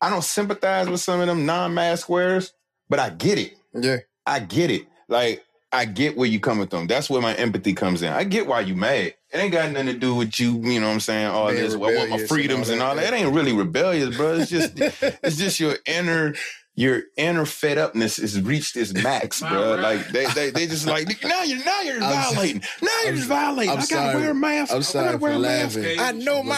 I 0.00 0.10
don't 0.10 0.24
sympathize 0.24 0.88
with 0.88 1.00
some 1.00 1.20
of 1.20 1.26
them 1.26 1.44
non-mask 1.44 2.08
wearers, 2.08 2.54
but 2.88 2.98
I 2.98 3.10
get 3.10 3.38
it. 3.38 3.54
Yeah. 3.74 3.98
I 4.26 4.40
get 4.40 4.70
it. 4.70 4.86
Like 5.08 5.44
I 5.72 5.84
get 5.84 6.16
where 6.16 6.28
you 6.28 6.40
coming 6.40 6.66
from. 6.66 6.86
That's 6.86 7.08
where 7.08 7.22
my 7.22 7.34
empathy 7.34 7.74
comes 7.74 8.02
in. 8.02 8.12
I 8.12 8.24
get 8.24 8.46
why 8.46 8.60
you 8.60 8.74
mad. 8.74 9.14
It 9.32 9.38
ain't 9.38 9.52
got 9.52 9.70
nothing 9.70 9.86
to 9.86 9.92
do 9.92 10.14
with 10.14 10.40
you. 10.40 10.58
You 10.62 10.80
know 10.80 10.88
what 10.88 10.94
I'm 10.94 11.00
saying? 11.00 11.26
All 11.28 11.50
Being 11.50 11.62
this. 11.62 11.76
Want 11.76 12.10
my 12.10 12.18
freedoms 12.26 12.68
and 12.68 12.74
and 12.74 12.82
all 12.82 12.88
all 12.90 12.94
that. 12.96 13.10
that. 13.10 13.14
It 13.14 13.24
ain't 13.24 13.34
really 13.34 13.52
rebellious, 13.52 14.16
bro. 14.16 14.36
It's 14.36 14.50
just 14.50 14.72
it's 14.78 15.36
just 15.36 15.60
your 15.60 15.76
inner 15.86 16.34
your 16.80 17.02
inner 17.18 17.44
fed 17.44 17.76
upness 17.76 18.16
has 18.16 18.40
reached 18.40 18.74
its 18.76 18.94
max, 18.94 19.40
bro. 19.40 19.74
Like 19.76 20.08
they 20.08 20.24
they 20.34 20.50
they 20.50 20.66
just 20.66 20.86
like 20.86 21.06
now 21.22 21.42
you're 21.42 21.62
now 21.64 21.80
you're 21.82 22.02
I'm 22.02 22.24
so- 22.24 22.34
violating. 22.34 22.62
Now 22.80 22.88
you're 23.04 23.14
just 23.16 23.28
violating. 23.28 23.70
I'm 23.72 23.78
I 23.78 23.80
gotta 23.80 23.86
sorry. 23.86 24.14
wear 24.16 24.30
a 24.30 24.34
mask. 24.34 24.72
I'm 24.72 24.78
I 24.78 24.80
sorry 24.82 25.04
gotta 25.06 25.18
for 25.18 25.22
wear 25.24 25.32
a 25.34 25.38
mask. 25.38 25.76
laughing. 25.76 26.00
I 26.00 26.12
know 26.12 26.42
my 26.42 26.54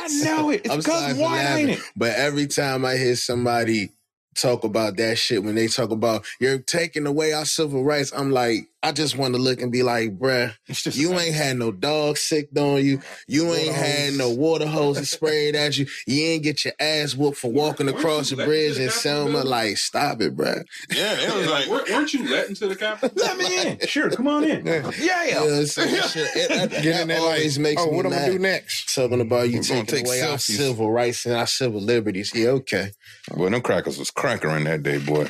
rights. 0.00 0.24
I 0.24 0.24
know 0.36 0.50
it. 0.50 0.60
It's 0.64 0.70
I'm 0.70 0.78
because 0.78 1.00
sorry 1.00 1.14
for 1.14 1.20
why 1.20 1.38
ain't 1.42 1.68
laughing, 1.68 1.68
it? 1.70 1.92
but 1.96 2.12
every 2.14 2.46
time 2.46 2.84
I 2.84 2.96
hear 2.96 3.16
somebody 3.16 3.90
talk 4.36 4.62
about 4.62 4.96
that 4.98 5.18
shit, 5.18 5.42
when 5.42 5.56
they 5.56 5.66
talk 5.66 5.90
about 5.90 6.24
you're 6.40 6.58
taking 6.60 7.06
away 7.08 7.32
our 7.32 7.44
civil 7.44 7.82
rights, 7.84 8.12
I'm 8.16 8.30
like, 8.30 8.68
I 8.80 8.92
just 8.92 9.16
want 9.16 9.34
to 9.34 9.40
look 9.40 9.60
and 9.60 9.72
be 9.72 9.82
like, 9.82 10.16
bruh, 10.18 10.52
you 10.94 11.12
ain't 11.18 11.34
had 11.34 11.56
no 11.56 11.72
dog 11.72 12.16
sicked 12.16 12.56
on 12.56 12.84
you. 12.84 13.00
You 13.26 13.52
ain't 13.52 13.68
Water 13.70 13.78
had 13.84 14.14
no 14.14 14.30
water 14.30 14.66
hoses 14.68 15.10
sprayed 15.10 15.56
at 15.56 15.76
you. 15.76 15.86
You 16.06 16.22
ain't 16.26 16.44
get 16.44 16.64
your 16.64 16.74
ass 16.78 17.16
whooped 17.16 17.38
for 17.38 17.50
walking 17.50 17.86
Weren't 17.86 17.98
across 17.98 18.30
you 18.30 18.36
the 18.36 18.44
bridge 18.44 18.78
me 18.78 18.84
in 18.84 18.90
Selma. 18.90 19.42
Like, 19.42 19.78
stop 19.78 20.20
it, 20.20 20.36
bruh. 20.36 20.62
Yeah, 20.94 21.16
it 21.18 21.34
was 21.36 21.48
like 21.50 21.66
Weren't 21.68 21.88
weren't 21.90 22.14
you 22.14 22.28
let 22.30 22.48
into 22.48 22.68
the 22.68 22.76
Capitol? 22.76 23.10
let 23.16 23.36
me 23.36 23.66
in. 23.68 23.78
Sure, 23.88 24.10
come 24.10 24.28
on 24.28 24.44
in. 24.44 24.64
Yeah. 24.64 24.90
Yeah, 25.00 25.24
You 25.24 25.34
know 25.34 25.40
what 25.44 25.52
I'm? 25.78 25.90
That 25.90 26.10
shit- 26.12 26.36
it- 26.36 26.70
that- 26.70 26.82
Get 26.82 27.08
that 27.08 27.18
always 27.18 27.58
like, 27.58 27.62
makes 27.62 27.82
oh, 27.82 27.90
me 27.90 27.96
what 27.96 28.06
I'm 28.06 28.12
mad. 28.12 28.20
gonna 28.26 28.32
do 28.32 28.38
next? 28.38 28.94
Talking 28.94 29.20
about 29.20 29.50
you 29.50 29.60
taking 29.60 29.86
take 29.86 30.06
away 30.06 30.22
our 30.22 30.36
selfies. 30.36 30.56
civil 30.56 30.90
rights 30.92 31.26
and 31.26 31.34
our 31.34 31.46
civil 31.48 31.80
liberties. 31.80 32.30
Yeah, 32.32 32.50
okay. 32.50 32.92
Boy, 33.34 33.50
them 33.50 33.60
crackers 33.60 33.98
was 33.98 34.12
crackering 34.12 34.64
that 34.64 34.84
day, 34.84 34.98
boy. 34.98 35.26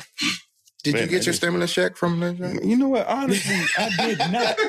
Did 0.81 0.93
Man, 0.93 1.03
you 1.03 1.09
get 1.09 1.25
your 1.25 1.33
stimulus 1.33 1.73
check 1.73 1.97
from 1.97 2.21
the 2.21 2.33
job? 2.33 2.55
You 2.63 2.77
know 2.77 2.87
what? 2.87 3.05
Honestly, 3.05 3.59
I 3.77 3.89
did 3.97 4.17
not. 4.31 4.59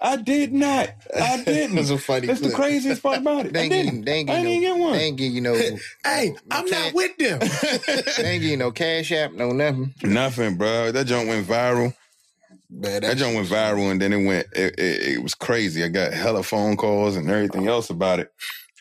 I 0.00 0.16
did 0.16 0.52
not. 0.52 0.90
I 1.20 1.42
didn't. 1.44 1.74
That's 1.74 1.90
a 1.90 1.98
funny 1.98 2.28
That's 2.28 2.40
the 2.40 2.52
craziest 2.52 3.02
part 3.02 3.18
about 3.18 3.46
it. 3.46 3.52
They 3.52 3.60
I 3.60 3.62
ain't 3.64 3.72
give 3.72 3.84
you- 3.84 3.90
didn't. 3.90 4.04
they 4.04 4.12
ain't 4.12 4.30
I 4.30 4.34
didn't 4.36 4.52
you 4.52 4.60
get 4.60 4.76
no, 4.78 4.84
one. 4.84 4.92
they 4.92 5.04
ain't 5.04 5.16
give 5.16 5.32
you 5.32 5.40
no, 5.40 5.54
Hey, 6.04 6.36
I'm 6.52 6.64
Okay. 6.66 6.70
not 6.84 6.94
with 6.94 7.16
them. 7.18 7.38
they 8.16 8.30
ain't 8.30 8.42
give 8.42 8.50
you 8.52 8.56
no 8.56 8.70
cash 8.70 9.10
app, 9.10 9.32
no 9.32 9.50
nothing. 9.50 9.92
Nothing, 10.04 10.56
bro. 10.56 10.92
That 10.92 11.06
joint 11.08 11.28
went 11.28 11.46
viral. 11.48 11.92
Man, 12.70 13.02
That 13.02 13.16
joint 13.16 13.34
went 13.34 13.48
viral, 13.48 13.90
and 13.90 14.00
then 14.00 14.12
it 14.12 14.24
went. 14.24 14.46
It, 14.54 14.78
it, 14.78 15.02
it 15.14 15.22
was 15.22 15.34
crazy. 15.34 15.82
I 15.82 15.88
got 15.88 16.12
hella 16.12 16.44
phone 16.44 16.76
calls 16.76 17.16
and 17.16 17.28
everything 17.28 17.66
else 17.66 17.90
about 17.90 18.20
it, 18.20 18.32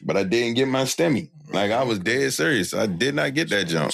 but 0.04 0.18
I 0.18 0.24
didn't 0.24 0.54
get 0.54 0.68
my 0.68 0.84
stemmy. 0.84 1.32
Like 1.52 1.72
I 1.72 1.82
was 1.84 1.98
dead 1.98 2.32
serious. 2.34 2.76
I 2.76 2.86
did 2.86 3.16
not 3.16 3.34
get 3.34 3.50
that 3.50 3.66
jump 3.68 3.92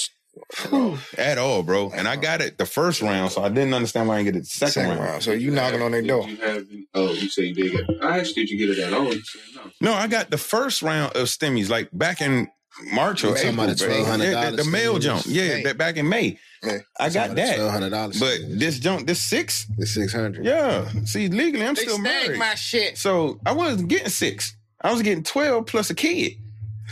at 1.18 1.38
all, 1.38 1.64
bro. 1.64 1.92
And 1.92 2.08
I 2.08 2.16
got 2.16 2.42
it 2.42 2.58
the 2.58 2.66
first 2.66 3.02
round, 3.02 3.32
so 3.32 3.44
I 3.44 3.50
didn't 3.50 3.74
understand 3.74 4.08
why 4.08 4.16
I 4.16 4.24
didn't 4.24 4.34
get 4.34 4.40
it 4.40 4.44
the 4.44 4.46
second, 4.50 4.72
Second 4.74 4.90
round. 4.90 5.02
round. 5.02 5.24
So 5.24 5.32
you 5.32 5.52
knocking 5.52 5.82
on 5.82 5.92
their 5.92 6.02
door. 6.02 6.28
You 6.28 6.38
have, 6.38 6.66
oh, 6.96 7.12
you 7.14 7.30
say 7.30 7.44
you 7.46 7.54
did 7.56 7.72
get 7.72 7.90
it. 7.90 8.04
I 8.04 8.20
asked, 8.20 8.36
did 8.36 8.50
you 8.50 8.58
get 8.58 8.78
it 8.78 8.82
at 8.84 8.94
all? 8.94 9.12
Said 9.12 9.22
no. 9.56 9.62
No, 9.82 9.94
I 9.94 10.08
got 10.08 10.30
the 10.30 10.38
first 10.38 10.82
round 10.82 11.16
of 11.16 11.28
stemmies 11.28 11.70
like 11.70 11.90
back 11.94 12.22
in 12.22 12.48
March 12.94 13.24
or 13.24 13.30
You 13.30 13.34
talking 13.36 13.50
April. 13.50 13.66
about 13.66 13.78
the 13.78 13.86
$1,200 13.86 14.56
the, 14.58 14.64
the 14.64 14.70
mail 14.70 15.00
jump. 15.00 15.24
Yeah, 15.28 15.62
May. 15.64 15.74
back 15.74 15.98
in 15.98 16.08
May. 16.08 16.40
May. 16.64 16.80
I 17.00 17.10
got 17.10 17.36
that. 17.36 17.56
Twelve 17.56 17.72
hundred 17.72 17.90
dollars, 17.92 18.20
But 18.20 18.38
this 18.50 18.80
jump, 18.80 19.08
this 19.08 19.22
six, 19.22 19.66
the 19.78 19.86
six 19.86 20.12
hundred. 20.14 20.46
yeah. 20.46 20.88
See, 21.06 21.28
legally, 21.30 21.66
I'm 21.66 21.76
still 21.76 21.98
married. 22.00 22.38
my 22.38 22.56
shit. 22.56 22.98
So 22.98 23.40
I 23.46 23.52
wasn't 23.54 23.88
getting 23.90 24.10
six. 24.10 24.56
I 24.82 24.92
was 24.94 25.02
getting 25.02 25.24
12 25.24 25.66
plus 25.66 25.90
a 25.90 25.94
kid. 25.96 26.34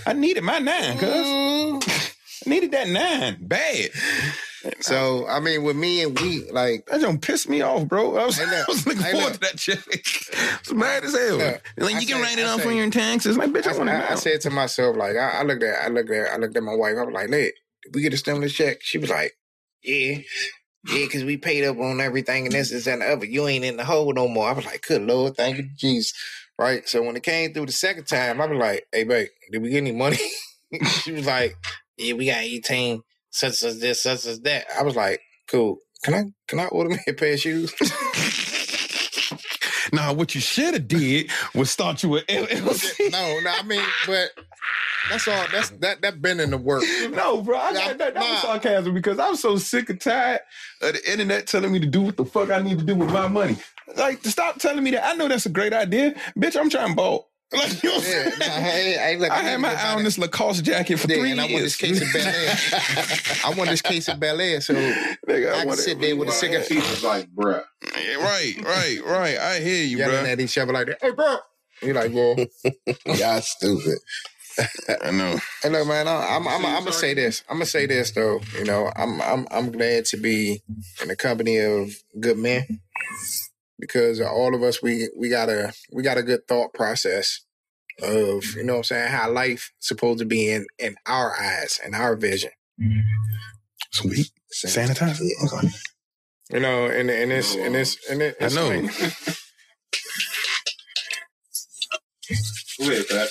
I 0.05 0.11
needed 0.13 0.43
my 0.43 0.59
nine, 0.59 0.97
cuz. 0.97 2.13
I 2.45 2.49
needed 2.49 2.71
that 2.71 2.87
nine 2.87 3.37
bad. 3.41 3.89
So 4.81 5.25
I 5.27 5.39
mean, 5.39 5.63
with 5.63 5.75
me 5.75 6.03
and 6.03 6.19
we 6.19 6.49
like 6.51 6.85
That 6.87 7.01
don't 7.01 7.21
piss 7.21 7.47
me 7.47 7.61
off, 7.61 7.87
bro. 7.87 8.17
I 8.17 8.25
was. 8.25 8.39
I 8.39 8.63
was 8.67 8.85
looking 8.85 9.03
forward 9.03 9.33
to 9.35 9.39
that 9.41 9.57
check. 9.57 9.79
it's 9.87 10.73
mad 10.73 11.03
as 11.05 11.13
hell. 11.15 11.37
Look, 11.37 11.61
like, 11.77 11.95
I 11.95 11.99
you 11.99 12.07
can 12.07 12.17
say- 12.17 12.21
write 12.21 12.39
it 12.39 12.45
I 12.45 12.49
off 12.49 12.61
say- 12.61 12.69
on 12.69 12.75
your 12.75 12.89
taxes. 12.89 13.37
Like, 13.37 13.51
bitch, 13.51 13.67
I, 13.67 13.73
I, 13.73 13.77
want 13.77 13.89
I. 13.89 14.15
Said 14.15 14.41
to 14.41 14.49
myself, 14.49 14.97
like 14.97 15.15
I, 15.15 15.39
I 15.39 15.43
looked 15.43 15.63
at, 15.63 15.83
I 15.83 15.87
looked 15.87 16.09
at, 16.11 16.33
I 16.33 16.37
looked 16.37 16.57
at 16.57 16.63
my 16.63 16.75
wife. 16.75 16.95
I 16.97 17.03
was 17.03 17.13
like, 17.13 17.29
"Look, 17.29 17.53
did 17.83 17.95
we 17.95 18.01
get 18.01 18.13
a 18.13 18.17
stimulus 18.17 18.53
check?" 18.53 18.77
She 18.81 18.97
was 18.97 19.09
like, 19.09 19.33
"Yeah, 19.83 20.17
yeah, 20.87 21.05
because 21.05 21.23
we 21.23 21.37
paid 21.37 21.63
up 21.63 21.77
on 21.77 22.01
everything 22.01 22.45
and 22.45 22.53
this, 22.53 22.71
this, 22.71 22.87
and 22.87 23.01
the 23.01 23.07
other. 23.07 23.25
You 23.25 23.47
ain't 23.47 23.63
in 23.65 23.77
the 23.77 23.85
hole 23.85 24.11
no 24.13 24.27
more." 24.27 24.49
I 24.49 24.53
was 24.53 24.65
like, 24.65 24.81
"Good 24.85 25.03
Lord, 25.03 25.37
thank 25.37 25.57
you, 25.57 25.69
Jesus." 25.77 26.13
Right. 26.59 26.87
So 26.89 27.03
when 27.03 27.15
it 27.15 27.23
came 27.23 27.53
through 27.53 27.67
the 27.67 27.71
second 27.71 28.05
time, 28.05 28.41
I 28.41 28.47
was 28.47 28.59
like, 28.59 28.85
"Hey, 28.91 29.03
babe, 29.05 29.29
did 29.51 29.61
we 29.61 29.69
get 29.69 29.77
any 29.77 29.91
money?" 29.93 30.17
she 31.03 31.11
was 31.13 31.25
like, 31.25 31.55
"Yeah, 31.97 32.13
we 32.13 32.27
got 32.27 32.37
eighteen, 32.43 33.01
such 33.29 33.63
as 33.63 33.79
this, 33.79 34.03
such 34.03 34.25
as 34.25 34.39
that." 34.41 34.65
I 34.77 34.83
was 34.83 34.95
like, 34.95 35.21
"Cool. 35.47 35.77
Can 36.03 36.13
I, 36.13 36.25
can 36.47 36.59
I 36.59 36.65
order 36.67 36.91
me 36.91 36.99
a 37.07 37.13
pair 37.13 37.33
of 37.33 37.39
shoes?" 37.39 37.73
Nah, 39.93 40.13
what 40.13 40.35
you 40.35 40.41
should 40.41 40.73
have 40.73 40.87
did 40.87 41.31
was 41.53 41.71
start 41.71 42.03
you 42.03 42.09
with 42.09 42.25
LLC. 42.27 42.99
no, 43.11 43.39
no, 43.39 43.49
I 43.49 43.63
mean, 43.63 43.83
but 44.05 44.31
that's 45.09 45.27
all. 45.27 45.45
That's 45.51 45.69
that 45.69 46.01
that 46.01 46.21
been 46.21 46.39
in 46.39 46.51
the 46.51 46.57
work. 46.57 46.83
No, 47.11 47.41
bro, 47.41 47.57
I 47.57 47.73
got 47.73 47.97
that, 47.97 48.13
that 48.13 48.29
was 48.29 48.41
sarcasm 48.41 48.93
because 48.93 49.19
I'm 49.19 49.35
so 49.35 49.57
sick 49.57 49.89
and 49.89 49.99
tired 49.99 50.41
of 50.81 50.93
the 50.93 51.11
internet 51.11 51.47
telling 51.47 51.71
me 51.71 51.79
to 51.79 51.87
do 51.87 52.01
what 52.01 52.17
the 52.17 52.25
fuck 52.25 52.51
I 52.51 52.61
need 52.61 52.79
to 52.79 52.85
do 52.85 52.95
with 52.95 53.11
my 53.11 53.27
money. 53.27 53.57
Like, 53.95 54.23
stop 54.25 54.59
telling 54.59 54.83
me 54.83 54.91
that. 54.91 55.05
I 55.05 55.13
know 55.13 55.27
that's 55.27 55.45
a 55.45 55.49
great 55.49 55.73
idea. 55.73 56.13
Bitch, 56.37 56.59
I'm 56.59 56.69
trying 56.69 56.89
to 56.89 56.95
ball. 56.95 57.26
Like, 57.53 57.81
you 57.81 57.89
know 57.89 57.95
I'm 57.95 58.01
Yeah, 58.01 58.09
saying? 58.09 58.33
nah, 58.39 58.45
hey, 58.45 58.91
hey, 58.97 59.17
look, 59.17 59.31
I 59.31 59.37
had 59.37 59.61
my 59.61 59.73
eye 59.73 59.93
on 59.95 60.03
this 60.03 60.17
Lacoste 60.17 60.65
jacket 60.65 60.97
for 60.97 61.09
Yeah, 61.09 61.17
three 61.17 61.31
and 61.31 61.39
I 61.39 61.45
want 61.45 61.63
this 61.63 61.77
case 61.77 62.01
of 62.01 62.11
Bel 62.11 62.27
Air. 62.27 62.55
I 63.45 63.53
want 63.57 63.69
this 63.69 63.81
case 63.81 64.07
of 64.09 64.19
Bel 64.19 64.41
Air, 64.41 64.59
so 64.59 64.73
Nigga, 65.27 65.53
I 65.53 65.57
can 65.59 65.67
want 65.67 65.79
it- 65.79 65.83
sit 65.83 66.01
there 66.01 66.15
with 66.17 66.27
a 66.27 66.31
Well, 66.31 66.39
cigarette. 66.39 66.67
He 66.67 66.75
was 66.75 67.03
like, 67.03 67.27
bruh. 67.33 67.63
Yeah, 67.95 68.15
Right, 68.15 68.53
right, 68.63 68.99
right. 69.05 69.37
I 69.37 69.59
hear 69.59 69.85
you, 69.85 69.97
yelling 69.99 70.23
bro. 70.23 70.29
at 70.31 70.39
each 70.41 70.57
other 70.57 70.73
like 70.73 70.87
that. 70.87 70.97
Hey, 71.01 71.11
bro. 71.11 71.37
You 71.81 71.93
like, 71.93 72.11
yeah. 72.13 72.45
Y'all 73.15 73.41
stupid. 73.41 73.97
I 75.03 75.11
know. 75.11 75.37
Hey, 75.63 75.69
look, 75.69 75.87
man. 75.87 76.07
I- 76.07 76.35
I'm, 76.35 76.47
I'm, 76.47 76.65
I'm, 76.65 76.79
gonna 76.79 76.91
say 76.91 77.13
this. 77.13 77.43
I'm 77.49 77.55
gonna 77.57 77.65
say 77.65 77.85
this 77.85 78.11
though. 78.11 78.41
You 78.57 78.65
know, 78.65 78.91
I'm, 78.95 79.21
I'm, 79.21 79.47
I'm 79.51 79.71
glad 79.71 80.03
to 80.05 80.17
be 80.17 80.61
in 81.01 81.07
the 81.07 81.15
company 81.15 81.59
of 81.59 81.91
good 82.19 82.37
men 82.37 82.81
because 83.79 84.19
all 84.21 84.55
of 84.55 84.63
us, 84.63 84.81
we, 84.81 85.09
we 85.17 85.29
got 85.29 85.49
a, 85.49 85.73
we 85.91 86.03
got 86.03 86.17
a 86.17 86.23
good 86.23 86.47
thought 86.47 86.73
process 86.73 87.41
of, 88.01 88.07
you 88.09 88.17
mm-hmm. 88.17 88.65
know, 88.67 88.73
what 88.73 88.77
I'm 88.79 88.83
saying 88.83 89.11
how 89.11 89.31
life 89.31 89.71
supposed 89.79 90.19
to 90.19 90.25
be 90.25 90.49
in, 90.49 90.65
in 90.79 90.95
our 91.05 91.35
eyes 91.39 91.79
and 91.83 91.95
our 91.95 92.15
vision. 92.15 92.51
Mm-hmm. 92.81 92.99
Sweet. 93.91 94.31
Sanitizer? 94.53 95.27
Okay. 95.45 95.67
You 96.51 96.59
know, 96.61 96.85
and 96.85 97.09
and 97.09 97.31
it's 97.31 97.55
and 97.55 97.75
it's 97.75 97.97
and 98.09 98.21
it, 98.21 98.37
I 98.39 98.47
know. 98.49 98.69
like- 98.69 98.91
Go 102.79 102.91
ahead, 102.91 103.05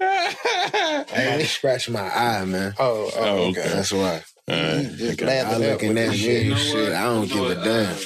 I 0.00 1.20
had 1.20 1.40
to 1.40 1.46
scratch 1.46 1.88
my 1.88 2.00
eye, 2.00 2.44
man. 2.44 2.74
oh, 2.78 3.10
oh, 3.14 3.16
Oh, 3.16 3.36
okay. 3.48 3.60
okay. 3.60 3.68
That's 3.70 3.92
why. 3.92 4.22
Uh, 4.48 4.82
Just 4.82 5.22
okay. 5.22 5.26
laugh 5.26 5.52
I 5.52 5.56
it 5.56 5.64
up 5.66 5.72
looking 5.72 5.90
at 5.90 6.10
this 6.10 6.14
shit. 6.20 6.42
You 6.44 6.50
know 6.50 6.56
shit. 6.56 6.92
I 6.92 7.02
don't 7.04 7.28
give 7.28 7.44
a 7.50 7.54
damn. 7.64 7.96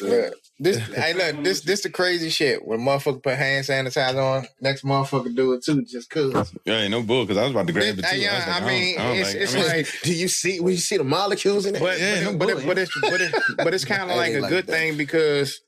Look, 0.00 0.34
this, 0.60 0.76
hey, 0.78 1.14
look, 1.14 1.42
this, 1.44 1.60
this 1.62 1.82
the 1.82 1.90
crazy 1.90 2.30
shit. 2.30 2.64
When 2.64 2.78
motherfucker 2.80 3.22
put 3.22 3.34
hand 3.36 3.66
sanitizer 3.66 4.22
on, 4.22 4.46
next 4.60 4.84
motherfucker 4.84 5.34
do 5.34 5.52
it 5.52 5.64
too, 5.64 5.84
just 5.84 6.08
cause. 6.10 6.54
Yeah, 6.64 6.78
ain't 6.78 6.92
no 6.92 7.02
bull 7.02 7.24
because 7.24 7.36
I 7.38 7.42
was 7.42 7.50
about 7.50 7.66
to 7.66 7.72
grab 7.72 7.98
it 7.98 8.02
This- 8.02 8.10
too. 8.12 8.18
yeah, 8.20 8.36
was 8.36 8.46
like, 8.46 8.56
I 8.56 8.60
don't- 8.60 8.68
mean, 8.68 8.96
don't 8.96 9.16
it's- 9.16 9.34
like- 9.34 9.42
it's 9.42 9.54
I 9.54 9.58
mean, 9.58 9.66
like- 9.68 9.88
Do 10.04 10.14
you 10.14 10.28
see 10.28 10.60
when 10.60 10.72
you 10.72 10.78
see 10.78 10.96
the 10.96 11.04
molecules 11.04 11.66
in 11.66 11.74
it? 11.74 11.80
But 11.80 11.98
Yeah, 11.98 12.14
but, 12.14 12.22
no 12.24 12.30
it, 12.30 12.38
but, 12.38 12.48
it, 12.50 12.66
but 12.66 12.78
it's 12.78 13.00
but 13.00 13.20
it, 13.20 13.34
but 13.58 13.74
it's 13.74 13.84
kind 13.84 14.10
of 14.10 14.16
like 14.16 14.34
a 14.34 14.40
like 14.40 14.50
good 14.50 14.66
that. 14.68 14.72
thing 14.72 14.96
because 14.96 15.60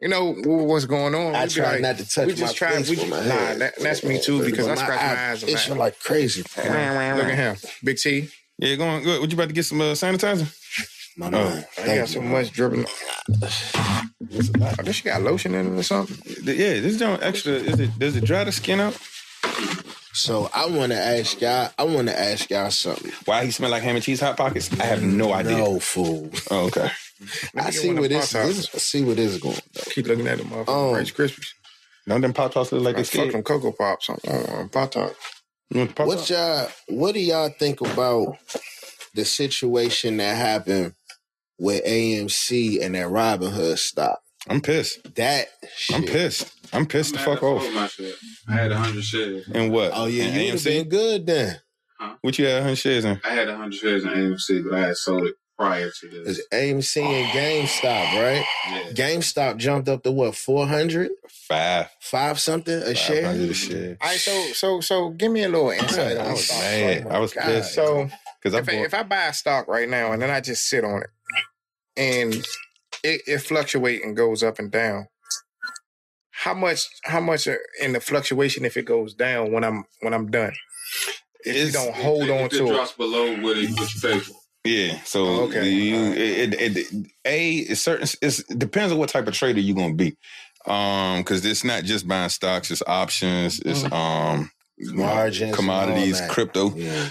you 0.00 0.08
know 0.08 0.32
what's 0.44 0.86
going 0.86 1.14
on. 1.14 1.34
I 1.34 1.46
try 1.46 1.72
like, 1.72 1.80
not 1.82 1.98
to 1.98 2.08
touch 2.08 2.26
we 2.28 2.34
just 2.34 2.54
my 2.54 2.68
try. 2.68 2.76
face 2.76 2.88
We, 2.88 2.96
with 2.96 3.10
my 3.10 3.18
nah, 3.26 3.34
hand. 3.34 3.60
that, 3.60 3.78
that's 3.80 4.02
me 4.02 4.18
too 4.20 4.42
because 4.44 4.66
I 4.66 4.76
scratch 4.76 5.00
my 5.00 5.30
eyes 5.30 5.42
a 5.42 5.48
itching 5.50 5.76
like 5.76 5.98
crazy. 6.00 6.42
Look 6.56 6.66
at 6.66 7.34
him, 7.34 7.56
Big 7.84 7.98
T. 7.98 8.28
Yeah, 8.62 8.76
going 8.76 9.02
good. 9.02 9.20
What 9.20 9.28
you 9.28 9.34
about 9.36 9.48
to 9.48 9.54
get 9.54 9.64
some 9.64 9.80
uh, 9.80 9.86
sanitizer? 9.92 10.46
My 11.16 11.26
Oh. 11.26 11.30
man. 11.30 11.58
I 11.58 11.62
Thank 11.80 11.98
got 12.00 12.08
so 12.08 12.20
much 12.20 12.52
dripping. 12.52 12.86
I 13.42 14.82
guess 14.84 15.04
you 15.04 15.10
got 15.10 15.22
lotion 15.22 15.54
in 15.54 15.74
it 15.74 15.78
or 15.80 15.82
something. 15.82 16.16
Yeah, 16.44 16.78
this 16.80 16.96
joint 16.96 17.22
extra. 17.24 17.54
Is 17.54 17.80
it? 17.80 17.98
Does 17.98 18.14
it 18.16 18.24
dry 18.24 18.44
the 18.44 18.52
skin 18.52 18.78
out? 18.78 18.96
So 20.14 20.48
I 20.54 20.66
want 20.66 20.92
to 20.92 20.98
ask 20.98 21.40
y'all. 21.40 21.70
I 21.76 21.82
want 21.82 22.06
to 22.06 22.16
ask 22.18 22.48
y'all 22.50 22.70
something. 22.70 23.10
Why 23.24 23.44
he 23.44 23.50
smell 23.50 23.70
like 23.70 23.82
ham 23.82 23.96
and 23.96 24.04
cheese 24.04 24.20
hot 24.20 24.36
pockets? 24.36 24.70
I 24.78 24.84
have 24.84 25.02
no 25.02 25.32
idea. 25.32 25.56
No 25.58 25.80
fool. 25.80 26.30
Oh, 26.50 26.66
okay. 26.66 26.88
I 27.56 27.70
see 27.70 27.88
one 27.88 27.96
where 27.96 28.04
of 28.04 28.10
this. 28.10 28.32
Pop-Tarts. 28.32 28.56
this 28.56 28.74
I 28.74 28.78
see 28.78 29.02
where 29.04 29.16
this 29.16 29.32
is 29.32 29.38
going. 29.40 29.58
Though. 29.72 29.82
Keep 29.90 30.06
looking 30.06 30.28
at 30.28 30.38
them 30.38 30.48
motherfucking 30.50 30.64
Oh. 30.68 30.94
Rice 30.94 31.10
Krispies. 31.10 31.48
None 32.06 32.16
of 32.16 32.22
them 32.22 32.32
pop 32.32 32.52
tarts 32.52 32.70
look 32.72 32.82
like 32.82 32.94
Like 32.96 33.00
it's 33.02 33.10
fuck 33.14 33.32
them 33.32 33.42
Cocoa 33.42 33.72
Pops 33.72 34.08
on, 34.08 34.18
on 34.28 34.68
Pop 34.68 34.90
Tart. 34.92 35.16
What 35.96 36.28
y'all? 36.30 36.68
What 36.88 37.14
do 37.14 37.20
y'all 37.20 37.48
think 37.50 37.80
about 37.80 38.36
the 39.14 39.24
situation 39.24 40.18
that 40.18 40.36
happened 40.36 40.94
with 41.58 41.84
AMC 41.84 42.82
and 42.82 42.94
that 42.94 43.06
Robinhood 43.08 43.78
stock? 43.78 44.20
I'm 44.48 44.60
pissed. 44.60 45.14
That 45.14 45.46
shit. 45.76 45.96
I'm 45.96 46.02
pissed. 46.04 46.52
I'm 46.72 46.86
pissed 46.86 47.12
the 47.12 47.18
fuck 47.20 47.42
off. 47.42 47.62
my. 47.74 47.88
I 48.48 48.52
had 48.54 48.72
hundred 48.72 49.04
shares. 49.04 49.48
And 49.52 49.70
what? 49.72 49.92
Oh 49.94 50.06
yeah, 50.06 50.24
In 50.24 50.34
you 50.34 50.44
would 50.52 50.54
have 50.54 50.64
been 50.64 50.84
AMC? 50.86 50.88
good 50.88 51.26
then. 51.26 51.60
What 52.22 52.36
you 52.36 52.46
had 52.46 52.54
100 52.56 52.74
shares 52.76 53.04
in? 53.04 53.20
I 53.24 53.30
had 53.30 53.48
hundred 53.48 53.74
shares 53.74 54.02
in 54.04 54.10
AMC, 54.10 54.64
but 54.68 54.74
I 54.76 54.86
had 54.88 54.96
sold 54.96 55.24
it 55.26 55.34
prior 55.62 55.90
to 55.90 56.08
this. 56.08 56.38
It's 56.38 56.48
AMC 56.52 57.02
and 57.02 57.28
GameStop, 57.30 57.82
right? 58.22 58.44
Yeah. 58.70 58.90
GameStop 58.92 59.56
jumped 59.58 59.88
up 59.88 60.02
to 60.02 60.12
what, 60.12 60.34
400? 60.34 61.10
Five. 61.48 61.88
Five 62.00 62.40
something 62.40 62.74
a 62.74 62.94
share? 62.94 63.26
a 63.30 63.52
share. 63.54 63.96
All 64.00 64.08
right, 64.08 64.18
so 64.18 64.46
so 64.54 64.80
so 64.80 65.10
give 65.10 65.30
me 65.30 65.42
a 65.42 65.48
little 65.48 65.70
insight 65.70 66.16
I 66.16 66.30
was 66.32 66.44
stock. 66.46 66.58
mad. 66.60 67.06
I 67.08 67.18
was 67.18 67.32
God. 67.34 67.44
pissed. 67.44 67.74
So 67.74 68.08
Because 68.42 68.54
if 68.58 68.68
I, 68.68 68.72
bought, 68.76 68.84
if 68.86 68.94
I 68.94 69.02
buy 69.02 69.26
a 69.26 69.32
stock 69.34 69.68
right 69.68 69.88
now 69.88 70.12
and 70.12 70.22
then 70.22 70.30
I 70.30 70.40
just 70.40 70.68
sit 70.68 70.84
on 70.84 71.02
it 71.02 71.10
and 71.96 72.34
it, 73.04 73.20
it 73.26 73.38
fluctuate 73.38 74.02
and 74.04 74.16
goes 74.16 74.42
up 74.42 74.58
and 74.58 74.70
down, 74.70 75.08
how 76.30 76.54
much 76.54 76.86
how 77.04 77.20
much 77.20 77.46
uh, 77.46 77.56
in 77.80 77.92
the 77.92 78.00
fluctuation 78.00 78.64
if 78.64 78.76
it 78.76 78.84
goes 78.86 79.12
down 79.14 79.52
when 79.52 79.62
I'm 79.64 79.84
when 80.00 80.14
I'm 80.14 80.30
done? 80.30 80.52
If 81.44 81.54
you 81.56 81.62
It's- 81.68 81.72
don't 81.72 81.94
hold 81.94 82.24
if, 82.24 82.30
on 82.30 82.40
it 82.46 82.50
to 82.52 82.64
it. 82.66 82.68
drops 82.72 82.92
below 82.92 83.32
what 83.42 83.58
it 83.58 83.70
what 83.70 83.94
you 83.94 84.00
pay 84.00 84.18
for. 84.20 84.36
Yeah. 84.64 85.00
So 85.04 85.24
Oh, 85.26 85.40
okay. 85.44 85.68
you, 85.68 85.96
Alright. 85.96 86.18
it, 86.18 86.54
it, 86.54 86.76
it, 86.76 87.06
a 87.24 87.54
it's 87.58 87.80
certain. 87.82 88.06
It's, 88.22 88.38
it 88.48 88.58
depends 88.58 88.92
on 88.92 88.98
what 88.98 89.08
type 89.08 89.26
of 89.26 89.34
trader 89.34 89.60
you're 89.60 89.76
gonna 89.76 89.94
be. 89.94 90.16
Um, 90.66 91.18
because 91.18 91.44
it's 91.44 91.64
not 91.64 91.82
just 91.84 92.06
buying 92.06 92.28
stocks. 92.28 92.70
It's 92.70 92.82
options. 92.86 93.58
It's 93.60 93.84
um 93.90 94.50
Margins 94.78 95.48
and 95.48 95.54
commodities, 95.54 96.20
crypto. 96.28 96.74
Yeah. 96.74 97.08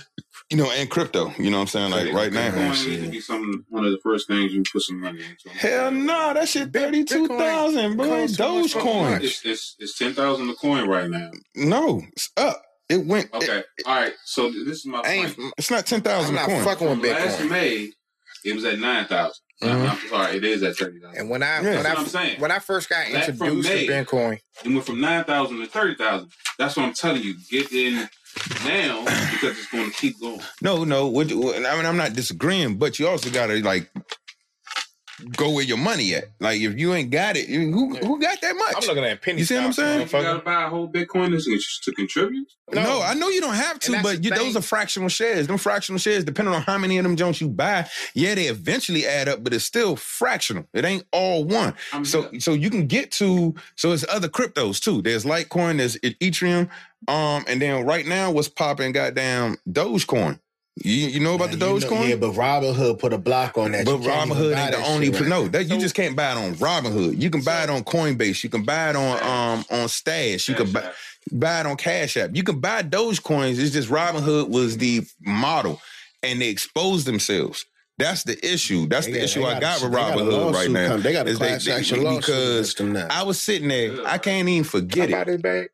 You 0.50 0.58
know, 0.58 0.70
and 0.72 0.90
crypto. 0.90 1.34
You 1.38 1.50
know 1.50 1.58
what 1.58 1.74
I'm 1.76 1.92
saying? 1.92 1.92
Like 1.92 2.14
right 2.14 2.32
now. 2.34 2.52
Bitcoin 2.52 2.88
need 2.90 3.06
to 3.06 3.12
be 3.12 3.22
some 3.22 3.66
one 3.70 3.86
of 3.86 3.92
the 3.92 4.00
first 4.04 4.28
things 4.28 4.54
you 4.54 4.64
put 4.72 4.82
some 4.82 5.00
money 5.00 5.22
into. 5.22 5.50
Hell 5.58 5.92
no, 5.92 6.34
that 6.34 6.48
shit 6.50 6.72
thirty 6.74 7.04
two 7.06 7.28
thousand, 7.28 7.96
bro. 7.98 8.08
costs 8.08 8.38
so 8.38 8.44
Dogecoin. 8.80 9.22
It's 9.22 9.46
it's, 9.46 9.76
it's 9.80 9.98
ten 9.98 10.14
thousand 10.14 10.50
a 10.50 10.54
coin 10.56 10.88
right 10.90 11.10
now. 11.10 11.32
No, 11.56 12.02
it's 12.14 12.30
up. 12.38 12.62
It 12.92 13.06
went. 13.06 13.30
it- 13.34 13.36
Okay, 13.36 13.64
all 13.86 13.96
right. 13.96 14.14
So 14.26 14.52
this 14.52 14.80
is 14.80 14.86
my 14.86 15.02
point. 15.02 15.36
it's 15.58 15.72
not 15.72 15.86
ten 15.86 16.02
thousand. 16.02 16.38
I'm 16.38 16.42
not 16.42 16.50
coin. 16.50 16.64
fucking 16.64 16.88
with 16.90 17.00
From 17.00 17.10
last 17.26 17.44
May, 17.46 17.92
it 18.44 18.54
was 18.54 18.66
at 18.66 18.80
nine 18.80 19.06
thousand. 19.06 19.42
Mhm. 19.64 19.90
I'm 19.92 20.10
sorry, 20.10 20.38
it 20.38 20.44
is 20.44 20.64
at 20.64 20.76
thirty 20.76 21.00
thousand. 21.00 21.20
And 21.20 21.30
when 21.30 21.44
I 21.44 21.62
Yeah. 21.62 21.62
when 21.62 21.78
what 21.78 21.86
I 21.86 21.94
I'm 21.94 22.06
saying. 22.08 22.40
when 22.42 22.52
I 22.52 22.60
first 22.60 22.90
got 22.90 23.06
That 23.12 23.26
from 23.38 23.48
introduced 23.48 23.70
to 23.70 23.88
Bitcoin, 23.88 24.40
It 24.66 24.70
went 24.70 24.86
from 24.86 25.00
nine 25.00 25.24
thousand 25.24 25.60
to 25.60 25.68
thirty 25.68 25.96
thousand. 25.96 26.32
That's 26.58 26.76
what 26.76 26.84
I'm 26.88 26.94
telling 26.94 27.22
you. 27.24 27.36
Get 27.50 27.72
in 27.72 28.10
now 28.66 29.04
because 29.32 29.58
it's 29.60 29.68
going 29.72 29.92
to 29.92 29.96
keep 29.98 30.20
going. 30.20 30.42
No, 30.62 30.84
no. 30.84 31.08
What, 31.08 31.32
what- 31.34 31.56
I 31.66 31.76
mean, 31.76 31.86
I'm 31.86 31.98
not 31.98 32.14
disagreeing, 32.14 32.78
but 32.78 32.98
you 33.00 33.08
also 33.08 33.30
gotta 33.30 33.56
like 33.60 33.90
go 35.38 35.52
where 35.52 35.64
your 35.64 35.78
money 35.78 36.14
at. 36.16 36.26
Like 36.40 36.60
if 36.62 36.78
you 36.78 36.94
ain't 36.94 37.10
got 37.12 37.38
it, 37.38 37.48
you- 37.48 37.72
who 37.72 37.96
who 37.96 38.20
got 38.20 38.40
that 38.42 38.56
much? 38.56 38.76
I'm 38.78 38.88
looking 38.88 39.04
at 39.06 39.22
penny 39.22 39.40
You 39.40 39.46
see 39.46 39.56
what 39.56 39.66
I'm 39.66 39.74
saying? 39.74 40.02
You 40.02 40.08
got 40.08 40.34
to 40.34 40.40
buy 40.40 40.64
a 40.64 40.70
whole 40.70 40.88
Bitcoin 40.92 41.32
to, 41.32 41.60
to 41.84 41.92
contribute. 41.94 42.48
No, 42.74 42.84
No. 42.84 43.02
I 43.02 43.14
know 43.14 43.30
you 43.30 43.42
don't 43.42 43.54
have 43.56 43.80
to, 43.80 44.02
but 44.02 44.24
you, 44.24 44.32
those 44.32 44.56
are 44.56 44.62
fractional 44.62 45.10
shares. 45.10 45.48
Them 45.48 45.58
fractional 45.58 46.00
shares, 46.00 46.24
depending 46.24 46.54
on 46.54 46.62
how 46.62 46.78
many 46.78 46.98
of 46.98 47.04
them 47.04 47.16
Jones 47.16 47.42
you 47.42 47.50
buy, 47.50 47.88
yeah, 48.14 48.36
they 48.36 48.46
eventually 48.46 49.06
add 49.06 49.28
up, 49.28 49.44
but 49.44 49.54
it's 49.54 49.66
still 49.66 49.96
fractional. 49.96 50.68
It 50.74 50.86
ain't 50.86 51.04
all 51.12 51.44
one. 51.44 51.74
I'm 51.94 52.06
So, 52.06 52.30
so 52.40 52.54
you 52.54 52.70
can 52.70 52.88
get 52.88 53.12
to. 53.14 53.56
So 53.76 53.92
it's 53.92 54.06
other 54.10 54.30
cryptos 54.30 54.82
too. 54.82 55.02
There's 55.02 55.26
Litecoin, 55.26 55.78
there's 55.78 55.98
Ethereum, 55.98 56.70
um, 57.08 57.44
and 57.48 57.62
then 57.62 57.86
right 57.86 58.06
now, 58.06 58.32
what's 58.32 58.48
popping? 58.48 58.92
Goddamn 58.92 59.58
Dogecoin. 59.70 60.40
You 60.78 60.94
you 60.94 61.20
know 61.20 61.36
about 61.36 61.50
Man, 61.50 61.60
the 61.60 61.66
Dogecoin? 61.66 62.10
yeah, 62.10 62.16
but 62.16 62.32
Robinhood 62.34 63.00
put 63.00 63.12
a 63.12 63.18
block 63.18 63.58
on 63.58 63.74
that. 63.74 63.86
But 63.86 64.02
You 64.02 64.10
Robinhood 64.10 64.56
ain't 64.58 64.72
the 64.72 64.78
that 64.78 64.88
only 64.88 65.08
shit 65.08 65.20
right 65.22 65.30
no 65.30 65.48
that 65.50 65.66
you 65.66 65.78
just 65.80 65.96
can't 65.96 66.16
buy 66.16 66.32
it 66.32 66.38
on 66.38 66.56
Robinhood. 66.56 67.22
You 67.22 67.30
can 67.30 67.42
buy 67.42 67.64
it 67.64 67.70
on 67.70 67.84
Coinbase. 67.84 68.42
You 68.44 68.50
can 68.50 68.64
buy 68.64 68.92
it 68.92 68.96
on 68.96 69.18
um 69.22 69.66
on 69.70 69.90
Stash. 69.90 70.48
You 70.48 70.56
can 70.56 70.72
buy, 70.72 70.90
buy 71.34 71.60
it 71.60 71.66
on 71.66 71.76
Cash 71.76 72.16
App. 72.16 72.32
You 72.34 72.44
can 72.44 72.60
buy 72.62 72.84
Dogecoins. 72.84 73.60
It's 73.60 73.72
just 73.72 73.90
Robinhood 73.90 74.50
was 74.50 74.78
the 74.78 75.06
model, 75.20 75.82
and 76.24 76.42
they 76.42 76.48
exposed 76.48 77.06
themselves. 77.06 77.66
That's 77.98 78.24
the 78.24 78.40
issue. 78.44 78.88
That's 78.88 79.06
They 79.08 79.12
the 79.12 79.18
got- 79.20 79.24
issue 79.26 79.40
they 79.42 79.46
I 79.48 79.54
got 79.60 79.62
got 79.62 79.82
a- 79.82 79.84
with 79.84 79.92
they 79.94 79.98
got 80.00 80.18
Robinhood 80.18 80.54
right 80.54 80.72
now. 80.72 80.88
come- 80.88 81.02
They 81.02 81.12
got 81.12 81.28
a 81.28 81.30
is 81.32 81.38
class 81.38 81.68
action 81.68 82.04
lawsuit 82.04 82.22
because 82.22 82.56
against 82.56 82.78
them 82.78 82.94
now. 82.94 83.08
I 83.12 83.24
was 83.24 83.40
sitting 83.42 83.68
there. 83.68 84.08
I 84.08 84.18
can't 84.18 84.48
even 84.48 84.64
Can 84.64 84.68
I 84.68 84.70
forget 84.72 85.12
buy 85.44 85.50
it. 85.50 85.72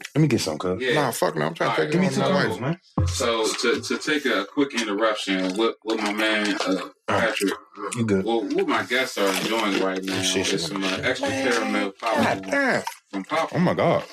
This 0.00 0.08
bag? 0.08 0.16
Let 0.16 0.22
me 0.22 0.28
get 0.28 0.40
some, 0.40 0.58
cuz. 0.58 0.82
Yeah. 0.82 0.94
Nah, 0.94 1.10
fuck 1.12 1.36
no. 1.36 1.46
I'm 1.46 1.54
trying 1.54 1.74
to 1.76 1.82
All 1.82 1.86
take 1.86 1.86
right, 1.86 1.88
it 1.88 1.92
give 1.92 2.00
me 2.18 2.22
on 2.24 2.32
my 2.32 2.42
two 2.42 2.48
wife. 2.50 2.60
man. 2.60 2.80
So 3.08 3.46
to, 3.46 3.80
to 3.80 3.98
take 3.98 4.24
a 4.26 4.44
quick 4.44 4.74
interruption, 4.80 5.56
with, 5.56 5.76
what 5.82 5.98
my 5.98 6.12
man 6.12 6.56
uh, 6.66 6.88
Patrick, 7.06 7.52
You 7.96 8.04
good? 8.04 8.24
well, 8.24 8.42
what 8.42 8.66
my 8.68 8.82
guests 8.84 9.16
are 9.18 9.28
enjoying 9.40 9.80
right 9.82 10.02
now 10.04 10.20
Shit, 10.22 10.52
is 10.52 10.66
some 10.66 10.82
uh, 10.84 10.98
extra 11.02 11.28
caramel 11.28 11.92
God 12.00 12.16
popcorn 12.16 12.50
damn. 12.50 12.82
from 13.12 13.24
Pop. 13.24 13.50
Oh 13.54 13.58
my 13.58 13.74
god. 13.74 14.04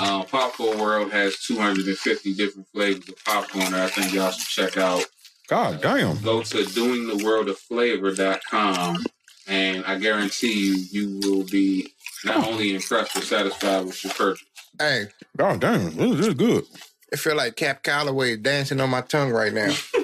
Um, 0.00 0.24
Popcorn 0.26 0.78
World 0.80 1.12
has 1.12 1.36
250 1.46 2.34
different 2.34 2.66
flavors 2.74 3.08
of 3.08 3.24
popcorn 3.24 3.70
that 3.70 3.84
I 3.84 3.88
think 3.88 4.12
y'all 4.12 4.32
should 4.32 4.48
check 4.72 4.76
out. 4.76 5.04
God 5.48 5.80
damn. 5.80 6.20
Go 6.22 6.42
to 6.42 6.56
doingtheworldofflavor.com 6.64 9.04
and 9.46 9.84
I 9.86 9.96
guarantee 9.98 10.52
you, 10.52 10.74
you 10.90 11.20
will 11.22 11.44
be 11.44 11.94
not 12.24 12.46
only 12.48 12.74
impressed 12.74 13.14
but 13.14 13.22
satisfied 13.22 13.84
with 13.86 14.02
your 14.04 14.12
purchase. 14.12 14.47
Hey, 14.78 15.06
God 15.36 15.60
damn. 15.60 15.94
This, 15.96 16.16
this 16.16 16.26
is 16.28 16.34
good. 16.34 16.64
it 17.12 17.18
feel 17.18 17.36
like 17.36 17.56
Cab 17.56 17.82
Calloway 17.82 18.36
dancing 18.36 18.80
on 18.80 18.90
my 18.90 19.00
tongue 19.00 19.30
right 19.30 19.52
now. 19.52 19.72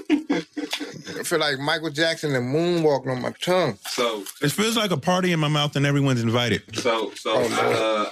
I 1.17 1.23
feel 1.27 1.39
like 1.39 1.59
Michael 1.59 1.91
Jackson 1.91 2.35
and 2.35 2.55
moonwalking 2.55 3.09
on 3.11 3.23
my 3.23 3.31
tongue. 3.41 3.79
So, 3.89 4.25
It 4.43 4.51
feels 4.51 4.77
like 4.77 4.91
a 4.91 4.97
party 4.97 5.33
in 5.33 5.41
my 5.41 5.49
mouth 5.49 5.75
and 5.77 5.87
everyone's 5.87 6.23
invited. 6.23 6.63
so, 6.77 7.13
so 7.15 7.33
Oh, 7.37 7.49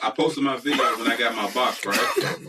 I, 0.02 0.06
uh, 0.06 0.06
I 0.08 0.10
posted 0.10 0.44
my 0.44 0.56
video 0.56 0.82
when 0.98 1.10
I 1.10 1.16
got 1.18 1.34
my 1.34 1.50
box 1.50 1.84
right. 1.84 1.98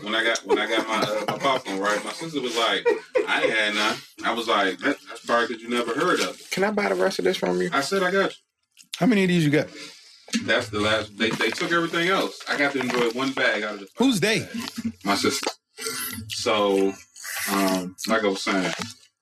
When 0.02 0.14
I 0.14 0.24
got 0.24 0.38
when 0.46 0.58
I 0.58 0.66
got 0.68 0.88
my, 0.88 1.00
uh, 1.00 1.24
my 1.32 1.38
popcorn 1.38 1.80
right, 1.80 2.02
my 2.04 2.12
sister 2.12 2.40
was 2.40 2.56
like, 2.56 2.86
"I 3.28 3.42
ain't 3.42 3.52
had 3.52 3.74
none." 3.74 3.96
I 4.24 4.32
was 4.32 4.48
like, 4.48 4.78
that, 4.78 4.96
"That's 5.08 5.26
probably 5.26 5.48
because 5.48 5.62
you 5.62 5.68
never 5.70 5.92
heard 5.94 6.20
of 6.20 6.40
it." 6.40 6.50
Can 6.50 6.64
I 6.64 6.70
buy 6.70 6.88
the 6.88 6.94
rest 6.94 7.18
of 7.18 7.24
this 7.26 7.36
from 7.36 7.60
you? 7.60 7.68
I 7.72 7.80
said, 7.82 8.02
"I 8.02 8.10
got 8.10 8.30
you." 8.30 8.36
How 8.96 9.06
many 9.06 9.24
of 9.24 9.28
these 9.28 9.44
you 9.44 9.50
got? 9.50 9.66
That's 10.42 10.68
the 10.68 10.80
last. 10.80 11.16
They, 11.18 11.30
they 11.30 11.50
took 11.50 11.72
everything 11.72 12.08
else. 12.08 12.40
I 12.48 12.56
got 12.58 12.72
to 12.72 12.80
enjoy 12.80 13.10
one 13.10 13.32
bag 13.32 13.62
out 13.62 13.74
of 13.74 13.80
the. 13.80 13.88
Who's 13.96 14.20
they? 14.20 14.48
My 15.04 15.14
sister. 15.14 15.50
So, 16.28 16.92
um, 17.52 17.96
like 18.08 18.24
I 18.24 18.28
was 18.28 18.42
saying, 18.42 18.72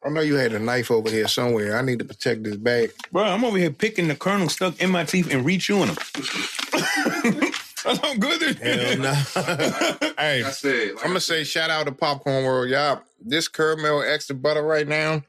I 0.05 0.09
know 0.11 0.21
you 0.21 0.35
had 0.37 0.53
a 0.53 0.59
knife 0.59 0.91
over 0.91 1.09
here 1.11 1.29
somewhere. 1.29 1.77
I 1.77 1.83
need 1.83 1.99
to 2.01 2.05
protect 2.05 2.43
this 2.45 2.57
bag. 2.57 2.93
Bro, 3.11 3.25
I'm 3.25 3.45
over 3.45 3.57
here 3.59 3.71
picking 3.71 4.09
the 4.09 4.15
kernel 4.17 4.49
stuck 4.49 4.81
in 4.83 4.91
my 4.91 5.05
teeth 5.05 5.33
and 5.33 5.45
re-chewing 5.45 5.87
them. 5.89 5.97
That's 7.85 7.99
how 7.99 8.15
good 8.15 8.43
it 8.43 8.59
Hell 8.59 8.79
is. 8.79 8.99
no. 8.99 10.13
Hey, 10.19 10.45
I 10.45 10.51
said, 10.51 10.95
like 10.95 11.03
I'm 11.05 11.09
gonna 11.11 11.21
say 11.21 11.43
shout 11.43 11.69
out 11.71 11.87
to 11.87 11.93
Popcorn 11.93 12.45
World, 12.45 12.69
y'all. 12.71 13.01
This 13.21 13.49
caramel 13.49 14.03
extra 14.03 14.37
butter 14.37 14.63
right 14.63 14.87
now. 14.87 15.23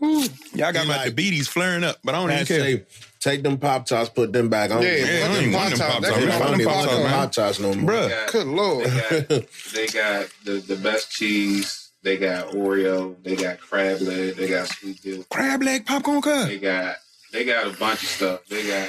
Y'all 0.00 0.72
got 0.72 0.86
my 0.86 0.96
like- 0.96 1.00
diabetes 1.06 1.48
flaring 1.48 1.82
up, 1.82 1.96
but 2.04 2.14
I 2.14 2.18
don't 2.20 2.30
even 2.30 2.46
care. 2.46 2.60
say, 2.60 2.84
take 3.30 3.42
them 3.42 3.58
Pop 3.58 3.84
Tarts, 3.86 4.08
put 4.08 4.32
them 4.32 4.48
back 4.48 4.70
on. 4.70 4.80
Yeah, 4.82 4.96
Yeah, 4.96 5.04
I 5.04 5.06
fuck 5.28 5.36
them 5.42 5.52
want 5.52 5.70
them 5.70 5.78
Pop-Tarts. 5.78 5.80
Pop-Tarts. 5.80 6.06
I 6.06 6.08
don't 6.20 6.30
on 6.30 6.38
want 6.40 6.50
them 6.50 6.58
them 6.58 6.68
Pop 6.68 6.76
Pop-Tarts, 6.76 7.02
man. 7.02 7.12
Pop 7.12 7.32
Tarts 7.32 7.58
no 7.60 7.74
more. 7.74 7.90
Bruh. 7.90 8.08
they 8.08 8.14
got, 8.14 8.32
Good 8.32 8.46
lord. 8.46 8.86
they 8.86 9.20
got, 9.40 9.44
they 9.74 9.86
got 9.88 10.26
the, 10.44 10.52
the 10.66 10.76
best 10.76 11.10
cheese. 11.10 11.90
They 12.02 12.16
got 12.18 12.48
Oreo. 12.52 13.16
They 13.22 13.36
got 13.36 13.58
crab 13.60 14.00
leg. 14.00 14.36
They 14.36 14.48
got 14.48 14.68
sweet 14.68 15.02
deal. 15.02 15.24
Crab 15.30 15.62
leg 15.62 15.84
popcorn 15.86 16.22
cut. 16.22 16.46
They 16.48 16.58
got 16.58 16.96
they 17.32 17.44
got 17.44 17.66
a 17.66 17.70
bunch 17.76 18.02
of 18.04 18.08
stuff. 18.08 18.46
They 18.46 18.64
got 18.66 18.88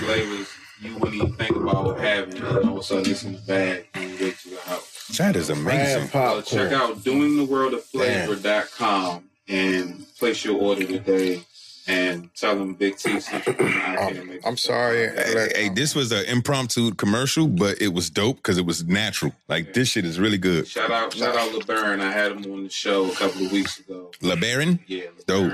flavors 0.00 0.48
you 0.80 0.94
wouldn't 0.94 1.14
even 1.16 1.32
think 1.34 1.56
about 1.56 1.98
having, 1.98 2.36
and 2.36 2.46
all 2.68 2.74
of 2.74 2.78
a 2.78 2.82
sudden 2.82 3.10
it's 3.10 3.24
in 3.24 3.32
the 3.32 3.38
bag 3.40 3.88
and 3.94 4.10
you 4.12 4.18
get 4.18 4.38
to 4.38 4.50
the 4.50 4.60
house. 4.60 5.08
That 5.18 5.34
is 5.36 5.50
amazing. 5.50 6.08
Crab 6.08 6.44
So 6.44 6.52
check 6.56 6.70
popcorn. 6.70 6.90
out 6.90 6.98
doingtheworldofflavor.com 7.04 9.24
and 9.48 10.06
place 10.18 10.44
your 10.44 10.60
order 10.60 10.84
today 10.86 11.42
and 11.88 12.30
tell 12.34 12.54
them 12.56 12.74
Big 12.74 12.96
T 12.98 13.18
sent 13.18 13.46
you. 13.46 13.54
I 13.58 13.96
can't 14.12 14.26
make 14.26 14.46
I'm 14.46 14.56
sorry. 14.56 15.08
Hey, 15.08 15.48
hey, 15.54 15.68
this 15.70 15.94
was 15.94 16.12
an 16.12 16.24
impromptu 16.26 16.92
commercial, 16.94 17.48
but 17.48 17.80
it 17.80 17.88
was 17.94 18.10
dope 18.10 18.36
because 18.36 18.58
it 18.58 18.66
was 18.66 18.84
natural. 18.84 19.32
Like 19.48 19.72
this 19.74 19.88
shit 19.88 20.04
is 20.04 20.20
really 20.20 20.38
good. 20.38 20.68
Shout 20.68 20.90
out, 20.90 21.12
shout 21.14 21.34
out 21.34 21.50
LeBaron. 21.52 22.00
I 22.00 22.12
had 22.12 22.32
him 22.32 22.52
on 22.52 22.64
the 22.64 22.70
show 22.70 23.10
a 23.10 23.14
couple 23.14 23.46
of 23.46 23.50
weeks 23.52 23.80
ago. 23.80 24.10
LeBaron, 24.20 24.78
Yeah, 24.86 25.04
Dope. 25.26 25.52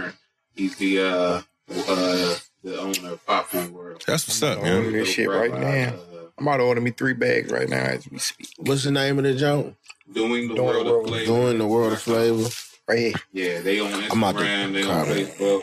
He's 0.55 0.77
the 0.77 1.01
uh, 1.01 1.43
uh, 1.89 2.35
the 2.63 2.79
owner 2.81 3.13
of 3.13 3.25
Popcorn 3.27 3.73
World. 3.73 4.03
that's 4.07 4.27
what's 4.29 4.43
up, 4.43 4.59
I'm 4.59 4.65
man. 4.65 4.93
this 4.93 5.09
shit 5.09 5.29
right 5.29 5.53
now. 5.53 5.95
I'm 6.37 6.49
about 6.49 6.57
to 6.59 6.65
order 6.65 6.81
me 6.81 6.91
three 6.91 7.13
bags 7.13 7.53
right 7.53 7.69
now 7.69 7.77
as 7.85 8.11
we 8.11 8.19
speak. 8.19 8.49
What's 8.59 8.83
the 8.85 8.91
name 8.91 9.19
of 9.19 9.25
the 9.25 9.35
joint? 9.35 9.77
Doing 10.13 10.49
the 10.49 10.55
Doing 10.55 10.67
world 10.67 10.87
the 10.87 10.95
of 10.95 11.07
flavor. 11.07 11.25
Doing 11.27 11.59
the 11.59 11.67
world 11.67 11.93
of 11.93 12.03
flavor. 12.03 12.49
Right 12.89 12.99
here. 12.99 13.13
Yeah, 13.33 13.61
they 13.61 13.79
on 13.81 13.93
I'm 14.11 14.25
out 14.25 14.35
there. 14.37 14.45
Instagram, 14.45 14.73
they 14.73 14.83
on 14.85 15.07
Facebook. 15.07 15.63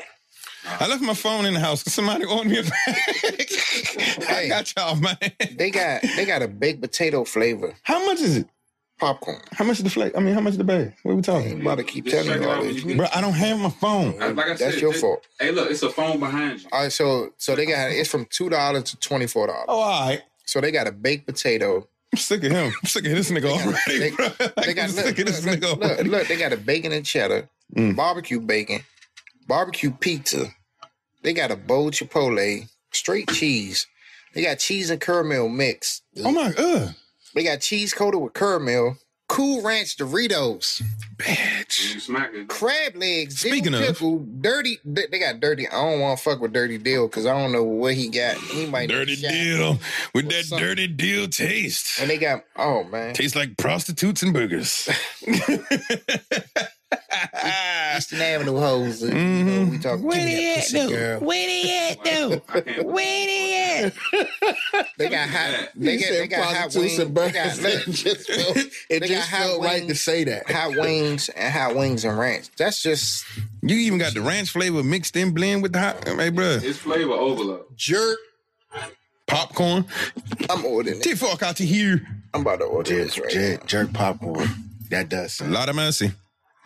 I 0.66 0.88
left 0.88 1.02
my 1.02 1.14
phone 1.14 1.46
in 1.46 1.54
the 1.54 1.60
house. 1.60 1.84
Could 1.84 1.92
somebody 1.94 2.26
order 2.26 2.48
me 2.50 2.60
a 2.60 2.64
bag? 2.64 2.72
I 2.88 4.24
Hey. 4.24 4.50
got 4.50 4.74
y'all, 4.76 4.96
man. 4.96 5.18
They 5.56 5.70
got 5.72 6.02
they 6.16 6.26
got 6.26 6.42
a 6.42 6.48
baked 6.48 6.82
potato 6.82 7.24
flavor 7.26 7.74
How 7.84 8.04
much 8.06 8.20
is 8.20 8.38
it? 8.38 8.48
popcorn. 9.00 9.42
How 9.54 9.66
much 9.66 9.78
is 9.80 9.84
the 9.84 9.90
flake? 9.90 10.14
I 10.16 10.20
mean, 10.20 10.36
how 10.36 10.42
much 10.42 10.52
is 10.52 10.58
the 10.60 10.64
bag? 10.64 10.94
What 11.02 11.12
are 11.12 11.16
we 11.16 11.18
I'm 11.20 11.24
talking? 11.24 11.62
about 11.62 11.80
to 11.80 11.84
keep 11.84 12.06
telling 12.06 12.28
check 12.28 12.42
you 12.42 12.48
all 12.50 12.62
this. 12.62 12.66
when 12.68 12.76
you 12.76 12.88
get- 12.90 12.98
Bro, 12.98 13.08
I 13.16 13.22
don't 13.22 13.34
have 13.34 13.58
my 13.60 13.70
phone. 13.72 14.16
Like 14.20 14.38
I 14.38 14.50
That's 14.50 14.60
said, 14.60 14.76
your 14.82 14.92
just- 14.92 15.02
fault. 15.02 15.26
Hey, 15.40 15.50
look, 15.52 15.72
it's 15.72 15.82
a 15.82 15.90
phone 15.90 16.20
behind 16.20 16.62
you. 16.62 16.70
All 16.72 16.84
right, 16.84 16.92
so 16.92 17.34
so 17.38 17.56
they 17.56 17.66
got 17.66 17.90
it's 17.92 18.10
from 18.10 18.26
two 18.26 18.50
dollars 18.50 18.84
to 18.92 18.98
twenty 18.98 19.26
four 19.28 19.48
dollars. 19.48 19.66
Oh, 19.68 19.80
all 19.80 20.08
right. 20.08 20.22
So 20.46 20.62
they 20.62 20.72
got 20.72 20.86
a 20.88 20.92
baked 20.92 21.26
potato. 21.26 21.88
I'm 22.14 22.20
sick 22.20 22.44
of 22.44 22.52
him. 22.52 22.68
I'm 22.84 22.88
sick 22.88 23.06
of 23.06 23.12
this 23.14 23.32
nigga 23.32 23.46
already, 23.50 23.98
they- 23.98 24.12
bro. 24.12 24.28
They 24.38 24.46
Like, 24.68 24.76
got 24.76 24.90
I'm 24.90 24.96
look, 24.96 25.06
sick 25.06 25.20
of 25.20 25.26
this 25.26 25.46
look, 25.46 25.60
nigga 25.60 25.80
look, 25.80 26.06
look, 26.08 26.28
they 26.28 26.38
got 26.38 26.54
a 26.54 26.58
bacon 26.58 26.92
and 26.92 27.04
cheddar, 27.06 27.50
Mm. 27.76 27.96
barbecue 27.96 28.40
bacon, 28.42 28.82
barbecue 29.48 29.92
pizza. 29.92 30.48
They 31.24 31.34
got 31.34 31.52
a 31.52 31.56
bowl 31.56 31.92
chipotle, 31.92 32.68
straight 32.92 33.30
cheese. 33.30 33.86
They 34.34 34.42
got 34.44 34.60
cheese 34.60 34.90
and 34.90 35.00
caramel 35.02 35.50
mix. 35.50 36.02
Oh 36.24 36.32
my 36.32 36.52
god. 36.52 36.96
They 37.36 37.44
got 37.44 37.62
cheese 37.62 37.94
coated 37.94 38.20
with 38.22 38.34
caramel, 38.34 38.98
cool 39.30 39.62
ranch 39.62 39.98
Doritos, 39.98 40.82
Bitch. 41.18 41.94
You 41.94 42.00
smack 42.00 42.34
it. 42.34 42.48
crab 42.50 42.96
legs, 42.96 43.40
Speaking 43.40 43.74
of- 43.74 43.82
pickle, 43.82 44.26
dirty. 44.40 44.80
They 44.84 45.06
they 45.12 45.20
got 45.20 45.40
dirty. 45.40 45.68
I 45.68 45.72
don't 45.74 46.00
want 46.00 46.18
to 46.18 46.24
fuck 46.24 46.42
with 46.42 46.52
Dirty 46.54 46.78
Deal 46.78 47.08
because 47.08 47.26
I 47.26 47.38
don't 47.40 47.52
know 47.52 47.64
what 47.64 47.94
he 47.94 48.10
got. 48.10 48.36
He 48.38 48.66
might 48.66 48.90
Dirty 48.90 49.16
deal 49.16 49.78
with 50.16 50.30
that 50.30 50.46
something. 50.46 50.68
dirty 50.68 50.88
deal 50.88 51.28
taste. 51.28 52.00
And 52.02 52.10
they 52.10 52.18
got 52.18 52.44
oh 52.58 52.84
man, 52.86 53.14
Tastes 53.14 53.36
like 53.36 53.56
prostitutes 53.58 54.24
and 54.24 54.34
burgers. 54.34 54.90
Eastern 57.98 58.22
Avenue 58.22 58.58
hoes. 58.58 59.02
You 59.02 59.10
know, 59.10 59.14
we 59.16 59.20
mm-hmm. 59.20 59.80
talking 59.80 60.04
Where 60.06 60.18
give 60.18 60.26
me 60.26 60.36
they 60.36 60.52
at, 60.52 60.56
pussy 60.58 60.78
though? 60.80 60.90
girl. 60.90 61.20
Where 61.22 61.48
they 61.48 61.90
at, 61.90 62.04
though? 62.04 62.84
Where 62.84 63.26
they 63.26 63.84
at? 63.84 63.94
They 64.98 65.10
got 65.10 65.30
hot. 65.30 65.70
They 65.76 65.98
got, 65.98 66.10
they 66.12 66.28
got 66.28 66.56
hot 66.56 66.76
wings. 66.76 66.98
They 66.98 67.06
got, 67.06 67.58
it 67.58 67.92
just 67.92 68.30
felt, 68.30 68.58
it 68.58 69.00
They 69.02 69.08
just 69.08 69.30
hot 69.30 69.40
felt 69.40 69.64
right 69.64 69.88
to 69.88 69.96
say 69.96 70.24
that. 70.26 70.50
hot 70.50 70.76
wings 70.78 71.30
and 71.30 71.52
hot 71.52 71.76
wings 71.76 72.06
and 72.06 72.18
ranch. 72.18 72.50
That's 72.58 72.84
just 72.84 73.26
You 73.64 73.76
even 73.78 73.98
got 73.98 74.14
the 74.14 74.22
ranch 74.22 74.52
flavor 74.52 74.84
mixed 74.84 75.16
in 75.16 75.32
blend 75.34 75.64
with 75.64 75.74
the 75.74 75.80
hot. 75.80 76.08
Hey, 76.08 76.30
bro. 76.30 76.60
It's 76.62 76.78
flavor 76.78 77.14
overload. 77.14 77.66
jerk. 77.76 78.18
Popcorn. 79.26 79.86
I'm 80.50 80.66
ordering 80.66 80.98
it. 80.98 81.04
Get 81.04 81.18
fuck 81.18 81.42
out 81.42 81.56
to 81.58 81.66
here. 81.66 82.06
I'm 82.34 82.42
about 82.42 82.60
to 82.60 82.66
order 82.66 82.90
Jerk, 82.92 83.04
this 83.06 83.20
right 83.20 83.30
jerk, 83.32 83.66
jerk 83.66 83.94
popcorn. 83.94 84.48
That 84.90 85.10
does 85.10 85.34
sound, 85.34 85.52
A 85.52 85.54
Lot 85.58 85.70
of 85.70 85.76
mercy. 85.76 86.12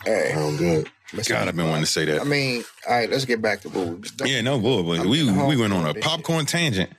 Now. 0.06 0.12
Hey, 0.14 0.32
sound 0.34 0.58
good. 0.58 0.90
God, 1.28 1.48
I've 1.48 1.56
been 1.56 1.68
wanting 1.70 1.86
to 1.86 1.92
say 1.92 2.06
that. 2.06 2.22
I 2.22 2.24
mean, 2.26 2.64
all 2.88 2.96
right, 2.96 3.10
let's 3.10 3.26
get 3.26 3.42
back 3.42 3.62
to 3.62 3.70
what 3.70 3.88
we 3.88 3.96
was. 3.96 4.14
Yeah, 4.26 4.42
no 4.42 4.60
boy, 4.60 4.84
but 4.84 5.06
we 5.06 5.28
I'm 5.28 5.48
we 5.48 5.56
went 5.56 5.72
on 5.74 5.82
a 5.86 5.94
home. 5.94 6.02
popcorn 6.02 6.46
tangent. 6.46 6.90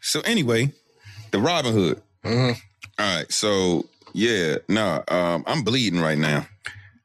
So 0.00 0.20
anyway, 0.22 0.72
the 1.30 1.38
Robinhood. 1.38 2.00
Mhm. 2.24 2.56
All 2.98 3.16
right, 3.16 3.30
so 3.32 3.86
yeah, 4.12 4.56
no, 4.68 5.02
um, 5.08 5.44
I'm 5.46 5.62
bleeding 5.62 6.00
right 6.00 6.18
now. 6.18 6.46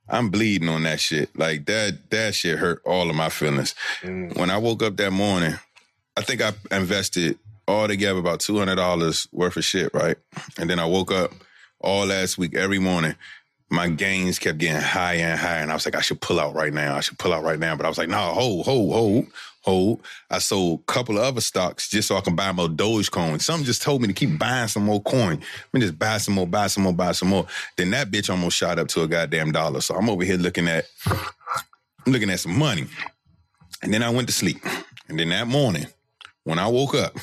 I'm 0.09 0.30
bleeding 0.30 0.70
on 0.70 0.84
that 0.84 0.99
shit. 0.99 1.36
Like 1.38 1.66
that 1.66 2.09
that 2.11 2.36
shit 2.36 2.59
hurt 2.59 2.82
all 2.86 3.09
of 3.09 3.16
my 3.16 3.30
feelings. 3.30 3.74
When 4.03 4.49
I 4.49 4.57
woke 4.57 4.84
up 4.84 4.97
that 4.97 5.11
morning, 5.11 5.55
I 6.18 6.22
think 6.22 6.41
I 6.41 6.53
invested 6.72 7.39
all 7.68 7.88
together 7.88 8.20
about 8.20 8.41
two 8.41 8.57
hundred 8.59 8.76
dollars 8.76 9.28
worth 9.32 9.57
of 9.57 9.64
shit, 9.64 9.93
right? 9.93 10.18
And 10.57 10.70
then 10.70 10.78
I 10.80 10.86
woke 10.86 11.11
up 11.11 11.32
all 11.80 12.05
last 12.05 12.38
week 12.38 12.53
every 12.55 12.80
morning. 12.80 13.16
My 13.70 13.89
gains 13.89 14.39
kept 14.39 14.59
getting 14.59 14.82
higher 14.82 15.18
and 15.18 15.39
higher, 15.39 15.61
and 15.61 15.72
I 15.72 15.74
was 15.74 15.86
like, 15.86 15.95
I 15.95 16.01
should 16.01 16.22
pull 16.22 16.39
out 16.39 16.53
right 16.53 16.74
now. 16.74 16.95
I 16.95 16.99
should 16.99 17.18
pull 17.18 17.34
out 17.34 17.43
right 17.43 17.59
now. 17.59 17.76
But 17.76 17.86
I 17.86 17.89
was 17.89 17.97
like, 17.97 18.09
no, 18.09 18.18
hold, 18.18 18.66
hold, 18.66 18.93
hold, 18.93 19.26
hold. 19.61 20.01
I 20.30 20.38
sold 20.39 20.82
a 20.82 20.91
couple 20.91 21.18
of 21.18 21.24
other 21.24 21.41
stocks 21.41 21.89
just 21.89 22.07
so 22.07 22.16
I 22.16 22.22
can 22.22 22.36
buy 22.36 22.51
more 22.51 22.68
Dogecoin. 22.68 23.41
Something 23.41 23.66
just 23.66 23.82
told 23.82 24.01
me 24.01 24.07
to 24.07 24.14
keep 24.14 24.38
buying 24.38 24.68
some 24.68 24.86
more 24.86 25.01
coin. 25.01 25.39
Let 25.39 25.74
me 25.74 25.80
just 25.80 25.97
buy 25.97 26.18
some 26.18 26.36
more, 26.36 26.47
buy 26.47 26.68
some 26.68 26.84
more, 26.84 26.93
buy 26.93 27.14
some 27.14 27.30
more. 27.30 27.47
Then 27.78 27.91
that 27.91 28.11
bitch 28.11 28.30
almost 28.30 28.57
shot 28.57 28.78
up 28.78 28.89
to 28.89 29.01
a 29.03 29.07
goddamn 29.07 29.51
dollar. 29.51 29.82
So 29.82 29.95
I'm 29.95 30.09
over 30.09 30.24
here 30.24 30.38
looking 30.38 30.68
at, 30.68 30.86
I'm 31.07 32.14
looking 32.14 32.30
at 32.30 32.41
some 32.41 32.57
money. 32.57 32.86
And 33.82 33.93
then 33.93 34.03
I 34.03 34.09
went 34.09 34.28
to 34.28 34.34
sleep. 34.34 34.57
And 35.09 35.20
then 35.20 35.30
that 35.30 35.47
morning, 35.47 35.88
when 36.43 36.59
I 36.59 36.68
woke 36.68 36.95
up 36.95 37.18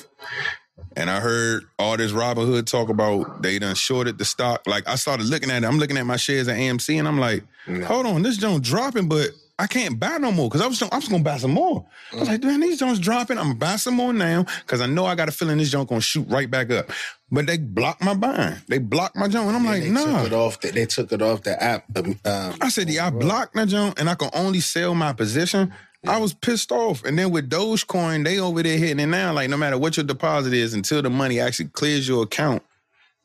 and 1.01 1.09
I 1.09 1.19
heard 1.19 1.65
all 1.79 1.97
this 1.97 2.13
Robinhood 2.13 2.67
talk 2.67 2.91
about 2.91 3.41
they 3.41 3.59
done 3.59 3.75
shorted 3.75 4.19
the 4.19 4.25
stock, 4.27 4.67
like 4.67 4.87
I 4.87 4.97
started 4.97 5.27
looking 5.27 5.51
at 5.51 5.63
it. 5.63 5.67
I'm 5.67 5.79
looking 5.79 5.97
at 5.97 6.05
my 6.05 6.17
shares 6.17 6.47
at 6.47 6.59
AMC 6.59 6.99
and 6.99 7.09
I'm 7.09 7.19
like, 7.19 7.43
hold 7.85 8.05
on, 8.05 8.23
this 8.23 8.37
joint 8.37 8.63
dropping, 8.63 9.09
but 9.09 9.31
I 9.59 9.67
can't 9.67 9.99
buy 9.99 10.19
no 10.19 10.31
more 10.31 10.49
because 10.49 10.61
I 10.61 10.67
was, 10.67 10.83
I 10.83 10.97
was 10.97 11.09
gonna 11.09 11.23
buy 11.23 11.39
some 11.39 11.53
more. 11.53 11.87
I 12.13 12.17
was 12.17 12.29
like, 12.29 12.43
man, 12.43 12.61
these 12.61 12.79
joints 12.79 13.01
dropping. 13.01 13.39
I'm 13.39 13.45
gonna 13.45 13.55
buy 13.57 13.77
some 13.77 13.95
more 13.95 14.13
now 14.13 14.45
because 14.61 14.83
I 14.83 14.87
know 14.87 15.07
I 15.07 15.15
got 15.15 15.29
a 15.29 15.33
feeling 15.33 15.57
this 15.57 15.71
joint 15.71 15.89
gonna 15.89 16.03
shoot 16.03 16.27
right 16.29 16.51
back 16.51 16.71
up. 16.71 16.91
But 17.31 17.47
they 17.47 17.59
blocked 17.59 18.03
my 18.03 18.15
buying. 18.15 18.57
They 18.69 18.79
blocked 18.79 19.17
my 19.17 19.29
joint. 19.29 19.49
And 19.49 19.57
I'm 19.57 19.65
like, 19.65 19.83
they 19.83 19.91
nah. 19.91 20.23
took 20.23 20.27
it 20.27 20.33
off. 20.33 20.61
The, 20.61 20.71
they 20.71 20.87
took 20.87 21.13
it 21.13 21.23
off 21.23 21.43
the 21.43 21.63
app. 21.63 21.85
Um, 21.97 22.19
um, 22.25 22.55
I 22.61 22.69
said, 22.69 22.91
yeah, 22.91 23.07
I 23.07 23.11
blocked 23.11 23.55
that 23.55 23.69
joint 23.69 23.99
and 24.01 24.11
I 24.11 24.15
can 24.17 24.31
only 24.35 24.61
sell 24.61 24.95
my 24.95 25.13
position. 25.13 25.73
I 26.07 26.19
was 26.19 26.33
pissed 26.33 26.73
off. 26.73 27.05
And 27.05 27.19
then 27.19 27.31
with 27.31 27.51
Dogecoin, 27.51 28.25
they 28.25 28.39
over 28.39 28.63
there 28.63 28.79
hitting 28.79 29.01
it 29.01 29.07
now. 29.07 29.33
Like 29.33 29.51
no 29.51 29.57
matter 29.57 29.79
what 29.79 29.97
your 29.97 30.05
deposit 30.05 30.53
is, 30.53 30.75
until 30.75 31.03
the 31.03 31.11
money 31.11 31.41
actually 31.41 31.69
clears 31.69 32.09
your 32.09 32.23
account 32.23 32.63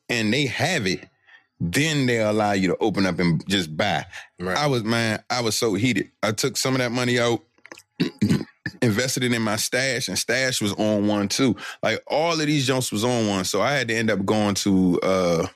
and 0.10 0.34
they 0.34 0.46
have 0.46 0.86
it, 0.86 1.08
then 1.60 2.06
they 2.06 2.20
allow 2.20 2.52
you 2.52 2.68
to 2.68 2.78
open 2.78 3.06
up 3.06 3.20
and 3.20 3.48
just 3.48 3.76
buy. 3.76 4.06
Right. 4.40 4.58
I 4.58 4.68
was 4.68 4.84
man, 4.84 5.24
I 5.30 5.42
was 5.42 5.56
so 5.56 5.74
heated. 5.74 6.12
I 6.22 6.32
took 6.32 6.58
some 6.58 6.74
of 6.74 6.80
that 6.80 6.92
money 6.92 7.20
out. 7.20 7.42
invested 8.82 9.24
it 9.24 9.32
in 9.32 9.42
my 9.42 9.56
stash 9.56 10.10
and 10.10 10.18
stash 10.18 10.60
was 10.60 10.74
on 10.74 11.08
one 11.08 11.30
too 11.30 11.56
like 11.82 12.04
all 12.08 12.34
of 12.34 12.46
these 12.46 12.68
jumps 12.68 12.92
was 12.92 13.06
on 13.06 13.28
one 13.28 13.46
so 13.46 13.62
i 13.62 13.72
had 13.72 13.88
to 13.88 13.96
end 13.96 14.12
up 14.12 14.24
going 14.26 14.54
to 14.54 15.00
uh 15.02 15.48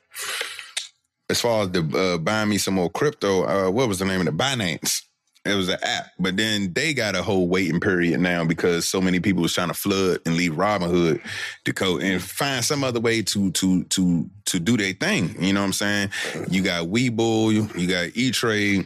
as 1.30 1.40
far 1.40 1.64
as 1.64 1.72
the 1.72 1.82
uh, 2.16 2.18
buying 2.18 2.50
me 2.50 2.58
some 2.58 2.74
more 2.74 2.90
crypto, 2.90 3.44
uh, 3.44 3.70
what 3.70 3.88
was 3.88 4.00
the 4.00 4.06
name 4.06 4.20
of 4.20 4.26
the 4.26 4.32
Binance? 4.32 5.04
It 5.46 5.56
was 5.56 5.70
an 5.70 5.78
app, 5.82 6.08
but 6.20 6.36
then 6.36 6.74
they 6.74 6.94
got 6.94 7.16
a 7.16 7.24
whole 7.24 7.48
waiting 7.48 7.80
period 7.80 8.20
now 8.20 8.44
because 8.44 8.88
so 8.88 9.00
many 9.00 9.20
people 9.22 9.42
was 9.42 9.54
trying 9.54 9.70
to 9.70 9.74
flood 9.74 10.20
and 10.26 10.36
leave 10.36 10.52
Robinhood 10.52 11.22
to 11.64 11.72
go 11.74 11.98
and 11.98 12.22
find 12.22 12.64
some 12.64 12.84
other 12.84 13.00
way 13.00 13.22
to 13.22 13.50
to 13.52 13.84
to 13.86 14.30
to 14.46 14.60
do 14.60 14.76
their 14.76 14.94
thing. 14.94 15.36
You 15.42 15.54
know 15.54 15.62
what 15.62 15.68
I'm 15.68 15.74
saying? 15.74 16.10
You 16.50 16.62
got 16.62 16.88
Webull, 16.88 17.54
you, 17.80 17.88
got 17.88 18.10
E 18.16 18.32
Trade, 18.32 18.86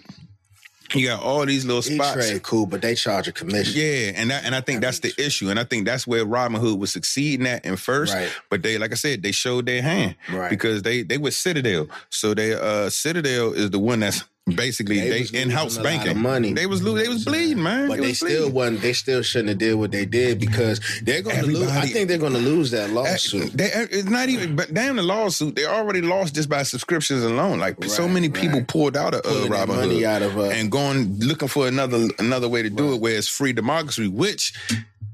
you 0.94 1.08
got 1.08 1.24
all 1.24 1.44
these 1.46 1.66
little 1.66 1.82
spots. 1.82 2.14
trade 2.14 2.44
cool, 2.44 2.68
but 2.68 2.82
they 2.84 2.94
charge 2.94 3.28
a 3.28 3.32
commission. 3.32 3.74
Yeah, 3.76 4.12
and 4.16 4.30
that, 4.30 4.46
and 4.46 4.54
I 4.54 4.62
think 4.62 4.82
that's 4.82 5.00
the 5.00 5.12
issue, 5.18 5.50
and 5.50 5.60
I 5.60 5.64
think 5.64 5.86
that's 5.86 6.06
where 6.06 6.24
Robinhood 6.24 6.78
was 6.78 6.92
succeeding 6.92 7.48
at 7.48 7.66
in 7.66 7.78
first. 7.78 8.14
Right. 8.14 8.32
But 8.52 8.62
they, 8.62 8.78
like 8.78 8.92
I 8.92 8.96
said, 8.96 9.24
they 9.24 9.32
showed 9.32 9.66
their 9.66 9.82
hand 9.82 10.16
Right. 10.32 10.52
because 10.52 10.84
they 10.84 11.02
they 11.02 11.18
were 11.18 11.32
Citadel. 11.32 11.88
So 12.12 12.36
they 12.36 12.54
uh 12.54 12.90
Citadel 12.92 13.54
is 13.54 13.72
the 13.72 13.80
one 13.80 14.02
that's 14.02 14.24
basically 14.46 15.00
They 15.00 15.24
they, 15.24 15.46
lot 15.46 15.78
of 15.78 15.84
banking 15.84 16.20
money. 16.20 16.54
They 16.54 16.66
was 16.66 16.84
lo- 16.84 16.96
they 16.96 17.08
was 17.08 17.24
bleeding, 17.24 17.64
man. 17.64 17.88
But 17.88 18.02
they 18.02 18.08
was 18.10 18.18
still 18.18 18.50
wasn't. 18.50 18.82
They 18.82 18.94
still 18.94 19.22
shouldn't 19.22 19.50
have 19.50 19.58
did 19.58 19.76
what 19.76 19.92
they 19.92 20.06
did 20.06 20.40
because 20.40 20.82
they're 21.04 21.22
going 21.22 21.38
to 21.40 21.46
lose. 21.46 21.70
I 21.70 21.86
think 21.88 22.10
they're 22.10 22.18
going 22.18 22.34
to 22.34 22.40
lose 22.40 22.72
that 22.72 22.90
Uh, 22.90 22.94
lawsuit. 22.94 23.54
They, 23.54 23.72
it's 23.74 24.10
not 24.10 24.30
even, 24.30 24.56
but 24.56 24.74
damn 24.74 24.98
the 24.98 25.04
lawsuit. 25.04 25.56
They 25.56 25.66
already 25.66 26.02
lost 26.02 26.36
just 26.36 26.50
by 26.50 26.64
subscriptions 26.64 27.24
alone. 27.24 27.60
Like 27.60 27.84
so 27.86 28.04
Right, 28.04 28.12
many 28.14 28.30
people 28.30 28.60
right. 28.60 28.68
pulled 28.68 28.98
out 28.98 29.14
of 29.14 29.26
uh, 29.26 29.48
Robinhood 29.48 29.68
money 29.68 30.06
out 30.06 30.22
of, 30.22 30.38
uh, 30.38 30.44
and 30.50 30.70
going 30.70 31.20
looking 31.20 31.48
for 31.48 31.68
another 31.68 32.08
another 32.20 32.50
way 32.50 32.62
to 32.64 32.70
do 32.70 32.94
it, 32.94 33.00
where 33.02 33.16
it's 33.18 33.28
free 33.30 33.54
democracy, 33.54 34.08
which 34.08 34.54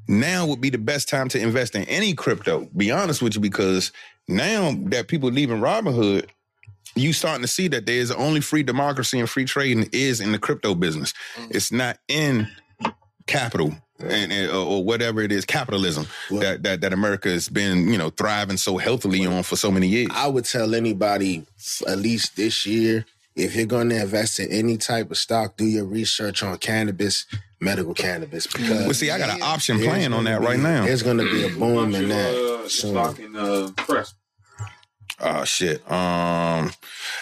now 0.07 0.47
would 0.47 0.59
be 0.59 0.71
the 0.71 0.77
best 0.79 1.07
time 1.07 1.29
to 1.29 1.39
invest 1.39 1.75
in 1.75 1.83
any 1.83 2.15
crypto. 2.15 2.67
Be 2.75 2.89
honest 2.89 3.21
with 3.21 3.35
you, 3.35 3.41
because 3.41 3.91
now 4.27 4.73
that 4.85 5.07
people 5.07 5.29
leaving 5.29 5.59
Robinhood, 5.59 6.25
you 6.99 7.13
starting 7.13 7.41
to 7.41 7.47
see 7.47 7.67
that 7.69 7.85
there's 7.85 8.11
only 8.11 8.41
free 8.41 8.63
democracy 8.63 9.19
and 9.19 9.29
free 9.29 9.45
trading 9.45 9.89
is 9.91 10.19
in 10.21 10.31
the 10.31 10.39
crypto 10.39 10.75
business. 10.75 11.13
It's 11.49 11.71
not 11.71 11.97
in 12.07 12.47
capital 13.27 13.73
and, 13.99 14.31
and- 14.31 14.49
or, 14.51 14.55
or 14.65 14.83
whatever 14.83 15.21
it 15.21 15.31
is, 15.31 15.45
capitalism 15.45 16.07
that, 16.31 16.63
that 16.63 16.81
that 16.81 16.93
America 16.93 17.29
has 17.29 17.49
been, 17.49 17.87
you 17.91 17.97
know, 17.97 18.09
thriving 18.09 18.57
so 18.57 18.77
healthily 18.77 19.25
on 19.25 19.43
for 19.43 19.55
so 19.55 19.71
many 19.71 19.87
years. 19.87 20.09
I 20.13 20.27
would 20.27 20.45
tell 20.45 20.73
anybody, 20.75 21.45
at 21.87 21.97
least 21.97 22.35
this 22.35 22.65
year, 22.65 23.05
if 23.35 23.55
you're 23.55 23.65
going 23.65 23.89
to 23.89 24.01
invest 24.01 24.39
in 24.39 24.49
any 24.51 24.77
type 24.77 25.11
of 25.11 25.17
stock, 25.17 25.55
do 25.57 25.65
your 25.65 25.85
research 25.85 26.43
on 26.43 26.57
cannabis, 26.57 27.25
medical 27.61 27.93
cannabis, 27.93 28.47
because 28.47 28.69
Well, 28.85 28.93
see, 28.93 29.11
I 29.11 29.17
got 29.17 29.29
an 29.35 29.41
option 29.41 29.77
there's 29.77 29.89
plan 29.89 30.13
on 30.13 30.23
gonna 30.25 30.39
that 30.39 30.47
right 30.47 30.59
now. 30.59 30.85
There's 30.85 31.03
going 31.03 31.17
to 31.17 31.23
be 31.31 31.45
a 31.45 31.49
boom 31.49 31.93
in 31.95 32.09
that. 32.09 32.63
uh, 32.63 32.67
soon. 32.69 32.91
stock 32.91 33.19
in 33.19 33.35
uh, 33.35 33.71
press. 33.77 34.13
Oh 35.21 35.43
shit. 35.43 35.89
Um, 35.91 36.71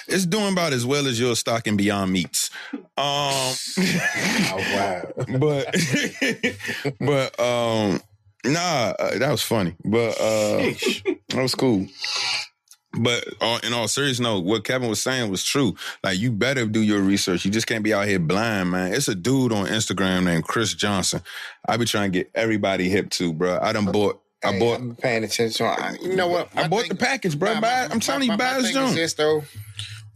it's 0.07 0.25
doing 0.25 0.53
about 0.53 0.73
as 0.73 0.85
well 0.85 1.07
as 1.07 1.19
your 1.19 1.35
stock 1.35 1.67
in 1.67 1.77
Beyond 1.77 2.11
Meats. 2.11 2.49
Um, 2.73 3.53
Oh, 4.49 4.57
wow. 4.57 5.03
but 5.39 5.75
but 6.99 7.39
um, 7.39 8.01
nah, 8.45 8.93
uh, 8.99 9.17
that 9.17 9.31
was 9.31 9.41
funny. 9.41 9.75
But 9.83 10.19
uh, 10.19 10.57
that 11.29 11.41
was 11.41 11.55
cool. 11.55 11.87
But 12.99 13.25
all, 13.41 13.59
in 13.59 13.73
all 13.73 13.87
seriousness, 13.87 14.23
no, 14.23 14.39
what 14.39 14.63
Kevin 14.63 14.89
was 14.89 15.01
saying 15.01 15.29
was 15.29 15.43
true. 15.43 15.75
Like 16.03 16.17
you 16.17 16.31
better 16.31 16.65
do 16.65 16.81
your 16.81 17.01
research. 17.01 17.45
You 17.45 17.51
just 17.51 17.67
can't 17.67 17.83
be 17.83 17.93
out 17.93 18.07
here 18.07 18.17
blind, 18.19 18.71
man. 18.71 18.93
It's 18.93 19.07
a 19.07 19.13
dude 19.15 19.51
on 19.51 19.67
Instagram 19.67 20.23
named 20.23 20.45
Chris 20.45 20.73
Johnson. 20.73 21.21
I 21.67 21.77
be 21.77 21.85
trying 21.85 22.11
to 22.11 22.19
get 22.19 22.31
everybody 22.33 22.89
hip 22.89 23.09
to, 23.11 23.33
bro. 23.33 23.59
I 23.61 23.73
done 23.73 23.91
bought. 23.91 24.21
I 24.43 24.51
Hey, 24.53 24.59
bought. 24.59 24.79
I'm 24.79 24.95
paying 24.95 25.23
attention. 25.23 25.65
I, 25.65 25.95
you 26.01 26.15
know 26.15 26.27
what? 26.27 26.49
I 26.55 26.63
My 26.63 26.67
bought 26.67 26.81
thing- 26.81 26.89
the 26.89 26.95
package, 26.95 27.37
bro. 27.39 27.55
my- 27.55 27.59
my- 27.61 27.85
I'm 27.85 27.99
telling 27.99 28.27
my- 28.27 28.33
you, 28.33 28.37
my 28.37 28.37
buy 28.37 28.53
this 28.55 28.65
thing 28.67 28.73
joint. 28.73 28.95
this, 28.95 29.13
though. 29.15 29.43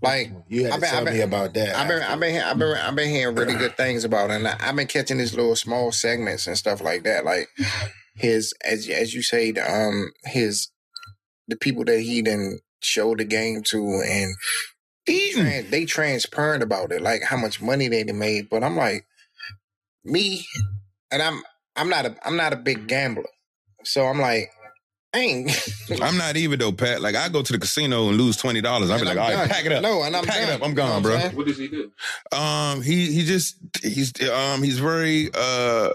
Like 0.04 0.32
You 0.48 0.64
had 0.64 0.70
to 0.70 0.74
I've 0.76 0.82
been- 0.82 0.90
tell 0.90 1.06
been- 1.06 1.14
me 1.14 1.22
about 1.22 1.54
that. 1.56 1.76
I've 1.76 1.88
been, 1.88 2.02
I've 2.02 2.20
been, 2.20 2.42
I've 2.42 2.58
been, 2.58 2.78
I've 2.78 2.96
been 2.96 3.10
hearing 3.10 3.36
really 3.36 3.54
good 3.56 3.78
things 3.78 4.04
about 4.04 4.30
it, 4.32 4.36
and 4.36 4.48
I, 4.48 4.58
I've 4.60 4.76
been 4.76 4.88
catching 4.88 5.18
these 5.18 5.34
little 5.36 5.56
small 5.56 5.92
segments 5.92 6.48
and 6.48 6.58
stuff 6.58 6.82
like 6.82 7.04
that. 7.04 7.24
Like 7.26 7.50
his, 8.16 8.54
as 8.66 8.88
as 8.90 9.14
you 9.14 9.22
say, 9.22 9.52
the, 9.52 9.62
um, 9.72 10.12
his 10.26 10.70
the 11.48 11.56
people 11.56 11.84
that 11.86 12.00
he 12.00 12.22
then 12.22 12.60
showed 12.80 13.20
the 13.20 13.26
game 13.26 13.62
to, 13.64 14.02
and 14.08 14.34
Eating. 15.08 15.70
they 15.70 15.86
transparent 15.86 16.64
about 16.64 16.92
it, 16.92 17.02
like 17.02 17.22
how 17.24 17.38
much 17.38 17.62
money 17.62 17.88
they 17.88 18.04
made. 18.06 18.50
But 18.50 18.64
I'm 18.64 18.76
like, 18.78 19.06
me, 20.04 20.46
and 21.12 21.22
I'm, 21.22 21.44
I'm 21.76 21.90
not 21.90 22.06
a, 22.08 22.16
I'm 22.26 22.38
not 22.38 22.54
a 22.54 22.58
big 22.58 22.88
gambler, 22.88 23.26
so 23.84 24.06
I'm 24.06 24.20
like, 24.20 24.52
I 25.14 25.20
ain't. 25.20 25.52
I'm 26.02 26.18
not 26.18 26.38
even 26.38 26.58
though, 26.60 26.72
Pat. 26.72 27.02
Like 27.02 27.16
I 27.16 27.28
go 27.28 27.42
to 27.42 27.52
the 27.54 27.60
casino 27.60 28.08
and 28.08 28.18
lose 28.18 28.38
twenty 28.38 28.62
dollars. 28.62 28.90
I'll 28.90 29.00
be 29.00 29.06
like, 29.06 29.18
I'm 29.18 29.24
all 29.24 29.30
right, 29.30 29.38
done. 29.40 29.50
pack 29.50 29.66
it 29.66 29.72
up. 29.74 29.82
No, 29.82 30.04
and 30.04 30.16
I'm 30.16 30.24
pack 30.24 30.48
it 30.48 30.50
up. 30.50 30.62
I'm 30.64 30.70
You 30.70 30.76
know 30.76 30.84
gone, 30.84 31.04
what 31.04 31.04
bro. 31.04 31.30
What 31.38 31.48
does 31.48 31.58
he 31.58 31.68
do? 31.68 31.92
Um, 32.32 32.82
he 32.82 33.12
he 33.12 33.26
just 33.26 33.58
he's 33.84 34.14
um 34.30 34.64
he's 34.64 34.80
very 34.80 35.30
uh 35.34 35.90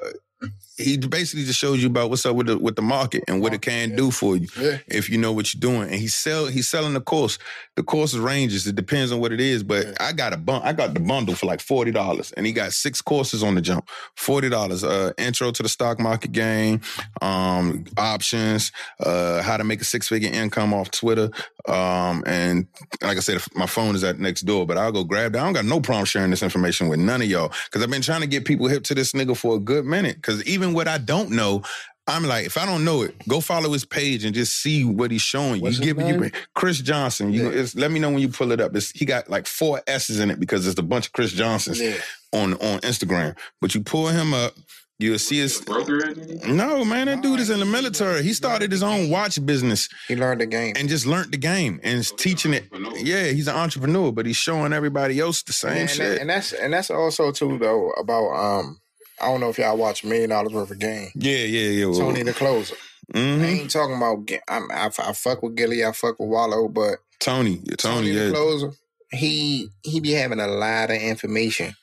he 0.79 0.97
basically 0.99 1.45
just 1.45 1.59
shows 1.59 1.81
you 1.83 1.89
about 1.89 2.11
what's 2.11 2.27
up 2.27 2.37
with 2.37 2.47
the 2.49 2.59
with 2.59 2.77
the 2.77 2.83
market 2.83 3.24
and 3.29 3.41
what 3.41 3.55
it 3.55 3.62
can 3.62 3.97
do 3.97 4.11
for 4.11 4.37
you 4.37 4.49
Yeah. 4.61 4.79
if 4.87 5.09
you 5.09 5.18
know 5.18 5.33
what 5.33 5.53
you're 5.55 5.61
doing. 5.61 5.83
And 5.91 5.95
he 5.95 6.09
sell 6.09 6.47
he's 6.47 6.68
selling 6.68 6.93
the 6.95 7.01
course. 7.01 7.39
The 7.77 7.83
course 7.83 8.14
ranges. 8.14 8.66
It 8.66 8.74
depends 8.77 9.12
on 9.12 9.20
what 9.20 9.33
it 9.33 9.41
is. 9.41 9.62
But 9.62 10.01
I 10.01 10.12
got 10.12 10.33
a 10.33 10.37
bun 10.37 10.62
I 10.64 10.72
got 10.72 10.95
the 10.95 11.01
bundle 11.01 11.35
for 11.35 11.47
like 11.47 11.61
forty 11.61 11.91
dollars, 11.93 12.33
and 12.33 12.47
he 12.47 12.53
got 12.53 12.72
six 12.72 13.01
courses 13.03 13.43
on 13.43 13.55
the 13.55 13.61
jump. 13.61 13.89
Forty 14.16 14.49
dollars. 14.49 14.85
Uh, 14.85 15.12
intro 15.18 15.51
to 15.51 15.62
the 15.62 15.68
stock 15.68 15.99
market 15.99 16.33
game, 16.33 16.81
um, 17.22 17.85
options, 17.97 18.72
uh, 19.01 19.43
how 19.43 19.57
to 19.57 19.64
make 19.64 19.81
a 19.81 19.85
six 19.85 20.09
figure 20.09 20.31
income 20.31 20.72
off 20.74 20.91
Twitter, 20.91 21.31
um, 21.68 22.22
and 22.27 22.66
like 23.03 23.16
I 23.16 23.20
said, 23.20 23.41
my 23.55 23.66
phone 23.66 23.95
is 23.95 24.05
at 24.05 24.18
next 24.18 24.43
door, 24.43 24.66
but 24.66 24.79
I'll 24.79 24.93
go 24.93 25.05
grab 25.05 25.33
that. 25.33 25.41
I 25.41 25.45
don't 25.45 25.53
got 25.53 25.64
no 25.64 25.81
problem 25.81 26.05
sharing 26.07 26.31
this 26.31 26.43
information 26.43 26.89
with 26.89 26.99
none 27.01 27.22
of 27.22 27.29
y'all 27.29 27.53
because 27.66 27.83
I've 27.83 27.91
been 27.91 28.03
trying 28.03 28.20
to 28.22 28.27
get 28.27 28.45
people 28.45 28.68
hip 28.68 28.85
to 28.85 28.95
this 28.95 29.12
nigga 29.12 29.37
for 29.37 29.57
a 29.57 29.59
good 29.59 29.85
minute. 29.85 30.16
Because 30.16 30.43
even 30.45 30.65
what 30.72 30.88
I 30.88 30.98
don't 30.98 31.30
know, 31.30 31.62
I'm 32.08 32.24
like, 32.24 32.46
if 32.46 32.56
I 32.56 32.66
don't 32.66 32.84
know 32.84 33.02
it, 33.02 33.16
go 33.26 33.40
follow 33.40 33.72
his 33.72 33.84
page 33.84 34.24
and 34.24 34.32
just 34.34 34.62
see 34.62 34.84
what 34.84 35.10
he's 35.10 35.22
showing 35.22 35.56
you. 35.56 35.62
What's 35.62 35.78
He 35.78 35.86
his 35.86 35.94
giving 35.94 36.06
you? 36.06 36.30
Chris 36.54 36.78
Johnson. 36.80 37.32
You 37.32 37.50
Yeah. 37.50 37.60
it's, 37.60 37.74
let 37.74 37.90
me 37.90 37.98
know 37.98 38.10
when 38.10 38.20
you 38.20 38.28
pull 38.28 38.52
it 38.52 38.60
up. 38.60 38.76
It's, 38.76 38.90
he 38.92 39.04
got 39.04 39.28
like 39.28 39.46
four 39.46 39.82
S's 39.88 40.20
in 40.20 40.30
it 40.30 40.38
because 40.38 40.66
it's 40.68 40.78
a 40.78 40.82
bunch 40.84 41.06
of 41.06 41.12
Chris 41.12 41.32
Johnsons 41.32 41.80
Yeah. 41.80 41.94
on 42.32 42.54
on 42.54 42.78
Instagram. 42.80 43.36
But 43.60 43.74
you 43.74 43.80
pull 43.80 44.06
him 44.06 44.32
up, 44.34 44.52
you'll 45.00 45.18
see 45.18 45.38
his. 45.38 45.60
Broker? 45.62 46.14
No, 46.46 46.84
man, 46.84 47.06
that 47.06 47.22
dude 47.22 47.40
is 47.40 47.50
in 47.50 47.58
the 47.58 47.66
military. 47.66 48.22
He 48.22 48.34
started 48.34 48.70
his 48.70 48.84
own 48.84 49.10
watch 49.10 49.44
business 49.44 49.88
He 50.06 50.14
learned 50.14 50.40
the 50.42 50.46
game. 50.46 50.74
and 50.78 50.88
just 50.88 51.06
learned 51.06 51.32
the 51.32 51.38
game 51.38 51.80
and 51.82 51.98
is 51.98 52.12
teaching 52.12 52.54
it. 52.54 52.68
Yeah, 52.98 53.24
he's 53.24 53.48
an 53.48 53.56
entrepreneur, 53.56 54.12
but 54.12 54.26
he's 54.26 54.36
showing 54.36 54.72
everybody 54.72 55.18
else 55.18 55.42
the 55.42 55.52
same 55.52 55.72
and, 55.76 55.90
shit. 55.90 56.20
and 56.20 56.30
that's 56.30 56.52
and 56.52 56.72
that's 56.72 56.90
also 56.90 57.32
too 57.32 57.58
though 57.58 57.90
about 57.98 58.28
um 58.30 58.80
I 59.20 59.26
don't 59.26 59.40
know 59.40 59.48
if 59.50 59.58
y'all 59.58 59.76
watch 59.76 60.04
Million 60.04 60.30
Dollars 60.30 60.52
Worth 60.52 60.70
of 60.70 60.78
Game. 60.78 61.08
yeah, 61.14 61.38
yeah, 61.38 61.70
yeah. 61.70 61.86
well, 61.86 61.98
Tony 61.98 62.22
the 62.22 62.32
closer. 62.32 62.76
I 63.14 63.18
mhm. 63.18 63.44
ain't 63.44 63.70
talking 63.70 63.96
about. 63.96 64.26
Ga- 64.26 64.40
I'm, 64.48 64.70
I, 64.70 64.86
I 64.98 65.12
fuck 65.12 65.42
with 65.42 65.54
Gillie. 65.54 65.84
I 65.84 65.92
fuck 65.92 66.18
with 66.18 66.28
Wallo, 66.28 66.68
but 66.68 66.96
Tony, 67.20 67.60
yeah, 67.64 67.76
Tony, 67.76 68.10
the 68.10 68.24
yeah. 68.26 68.30
closer. 68.30 68.72
He 69.12 69.68
he 69.82 70.00
be 70.00 70.10
having 70.10 70.40
a 70.40 70.48
lot 70.48 70.90
of 70.90 70.96
information 70.96 71.76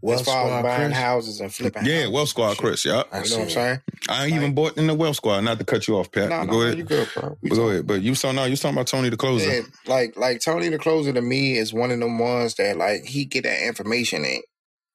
Wealth 0.00 0.20
as 0.22 0.26
far 0.26 0.44
as 0.44 0.48
Squad 0.48 0.62
buying 0.62 0.88
Chris? 0.88 0.98
houses 0.98 1.40
and 1.42 1.54
flipping. 1.54 1.84
Yeah, 1.84 1.96
houses. 1.96 2.10
Wealth 2.10 2.28
Squad, 2.30 2.56
Chris. 2.56 2.84
Yeah, 2.86 3.02
I 3.12 3.22
You 3.22 3.28
know 3.30 3.36
what 3.36 3.42
I'm 3.44 3.50
saying? 3.50 3.80
I 4.08 4.24
ain't 4.24 4.34
even 4.36 4.54
bought 4.54 4.78
in 4.78 4.86
the 4.86 4.94
Wealth 4.94 5.16
Squad. 5.16 5.42
Not 5.42 5.58
to 5.58 5.64
cut 5.66 5.86
you 5.86 5.98
off, 5.98 6.10
Pat. 6.10 6.30
No, 6.30 6.38
but 6.38 6.44
no, 6.46 6.52
go 6.52 6.58
no, 6.60 6.64
ahead. 6.64 6.78
you 6.78 6.84
good, 6.84 7.08
bro. 7.14 7.36
We 7.42 7.50
But 7.50 7.54
go 7.56 7.60
talking- 7.62 7.70
ahead. 7.72 7.86
But 7.86 8.00
you 8.02 8.14
saw 8.14 8.32
now 8.32 8.44
you 8.44 8.52
was 8.52 8.60
talking 8.60 8.76
about 8.78 8.86
Tony 8.86 9.10
the 9.10 9.18
closer. 9.18 9.46
Yeah, 9.52 9.60
like 9.86 10.16
like 10.16 10.40
Tony 10.40 10.70
the 10.70 10.78
closer 10.78 11.12
to 11.12 11.20
me 11.20 11.58
is 11.58 11.74
one 11.74 11.90
of 11.90 12.00
them 12.00 12.18
ones 12.18 12.54
that 12.54 12.78
like 12.78 13.04
he 13.04 13.26
get 13.26 13.44
that 13.44 13.62
information 13.62 14.24
in, 14.24 14.40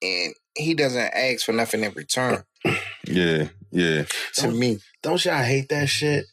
and 0.02 0.34
he 0.58 0.74
doesn't 0.74 1.14
ask 1.14 1.46
for 1.46 1.52
nothing 1.54 1.84
in 1.84 1.92
return. 1.94 2.44
Yeah, 3.08 3.50
yeah. 3.72 4.06
To 4.38 4.50
me, 4.50 4.80
Don't 5.04 5.24
y'all 5.26 5.44
hate 5.44 5.70
that 5.70 5.88
shit? 5.90 6.26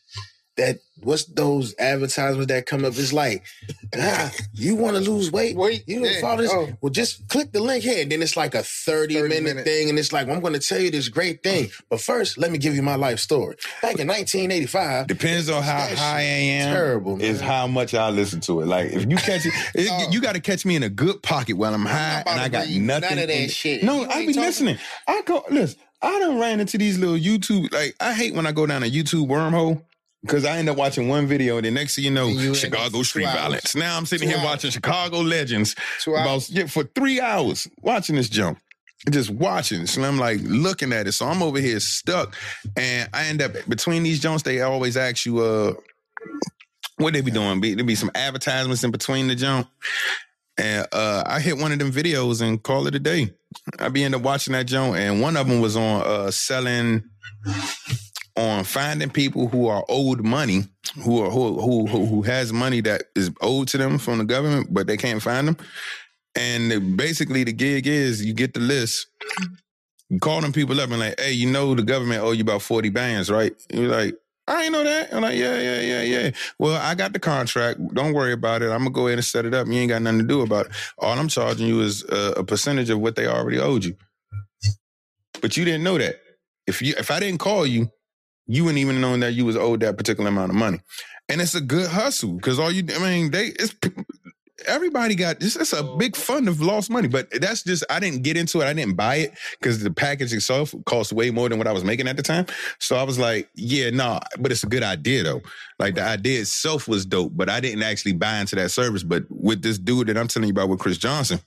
That 0.64 0.78
what's 1.02 1.24
those 1.24 1.74
advertisements 1.78 2.46
that 2.52 2.66
come 2.66 2.84
up? 2.84 2.92
It's 2.96 3.12
like, 3.12 3.44
ah, 3.98 4.30
you 4.54 4.76
want 4.76 4.96
to 4.96 5.02
lose 5.02 5.32
weight? 5.32 5.56
Wait, 5.56 5.82
you 5.88 6.00
don't 6.04 6.20
follow 6.20 6.42
this? 6.42 6.50
oh. 6.52 6.68
Well, 6.80 6.90
just 6.90 7.26
click 7.28 7.50
the 7.50 7.60
link 7.60 7.82
here. 7.82 8.02
And 8.02 8.12
then 8.12 8.22
it's 8.22 8.36
like 8.36 8.54
a 8.54 8.62
30, 8.62 9.14
30 9.14 9.28
minute, 9.28 9.42
minute. 9.44 9.64
thing. 9.64 9.88
And 9.90 9.98
it's 9.98 10.12
like, 10.12 10.28
well, 10.28 10.36
I'm 10.36 10.42
going 10.42 10.52
to 10.54 10.60
tell 10.60 10.78
you 10.78 10.90
this 10.92 11.08
great 11.08 11.42
thing. 11.42 11.68
But 11.90 12.00
first, 12.00 12.38
let 12.38 12.52
me 12.52 12.58
give 12.58 12.74
you 12.76 12.82
my 12.82 12.94
life 12.94 13.18
story. 13.18 13.56
Back 13.82 13.98
in 13.98 14.06
1985, 14.08 15.08
Depends 15.08 15.50
on 15.50 15.62
how 15.62 15.78
high 15.96 16.18
I 16.18 16.22
am. 16.22 16.72
terrible, 16.74 17.16
man. 17.16 17.26
Is 17.26 17.40
how 17.40 17.66
much 17.66 17.94
I 17.94 18.10
listen 18.10 18.40
to 18.42 18.60
it. 18.60 18.66
Like 18.66 18.92
if 18.92 19.02
you 19.10 19.16
catch 19.16 19.44
it, 19.46 19.52
it- 19.74 19.88
No. 19.88 20.06
you 20.12 20.20
got 20.20 20.34
to 20.36 20.40
catch 20.40 20.64
me 20.64 20.76
in 20.76 20.82
a 20.84 20.88
good 20.88 21.22
pocket 21.22 21.54
while 21.56 21.74
I'm 21.74 21.84
high 21.84 22.20
about 22.20 22.32
and 22.34 22.40
I 22.40 22.48
got 22.48 22.68
nothing. 22.68 22.86
none 22.86 23.02
of 23.02 23.28
that 23.28 23.30
in- 23.30 23.48
shit. 23.48 23.82
No, 23.82 24.02
You 24.02 24.08
I 24.08 24.26
be 24.26 24.32
talking- 24.32 24.42
listening. 24.42 24.78
I 25.08 25.22
go 25.22 25.44
listen. 25.50 25.80
I 26.04 26.18
done 26.18 26.38
ran 26.40 26.58
into 26.60 26.78
these 26.78 26.98
little 26.98 27.16
YouTube. 27.16 27.72
Like 27.72 27.94
I 28.00 28.12
hate 28.14 28.34
when 28.34 28.46
I 28.46 28.52
go 28.52 28.66
down 28.66 28.82
a 28.84 28.86
YouTube 28.90 29.26
wormhole. 29.28 29.82
Because 30.22 30.44
I 30.44 30.58
end 30.58 30.68
up 30.68 30.76
watching 30.76 31.08
one 31.08 31.26
video, 31.26 31.56
and 31.56 31.66
the 31.66 31.70
next 31.70 31.96
thing 31.96 32.04
you 32.04 32.10
know, 32.10 32.28
you 32.28 32.54
Chicago 32.54 33.02
street 33.02 33.26
hours. 33.26 33.40
violence. 33.40 33.74
Now 33.74 33.96
I'm 33.96 34.06
sitting 34.06 34.28
Two 34.28 34.34
here 34.34 34.38
hours. 34.38 34.52
watching 34.52 34.70
Chicago 34.70 35.18
legends 35.18 35.74
about 36.06 36.48
yeah, 36.48 36.66
for 36.66 36.84
three 36.84 37.20
hours 37.20 37.68
watching 37.80 38.14
this 38.16 38.28
jump. 38.28 38.58
Just 39.10 39.30
watching. 39.30 39.84
So 39.86 40.00
I'm 40.04 40.18
like 40.18 40.38
looking 40.44 40.92
at 40.92 41.08
it. 41.08 41.12
So 41.12 41.26
I'm 41.26 41.42
over 41.42 41.58
here 41.58 41.80
stuck. 41.80 42.36
And 42.76 43.08
I 43.12 43.26
end 43.26 43.42
up 43.42 43.52
between 43.68 44.04
these 44.04 44.20
jumps, 44.20 44.44
they 44.44 44.60
always 44.60 44.96
ask 44.96 45.26
you, 45.26 45.40
uh, 45.40 45.72
what 46.98 47.12
they 47.12 47.20
be 47.20 47.32
doing? 47.32 47.60
Be 47.60 47.74
there 47.74 47.84
be 47.84 47.96
some 47.96 48.12
advertisements 48.14 48.84
in 48.84 48.92
between 48.92 49.26
the 49.26 49.34
jump. 49.34 49.68
And 50.56 50.86
uh 50.92 51.24
I 51.26 51.40
hit 51.40 51.58
one 51.58 51.72
of 51.72 51.80
them 51.80 51.90
videos 51.90 52.42
and 52.42 52.62
call 52.62 52.86
it 52.86 52.94
a 52.94 53.00
day. 53.00 53.32
I 53.80 53.88
be 53.88 54.04
end 54.04 54.14
up 54.14 54.22
watching 54.22 54.52
that 54.52 54.66
jump, 54.66 54.94
and 54.94 55.20
one 55.20 55.36
of 55.36 55.48
them 55.48 55.60
was 55.60 55.76
on 55.76 56.02
uh 56.02 56.30
selling 56.30 57.02
on 58.36 58.64
finding 58.64 59.10
people 59.10 59.48
who 59.48 59.66
are 59.68 59.84
owed 59.88 60.22
money, 60.24 60.62
who 61.04 61.22
are 61.22 61.30
who 61.30 61.60
who 61.60 61.86
who, 61.86 62.06
who 62.06 62.22
has 62.22 62.52
money 62.52 62.80
that 62.80 63.04
is 63.14 63.30
owed 63.40 63.68
to 63.68 63.78
them 63.78 63.98
from 63.98 64.18
the 64.18 64.24
government, 64.24 64.72
but 64.72 64.86
they 64.86 64.96
can't 64.96 65.22
find 65.22 65.48
them. 65.48 65.56
And 66.34 66.96
basically, 66.96 67.44
the 67.44 67.52
gig 67.52 67.86
is 67.86 68.24
you 68.24 68.32
get 68.32 68.54
the 68.54 68.60
list, 68.60 69.06
you 70.08 70.18
call 70.18 70.40
them 70.40 70.52
people 70.52 70.80
up 70.80 70.90
and 70.90 71.00
like, 71.00 71.20
hey, 71.20 71.32
you 71.32 71.50
know 71.50 71.74
the 71.74 71.82
government 71.82 72.22
owe 72.22 72.32
you 72.32 72.42
about 72.42 72.62
forty 72.62 72.88
bands, 72.88 73.30
right? 73.30 73.52
You're 73.72 73.88
like, 73.88 74.16
I 74.48 74.64
ain't 74.64 74.72
know 74.72 74.82
that. 74.82 75.12
I'm 75.12 75.22
like, 75.22 75.36
yeah, 75.36 75.60
yeah, 75.60 75.80
yeah, 75.80 76.02
yeah. 76.02 76.30
Well, 76.58 76.80
I 76.80 76.94
got 76.94 77.12
the 77.12 77.18
contract. 77.18 77.80
Don't 77.94 78.12
worry 78.12 78.32
about 78.32 78.62
it. 78.62 78.70
I'm 78.70 78.78
gonna 78.78 78.90
go 78.90 79.06
ahead 79.06 79.18
and 79.18 79.24
set 79.24 79.44
it 79.44 79.54
up. 79.54 79.66
You 79.66 79.74
ain't 79.74 79.90
got 79.90 80.02
nothing 80.02 80.20
to 80.20 80.26
do 80.26 80.40
about 80.40 80.66
it. 80.66 80.72
All 80.98 81.18
I'm 81.18 81.28
charging 81.28 81.66
you 81.66 81.80
is 81.82 82.02
a, 82.04 82.34
a 82.38 82.44
percentage 82.44 82.90
of 82.90 82.98
what 82.98 83.14
they 83.14 83.26
already 83.26 83.58
owed 83.58 83.84
you. 83.84 83.96
But 85.40 85.56
you 85.56 85.64
didn't 85.64 85.84
know 85.84 85.98
that. 85.98 86.16
If 86.66 86.82
you 86.82 86.94
if 86.98 87.10
I 87.10 87.20
didn't 87.20 87.40
call 87.40 87.66
you, 87.66 87.90
you 88.46 88.64
wouldn't 88.64 88.80
even 88.80 89.00
know 89.00 89.16
that 89.16 89.32
you 89.32 89.44
was 89.44 89.56
owed 89.56 89.80
that 89.80 89.96
particular 89.96 90.28
amount 90.28 90.50
of 90.50 90.56
money. 90.56 90.80
And 91.28 91.40
it's 91.40 91.54
a 91.54 91.60
good 91.60 91.88
hustle 91.88 92.34
because 92.34 92.58
all 92.58 92.70
you, 92.70 92.84
I 92.94 92.98
mean, 92.98 93.30
they, 93.30 93.46
it's 93.46 93.74
everybody 94.66 95.14
got 95.14 95.40
this. 95.40 95.56
It's 95.56 95.72
a 95.72 95.82
big 95.82 96.12
mm-hmm. 96.12 96.22
fund 96.22 96.48
of 96.48 96.60
lost 96.60 96.90
money, 96.90 97.08
but 97.08 97.28
that's 97.40 97.62
just 97.62 97.84
I 97.90 98.00
didn't 98.00 98.22
get 98.22 98.36
into 98.36 98.60
it. 98.60 98.64
I 98.64 98.72
didn't 98.72 98.96
buy 98.96 99.16
it 99.16 99.38
because 99.58 99.82
the 99.82 99.90
package 99.90 100.32
itself 100.32 100.74
cost 100.86 101.12
way 101.12 101.30
more 101.30 101.48
than 101.48 101.58
what 101.58 101.66
I 101.66 101.72
was 101.72 101.84
making 101.84 102.08
at 102.08 102.16
the 102.16 102.22
time. 102.22 102.46
So 102.78 102.96
I 102.96 103.02
was 103.02 103.18
like, 103.18 103.48
yeah, 103.54 103.90
nah, 103.90 104.20
but 104.38 104.52
it's 104.52 104.62
a 104.62 104.68
good 104.68 104.82
idea 104.82 105.22
though. 105.22 105.42
Like 105.78 105.94
the 105.94 106.02
idea 106.02 106.40
itself 106.40 106.88
was 106.88 107.06
dope, 107.06 107.32
but 107.34 107.48
I 107.48 107.60
didn't 107.60 107.82
actually 107.82 108.12
buy 108.12 108.38
into 108.38 108.56
that 108.56 108.70
service. 108.70 109.02
But 109.02 109.24
with 109.28 109.62
this 109.62 109.78
dude 109.78 110.08
that 110.08 110.18
I'm 110.18 110.28
telling 110.28 110.48
you 110.48 110.52
about 110.52 110.68
with 110.68 110.80
Chris 110.80 110.98
Johnson. 110.98 111.40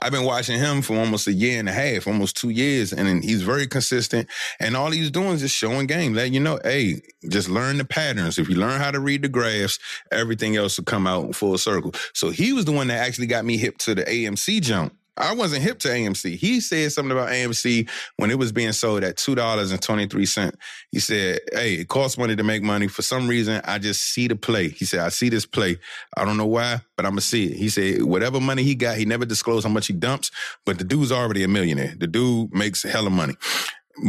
I've 0.00 0.12
been 0.12 0.24
watching 0.24 0.58
him 0.58 0.82
for 0.82 0.96
almost 0.96 1.26
a 1.26 1.32
year 1.32 1.58
and 1.58 1.68
a 1.68 1.72
half, 1.72 2.06
almost 2.06 2.36
two 2.36 2.50
years, 2.50 2.92
and 2.92 3.22
he's 3.22 3.42
very 3.42 3.66
consistent. 3.66 4.28
And 4.60 4.76
all 4.76 4.90
he's 4.90 5.10
doing 5.10 5.30
is 5.30 5.40
just 5.40 5.56
showing 5.56 5.86
game, 5.86 6.14
letting 6.14 6.34
you 6.34 6.40
know, 6.40 6.58
hey, 6.64 7.02
just 7.28 7.48
learn 7.48 7.78
the 7.78 7.84
patterns. 7.84 8.38
If 8.38 8.48
you 8.48 8.56
learn 8.56 8.80
how 8.80 8.90
to 8.90 9.00
read 9.00 9.22
the 9.22 9.28
graphs, 9.28 9.78
everything 10.10 10.56
else 10.56 10.78
will 10.78 10.84
come 10.84 11.06
out 11.06 11.34
full 11.34 11.56
circle. 11.58 11.92
So 12.14 12.30
he 12.30 12.52
was 12.52 12.64
the 12.64 12.72
one 12.72 12.88
that 12.88 12.98
actually 12.98 13.26
got 13.26 13.44
me 13.44 13.56
hip 13.56 13.78
to 13.78 13.94
the 13.94 14.04
AMC 14.04 14.62
jump. 14.62 14.94
I 15.16 15.34
wasn't 15.34 15.62
hip 15.62 15.78
to 15.80 15.88
AMC. 15.88 16.36
He 16.36 16.60
said 16.60 16.90
something 16.92 17.12
about 17.12 17.28
AMC 17.28 17.88
when 18.16 18.30
it 18.30 18.38
was 18.38 18.50
being 18.52 18.72
sold 18.72 19.04
at 19.04 19.16
two 19.18 19.34
dollars 19.34 19.70
and 19.70 19.82
twenty 19.82 20.06
three 20.06 20.26
cent. 20.26 20.56
He 20.90 21.00
said, 21.00 21.40
"Hey, 21.52 21.74
it 21.74 21.88
costs 21.88 22.16
money 22.16 22.34
to 22.34 22.42
make 22.42 22.62
money. 22.62 22.88
For 22.88 23.02
some 23.02 23.28
reason, 23.28 23.60
I 23.64 23.78
just 23.78 24.02
see 24.02 24.26
the 24.28 24.36
play." 24.36 24.70
He 24.70 24.86
said, 24.86 25.00
"I 25.00 25.10
see 25.10 25.28
this 25.28 25.46
play. 25.46 25.78
I 26.16 26.24
don't 26.24 26.38
know 26.38 26.46
why, 26.46 26.80
but 26.96 27.04
I'm 27.04 27.12
gonna 27.12 27.20
see 27.20 27.46
it." 27.46 27.56
He 27.56 27.68
said, 27.68 28.02
"Whatever 28.02 28.40
money 28.40 28.62
he 28.62 28.74
got, 28.74 28.96
he 28.96 29.04
never 29.04 29.26
disclosed 29.26 29.66
how 29.66 29.72
much 29.72 29.86
he 29.88 29.92
dumps, 29.92 30.30
but 30.64 30.78
the 30.78 30.84
dude's 30.84 31.12
already 31.12 31.42
a 31.42 31.48
millionaire. 31.48 31.94
The 31.98 32.06
dude 32.06 32.54
makes 32.54 32.82
hella 32.82 33.10
money." 33.10 33.34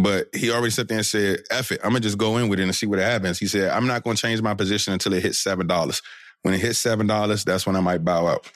But 0.01 0.29
he 0.33 0.49
already 0.49 0.71
sat 0.71 0.87
there 0.87 0.97
and 0.97 1.05
said, 1.05 1.41
F 1.51 1.71
it, 1.71 1.81
I'm 1.83 1.89
gonna 1.89 1.99
just 1.99 2.17
go 2.17 2.37
in 2.37 2.47
with 2.47 2.59
it 2.59 2.63
and 2.63 2.75
see 2.75 2.85
what 2.85 2.99
happens. 2.99 3.37
He 3.37 3.47
said, 3.47 3.69
I'm 3.71 3.85
not 3.85 4.03
gonna 4.03 4.15
change 4.15 4.41
my 4.41 4.53
position 4.53 4.93
until 4.93 5.13
it 5.13 5.21
hits 5.23 5.39
seven 5.39 5.67
dollars. 5.67 6.01
When 6.43 6.53
it 6.53 6.61
hits 6.61 6.79
seven 6.79 7.05
dollars, 7.07 7.43
that's 7.43 7.65
when 7.67 7.75
I 7.75 7.81
might 7.81 8.03
bow 8.05 8.27
out. 8.27 8.49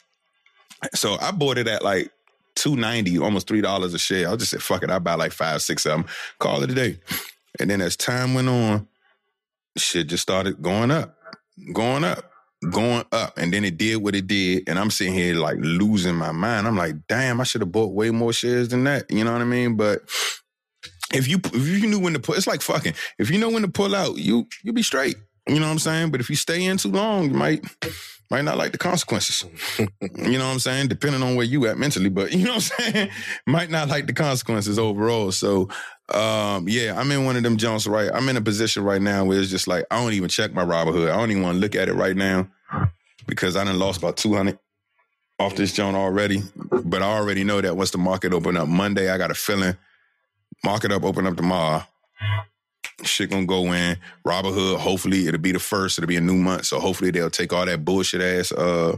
So 0.95 1.17
I 1.19 1.31
bought 1.31 1.57
it 1.57 1.67
at 1.67 1.83
like 1.83 2.11
two 2.58 2.76
ninety, 2.76 3.18
almost 3.18 3.47
three 3.47 3.62
dollars 3.62 3.93
a 3.93 3.99
share. 3.99 4.30
I 4.30 4.36
just 4.36 4.51
said, 4.51 4.62
fuck 4.62 4.84
it, 4.84 4.89
I 4.89 4.99
buy 4.99 5.14
like 5.14 5.32
five, 5.32 5.62
six 5.62 5.86
of 5.86 5.91
them, 5.91 6.05
call 6.39 6.64
it 6.64 6.72
a 6.72 6.74
day. 6.74 6.99
And 7.60 7.70
then 7.70 7.82
as 7.82 7.95
time 7.95 8.34
went 8.34 8.49
on, 8.49 8.88
shit 9.78 10.08
just 10.08 10.24
started 10.24 10.62
going 10.62 10.91
up, 10.91 11.16
going 11.72 12.03
up, 12.03 12.32
going 12.72 13.05
up. 13.12 13.38
And 13.38 13.53
then 13.53 13.64
it 13.64 13.78
did 13.78 13.97
what 13.97 14.16
it 14.16 14.28
did. 14.28 14.68
And 14.68 14.78
I'm 14.78 14.91
sitting 14.91 15.14
here 15.14 15.36
like 15.36 15.58
losing 15.60 16.16
my 16.16 16.32
mind. 16.32 16.68
I'm 16.68 16.78
like, 16.78 16.95
damn, 17.08 17.39
I 17.39 17.43
should 17.43 17.62
have 17.62 17.72
bought 17.72 17.93
way 17.93 18.10
more 18.12 18.34
shares 18.34 18.70
than 18.70 18.84
that. 18.86 19.10
You 19.10 19.24
know 19.24 19.32
what 19.32 19.41
I 19.41 19.45
mean? 19.45 19.76
But 19.76 20.01
if 21.14 21.28
you 21.28 21.39
if 21.43 21.82
you 21.82 21.88
knew 21.88 21.99
when 21.99 22.14
to 22.14 22.20
pull, 22.20 22.36
it's 22.36 22.47
like 22.47 22.62
fucking. 22.62 22.93
If 23.18 23.30
you 23.30 23.38
know 23.38 23.49
when 23.49 23.62
to 23.62 23.70
pull 23.70 23.95
out, 23.95 24.18
you 24.18 24.47
you 24.64 24.74
be 24.74 24.84
straight. 24.84 25.16
You 25.47 25.60
know 25.60 25.68
what 25.68 25.72
I'm 25.72 25.80
saying? 25.80 26.12
But 26.12 26.20
if 26.20 26.30
you 26.30 26.36
stay 26.36 26.66
in 26.66 26.78
too 26.78 26.91
long, 26.91 27.30
you 27.30 27.36
might 27.36 27.64
might 28.30 28.43
not 28.43 28.57
like 28.57 28.71
the 28.71 28.78
consequences. 28.78 29.45
you 29.80 30.38
know 30.38 30.45
what 30.45 30.53
I'm 30.53 30.59
saying? 30.59 30.88
Depending 30.88 31.23
on 31.23 31.36
where 31.36 31.45
you 31.45 31.67
at 31.67 31.78
mentally, 31.78 32.09
but 32.09 32.32
you 32.34 32.45
know 32.45 32.55
what 32.55 32.73
I'm 32.80 32.93
saying? 32.93 33.09
might 33.45 33.69
not 33.69 33.88
like 33.88 34.07
the 34.07 34.13
consequences 34.13 34.78
overall. 34.80 35.32
So 35.32 35.69
um, 36.13 36.67
yeah, 36.69 36.97
I'm 36.97 37.11
in 37.11 37.25
one 37.25 37.36
of 37.36 37.43
them 37.43 37.57
jumps 37.57 37.88
right. 37.88 38.09
I'm 38.13 38.30
in 38.30 38.38
a 38.38 38.41
position 38.41 38.84
right 38.84 39.01
now 39.01 39.25
where 39.25 39.39
it's 39.39 39.49
just 39.49 39.67
like 39.67 39.86
I 39.91 40.01
don't 40.01 40.13
even 40.13 40.30
check 40.30 40.53
my 40.53 40.63
Robinhood. 40.63 41.11
I 41.11 41.17
don't 41.17 41.32
even 41.32 41.43
want 41.43 41.55
to 41.55 41.59
look 41.59 41.75
at 41.75 41.89
it 41.89 41.93
right 41.93 42.15
now 42.15 42.47
because 43.28 43.55
I 43.55 43.63
done 43.63 43.80
lost 43.80 43.99
about 43.99 44.17
200 44.17 44.57
off 45.39 45.55
this 45.55 45.73
joint 45.73 45.95
already. 45.95 46.43
But 46.55 47.01
I 47.01 47.07
already 47.07 47.43
know 47.43 47.61
that 47.61 47.75
once 47.78 47.91
the 47.91 47.97
market 47.97 48.34
open 48.34 48.57
up 48.57 48.67
Monday, 48.67 49.09
I 49.09 49.17
got 49.17 49.32
a 49.32 49.36
feeling 49.36 49.75
market 50.63 50.91
up, 50.91 51.03
open 51.03 51.28
up 51.28 51.36
tomorrow. 51.36 51.84
Shit 53.03 53.30
gonna 53.30 53.45
go 53.45 53.73
in. 53.73 53.97
Robinhood, 54.25 54.78
hopefully 54.78 55.28
it'll 55.28 55.39
be 55.39 55.51
the 55.51 55.59
first. 55.59 55.99
It'll 55.99 56.07
be 56.07 56.17
a 56.17 56.21
new 56.21 56.36
month. 56.36 56.65
So 56.65 56.80
hopefully 56.80 57.11
they'll 57.11 57.30
take 57.30 57.53
all 57.53 57.65
that 57.65 57.86
bullshit 57.86 58.21
ass 58.21 58.51
uh 58.51 58.97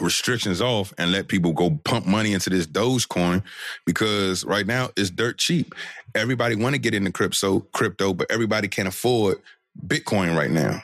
restrictions 0.00 0.60
off 0.60 0.92
and 0.98 1.12
let 1.12 1.28
people 1.28 1.52
go 1.52 1.78
pump 1.84 2.06
money 2.06 2.32
into 2.32 2.50
this 2.50 2.66
Dogecoin 2.66 3.42
because 3.86 4.44
right 4.44 4.66
now 4.66 4.90
it's 4.96 5.10
dirt 5.10 5.38
cheap. 5.38 5.74
Everybody 6.14 6.54
want 6.56 6.74
to 6.74 6.80
get 6.80 6.94
into 6.94 7.12
crypto, 7.12 7.60
crypto, 7.72 8.14
but 8.14 8.30
everybody 8.30 8.68
can't 8.68 8.88
afford 8.88 9.38
Bitcoin 9.86 10.36
right 10.36 10.50
now. 10.50 10.82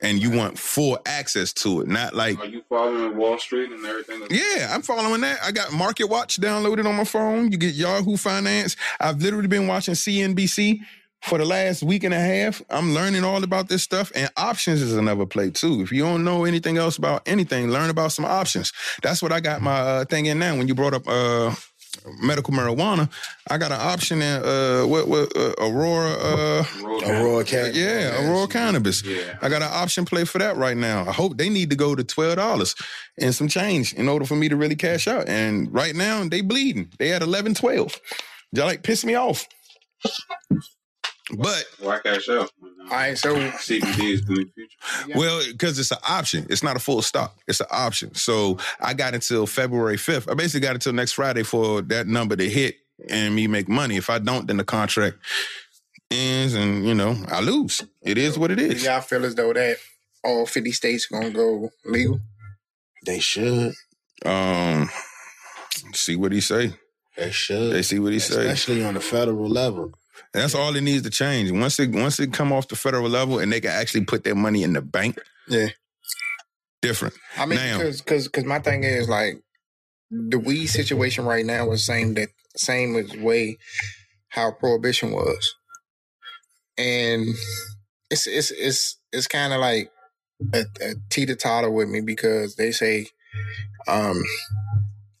And 0.00 0.20
you 0.22 0.30
want 0.30 0.56
full 0.58 0.96
access 1.06 1.52
to 1.54 1.80
it, 1.80 1.88
not 1.88 2.14
like 2.14 2.38
Are 2.38 2.46
you 2.46 2.62
following 2.68 3.16
Wall 3.16 3.36
Street 3.38 3.72
and 3.72 3.84
everything? 3.84 4.22
yeah, 4.30 4.72
I'm 4.72 4.82
following 4.82 5.20
that. 5.22 5.38
I 5.42 5.50
got 5.50 5.72
Market 5.72 6.04
Watch 6.04 6.40
downloaded 6.40 6.86
on 6.86 6.94
my 6.94 7.02
phone. 7.04 7.50
You 7.50 7.58
get 7.58 7.74
Yahoo 7.74 8.16
Finance. 8.16 8.76
I've 9.00 9.20
literally 9.20 9.48
been 9.48 9.66
watching 9.66 9.94
CNBC 9.94 10.78
for 11.22 11.36
the 11.36 11.44
last 11.44 11.82
week 11.82 12.04
and 12.04 12.14
a 12.14 12.20
half. 12.20 12.62
I'm 12.70 12.94
learning 12.94 13.24
all 13.24 13.42
about 13.42 13.68
this 13.68 13.82
stuff, 13.82 14.12
and 14.14 14.30
options 14.36 14.82
is 14.82 14.94
another 14.94 15.26
play 15.26 15.50
too. 15.50 15.80
If 15.82 15.90
you 15.90 16.04
don't 16.04 16.22
know 16.22 16.44
anything 16.44 16.76
else 16.78 16.96
about 16.96 17.22
anything, 17.26 17.70
learn 17.72 17.90
about 17.90 18.12
some 18.12 18.24
options. 18.24 18.72
That's 19.02 19.20
what 19.20 19.32
I 19.32 19.40
got 19.40 19.60
my 19.62 19.80
uh, 19.80 20.04
thing 20.04 20.26
in 20.26 20.38
now. 20.38 20.56
When 20.56 20.68
you 20.68 20.76
brought 20.76 20.94
up 20.94 21.08
uh, 21.08 21.56
medical 22.20 22.52
marijuana, 22.54 23.10
I 23.50 23.58
got 23.58 23.72
an 23.72 23.80
option 23.80 24.22
in 24.22 24.42
uh, 24.42 24.82
what 24.82 25.08
what 25.08 25.36
uh, 25.36 25.54
Aurora. 25.60 26.10
Uh, 26.12 26.64
Aurora 27.06 27.44
Cat. 27.44 27.74
yeah, 27.74 28.24
Aurora 28.24 28.46
Cannabis. 28.48 29.04
Yeah. 29.04 29.38
I 29.42 29.48
got 29.48 29.62
an 29.62 29.70
option 29.70 30.04
play 30.04 30.24
for 30.24 30.38
that 30.38 30.56
right 30.56 30.76
now. 30.76 31.04
I 31.08 31.12
hope 31.12 31.36
they 31.38 31.48
need 31.48 31.70
to 31.70 31.76
go 31.76 31.94
to 31.94 32.04
twelve 32.04 32.36
dollars 32.36 32.74
and 33.20 33.34
some 33.34 33.48
change 33.48 33.92
in 33.94 34.08
order 34.08 34.24
for 34.24 34.36
me 34.36 34.48
to 34.48 34.56
really 34.56 34.76
cash 34.76 35.08
out. 35.08 35.28
And 35.28 35.72
right 35.72 35.94
now 35.94 36.24
they 36.28 36.40
bleeding. 36.40 36.90
They 36.98 37.12
at 37.12 37.22
11, 37.22 37.54
12. 37.54 38.00
Y'all 38.52 38.66
like 38.66 38.82
piss 38.82 39.04
me 39.04 39.14
off. 39.14 39.46
But 41.36 41.64
Why 41.80 41.98
cash 42.00 42.28
out? 42.28 42.50
All 42.62 42.88
right, 42.90 43.18
so 43.18 43.34
CBD 43.50 44.14
is 44.14 44.20
good 44.22 44.38
in 44.38 44.44
the 44.46 44.52
future. 44.52 45.18
well, 45.18 45.42
because 45.46 45.78
it's 45.78 45.90
an 45.90 45.98
option. 46.08 46.46
It's 46.48 46.62
not 46.62 46.76
a 46.76 46.78
full 46.78 47.02
stop. 47.02 47.36
It's 47.46 47.60
an 47.60 47.66
option. 47.70 48.14
So 48.14 48.58
I 48.80 48.94
got 48.94 49.14
until 49.14 49.46
February 49.46 49.98
fifth. 49.98 50.28
I 50.28 50.34
basically 50.34 50.60
got 50.60 50.74
until 50.74 50.92
next 50.94 51.12
Friday 51.12 51.42
for 51.42 51.82
that 51.82 52.06
number 52.06 52.36
to 52.36 52.48
hit 52.48 52.76
and 53.10 53.34
me 53.34 53.46
make 53.46 53.68
money. 53.68 53.96
If 53.96 54.08
I 54.10 54.18
don't, 54.18 54.46
then 54.46 54.56
the 54.56 54.64
contract 54.64 55.18
ends, 56.10 56.54
and 56.54 56.86
you 56.86 56.94
know 56.94 57.16
I 57.28 57.40
lose. 57.40 57.84
It 58.02 58.16
is 58.18 58.38
what 58.38 58.50
it 58.50 58.58
is. 58.58 58.82
do 58.82 58.88
y'all 58.88 59.00
feel 59.00 59.24
as 59.24 59.34
though 59.34 59.52
that 59.52 59.76
all 60.24 60.46
50 60.46 60.72
states 60.72 61.06
gonna 61.06 61.30
go 61.30 61.70
legal? 61.84 62.20
They 63.04 63.20
should. 63.20 63.74
Um, 64.24 64.88
see 65.92 66.16
what 66.16 66.32
he 66.32 66.40
say. 66.40 66.74
They 67.16 67.30
should. 67.30 67.72
They 67.72 67.82
see 67.82 67.98
what 67.98 68.12
he 68.12 68.18
say. 68.18 68.48
Especially 68.48 68.84
on 68.84 68.94
the 68.94 69.00
federal 69.00 69.48
level. 69.48 69.92
And 70.34 70.42
that's 70.42 70.54
all 70.54 70.74
it 70.74 70.80
needs 70.82 71.02
to 71.02 71.10
change. 71.10 71.50
Once 71.50 71.78
it 71.78 71.90
once 71.90 72.18
it 72.20 72.32
come 72.32 72.52
off 72.52 72.68
the 72.68 72.76
federal 72.76 73.08
level 73.08 73.38
and 73.38 73.52
they 73.52 73.60
can 73.60 73.70
actually 73.70 74.04
put 74.04 74.24
their 74.24 74.34
money 74.34 74.62
in 74.62 74.72
the 74.72 74.82
bank, 74.82 75.18
Yeah. 75.48 75.68
different. 76.82 77.14
I 77.36 77.46
mean, 77.46 77.58
because 77.58 78.00
because 78.00 78.28
because 78.28 78.44
my 78.44 78.58
thing 78.58 78.84
is 78.84 79.08
like 79.08 79.42
the 80.10 80.38
weed 80.38 80.66
situation 80.66 81.24
right 81.24 81.44
now 81.44 81.70
is 81.72 81.84
same 81.84 82.14
that 82.14 82.28
same 82.56 82.96
as 82.96 83.16
way 83.16 83.58
how 84.30 84.52
prohibition 84.52 85.12
was, 85.12 85.54
and 86.76 87.26
it's 88.10 88.26
it's 88.26 88.50
it's 88.50 88.96
it's 89.12 89.26
kind 89.26 89.52
of 89.52 89.60
like 89.60 89.90
a, 90.54 90.64
a 90.80 90.94
teeter 91.10 91.34
totter 91.34 91.70
with 91.70 91.88
me 91.88 92.00
because 92.00 92.56
they 92.56 92.70
say, 92.70 93.06
um, 93.86 94.22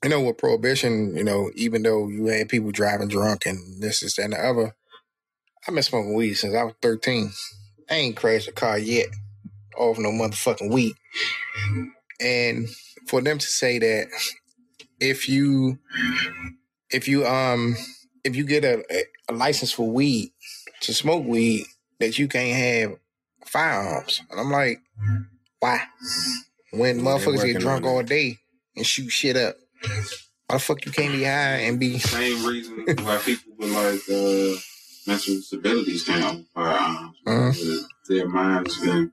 you 0.04 0.10
know, 0.10 0.20
with 0.20 0.38
prohibition, 0.38 1.16
you 1.16 1.24
know, 1.24 1.50
even 1.54 1.82
though 1.82 2.08
you 2.08 2.26
had 2.26 2.48
people 2.48 2.70
driving 2.70 3.08
drunk 3.08 3.46
and 3.46 3.82
this, 3.82 4.00
this, 4.00 4.16
that, 4.16 4.24
and 4.24 4.32
the 4.34 4.38
other, 4.38 4.74
I've 5.68 5.74
been 5.74 5.82
smoking 5.82 6.14
weed 6.14 6.32
since 6.34 6.54
I 6.54 6.64
was 6.64 6.72
thirteen. 6.80 7.30
I 7.90 7.96
ain't 7.96 8.16
crashed 8.16 8.48
a 8.48 8.52
car 8.52 8.78
yet 8.78 9.08
off 9.76 9.98
no 9.98 10.08
motherfucking 10.08 10.72
weed. 10.72 10.94
And 12.18 12.68
for 13.06 13.20
them 13.20 13.36
to 13.36 13.46
say 13.46 13.78
that 13.78 14.08
if 14.98 15.28
you 15.28 15.78
if 16.90 17.06
you 17.06 17.26
um 17.26 17.76
if 18.24 18.34
you 18.34 18.44
get 18.44 18.64
a, 18.64 18.82
a 19.28 19.32
license 19.34 19.70
for 19.70 19.86
weed 19.90 20.32
to 20.80 20.94
smoke 20.94 21.26
weed 21.26 21.66
that 22.00 22.18
you 22.18 22.28
can't 22.28 22.56
have 22.56 22.98
firearms. 23.44 24.22
And 24.30 24.40
I'm 24.40 24.50
like, 24.50 24.78
why? 25.60 25.82
When 26.70 27.00
motherfuckers 27.00 27.44
get 27.44 27.60
drunk 27.60 27.84
all 27.84 28.02
day 28.02 28.38
and 28.74 28.86
shoot 28.86 29.10
shit 29.10 29.36
up. 29.36 29.56
Why 30.46 30.56
the 30.56 30.60
fuck 30.60 30.86
you 30.86 30.92
can't 30.92 31.12
be 31.12 31.24
high 31.24 31.66
and 31.66 31.78
be 31.78 31.98
Same 31.98 32.46
reason 32.46 32.86
why 33.02 33.18
people 33.18 33.52
with 33.58 33.70
like 33.70 34.00
uh, 34.08 34.60
mental 35.08 35.34
disabilities 35.34 36.04
can't 36.04 36.24
own 36.24 36.46
firearms. 36.54 37.16
Mhm. 37.26 37.84
Their 38.08 38.28
minds 38.28 38.78
been 38.80 39.12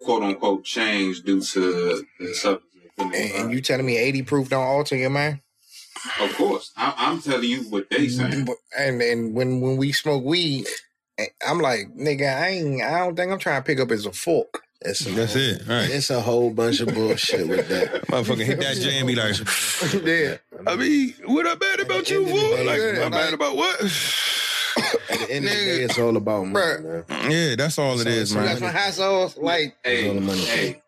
quote 0.00 0.22
unquote 0.22 0.64
changed 0.64 1.24
due 1.26 1.40
to 1.40 2.04
the 2.20 2.34
substance. 2.34 2.62
they 2.74 2.90
put 2.96 3.06
in 3.06 3.12
their 3.12 3.22
and, 3.22 3.44
and 3.44 3.52
you 3.52 3.60
telling 3.60 3.86
me 3.86 3.96
80 3.96 4.22
proof 4.22 4.48
don't 4.50 4.62
alter 4.62 4.96
your 4.96 5.10
mind? 5.10 5.40
Of 6.20 6.34
course, 6.36 6.72
I, 6.76 6.94
I'm 6.96 7.20
telling 7.20 7.48
you 7.48 7.62
what 7.64 7.90
they 7.90 8.08
say. 8.08 8.44
And 8.78 9.02
and 9.02 9.34
when 9.34 9.60
when 9.60 9.76
we 9.76 9.92
smoke 9.92 10.24
weed, 10.24 10.66
eh, 11.18 11.26
I'm 11.46 11.58
like, 11.58 11.94
nigga, 11.96 12.34
I 12.40 12.48
ain't 12.48 12.82
I 12.82 12.98
don't 13.00 13.16
think 13.16 13.32
I'm 13.32 13.38
trying 13.38 13.60
to 13.62 13.66
pick 13.66 13.80
up 13.80 13.90
as 13.90 14.06
a 14.06 14.12
fork. 14.12 14.62
It's 14.82 15.04
a 15.06 15.10
That's 15.10 15.34
whole, 15.34 15.42
it. 15.42 15.66
Right. 15.68 15.90
It's 15.90 16.08
a 16.08 16.22
whole 16.22 16.50
bunch 16.50 16.80
of 16.80 16.94
bullshit 16.94 17.46
with 17.46 17.68
that. 17.68 18.02
Motherfucker 18.06 18.46
hit 18.46 18.60
that 18.60 18.76
jam, 18.76 19.06
be 19.06 19.14
like, 19.14 19.36
yeah. 20.06 20.38
I 20.66 20.76
mean, 20.76 21.14
what 21.26 21.46
I 21.46 21.54
bad 21.54 21.80
about 21.80 22.08
you, 22.08 22.24
end 22.24 22.30
boy? 22.30 22.64
Like, 22.64 22.80
yeah, 22.80 23.04
I'm 23.04 23.10
bad 23.10 23.34
about 23.34 23.56
what? 23.56 23.78
At 24.76 25.18
the 25.18 25.26
end 25.30 25.44
of 25.46 25.50
the 25.50 25.56
day, 25.56 25.82
it's 25.84 25.98
all 25.98 26.16
about 26.16 26.44
money, 26.46 26.54
Bruh. 26.66 27.08
man. 27.08 27.30
Yeah, 27.30 27.54
that's 27.56 27.78
all 27.78 28.00
it 28.00 28.06
is, 28.06 28.30
So- 28.30 28.36
man. 28.36 28.46
That's 28.46 28.60
my 28.60 28.70
hot 28.70 28.92
sauce. 28.94 29.36
Like 29.36 29.76
Hey, 29.84 30.08
all 30.08 30.14
the 30.14 30.20
money. 30.20 30.40
hey, 30.40 30.82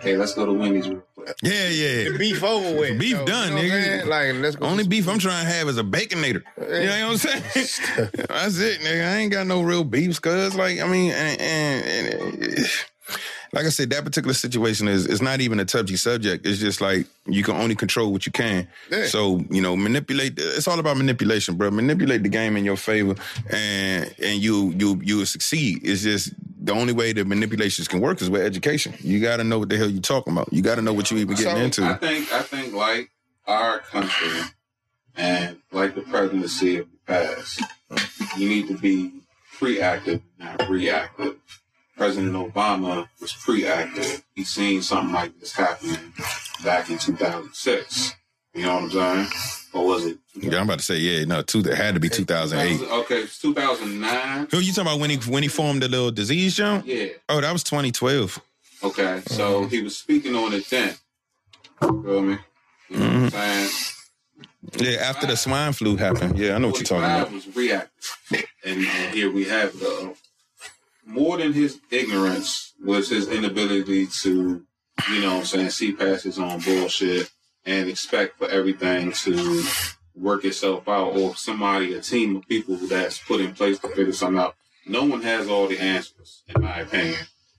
hey, 0.00 0.16
let's 0.16 0.34
go 0.34 0.46
to 0.46 0.52
Wendy's 0.52 0.88
real 0.88 1.02
quick. 1.14 1.36
Yeah, 1.42 1.68
yeah. 1.68 2.04
the 2.10 2.16
beef 2.18 2.42
over 2.42 2.78
with. 2.80 2.98
Beef 2.98 3.16
So, 3.16 3.26
done, 3.26 3.48
you 3.48 3.54
know 3.54 3.62
what 3.62 3.64
I'm 3.64 3.70
nigga. 3.70 3.84
saying? 3.84 4.08
Like 4.08 4.34
let's 4.42 4.56
go. 4.56 4.66
Only 4.66 4.86
beef 4.86 5.08
I'm 5.08 5.18
trying 5.18 5.44
to 5.46 5.52
have 5.52 5.68
is 5.68 5.78
a 5.78 5.84
baconator. 5.84 6.42
You 6.58 6.86
know 6.86 7.08
what 7.08 7.12
I'm 7.12 7.16
saying? 7.18 7.42
That's 8.28 8.58
it, 8.58 8.80
nigga. 8.80 9.08
I 9.12 9.16
ain't 9.18 9.32
got 9.32 9.46
no 9.46 9.60
real 9.62 9.84
beefs, 9.84 10.18
cuz 10.18 10.54
like 10.54 10.80
I 10.80 10.86
mean, 10.88 11.12
and, 11.12 11.40
and, 11.40 12.14
and 12.14 12.66
like 13.52 13.66
I 13.66 13.70
said, 13.70 13.90
that 13.90 14.04
particular 14.04 14.34
situation 14.34 14.86
is 14.88 15.06
it's 15.06 15.20
not 15.20 15.40
even 15.40 15.58
a 15.58 15.64
touchy 15.64 15.96
subject. 15.96 16.46
It's 16.46 16.58
just 16.58 16.80
like 16.80 17.06
you 17.26 17.42
can 17.42 17.56
only 17.56 17.74
control 17.74 18.12
what 18.12 18.26
you 18.26 18.32
can. 18.32 18.68
Yeah. 18.90 19.06
So 19.06 19.42
you 19.50 19.60
know, 19.60 19.76
manipulate. 19.76 20.34
It's 20.38 20.68
all 20.68 20.78
about 20.78 20.96
manipulation, 20.96 21.56
bro. 21.56 21.70
Manipulate 21.70 22.22
the 22.22 22.28
game 22.28 22.56
in 22.56 22.64
your 22.64 22.76
favor, 22.76 23.14
and 23.50 24.14
and 24.22 24.40
you 24.40 24.72
you 24.78 25.00
you 25.02 25.16
will 25.18 25.26
succeed. 25.26 25.80
It's 25.82 26.02
just 26.02 26.32
the 26.62 26.72
only 26.72 26.92
way 26.92 27.12
the 27.12 27.24
manipulations 27.24 27.88
can 27.88 28.00
work 28.00 28.20
is 28.22 28.30
with 28.30 28.42
education. 28.42 28.94
You 29.00 29.20
got 29.20 29.38
to 29.38 29.44
know 29.44 29.58
what 29.58 29.68
the 29.68 29.76
hell 29.76 29.88
you're 29.90 30.02
talking 30.02 30.32
about. 30.32 30.52
You 30.52 30.62
got 30.62 30.76
to 30.76 30.82
know 30.82 30.92
what 30.92 31.10
you 31.10 31.18
even 31.18 31.34
getting 31.36 31.56
So, 31.56 31.82
into. 31.82 31.84
I 31.84 31.94
think 31.94 32.32
I 32.32 32.42
think 32.42 32.74
like 32.74 33.10
our 33.46 33.80
country 33.80 34.42
and 35.16 35.56
like 35.72 35.94
the 35.94 36.02
presidency 36.02 36.76
of 36.78 36.86
the 36.90 36.98
past, 37.06 37.62
you 38.36 38.48
need 38.48 38.68
to 38.68 38.78
be 38.78 39.12
pre-active, 39.58 40.22
not 40.38 40.68
reactive. 40.68 41.36
President 42.00 42.32
Obama 42.32 43.06
was 43.20 43.30
pre-active. 43.34 44.24
He 44.34 44.42
seen 44.42 44.80
something 44.80 45.12
like 45.12 45.38
this 45.38 45.52
happening 45.52 46.14
back 46.64 46.88
in 46.88 46.96
2006. 46.96 48.14
You 48.54 48.62
know 48.62 48.74
what 48.76 48.82
I'm 48.84 48.90
saying? 48.90 49.26
Or 49.74 49.84
was 49.86 50.06
it? 50.06 50.16
Yeah, 50.34 50.60
I'm 50.60 50.64
about 50.64 50.78
to 50.78 50.84
say 50.84 50.96
yeah. 50.96 51.26
No, 51.26 51.42
two. 51.42 51.60
That 51.60 51.76
had 51.76 51.92
to 51.92 52.00
be 52.00 52.08
2008. 52.08 52.88
Okay, 52.90 53.16
it's 53.18 53.38
2009. 53.42 54.48
Who 54.50 54.58
you 54.60 54.72
talking 54.72 54.88
about 54.90 54.98
when 54.98 55.10
he 55.10 55.16
when 55.30 55.42
he 55.42 55.50
formed 55.50 55.82
the 55.82 55.88
little 55.88 56.10
disease 56.10 56.56
jump? 56.56 56.86
Yeah. 56.86 57.08
Oh, 57.28 57.38
that 57.42 57.52
was 57.52 57.62
2012. 57.64 58.38
Okay, 58.82 59.02
Okay, 59.16 59.22
so 59.26 59.66
he 59.66 59.82
was 59.82 59.98
speaking 59.98 60.34
on 60.34 60.54
it 60.54 60.64
then. 60.70 60.94
You 61.82 62.02
feel 62.02 62.22
me? 62.22 62.38
You 62.88 62.96
know 62.96 63.04
Mm-hmm. 63.04 63.24
what 63.24 63.34
I'm 63.34 63.68
saying? 63.68 63.70
Yeah, 64.78 65.00
after 65.02 65.26
the 65.26 65.36
swine 65.36 65.74
flu 65.74 65.96
happened. 65.96 66.38
Yeah, 66.38 66.54
I 66.54 66.58
know 66.58 66.68
what 66.68 66.78
you're 66.78 66.84
talking 66.84 67.02
45 67.04 67.20
about. 67.22 67.32
was 67.34 67.54
reactive. 67.54 68.46
And, 68.64 68.78
and 68.78 69.14
here 69.14 69.30
we 69.30 69.44
have 69.44 69.72
it. 69.74 70.16
More 71.10 71.38
than 71.38 71.52
his 71.52 71.80
ignorance 71.90 72.72
was 72.84 73.10
his 73.10 73.26
inability 73.26 74.06
to, 74.22 74.64
you 75.10 75.20
know 75.20 75.32
what 75.34 75.40
I'm 75.40 75.44
saying, 75.44 75.70
see 75.70 75.92
past 75.92 76.22
his 76.22 76.38
own 76.38 76.60
bullshit 76.60 77.30
and 77.66 77.88
expect 77.88 78.38
for 78.38 78.48
everything 78.48 79.10
to 79.12 79.64
work 80.14 80.44
itself 80.44 80.88
out 80.88 81.16
or 81.16 81.34
somebody, 81.34 81.94
a 81.94 82.00
team 82.00 82.36
of 82.36 82.46
people 82.46 82.76
that's 82.76 83.18
put 83.18 83.40
in 83.40 83.54
place 83.54 83.80
to 83.80 83.88
figure 83.88 84.12
something 84.12 84.40
out. 84.40 84.54
No 84.86 85.04
one 85.04 85.22
has 85.22 85.48
all 85.48 85.66
the 85.66 85.80
answers, 85.80 86.44
in 86.54 86.62
my 86.62 86.78
opinion. 86.78 87.18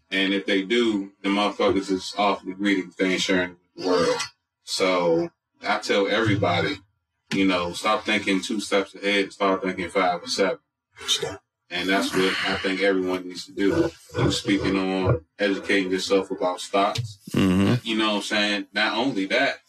And 0.10 0.34
if 0.34 0.46
they 0.46 0.62
do, 0.62 1.12
the 1.22 1.30
motherfuckers 1.30 1.92
is 1.92 2.14
awfully 2.18 2.54
greedy 2.54 2.82
if 2.82 2.96
they 2.96 3.14
ain't 3.14 3.22
sharing 3.22 3.58
the 3.76 3.86
world. 3.88 4.22
So 4.64 5.30
I 5.62 5.80
tell 5.80 6.08
everybody, 6.08 6.78
you 7.34 7.46
know, 7.46 7.74
stop 7.74 8.06
thinking 8.06 8.42
two 8.42 8.62
steps 8.62 8.96
ahead, 8.96 9.34
start 9.34 9.62
thinking 9.62 9.90
five 9.90 10.24
or 10.24 10.28
seven. 10.28 10.60
And 11.72 11.88
that's 11.88 12.14
what 12.14 12.34
I 12.46 12.56
think 12.58 12.82
everyone 12.82 13.28
needs 13.28 13.46
to 13.46 13.54
do. 13.54 13.90
Speaking 14.32 14.78
on 14.78 15.24
educating 15.40 15.92
yourself 15.92 16.30
about 16.30 16.60
stocks. 16.60 17.18
hmm 17.34 17.76
You 17.84 17.98
know 17.98 18.10
what 18.10 18.16
I'm 18.18 18.22
saying? 18.24 18.68
Not 18.74 18.98
only 18.98 19.26
that, 19.28 19.60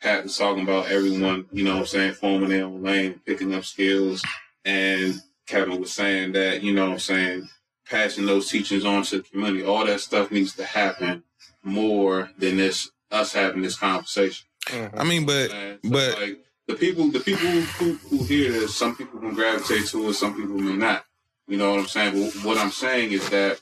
Pat 0.00 0.24
was 0.24 0.36
talking 0.36 0.62
about 0.64 0.88
everyone, 0.90 1.46
you 1.52 1.64
know 1.64 1.74
what 1.74 1.80
I'm 1.80 1.86
saying, 1.86 2.14
forming 2.14 2.50
their 2.50 2.64
own 2.64 2.82
lane, 2.82 3.20
picking 3.24 3.54
up 3.54 3.64
skills. 3.64 4.22
And 4.64 5.14
Kevin 5.46 5.80
was 5.80 5.92
saying 5.92 6.32
that, 6.32 6.62
you 6.62 6.72
know 6.72 6.86
what 6.86 6.92
I'm 6.94 6.98
saying, 6.98 7.48
passing 7.88 8.26
those 8.26 8.48
teachings 8.48 8.84
on 8.84 9.02
to 9.04 9.18
the 9.18 9.22
community. 9.22 9.64
All 9.64 9.86
that 9.86 10.00
stuff 10.00 10.30
needs 10.30 10.54
to 10.56 10.64
happen 10.64 11.22
more 11.62 12.30
than 12.38 12.56
this 12.56 12.90
us 13.10 13.32
having 13.32 13.62
this 13.62 13.76
conversation. 13.76 14.46
I 14.94 15.04
mean, 15.04 15.24
but 15.24 15.50
so, 15.50 15.78
but 15.84 16.20
like 16.20 16.44
the 16.66 16.74
people, 16.74 17.10
the 17.10 17.20
people 17.20 17.48
who, 17.48 17.94
who 17.94 18.24
hear 18.24 18.52
this, 18.52 18.76
some 18.76 18.94
people 18.94 19.18
can 19.18 19.34
gravitate 19.34 19.86
to 19.88 20.08
it, 20.08 20.14
some 20.14 20.36
people 20.36 20.58
may 20.58 20.76
not. 20.76 21.04
You 21.48 21.56
know 21.56 21.70
what 21.70 21.80
I'm 21.80 21.86
saying? 21.86 22.12
But 22.34 22.44
what 22.44 22.58
I'm 22.58 22.70
saying 22.70 23.12
is 23.12 23.28
that 23.30 23.60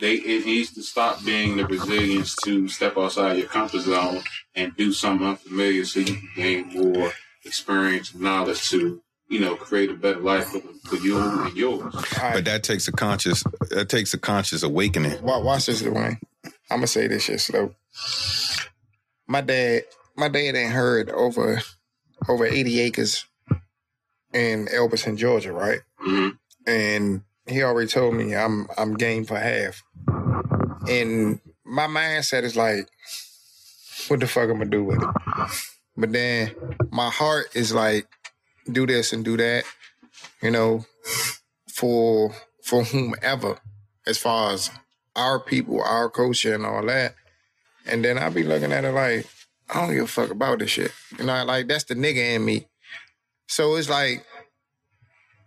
they 0.00 0.14
it 0.14 0.46
needs 0.46 0.72
to 0.74 0.82
stop 0.82 1.24
being 1.24 1.56
the 1.56 1.66
resilience 1.66 2.36
to 2.44 2.68
step 2.68 2.96
outside 2.96 3.38
your 3.38 3.48
comfort 3.48 3.80
zone 3.80 4.22
and 4.54 4.76
do 4.76 4.92
something 4.92 5.26
unfamiliar 5.26 5.84
so 5.84 6.00
you 6.00 6.14
can 6.16 6.28
gain 6.36 6.68
more 6.74 7.12
experience 7.44 8.12
and 8.12 8.22
knowledge 8.22 8.68
to 8.70 9.02
you 9.28 9.40
know 9.40 9.56
create 9.56 9.90
a 9.90 9.94
better 9.94 10.20
life 10.20 10.48
for, 10.48 10.60
for 10.84 10.96
you 10.96 11.18
and 11.18 11.56
yours. 11.56 11.94
All 11.94 12.00
right. 12.22 12.34
but 12.34 12.44
that 12.44 12.62
takes 12.62 12.86
a 12.88 12.92
conscious 12.92 13.42
that 13.70 13.88
takes 13.88 14.12
a 14.14 14.18
conscious 14.18 14.62
awakening. 14.62 15.20
Wa- 15.22 15.40
Watch 15.40 15.66
this, 15.66 15.82
Dwayne. 15.82 16.18
I'm 16.70 16.78
gonna 16.78 16.86
say 16.86 17.08
this 17.08 17.24
shit 17.24 17.40
slow. 17.40 17.74
My 19.26 19.40
dad, 19.40 19.82
my 20.16 20.28
dad 20.28 20.54
ain't 20.54 20.72
heard 20.72 21.10
over 21.10 21.60
over 22.28 22.44
80 22.46 22.80
acres 22.80 23.24
in 24.32 24.66
Elberton, 24.66 25.16
Georgia, 25.16 25.52
right? 25.52 25.80
Mhm. 26.06 26.38
And 26.68 27.22
he 27.46 27.62
already 27.62 27.88
told 27.88 28.14
me 28.14 28.36
I'm 28.36 28.68
I'm 28.76 28.94
game 28.94 29.24
for 29.24 29.38
half. 29.38 29.82
And 30.86 31.40
my 31.64 31.86
mindset 31.86 32.44
is 32.44 32.56
like, 32.56 32.88
what 34.08 34.20
the 34.20 34.26
fuck 34.26 34.50
I'm 34.50 34.58
gonna 34.58 34.66
do 34.70 34.84
with 34.84 35.02
it? 35.02 35.08
But 35.96 36.12
then 36.12 36.54
my 36.90 37.10
heart 37.10 37.46
is 37.54 37.72
like, 37.72 38.06
do 38.70 38.86
this 38.86 39.12
and 39.12 39.24
do 39.24 39.36
that, 39.38 39.64
you 40.42 40.50
know, 40.50 40.84
for 41.72 42.34
for 42.62 42.84
whomever, 42.84 43.58
as 44.06 44.18
far 44.18 44.52
as 44.52 44.70
our 45.16 45.40
people, 45.40 45.82
our 45.82 46.10
culture, 46.10 46.54
and 46.54 46.66
all 46.66 46.84
that. 46.84 47.14
And 47.86 48.04
then 48.04 48.18
I'll 48.18 48.30
be 48.30 48.42
looking 48.42 48.72
at 48.72 48.84
it 48.84 48.92
like, 48.92 49.26
I 49.70 49.80
don't 49.80 49.94
give 49.94 50.04
a 50.04 50.06
fuck 50.06 50.30
about 50.30 50.58
this 50.58 50.70
shit. 50.70 50.92
You 51.18 51.24
know, 51.24 51.44
like 51.44 51.66
that's 51.66 51.84
the 51.84 51.94
nigga 51.94 52.36
in 52.36 52.44
me. 52.44 52.68
So 53.46 53.74
it's 53.76 53.88
like, 53.88 54.24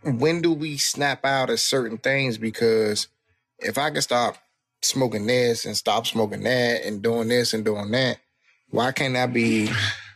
when 0.04 0.41
do 0.41 0.54
we 0.54 0.78
snap 0.78 1.26
out 1.26 1.49
of 1.49 1.60
certain 1.60 1.97
things? 1.97 2.38
Because 2.38 3.08
if 3.60 3.78
I 3.78 3.91
can 3.91 4.02
stop 4.02 4.38
smoking 4.82 5.28
this 5.28 5.66
and 5.66 5.78
stop 5.78 6.08
smoking 6.08 6.43
that 6.43 6.84
and 6.86 7.02
doing 7.02 7.28
this 7.28 7.54
and 7.54 7.64
doing 7.64 7.91
that, 7.91 8.18
why 8.70 8.91
can't 8.91 9.16
I 9.16 9.28
be, 9.28 9.70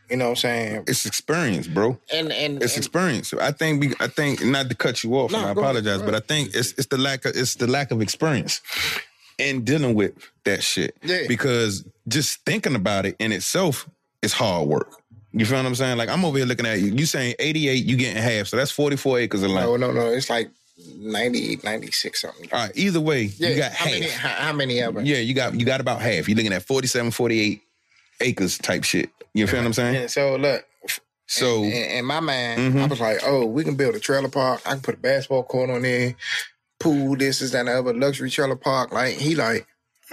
you 0.10 0.18
know 0.18 0.26
what 0.26 0.30
I'm 0.32 0.36
saying? 0.38 0.84
It's 0.88 1.06
experience, 1.06 1.68
bro. 1.68 2.00
And 2.12 2.32
and, 2.32 2.62
It's 2.64 2.76
and 2.76 2.86
experience. 2.86 3.34
I 3.34 3.52
think. 3.52 3.82
We, 3.82 3.94
I 4.00 4.08
think 4.08 4.44
not 4.44 4.70
to 4.70 4.76
cut 4.76 5.04
you 5.04 5.14
off, 5.16 5.32
No, 5.32 5.40
and 5.40 5.48
I 5.48 5.54
go 5.54 5.62
ahead, 5.62 5.76
apologize, 5.78 6.02
but 6.02 6.16
I 6.16 6.20
think 6.20 6.56
it's 6.56 6.72
it's 6.74 6.88
the 6.88 6.98
lack 6.98 7.26
of 7.26 7.36
it's 7.36 7.56
the 7.56 7.68
lack 7.68 7.92
of 7.92 8.02
experience 8.02 8.62
in 9.38 9.64
dealing 9.64 9.96
with 9.96 10.14
that 10.46 10.64
shit. 10.64 10.96
Yeah. 11.04 11.24
Because 11.28 11.86
just 12.08 12.44
thinking 12.46 12.76
about 12.76 13.06
it 13.06 13.16
in 13.20 13.32
itself 13.32 13.90
is 14.22 14.34
hard 14.34 14.68
work. 14.68 14.92
You 15.38 15.46
feel 15.46 15.58
what 15.58 15.66
I'm 15.66 15.76
saying? 15.76 15.98
Like 15.98 16.10
I'm 16.10 16.24
over 16.24 16.38
here 16.38 16.48
looking 16.48 16.66
at 16.66 16.80
you. 16.80 16.88
You 16.94 17.06
saying 17.06 17.36
88, 17.40 17.84
you 17.86 17.98
getting 17.98 18.22
half, 18.22 18.48
so 18.48 18.58
that's 18.58 18.72
44 18.72 19.20
acres 19.20 19.44
of 19.44 19.52
land. 19.52 19.68
no, 19.68 19.76
no, 19.76 19.92
no. 19.92 20.08
It's 20.12 20.30
like 20.30 20.50
90, 20.98 21.60
96 21.64 22.22
something. 22.22 22.50
All 22.54 22.60
right. 22.60 22.72
Either 22.76 23.02
way, 23.02 23.24
Yeah, 23.38 23.50
you 23.50 23.56
got 23.58 23.72
how 23.74 23.86
half. 23.86 23.94
many? 23.94 24.08
How, 24.12 24.30
how 24.30 24.54
many 24.54 24.80
ever? 24.82 25.02
Yeah, 25.02 25.18
you 25.18 25.34
got 25.34 25.54
you 25.60 25.66
got 25.66 25.82
about 25.82 26.02
half. 26.02 26.28
You're 26.30 26.38
looking 26.38 26.54
at 26.54 26.64
47, 26.64 27.12
48 27.12 27.62
acres 28.22 28.58
type 28.58 28.84
shit. 28.86 29.10
You 29.34 29.46
feel 29.48 29.60
what 29.60 29.66
I'm 29.68 29.74
saying? 29.74 29.96
And 29.98 30.12
so 30.12 30.38
look, 30.38 30.64
So 31.28 31.64
in, 31.64 31.72
in 31.72 32.06
my 32.06 32.20
mind, 32.22 32.76
Mhm. 32.76 32.82
I 32.84 32.86
was 32.88 33.00
like, 33.02 33.20
oh, 33.26 33.46
we 33.46 33.64
can 33.64 33.76
build 33.76 33.96
a 33.96 34.00
trailer 34.00 34.30
park. 34.30 34.62
I 34.66 34.72
can 34.72 34.82
put 34.82 34.96
a 34.96 35.00
basketball 35.00 35.44
court 35.44 35.70
on 35.70 35.82
there, 35.82 36.16
pool, 36.80 37.18
this, 37.18 37.42
is 37.42 37.52
that, 37.52 37.60
and 37.60 37.68
the 37.68 37.74
other 37.80 37.94
luxury 37.94 38.30
trailer 38.30 38.56
park. 38.56 38.94
Like 38.94 39.16
he 39.16 39.36
like, 39.36 39.68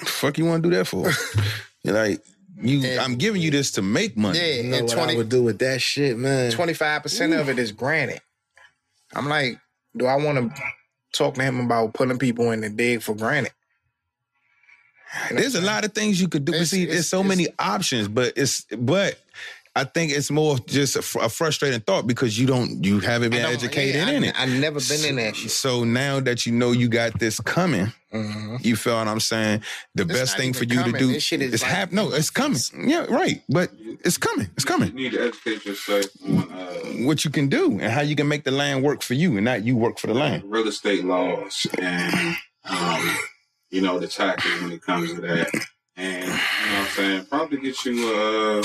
fuck 0.05 0.39
you 0.39 0.47
want 0.47 0.63
to 0.65 0.71
do 0.71 0.77
that 0.77 0.87
for? 0.87 1.11
You're 1.85 1.95
like 2.03 2.21
you. 2.57 2.83
And- 2.85 3.01
I'm 3.01 3.15
giving 3.17 3.41
you 3.43 3.51
this 3.51 3.71
to 3.73 3.83
make 3.83 4.17
money. 4.17 4.39
yeah, 4.39 4.55
You 4.57 4.63
know 4.65 4.77
and 4.79 4.89
what 4.89 4.99
I 4.99 5.03
20, 5.05 5.17
would 5.17 5.29
do 5.29 5.43
with 5.43 5.59
that 5.61 5.81
shit, 5.81 6.17
man? 6.19 6.51
25 6.53 7.03
percent 7.03 7.33
of 7.35 7.49
it 7.49 7.59
is 7.59 7.73
granted. 7.73 8.21
I'm 9.15 9.29
like, 9.29 9.59
do 9.97 10.07
I 10.07 10.17
want 10.17 10.39
to 10.55 10.63
talk 11.15 11.35
to 11.35 11.43
him 11.43 11.61
about 11.61 11.93
putting 11.95 12.19
people 12.19 12.51
in 12.53 12.61
the 12.63 12.71
dig 12.71 13.03
for 13.03 13.15
granted? 13.15 13.53
There's 15.31 15.55
a 15.55 15.61
lot 15.61 15.85
of 15.85 15.93
things 15.93 16.21
you 16.21 16.29
could 16.29 16.45
do. 16.47 16.53
But 16.53 16.57
It's- 16.57 16.71
see, 16.71 16.83
it's- 16.85 16.95
there's 16.97 17.09
so 17.09 17.21
it's- 17.21 17.29
many 17.29 17.49
options, 17.59 18.09
but 18.09 18.33
it's 18.37 18.65
but 18.79 19.19
I 19.75 19.85
think 19.85 20.13
it's 20.13 20.31
more 20.31 20.59
just 20.59 20.97
a, 20.97 21.03
fr- 21.03 21.21
a 21.21 21.29
frustrating 21.31 21.81
thought 21.81 22.07
because 22.07 22.39
you 22.39 22.47
don't 22.47 22.85
you 22.85 23.01
haven't 23.01 23.31
been 23.31 23.39
saying? 23.43 23.47
I 23.47 23.53
don't- 23.55 23.65
educated 23.65 23.95
yeah, 23.95 24.11
in 24.11 24.25
I, 24.25 24.27
it. 24.29 24.35
I've 24.39 24.61
never 24.61 24.79
been 24.81 25.05
in 25.09 25.17
that 25.17 25.35
shit. 25.37 25.51
So 25.51 25.85
now 25.85 26.21
that 26.21 26.45
you 26.45 26.53
know 26.53 26.73
you 26.73 26.89
got 26.89 27.19
this 27.19 27.41
coming, 27.41 27.91
Mhm. 28.13 28.63
you 28.63 28.77
feel 28.77 28.97
what 28.99 29.09
I'm 29.09 29.19
saying? 29.21 29.63
The 29.95 30.03
It's 30.03 30.13
best 30.13 30.37
thing 30.37 30.53
for 30.53 30.65
you 30.65 30.77
coming. 30.81 30.93
to 30.93 30.99
do 30.99 31.07
This 31.15 31.23
shit 31.23 31.41
is 31.41 31.55
is 31.55 31.63
like- 31.63 31.71
have 31.71 31.93
no, 31.93 32.13
it's 32.13 32.29
coming. 32.29 32.59
Yeah, 32.87 33.07
right. 33.09 33.43
But 33.49 33.71
it's 34.05 34.19
coming. 34.19 34.51
It's 34.57 34.67
coming. 34.67 34.89
You 34.89 35.05
need 35.05 35.13
to 35.13 35.23
educate 35.29 35.65
yourself 35.65 36.05
on 36.29 36.53
uh, 36.53 37.07
What 37.07 37.25
you 37.25 37.31
can 37.31 37.49
do 37.49 37.79
and 37.81 37.91
how 37.91 38.03
you 38.03 38.15
can 38.15 38.29
make 38.29 38.45
the 38.45 38.51
land 38.51 38.83
work 38.83 39.03
for 39.03 39.15
you 39.15 39.37
and 39.39 39.45
not 39.47 39.65
you 39.65 39.75
work 39.77 39.99
for 39.99 40.07
the 40.09 40.15
land. 40.15 40.43
real 40.45 40.69
estate 40.69 41.05
laws 41.07 41.67
and 41.79 42.37
um, 42.69 43.17
you 43.71 43.81
know 43.81 43.99
the 43.99 44.07
tactics 44.07 44.61
when 44.61 44.73
it 44.73 44.83
comes 44.83 45.15
to 45.15 45.21
that. 45.23 45.49
And 45.97 46.25
you 46.25 46.29
know 46.31 46.35
what 46.35 46.81
I'm 46.81 46.87
saying, 46.95 47.25
probably 47.31 47.59
get 47.59 47.83
you 47.87 47.97
uh 48.15 48.63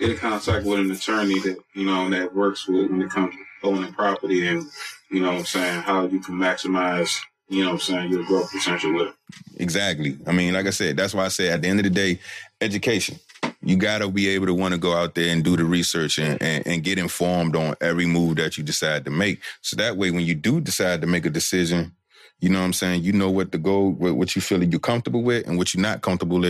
get 0.00 0.10
in 0.10 0.16
contact 0.16 0.64
with 0.66 0.80
an 0.80 0.90
attorney 0.90 1.38
that 1.40 1.58
you 1.74 1.84
know 1.84 2.08
that 2.10 2.34
works 2.34 2.66
with 2.66 2.90
when 2.90 3.02
it 3.02 3.10
comes 3.10 3.34
to 3.34 3.68
owning 3.68 3.92
property 3.92 4.48
and 4.48 4.66
you 5.10 5.20
know 5.20 5.28
what 5.28 5.38
I'm 5.40 5.44
saying 5.44 5.82
how 5.82 6.06
you 6.06 6.20
can 6.20 6.36
maximize 6.36 7.20
you 7.50 7.62
know 7.62 7.72
what 7.72 7.74
I'm 7.74 7.80
saying 7.80 8.10
your 8.10 8.24
growth 8.24 8.50
potential 8.52 8.94
with 8.94 9.08
it. 9.08 9.14
Exactly. 9.56 10.16
I 10.26 10.32
mean, 10.32 10.54
like 10.54 10.66
I 10.66 10.70
said, 10.70 10.96
that's 10.96 11.12
why 11.12 11.24
I 11.24 11.28
say 11.28 11.50
at 11.50 11.62
the 11.62 11.68
end 11.68 11.80
of 11.80 11.84
the 11.84 11.90
day, 11.90 12.20
education. 12.60 13.18
You 13.62 13.76
gotta 13.76 14.08
be 14.08 14.28
able 14.28 14.46
to 14.46 14.54
want 14.54 14.72
to 14.72 14.78
go 14.78 14.94
out 14.94 15.14
there 15.14 15.30
and 15.30 15.44
do 15.44 15.54
the 15.56 15.64
research 15.64 16.18
and, 16.18 16.40
and, 16.40 16.66
and 16.66 16.82
get 16.82 16.98
informed 16.98 17.56
on 17.56 17.74
every 17.82 18.06
move 18.06 18.36
that 18.36 18.56
you 18.56 18.64
decide 18.64 19.04
to 19.04 19.10
make. 19.10 19.42
So 19.60 19.76
that 19.76 19.98
way, 19.98 20.10
when 20.10 20.24
you 20.24 20.34
do 20.34 20.60
decide 20.60 21.02
to 21.02 21.06
make 21.06 21.26
a 21.26 21.30
decision, 21.30 21.94
you 22.40 22.48
know 22.48 22.60
what 22.60 22.64
I'm 22.64 22.72
saying, 22.72 23.02
you 23.02 23.12
know 23.12 23.30
what 23.30 23.52
to 23.52 23.58
go, 23.58 23.90
what, 23.90 24.34
you 24.34 24.40
feel 24.40 24.62
you're 24.64 24.80
comfortable 24.80 25.22
with 25.22 25.46
and 25.46 25.58
what 25.58 25.74
you're 25.74 25.82
not 25.82 26.00
comfortable 26.00 26.40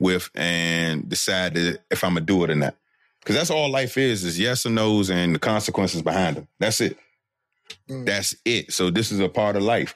with, 0.00 0.30
and 0.34 1.08
decide 1.08 1.56
if 1.56 2.02
I'm 2.02 2.14
gonna 2.14 2.22
do 2.22 2.42
it 2.42 2.50
or 2.50 2.56
not. 2.56 2.74
Because 3.26 3.34
that's 3.34 3.50
all 3.50 3.68
life 3.68 3.98
is, 3.98 4.22
is 4.22 4.38
yes 4.38 4.64
or 4.66 4.70
no's 4.70 5.10
and 5.10 5.34
the 5.34 5.40
consequences 5.40 6.00
behind 6.00 6.36
them. 6.36 6.46
That's 6.60 6.80
it. 6.80 6.96
Mm. 7.90 8.06
That's 8.06 8.36
it. 8.44 8.72
So 8.72 8.88
this 8.88 9.10
is 9.10 9.18
a 9.18 9.28
part 9.28 9.56
of 9.56 9.64
life. 9.64 9.94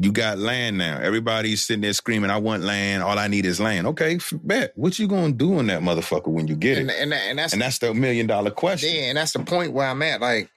You 0.00 0.10
got 0.10 0.38
land 0.38 0.78
now. 0.78 0.98
Everybody's 0.98 1.60
sitting 1.60 1.82
there 1.82 1.92
screaming, 1.92 2.30
I 2.30 2.38
want 2.38 2.62
land. 2.62 3.02
All 3.02 3.18
I 3.18 3.28
need 3.28 3.44
is 3.44 3.60
land. 3.60 3.86
Okay, 3.88 4.18
bet. 4.32 4.72
What 4.76 4.98
you 4.98 5.06
gonna 5.08 5.32
do 5.32 5.58
on 5.58 5.66
that 5.66 5.82
motherfucker 5.82 6.28
when 6.28 6.48
you 6.48 6.56
get 6.56 6.78
And, 6.78 6.88
it? 6.88 6.96
and, 6.98 7.12
and 7.12 7.38
that's 7.38 7.52
And 7.52 7.60
that's 7.60 7.78
the 7.80 7.92
million 7.92 8.26
dollar 8.26 8.50
question. 8.50 8.88
yeah, 8.94 9.02
and 9.10 9.18
that's 9.18 9.32
the 9.32 9.40
point 9.40 9.74
where 9.74 9.86
I'm 9.86 10.00
at. 10.00 10.22
Like, 10.22 10.48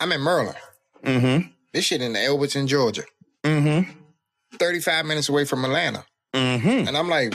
I'm 0.00 0.10
in 0.10 0.24
Maryland. 0.24 0.58
Mm-hmm. 1.04 1.48
This 1.72 1.84
shit 1.84 2.02
in 2.02 2.14
Elberton, 2.14 2.66
Georgia, 2.66 3.04
Mm-hmm. 3.44 3.88
35 4.58 5.06
minutes 5.06 5.28
away 5.28 5.44
from 5.44 5.64
Atlanta, 5.64 6.04
Mm-hmm. 6.34 6.88
and 6.88 6.96
I'm 6.96 7.08
like, 7.08 7.34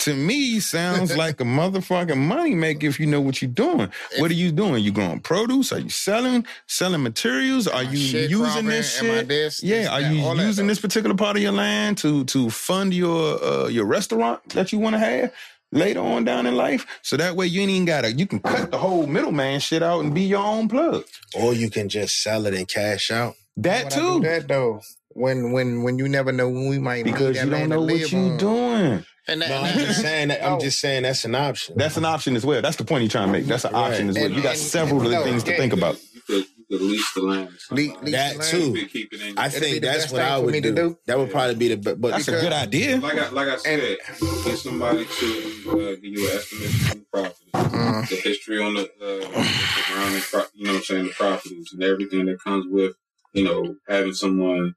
to 0.00 0.14
me 0.14 0.60
sounds 0.60 1.16
like 1.16 1.40
a 1.40 1.44
motherfucking 1.44 2.16
money 2.16 2.54
maker 2.54 2.86
if 2.86 2.98
you 2.98 3.06
know 3.06 3.20
what 3.20 3.42
you're 3.42 3.50
doing. 3.50 3.90
What 4.18 4.30
are 4.30 4.34
you 4.34 4.50
doing? 4.52 4.82
You 4.82 4.92
growing 4.92 5.20
produce? 5.20 5.72
Are 5.72 5.78
you 5.78 5.90
selling 5.90 6.46
selling 6.66 7.02
materials? 7.02 7.68
Are 7.68 7.82
you 7.84 7.98
using 8.28 8.66
this 8.66 8.98
shit? 8.98 9.28
this, 9.28 9.62
Yeah, 9.62 9.78
this, 9.78 9.88
are 9.88 10.00
that, 10.02 10.14
you 10.14 10.22
that, 10.22 10.46
using 10.46 10.66
this 10.66 10.80
particular 10.80 11.14
part 11.16 11.36
of 11.36 11.42
your 11.42 11.52
land 11.52 11.98
to 11.98 12.24
to 12.26 12.50
fund 12.50 12.94
your 12.94 13.42
uh, 13.42 13.68
your 13.68 13.84
restaurant 13.86 14.46
that 14.50 14.72
you 14.72 14.78
want 14.78 14.94
to 14.94 14.98
have 14.98 15.32
later 15.72 16.00
on 16.00 16.24
down 16.24 16.46
in 16.46 16.56
life? 16.56 16.86
So 17.02 17.16
that 17.18 17.36
way 17.36 17.46
you 17.46 17.60
ain't 17.62 17.70
even 17.70 17.84
gotta 17.84 18.12
you 18.12 18.26
can 18.26 18.40
cut 18.40 18.70
the 18.70 18.78
whole 18.78 19.06
middleman 19.06 19.60
shit 19.60 19.82
out 19.82 20.00
and 20.00 20.14
be 20.14 20.22
your 20.22 20.42
own 20.44 20.68
plug. 20.68 21.04
Or 21.34 21.54
you 21.54 21.70
can 21.70 21.88
just 21.88 22.22
sell 22.22 22.46
it 22.46 22.54
and 22.54 22.66
cash 22.66 23.10
out. 23.10 23.34
That 23.58 23.84
When 23.84 23.92
I 23.92 23.96
too. 23.96 24.20
that 24.20 24.48
though. 24.48 24.80
When 25.12 25.52
when 25.52 25.82
when 25.82 25.98
you 25.98 26.08
never 26.08 26.32
know 26.32 26.48
when 26.48 26.68
we 26.68 26.78
might 26.78 27.04
need 27.04 27.12
because 27.12 27.36
that 27.36 27.44
you 27.44 27.50
don't 27.50 27.68
land 27.68 27.72
to 27.72 27.76
know 27.76 27.82
what 27.82 28.12
you 28.12 28.18
on. 28.18 28.36
doing. 28.38 29.04
And 29.30 29.42
that, 29.42 29.48
No, 29.48 29.56
I'm 29.62 29.78
just 29.78 30.00
saying 30.06 30.28
that. 30.28 30.44
I'm 30.44 30.60
just 30.60 30.80
saying 30.80 31.02
that's 31.04 31.24
an 31.24 31.34
option. 31.34 31.76
That's 31.78 31.96
an 31.96 32.04
option 32.04 32.36
as 32.36 32.44
well. 32.44 32.60
That's 32.62 32.76
the 32.76 32.84
point 32.84 33.02
you're 33.02 33.10
trying 33.10 33.28
to 33.28 33.32
make. 33.32 33.46
That's 33.46 33.64
an 33.64 33.72
Right. 33.72 33.90
option 33.92 34.08
as 34.10 34.16
well. 34.16 34.26
And- 34.26 34.34
You 34.34 34.42
got 34.42 34.50
and- 34.54 34.58
several 34.60 35.00
no, 35.00 35.22
things 35.24 35.42
to 35.44 35.56
think 35.56 35.72
about. 35.72 35.96
You 36.14 36.20
could, 36.26 36.44
you 36.58 36.78
could 36.78 36.80
lease 36.86 37.12
the 37.14 37.22
land. 37.22 37.48
Le- 37.70 37.76
lease 37.76 37.92
That 38.12 38.32
the 38.34 38.38
land. 38.38 38.50
too. 38.50 38.58
You 38.66 38.72
could 38.74 38.92
keep 38.92 39.12
it 39.12 39.20
in. 39.22 39.38
I 39.38 39.48
think 39.48 39.82
that's 39.82 40.10
what 40.12 40.20
I 40.22 40.38
would 40.38 40.52
me 40.52 40.60
do. 40.60 40.70
to 40.70 40.74
do. 40.76 40.98
That 41.06 41.18
would 41.18 41.30
probably 41.30 41.54
be 41.54 41.68
the 41.68 41.76
best. 41.76 42.00
but 42.00 42.10
That's 42.12 42.28
a 42.28 42.32
good 42.32 42.52
idea. 42.52 42.98
like 42.98 43.18
I 43.18 43.28
like 43.30 43.48
I 43.48 43.56
said, 43.56 43.98
get 44.44 44.58
somebody 44.58 45.04
to 45.04 45.70
uh, 45.70 45.74
give 45.96 46.04
you 46.04 46.28
an 46.30 46.36
estimate 46.36 46.90
on 46.90 46.98
the 46.98 47.06
property, 47.12 47.34
Mm. 47.54 48.08
the 48.08 48.16
history 48.16 48.62
on 48.62 48.74
the 48.74 48.82
uh, 48.82 49.28
the 49.28 49.82
surrounding, 49.88 50.22
pro- 50.30 50.44
you 50.54 50.64
know, 50.66 50.72
what 50.72 50.78
I'm 50.78 50.82
saying 50.84 51.04
the 51.06 51.10
properties 51.12 51.70
and 51.72 51.82
everything 51.82 52.26
that 52.26 52.38
comes 52.42 52.66
with, 52.68 52.94
you 53.32 53.44
know, 53.44 53.74
having 53.88 54.12
someone 54.14 54.74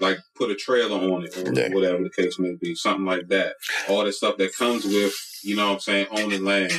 like 0.00 0.18
put 0.36 0.50
a 0.50 0.54
trailer 0.56 0.96
on 0.98 1.24
it 1.24 1.36
or 1.36 1.52
Yeah. 1.52 1.68
whatever 1.74 2.02
the 2.02 2.10
case 2.10 2.38
may 2.38 2.54
be, 2.60 2.74
something 2.74 3.04
like 3.06 3.28
that. 3.28 3.54
All 3.88 4.04
the 4.04 4.12
stuff 4.12 4.36
that 4.38 4.54
comes 4.56 4.84
with, 4.84 5.14
you 5.44 5.56
know, 5.56 5.68
what 5.68 5.74
I'm 5.74 5.80
saying 5.80 6.06
owning 6.10 6.44
land, 6.44 6.72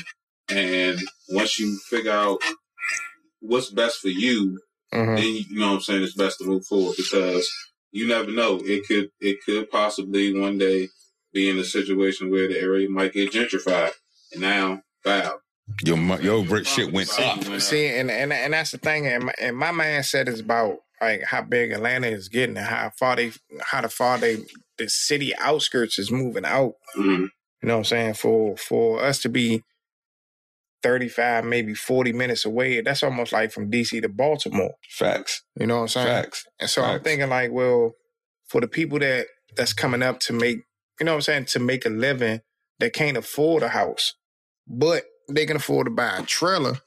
and 0.50 1.00
once 1.30 1.58
you 1.60 1.78
figure 1.90 2.12
out 2.12 2.40
what's 3.40 3.70
best 3.70 4.00
for 4.00 4.10
you, 4.10 4.60
Mhm. 4.94 5.18
then 5.18 5.26
you 5.50 5.60
know 5.60 5.68
what 5.70 5.76
I'm 5.76 5.82
saying 5.82 6.04
it's 6.04 6.14
best 6.14 6.40
to 6.40 6.46
move 6.46 6.66
forward 6.66 6.96
because 6.98 7.50
you 7.92 8.08
never 8.08 8.32
know. 8.32 8.60
It 8.64 8.86
could 8.88 9.10
it 9.22 9.38
could 9.46 9.70
possibly 9.70 10.38
one 10.38 10.58
day 10.58 10.90
be 11.34 11.50
in 11.50 11.58
a 11.60 11.64
situation 11.64 12.30
where 12.32 12.48
the 12.48 12.60
area 12.60 12.90
might 12.90 13.14
get 13.14 13.32
gentrified. 13.32 13.92
And 14.32 14.42
now, 14.42 14.82
wow. 15.06 15.40
Your 15.84 15.98
mo- 15.98 16.20
your 16.20 16.44
rich 16.46 16.68
shit 16.68 16.92
went 16.94 17.10
up. 17.20 17.44
See, 17.62 17.88
and, 17.88 18.10
and 18.12 18.32
and 18.32 18.54
that's 18.54 18.72
the 18.72 18.78
thing. 18.78 19.08
And 19.08 19.26
my, 19.26 19.34
and 19.40 19.58
my 19.58 19.72
mindset 19.72 20.28
is 20.28 20.40
about 20.40 20.80
like 21.06 21.24
how 21.24 21.42
big 21.42 21.72
Atlanta 21.72 22.08
is 22.08 22.30
getting 22.30 22.58
and 22.58 22.66
how 22.66 22.92
far 22.98 23.16
they, 23.16 23.32
how 23.62 23.82
the 23.82 23.90
far 23.90 24.18
they, 24.18 24.38
the 24.78 24.90
city 24.90 25.36
outskirts 25.38 25.98
is 26.00 26.12
moving 26.12 26.46
out. 26.46 26.74
Mhm. 26.96 27.30
You 27.62 27.70
know 27.70 27.76
what 27.76 27.80
I'm 27.80 27.84
saying? 27.86 28.14
For 28.16 28.58
for 28.58 29.02
us 29.02 29.20
to 29.22 29.30
be 29.30 29.64
35, 30.84 31.46
maybe 31.46 31.74
40 31.74 32.14
minutes 32.14 32.46
away, 32.46 32.80
that's 32.82 33.02
almost 33.02 33.32
like 33.34 33.52
from 33.52 33.72
DC 33.72 34.02
to 34.02 34.10
Baltimore. 34.10 34.76
Facts. 34.88 35.42
You 35.60 35.66
know 35.66 35.78
what 35.78 35.82
I'm 35.84 35.88
saying? 35.88 36.08
Facts. 36.08 36.46
And 36.60 36.70
so 36.70 36.84
I'm 36.84 37.02
thinking 37.02 37.30
like, 37.30 37.52
well, 37.52 37.94
for 38.48 38.62
the 38.62 38.68
people 38.68 39.00
that 39.00 39.26
that's 39.56 39.74
coming 39.74 40.04
up 40.04 40.20
to 40.22 40.34
make, 40.34 40.58
you 41.00 41.06
know 41.06 41.14
what 41.14 41.18
I'm 41.18 41.22
saying, 41.22 41.46
to 41.46 41.60
make 41.60 41.86
a 41.86 41.90
living 41.90 42.42
that 42.80 42.94
can't 42.94 43.18
afford 43.18 43.64
a 43.64 43.70
house, 43.70 44.14
but 44.68 45.06
they 45.30 45.46
can 45.48 45.56
afford 45.56 45.86
to 45.86 45.92
buy 45.92 46.18
a 46.18 46.24
trailer, 46.24 46.78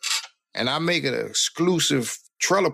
and 0.54 0.70
I 0.70 0.78
make 0.78 1.02
it 1.02 1.14
an 1.14 1.26
exclusive 1.26 2.16
trailer 2.40 2.70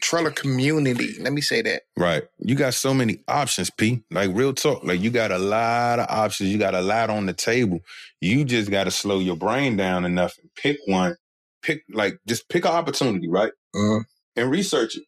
trailer 0.00 0.30
community. 0.30 1.16
Let 1.20 1.32
me 1.32 1.40
say 1.40 1.62
that. 1.62 1.82
Right. 1.96 2.24
You 2.38 2.54
got 2.54 2.74
so 2.74 2.94
many 2.94 3.20
options, 3.28 3.70
P. 3.70 4.02
Like 4.10 4.30
real 4.34 4.54
talk. 4.54 4.84
Like 4.84 5.00
you 5.00 5.10
got 5.10 5.30
a 5.32 5.38
lot 5.38 5.98
of 6.00 6.06
options. 6.08 6.50
You 6.50 6.58
got 6.58 6.74
a 6.74 6.82
lot 6.82 7.10
on 7.10 7.26
the 7.26 7.32
table. 7.32 7.80
You 8.20 8.44
just 8.44 8.70
got 8.70 8.84
to 8.84 8.90
slow 8.90 9.18
your 9.18 9.36
brain 9.36 9.76
down 9.76 10.04
enough 10.04 10.36
and 10.40 10.50
pick 10.54 10.78
one. 10.86 11.16
Pick 11.62 11.82
like 11.92 12.18
just 12.26 12.48
pick 12.48 12.64
an 12.64 12.72
opportunity, 12.72 13.28
right? 13.28 13.52
Mhm. 13.74 14.04
And 14.36 14.50
research 14.50 14.96
it. 14.96 15.04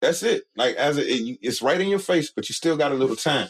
That's 0.00 0.22
it. 0.22 0.44
Like 0.56 0.76
as 0.76 0.98
a, 0.98 1.02
it, 1.02 1.38
it's 1.42 1.62
right 1.62 1.80
in 1.80 1.88
your 1.88 1.98
face, 1.98 2.32
but 2.34 2.48
you 2.48 2.54
still 2.54 2.76
got 2.76 2.92
a 2.92 2.96
little 2.96 3.16
time, 3.16 3.48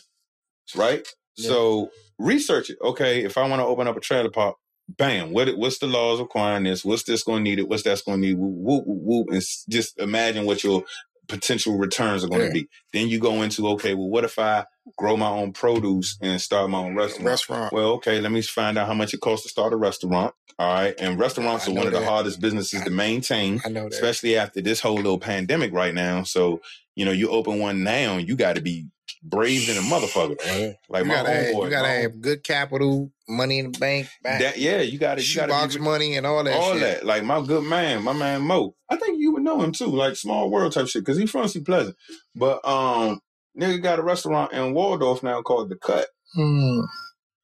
right? 0.76 1.06
Yeah. 1.36 1.48
So 1.48 1.90
research 2.18 2.70
it. 2.70 2.78
Okay, 2.82 3.24
if 3.24 3.38
I 3.38 3.48
want 3.48 3.60
to 3.60 3.66
open 3.66 3.88
up 3.88 3.96
a 3.96 4.00
trailer 4.00 4.30
park, 4.30 4.56
bam. 4.96 5.32
What 5.32 5.56
what's 5.56 5.78
the 5.78 5.86
laws 5.86 6.20
requiring 6.20 6.64
this? 6.64 6.84
What's 6.84 7.02
this 7.04 7.22
going 7.22 7.44
to 7.44 7.50
need 7.50 7.58
it? 7.58 7.68
What's 7.68 7.82
that's 7.82 8.02
going 8.02 8.20
to 8.20 8.26
need? 8.28 8.36
Whoop, 8.38 8.84
whoop, 8.86 8.98
whoop, 9.02 9.28
and 9.30 9.42
just 9.68 9.98
imagine 9.98 10.44
what 10.46 10.62
your 10.64 10.84
potential 11.28 11.78
returns 11.78 12.24
are 12.24 12.28
going 12.28 12.40
to 12.40 12.46
Yeah. 12.48 12.52
be. 12.52 12.68
Then 12.92 13.08
you 13.08 13.18
go 13.18 13.42
into 13.42 13.68
okay, 13.70 13.94
well, 13.94 14.08
what 14.08 14.24
if 14.24 14.38
I 14.38 14.64
grow 14.98 15.16
my 15.16 15.28
own 15.28 15.52
produce 15.52 16.18
and 16.20 16.40
start 16.40 16.68
my 16.70 16.78
own 16.78 16.94
restaurant? 16.96 17.26
Restaurant. 17.26 17.72
Well, 17.72 17.92
okay, 17.94 18.20
let 18.20 18.32
me 18.32 18.42
find 18.42 18.76
out 18.76 18.86
how 18.86 18.94
much 18.94 19.14
it 19.14 19.20
costs 19.20 19.44
to 19.44 19.48
start 19.48 19.72
a 19.72 19.76
restaurant. 19.76 20.34
All 20.58 20.72
right, 20.74 20.94
and 20.98 21.18
restaurants 21.18 21.66
I 21.66 21.72
are 21.72 21.74
one 21.74 21.86
of 21.86 21.92
the 21.94 22.04
hardest 22.04 22.40
businesses 22.40 22.82
to 22.82 22.90
maintain 22.90 23.60
I 23.64 23.68
know 23.70 23.84
that. 23.84 23.94
especially 23.94 24.36
after 24.36 24.60
this 24.60 24.80
whole 24.80 24.96
little 24.96 25.18
pandemic 25.18 25.72
right 25.72 25.94
now. 25.94 26.24
So, 26.24 26.60
you 26.94 27.04
know, 27.04 27.12
you 27.12 27.30
open 27.30 27.58
one 27.58 27.82
now, 27.82 28.16
you 28.16 28.36
got 28.36 28.56
to 28.56 28.62
be 28.62 28.86
brave 29.22 29.66
than 29.66 29.76
a 29.76 29.80
motherfucker. 29.80 30.74
Like 30.88 31.04
you 31.04 31.08
my 31.08 31.14
gotta, 31.14 31.30
have, 31.30 31.46
homeboy. 31.46 31.64
you 31.64 31.70
gotta 31.70 31.88
have 31.88 32.20
good 32.20 32.42
capital, 32.42 33.12
money 33.28 33.58
in 33.58 33.72
the 33.72 33.78
bank, 33.78 34.08
hom- 34.24 34.40
that, 34.40 34.58
yeah, 34.58 34.80
you 34.80 34.98
got 34.98 35.18
to, 35.18 35.24
you 35.24 35.36
got 35.36 35.48
shoebox 35.48 35.74
to 35.74 35.80
money, 35.80 36.16
and 36.16 36.26
all 36.26 36.42
that. 36.44 36.54
all 36.54 36.72
shit. 36.72 36.80
that. 36.80 37.06
Like 37.06 37.24
my 37.24 37.40
good 37.40 37.64
man, 37.64 38.02
my 38.02 38.12
man 38.12 38.42
Mo. 38.42 38.74
I 38.90 38.96
think 38.96 39.20
you 39.20 39.32
would 39.32 39.42
know 39.42 39.60
him 39.60 39.72
too, 39.72 39.86
like 39.86 40.16
small 40.16 40.50
world 40.50 40.72
type 40.72 40.88
shit, 40.88 41.04
because 41.04 41.18
he's 41.18 41.30
from 41.30 41.48
Seat 41.48 41.64
Pleasant. 41.64 41.96
But 42.34 42.66
um, 42.66 43.20
nigga 43.58 43.82
got 43.82 43.98
a 43.98 44.02
restaurant 44.02 44.52
in 44.52 44.74
Waldorf 44.74 45.22
now 45.22 45.42
called 45.42 45.70
The 45.70 45.76
Cut. 45.76 46.08
Hmm. 46.34 46.80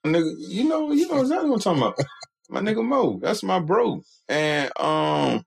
Nigga, 0.07 0.33
you 0.39 0.65
know, 0.65 0.93
you 0.93 1.09
know 1.09 1.21
exactly 1.21 1.51
what 1.51 1.67
I'm 1.67 1.77
talking 1.77 1.83
about. 1.83 1.99
my 2.51 2.61
nigga 2.61 2.85
Mo, 2.85 3.19
that's 3.21 3.43
my 3.43 3.61
bro, 3.61 4.03
and 4.29 4.71
um, 4.81 5.45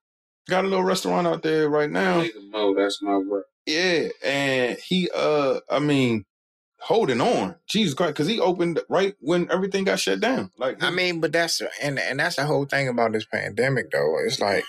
got 0.49 0.66
a 0.66 0.68
little 0.68 0.84
restaurant 0.84 1.28
out 1.28 1.43
there 1.43 1.70
right 1.70 1.89
now. 1.89 2.22
Nigga 2.22 2.49
Mo, 2.49 2.76
that's 2.76 3.02
my 3.02 3.18
work. 3.18 3.45
Yeah, 3.66 4.09
and 4.24 4.78
he 4.78 5.09
uh 5.14 5.59
I 5.70 5.80
mean 5.80 6.26
holding 6.82 7.22
on. 7.22 7.55
Jesus 7.70 7.93
Christ, 7.93 8.14
because 8.14 8.28
he 8.28 8.39
opened 8.39 8.80
right 8.89 9.16
when 9.20 9.49
everything 9.51 9.84
got 9.84 9.99
shut 9.99 10.20
down. 10.20 10.51
Like 10.57 10.84
I 10.84 10.89
mean, 10.89 11.22
but 11.22 11.32
that's 11.32 11.62
and 11.82 11.99
and 11.99 12.20
that's 12.20 12.36
the 12.36 12.45
whole 12.45 12.66
thing 12.66 12.88
about 12.88 13.14
this 13.14 13.26
pandemic, 13.26 13.91
though. 13.91 14.18
It's 14.26 14.39
like 14.39 14.66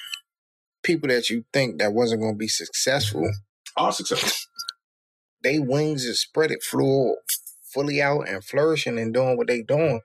people 0.83 1.09
that 1.09 1.31
you 1.31 1.45
think 1.53 1.79
that 1.79 1.93
wasn't 1.93 2.21
going 2.21 2.35
to 2.35 2.39
be 2.39 2.49
successful, 2.49 3.29
all 3.77 3.93
successful. 3.93 4.31
they 5.43 5.59
wings 5.59 6.05
is 6.05 6.21
spread 6.21 6.51
it, 6.51 6.63
flew 6.63 7.17
fully 7.73 8.03
out 8.03 8.29
and 8.29 8.45
flourishing 8.45 8.99
and 8.99 9.15
doing 9.15 9.37
what 9.37 9.47
they 9.47 9.63
doing. 9.63 10.01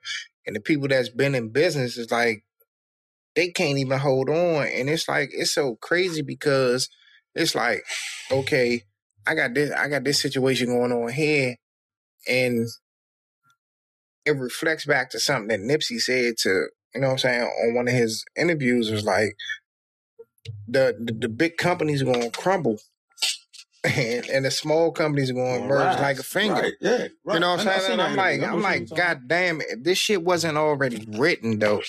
And 0.46 0.56
the 0.56 0.60
people 0.60 0.88
that's 0.88 1.10
been 1.10 1.34
in 1.34 1.50
business 1.50 1.98
is 1.98 2.10
like 2.10 2.42
they 3.36 3.50
can't 3.50 3.78
even 3.78 3.98
hold 3.98 4.30
on, 4.30 4.66
and 4.66 4.88
it's 4.88 5.08
like 5.08 5.30
it's 5.32 5.52
so 5.52 5.76
crazy 5.76 6.22
because 6.22 6.88
it's 7.38 7.54
like 7.54 7.82
okay, 8.30 8.82
I 9.26 9.34
got 9.34 9.54
this, 9.54 9.72
I 9.72 9.88
got 9.88 10.04
this 10.04 10.20
situation 10.20 10.68
going 10.68 10.92
on 10.92 11.12
here, 11.12 11.56
and 12.28 12.66
it 14.24 14.32
reflects 14.32 14.84
back 14.84 15.10
to 15.10 15.20
something 15.20 15.48
that 15.48 15.60
Nipsey 15.60 15.98
said 16.00 16.34
to 16.42 16.68
you 16.94 17.00
know 17.00 17.08
what 17.08 17.12
I'm 17.12 17.18
saying 17.18 17.42
on 17.42 17.74
one 17.74 17.88
of 17.88 17.94
his 17.94 18.24
interviews 18.36 18.90
was 18.90 19.04
like 19.04 19.36
the 20.66 20.96
the, 20.98 21.12
the 21.12 21.28
big 21.28 21.56
companies 21.56 22.02
are 22.02 22.06
going 22.06 22.30
to 22.30 22.30
crumble. 22.30 22.78
And, 23.84 24.28
and 24.28 24.44
the 24.44 24.50
small 24.50 24.90
companies 24.90 25.30
are 25.30 25.34
going 25.34 25.62
to 25.62 25.68
merge 25.68 25.94
Right, 25.94 26.00
like 26.00 26.18
a 26.18 26.24
finger. 26.24 26.54
Right, 26.54 26.72
yeah. 26.80 27.06
Right. 27.24 27.34
You 27.34 27.38
know 27.40 27.52
what 27.52 27.60
I'm 27.60 27.80
saying? 27.80 27.92
And 27.92 28.02
I'm 28.02 28.16
like. 28.16 28.42
I'm 28.42 28.60
like, 28.60 28.88
God 28.88 29.28
damn, 29.28 29.60
if 29.60 29.84
this 29.84 29.96
shit 29.96 30.22
wasn't 30.24 30.58
already 30.58 31.06
written 31.08 31.60
though. 31.60 31.80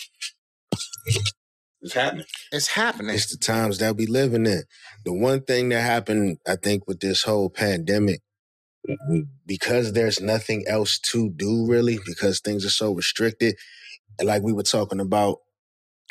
It's 1.82 1.94
happening. 1.94 2.26
it's 2.52 2.68
happening. 2.68 3.16
It's 3.16 3.32
the 3.32 3.38
times 3.38 3.80
that 3.80 3.96
we 3.98 4.06
living 4.06 4.46
in. 4.46 4.64
The 5.06 5.14
one 5.14 5.42
thing 5.44 5.70
that 5.70 5.82
happened, 5.82 6.40
I 6.48 6.56
think, 6.58 6.88
with 6.88 7.00
this 7.00 7.24
whole 7.24 7.50
pandemic, 7.50 8.22
because 9.46 9.94
there's 9.94 10.20
nothing 10.22 10.66
else 10.68 11.00
to 11.12 11.30
do 11.30 11.66
really, 11.68 12.00
because 12.06 12.40
things 12.42 12.66
are 12.66 12.70
so 12.70 12.94
restricted, 12.94 13.56
and 14.20 14.28
like 14.28 14.44
we 14.44 14.54
were 14.54 14.64
talking 14.64 15.00
about 15.00 15.40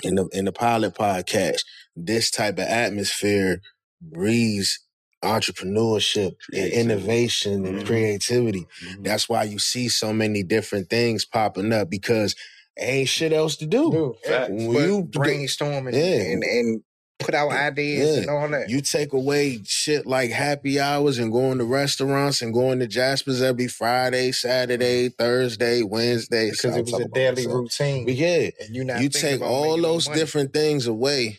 in 0.03 0.17
the 0.17 0.27
in 0.33 0.45
the 0.47 0.53
pilot 0.53 0.95
podcast, 0.95 1.61
this 1.97 2.31
type 2.31 2.55
of 2.59 2.67
atmosphere 2.67 3.61
breeds 4.01 4.81
entrepreneurship 5.25 6.33
and 6.55 6.73
innovation 6.73 7.67
and 7.67 7.81
Mhm. 7.81 7.87
creativity. 7.87 8.67
That's 9.03 9.29
why 9.29 9.45
you 9.45 9.59
see 9.59 9.89
so 9.89 10.13
many 10.13 10.43
different 10.45 10.91
things 10.91 11.25
popping 11.25 11.73
up 11.73 11.91
because 11.91 12.37
ain't 12.79 13.09
shit 13.09 13.33
else 13.33 13.57
to 13.57 13.67
do. 13.67 13.91
Dude, 13.91 14.17
Facts. 14.25 14.51
When 14.51 14.73
but 14.73 14.83
you 14.87 15.03
brainstorm 15.05 15.87
and, 15.89 15.97
Yeah. 15.97 16.03
and 16.33 16.43
and 16.45 16.83
put 17.19 17.35
out 17.35 17.51
ideas 17.51 18.15
Yeah. 18.17 18.21
and 18.23 18.31
all 18.31 18.49
that. 18.51 18.71
You 18.71 18.81
take 18.81 19.13
away 19.13 19.61
shit 19.65 20.07
like 20.07 20.31
happy 20.31 20.79
hours 20.79 21.19
and 21.19 21.33
going 21.33 21.59
to 21.59 21.65
restaurants 21.65 22.43
and 22.43 22.55
going 22.55 22.79
to 22.79 22.87
Jasper's 22.87 23.43
every 23.43 23.67
Friday, 23.67 24.31
Saturday, 24.31 25.09
mm-hmm. 25.09 25.23
Thursday, 25.23 25.83
Wednesday. 25.83 26.51
because 26.53 26.77
it 26.77 26.85
was 26.85 26.95
a 26.95 27.09
daily 27.09 27.47
myself. 27.47 27.55
routine. 27.55 28.05
But 28.05 28.15
yeah, 28.15 28.51
and 28.61 28.75
you 28.77 28.85
not 28.85 29.03
you 29.03 29.09
take 29.09 29.41
all 29.41 29.81
those 29.81 30.07
different 30.07 30.53
things 30.53 30.87
away. 30.87 31.39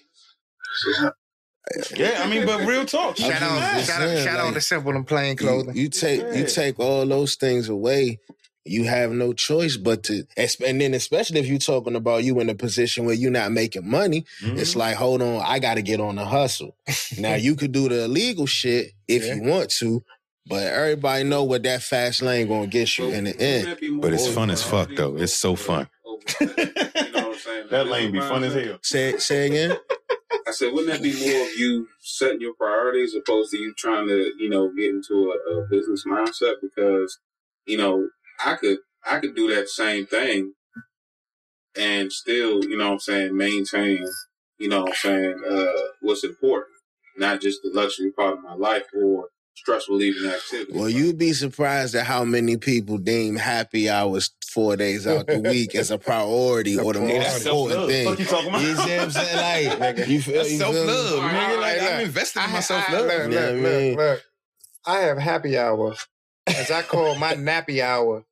Yeah, 1.95 2.21
I 2.23 2.27
mean, 2.29 2.45
but 2.47 2.65
real 2.65 2.83
talk. 2.85 3.15
Shout 3.17 3.31
out, 3.43 3.75
just 3.77 3.89
shout 3.89 4.01
out, 4.01 4.07
saying, 4.09 4.25
shout 4.25 4.39
out 4.39 4.53
to 4.55 4.61
simple 4.61 4.95
and 4.95 5.05
plain 5.05 5.31
You, 5.31 5.35
clothing. 5.35 5.75
you 5.77 5.87
take 5.89 6.21
you 6.35 6.45
take 6.47 6.79
all 6.79 7.05
those 7.05 7.35
things 7.35 7.69
away. 7.69 8.19
You 8.69 8.83
have 8.85 9.11
no 9.11 9.33
choice 9.33 9.77
but 9.77 10.03
to. 10.03 10.23
And 10.65 10.79
then 10.79 10.93
especially 10.93 11.39
if 11.39 11.47
you're 11.47 11.57
talking 11.59 11.95
about 11.95 12.23
you 12.23 12.39
in 12.39 12.49
a 12.49 12.55
position 12.55 13.05
where 13.05 13.15
you're 13.15 13.31
not 13.31 13.51
making 13.51 13.89
money, 13.89 14.25
it's 14.41 14.71
Mm-hmm. 14.71 14.79
like, 14.79 14.95
hold 14.95 15.21
on, 15.21 15.41
I 15.45 15.59
got 15.59 15.75
to 15.75 15.81
get 15.81 15.99
on 15.99 16.15
the 16.15 16.25
hustle. 16.25 16.75
now 17.17 17.35
you 17.35 17.55
could 17.55 17.71
do 17.71 17.89
the 17.89 18.05
illegal 18.05 18.45
shit 18.45 18.91
if 19.07 19.25
Yeah. 19.25 19.35
you 19.35 19.43
want 19.43 19.69
to, 19.79 20.03
but 20.47 20.63
everybody 20.67 21.23
know 21.23 21.43
what 21.43 21.63
that 21.63 21.81
fast 21.83 22.21
lane 22.21 22.47
gonna 22.47 22.67
get 22.67 22.97
you 22.97 23.09
in 23.09 23.25
the 23.25 23.39
end. 23.39 23.77
But 24.01 24.13
it's 24.13 24.27
fun 24.27 24.49
as 24.49 24.63
fuck, 24.63 24.89
though. 24.95 25.17
It's 25.17 25.33
so 25.33 25.55
fun. 25.55 25.89
you 26.39 26.47
know 26.47 26.53
what 26.55 27.15
I'm 27.15 27.35
saying? 27.35 27.65
That 27.71 27.87
lane 27.87 28.11
be 28.11 28.19
fun 28.19 28.43
as 28.43 28.53
hell. 28.53 28.79
Say 28.81 29.17
say 29.17 29.47
again. 29.47 29.77
I 30.47 30.51
said, 30.51 30.73
wouldn't 30.73 30.91
that 30.91 31.03
be 31.03 31.13
more 31.13 31.41
of 31.45 31.53
you 31.57 31.87
setting 31.99 32.41
your 32.41 32.53
priorities 32.55 33.13
opposed 33.15 33.51
to 33.51 33.57
you 33.59 33.73
trying 33.75 34.07
to, 34.07 34.31
you 34.39 34.49
know, 34.49 34.71
get 34.75 34.89
into 34.89 35.31
a, 35.31 35.51
a 35.59 35.67
business 35.67 36.03
mindset? 36.07 36.55
Because, 36.61 37.19
you 37.67 37.77
know, 37.77 38.07
I 38.43 38.55
could 38.55 38.77
I 39.05 39.19
could 39.19 39.35
do 39.35 39.53
that 39.55 39.69
same 39.69 40.05
thing 40.05 40.53
and 41.77 42.11
still, 42.11 42.63
you 42.65 42.77
know 42.77 42.87
what 42.87 42.93
I'm 42.93 42.99
saying, 42.99 43.37
maintain, 43.37 44.05
you 44.57 44.67
know 44.69 44.81
what 44.81 44.89
I'm 44.89 44.95
saying, 44.95 45.41
uh, 45.49 45.81
what's 46.01 46.23
important. 46.23 46.75
Not 47.17 47.41
just 47.41 47.59
the 47.63 47.71
luxury 47.73 48.11
part 48.11 48.37
of 48.37 48.43
my 48.43 48.53
life 48.55 48.83
or 48.95 49.27
stress 49.55 49.87
relieving 49.89 50.29
activity. 50.29 50.71
Well, 50.73 50.89
you'd 50.89 51.17
be 51.17 51.33
surprised 51.33 51.95
at 51.95 52.05
how 52.05 52.23
many 52.23 52.57
people 52.57 52.97
deem 52.97 53.35
happy 53.35 53.89
hours 53.89 54.31
four 54.53 54.75
days 54.77 55.05
out 55.05 55.27
the 55.27 55.39
week 55.39 55.75
as 55.75 55.91
a 55.91 55.97
priority 55.97 56.77
or 56.77 56.93
the 56.93 57.01
Hey, 57.01 57.19
most 57.19 57.45
important 57.45 57.87
thing. 57.89 58.05
Fuck 58.09 58.19
you 58.19 58.25
talking 58.25 58.49
about? 58.49 58.61
You 58.61 58.75
see 58.75 58.81
what 58.95 58.99
I'm 59.01 59.11
saying? 59.11 59.79
Like, 59.79 59.97
you 60.07 60.21
feel, 60.21 60.35
That's 60.35 60.51
you 60.51 60.57
self 60.59 60.73
feel 60.73 60.85
me? 60.85 60.91
love, 60.93 61.31
nigga. 61.31 61.61
Like 61.61 61.77
Hey, 61.77 61.87
I'm 61.87 61.97
look, 61.99 62.07
investing 62.07 62.43
in 62.43 62.49
I- 62.49 62.53
I- 62.53 62.93
love. 62.93 63.05
Look, 63.05 63.23
You 63.23 63.29
look, 63.29 63.49
I 63.49 63.51
look, 63.51 63.97
look. 63.97 64.23
I 64.85 64.99
have 65.01 65.17
happy 65.17 65.57
hour, 65.57 65.95
as 66.47 66.71
I 66.71 66.81
call 66.81 67.15
my 67.15 67.33
nappy 67.35 67.81
hour, 67.81 68.23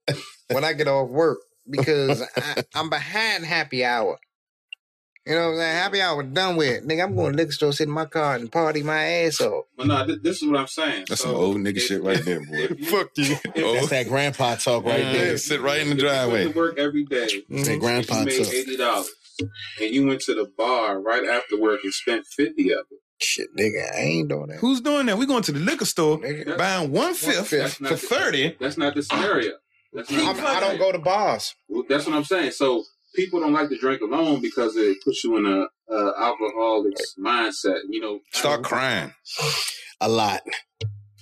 when 0.52 0.64
I 0.64 0.74
get 0.74 0.88
off 0.88 1.10
work 1.10 1.40
because 1.70 2.22
I, 2.36 2.64
I'm 2.76 2.90
behind 2.90 3.46
happy 3.46 3.84
hour. 3.86 4.18
You 5.26 5.34
know 5.36 5.48
what 5.48 5.54
I'm 5.56 5.58
saying? 5.60 5.76
Happy 5.76 6.02
hour 6.02 6.24
done 6.24 6.56
with. 6.56 6.88
Nigga, 6.88 7.04
I'm 7.04 7.14
going 7.14 7.34
to 7.34 7.38
liquor 7.38 7.52
store, 7.52 7.74
sit 7.74 7.90
in 7.90 7.94
my 7.94 8.06
car 8.06 8.36
and 8.36 8.50
party 8.50 8.82
my 8.82 9.04
ass 9.04 9.42
off. 9.42 9.66
But 9.76 9.88
no, 9.88 10.06
th- 10.06 10.22
this 10.22 10.42
is 10.42 10.48
what 10.48 10.58
I'm 10.62 10.68
saying. 10.68 11.04
That's 11.10 11.20
So, 11.22 11.28
some 11.34 11.36
old 11.36 11.58
nigga 11.58 11.76
if- 11.76 11.84
shit 11.84 12.02
right 12.02 12.24
there, 12.24 12.40
boy. 12.40 12.56
you- 12.78 12.86
Fuck 12.86 13.10
you. 13.18 13.34
if- 13.34 13.42
oh. 13.58 13.74
That's 13.74 13.90
that 13.90 14.08
grandpa 14.08 14.56
talk 14.56 14.86
right 14.86 15.02
Yeah. 15.04 15.12
there. 15.12 15.38
sit 15.38 15.60
right 15.60 15.82
in 15.82 15.88
the 15.88 15.96
if 15.96 15.98
you 16.02 16.08
driveway. 16.08 16.44
went 16.46 16.54
to 16.54 16.58
work 16.58 16.80
every 16.80 17.04
day. 17.04 17.28
Mm-hmm. 17.28 17.58
That 17.58 17.68
and 17.74 17.82
grandpa 17.82 18.20
you 18.20 18.26
made 18.26 18.44
talk. 18.46 18.54
eighty 18.54 18.78
dollars, 18.78 19.10
and 19.82 19.94
you 19.94 20.08
went 20.08 20.22
to 20.22 20.34
the 20.34 20.50
bar 20.58 21.02
right 21.02 21.26
after 21.28 21.60
work 21.60 21.82
and 21.84 21.94
spent 21.94 22.26
fifty 22.26 22.72
of 22.72 22.86
it. 22.90 23.00
Shit, 23.20 23.48
nigga, 23.58 23.94
I 23.96 24.00
ain't 24.02 24.30
doing 24.30 24.48
that. 24.48 24.60
Who's 24.60 24.80
doing 24.82 25.08
that? 25.08 25.18
We 25.18 25.26
going 25.26 25.44
to 25.44 25.52
the 25.52 25.60
liquor 25.60 25.86
store, 25.86 26.20
Nigga. 26.20 26.58
buying 26.58 26.92
one 26.92 27.14
fifth 27.16 27.48
fifth. 27.48 27.76
for 27.78 27.96
thirty. 27.96 28.56
That's 28.60 28.78
not 28.78 28.94
the 28.96 29.02
scenario. 29.02 29.54
That's 29.94 30.12
not. 30.12 30.38
I'm, 30.38 30.46
I 30.46 30.60
don't 30.60 30.78
go 30.78 30.92
to 30.92 31.00
bars. 31.00 31.56
Well, 31.68 31.84
That's 31.90 32.06
what 32.06 32.16
I'm 32.16 32.24
saying. 32.24 32.52
So 32.52 32.84
people 33.16 33.40
don't 33.40 33.54
like 33.54 33.70
to 33.70 33.78
drink 33.78 34.02
alone 34.02 34.42
because 34.42 34.76
it 34.76 34.98
puts 35.04 35.24
you 35.24 35.38
in 35.38 35.46
a 35.48 35.68
uh, 35.92 36.12
alcoholic's 36.20 37.16
mindset. 37.20 37.80
You 37.90 38.02
know, 38.02 38.20
Start 38.34 38.64
crying, 38.64 39.14
A 40.02 40.08
lot. 40.10 40.42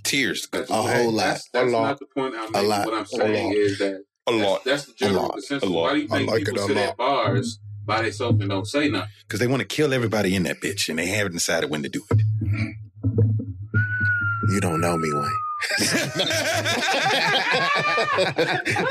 tears, 0.03 0.47
That's, 0.51 0.69
A 0.69 0.73
whole 0.73 1.11
lot. 1.11 1.23
That's, 1.23 1.49
that's 1.53 1.67
A 1.67 1.71
lot. 1.71 1.83
not 1.87 1.99
the 1.99 2.05
point 2.07 2.35
I'm 2.37 2.51
making. 2.51 2.69
lot. 2.69 2.85
What 2.87 2.93
I'm 2.95 3.03
A 3.03 3.07
saying 3.07 3.47
lot. 3.47 3.55
is 3.55 3.77
that 3.79 4.03
a 4.27 4.31
lot, 4.31 4.63
that's 4.65 4.85
the 4.85 4.93
general 4.93 5.23
lot. 5.23 5.33
consensus. 5.33 5.69
A 5.69 5.71
lot. 5.71 5.81
Why 5.83 5.93
do 5.93 5.99
you 5.99 6.07
I 6.11 6.17
think 6.17 6.29
like 6.29 6.39
people 6.45 6.55
it 6.55 6.59
a 6.63 6.67
sit 6.67 6.75
lot. 6.75 6.89
at 6.89 6.97
bars 6.97 7.59
by 7.85 8.01
themselves 8.01 8.39
and 8.41 8.49
don't 8.49 8.65
say 8.67 8.89
nothing? 8.89 9.09
Because 9.27 9.39
they 9.39 9.47
want 9.47 9.61
to 9.61 9.67
kill 9.67 9.93
everybody 9.93 10.35
in 10.35 10.43
that 10.43 10.61
bitch, 10.61 10.89
and 10.89 10.97
they 10.99 11.07
haven't 11.07 11.33
decided 11.33 11.69
when 11.69 11.83
to 11.83 11.89
do 11.89 12.03
it. 12.11 12.21
You 14.51 14.59
don't 14.59 14.79
know 14.81 14.97
me, 14.97 15.11
Wayne. 15.13 15.31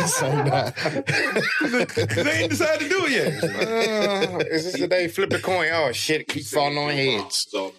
so 0.07 0.43
not. 0.45 0.75
they 0.75 2.33
ain't 2.41 2.51
decided 2.51 2.81
to 2.81 2.89
do 2.89 3.05
it 3.07 3.11
yet. 3.13 3.45
Uh, 3.45 4.39
is 4.51 4.65
this 4.65 4.81
the 4.81 4.89
day 4.89 5.07
flip 5.09 5.31
the 5.31 5.39
coin? 5.39 5.69
Oh 5.73 5.93
shit, 5.93 6.27
keep 6.27 6.45
falling 6.45 6.79
on 6.79 6.91
heads. 6.91 7.47
So, 7.51 7.73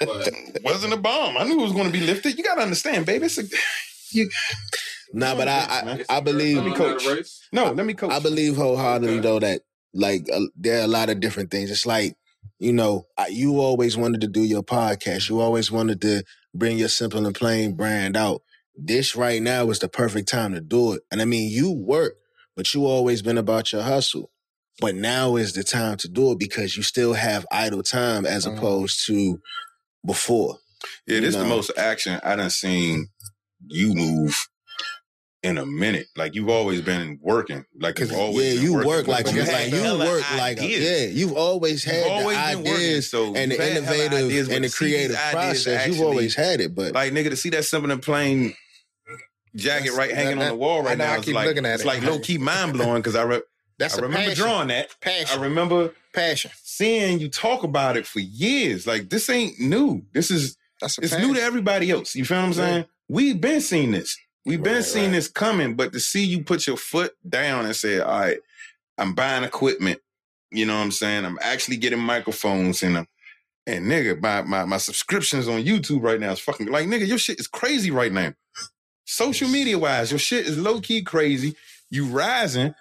but 0.00 0.30
wasn't 0.64 0.94
a 0.94 0.96
bomb. 0.96 1.36
I 1.36 1.44
knew 1.44 1.60
it 1.60 1.62
was 1.62 1.72
going 1.72 1.86
to 1.86 1.92
be 1.92 2.00
lifted. 2.00 2.36
You 2.36 2.42
got 2.44 2.56
to 2.56 2.62
understand, 2.62 3.06
baby. 3.06 3.26
It's 3.26 3.38
a, 3.38 3.44
Nah, 5.12 5.34
but 5.34 5.48
I 5.48 5.58
I, 5.68 5.92
it's 5.94 6.10
I 6.10 6.18
a 6.18 6.22
believe 6.22 6.56
marathon, 6.64 6.96
not 6.96 7.26
no. 7.52 7.72
Let 7.72 7.86
me 7.86 7.94
coach. 7.94 8.12
I 8.12 8.18
believe 8.20 8.56
wholeheartedly 8.56 9.14
Okay. 9.14 9.20
though 9.20 9.38
that 9.40 9.62
like 9.94 10.26
uh, 10.32 10.40
there 10.56 10.80
are 10.80 10.84
a 10.84 10.88
lot 10.88 11.10
of 11.10 11.20
different 11.20 11.50
things. 11.50 11.70
It's 11.70 11.86
like 11.86 12.16
you 12.58 12.72
know 12.72 13.06
I, 13.16 13.28
you 13.28 13.60
always 13.60 13.96
wanted 13.96 14.20
to 14.22 14.28
do 14.28 14.42
your 14.42 14.62
podcast. 14.62 15.28
You 15.28 15.40
always 15.40 15.70
wanted 15.70 16.00
to 16.02 16.22
bring 16.54 16.78
your 16.78 16.88
simple 16.88 17.26
and 17.26 17.34
plain 17.34 17.74
brand 17.74 18.16
out. 18.16 18.42
This 18.76 19.14
right 19.14 19.42
now 19.42 19.68
is 19.70 19.78
the 19.80 19.88
perfect 19.88 20.28
time 20.28 20.54
to 20.54 20.60
do 20.60 20.92
it. 20.94 21.02
And 21.10 21.20
I 21.20 21.24
mean, 21.24 21.50
you 21.50 21.70
work, 21.72 22.14
but 22.56 22.72
you 22.72 22.86
always 22.86 23.20
been 23.22 23.38
about 23.38 23.72
your 23.72 23.82
hustle. 23.82 24.30
But 24.80 24.94
now 24.94 25.36
is 25.36 25.52
the 25.52 25.62
time 25.62 25.98
to 25.98 26.08
do 26.08 26.32
it 26.32 26.38
because 26.38 26.76
you 26.76 26.82
still 26.82 27.12
have 27.12 27.44
idle 27.52 27.82
time 27.82 28.24
as 28.24 28.46
Mhm. 28.46 28.56
opposed 28.56 29.04
to 29.06 29.40
before. 30.06 30.58
Yeah, 31.06 31.20
this 31.20 31.34
No. 31.34 31.42
the 31.42 31.48
most 31.48 31.70
action 31.76 32.20
I 32.22 32.36
done 32.36 32.50
seen 32.50 33.08
you 33.68 33.94
move 33.94 34.36
in 35.42 35.56
a 35.58 35.64
minute. 35.64 36.06
Like 36.16 36.34
you've 36.34 36.48
always 36.50 36.80
been 36.82 37.18
working. 37.22 37.64
Like 37.78 37.98
you've 37.98 38.12
always 38.12 38.46
yeah, 38.46 38.54
been 38.54 38.62
you 38.64 38.72
working, 38.74 38.88
work 38.88 39.06
like 39.08 39.30
you 39.32 39.38
working. 39.38 39.52
like 39.54 39.70
you 39.70 39.76
hella 39.78 40.04
work 40.06 40.30
like 40.36 40.60
a, 40.60 40.66
yeah. 40.66 41.06
You've 41.06 41.32
always 41.32 41.82
had 41.84 41.94
You've 41.96 42.04
the 42.04 42.10
always 42.10 42.36
been 42.38 42.58
working, 42.58 42.72
ideas 42.74 43.10
so 43.10 43.34
and 43.34 43.50
the 43.52 43.56
had 43.56 43.76
innovative 43.76 44.12
ideas, 44.12 44.48
and 44.48 44.64
the 44.64 44.68
to 44.68 44.74
see 44.74 44.84
these 44.84 44.92
creative 44.96 45.16
process. 45.30 45.66
actually- 45.66 45.96
You've 45.96 46.06
always 46.06 46.34
had 46.34 46.60
it, 46.60 46.74
but 46.74 46.92
Like 46.92 47.12
nigga, 47.12 47.30
to 47.30 47.36
see 47.36 47.48
that 47.50 47.64
simple 47.64 47.90
and 47.90 48.02
plain 48.02 48.54
jacket 49.56 49.90
That's- 49.90 49.96
right 49.96 50.12
hanging 50.14 50.38
that- 50.38 50.44
on 50.44 50.48
the 50.50 50.56
wall 50.56 50.82
I 50.82 50.90
right 50.90 50.98
know, 50.98 51.04
now. 51.06 51.12
I 51.12 51.16
It's 51.16 51.24
keep 51.24 51.34
like 51.34 51.46
looking 51.46 51.66
at 51.66 51.74
it's 51.74 51.82
it. 51.84 51.86
like 51.86 52.02
low 52.02 52.18
key 52.18 52.38
mind 52.50 52.72
blowing 52.74 52.96
because 53.02 53.16
I 53.16 53.22
re- 53.22 53.42
That's 53.78 53.94
I 53.96 53.98
a 53.98 54.02
remember 54.02 54.28
passion. 54.30 54.44
drawing 54.44 54.68
that. 54.68 54.88
Passion. 55.00 55.38
I 55.38 55.42
remember 55.42 55.94
Passion. 56.12 56.50
seeing 56.62 57.18
you 57.18 57.28
talk 57.28 57.62
about 57.62 57.96
it 57.96 58.06
for 58.06 58.20
years. 58.20 58.86
Like 58.86 59.08
this 59.08 59.28
ain't 59.30 59.58
new. 59.58 60.02
This 60.12 60.30
is 60.30 60.56
That's 60.80 60.98
it's 60.98 61.12
passion. 61.14 61.28
new 61.28 61.34
to 61.34 61.42
everybody 61.42 61.90
else. 61.90 62.14
You 62.14 62.24
feel 62.24 62.36
what 62.38 62.42
I'm 62.44 62.50
Yeah. 62.50 62.54
saying? 62.56 62.84
We've 63.08 63.40
been 63.40 63.60
seeing 63.60 63.90
this. 63.90 64.16
We've 64.50 64.62
been 64.62 64.74
Right, 64.76 64.84
seeing 64.84 65.06
right. 65.06 65.12
this 65.14 65.28
coming, 65.28 65.76
but 65.76 65.92
to 65.94 66.00
see 66.00 66.24
you 66.24 66.44
put 66.44 66.66
your 66.66 66.78
foot 66.78 67.14
down 67.28 67.66
and 67.66 67.76
say, 67.76 68.00
"All 68.00 68.20
right, 68.20 68.38
I'm 68.98 69.14
buying 69.14 69.44
equipment." 69.44 70.00
You 70.52 70.66
know 70.66 70.76
what 70.76 70.82
I'm 70.84 70.92
saying? 70.92 71.24
I'm 71.26 71.38
actually 71.42 71.78
getting 71.78 72.00
microphones 72.00 72.82
and 72.82 72.98
I'm, 72.98 73.08
and 73.66 73.86
nigga, 73.86 74.20
my, 74.20 74.42
my 74.42 74.64
my 74.66 74.78
subscriptions 74.78 75.48
on 75.48 75.62
YouTube 75.64 76.02
right 76.02 76.20
now 76.20 76.32
is 76.32 76.40
fucking 76.40 76.68
like 76.68 76.86
nigga, 76.88 77.06
your 77.08 77.18
shit 77.18 77.40
is 77.40 77.48
crazy 77.48 77.90
right 77.92 78.12
now. 78.12 78.34
Social 79.06 79.48
media 79.48 79.78
wise, 79.78 80.12
your 80.12 80.18
shit 80.20 80.46
is 80.46 80.58
low 80.58 80.80
key 80.80 81.02
crazy. 81.02 81.56
You 81.90 82.06
rising. 82.06 82.74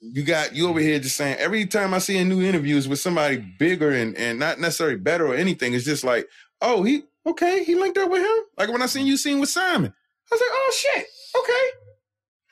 You 0.00 0.24
got 0.24 0.54
you 0.54 0.68
over 0.68 0.80
here 0.80 0.98
just 1.00 1.16
saying 1.16 1.38
every 1.38 1.66
time 1.66 1.94
I 1.94 1.98
see 1.98 2.18
a 2.18 2.24
new 2.24 2.42
interviews 2.42 2.88
with 2.88 3.00
somebody 3.00 3.38
bigger 3.38 3.90
and 3.92 4.16
and 4.16 4.38
not 4.38 4.60
necessarily 4.60 4.96
better 4.98 5.26
or 5.26 5.34
anything, 5.34 5.74
it's 5.74 5.84
just 5.86 6.04
like, 6.04 6.28
oh, 6.62 6.84
he 6.84 7.04
okay, 7.26 7.64
he 7.64 7.74
linked 7.76 7.98
up 7.98 8.10
with 8.10 8.22
him. 8.22 8.44
Like 8.58 8.70
when 8.70 8.82
I 8.82 8.86
seen 8.86 9.06
you 9.06 9.16
seen 9.16 9.40
with 9.40 9.50
Simon, 9.50 9.94
I 10.30 10.34
was 10.34 10.40
like, 10.40 10.50
oh 10.52 10.72
shit, 10.76 11.06
okay. 11.38 11.86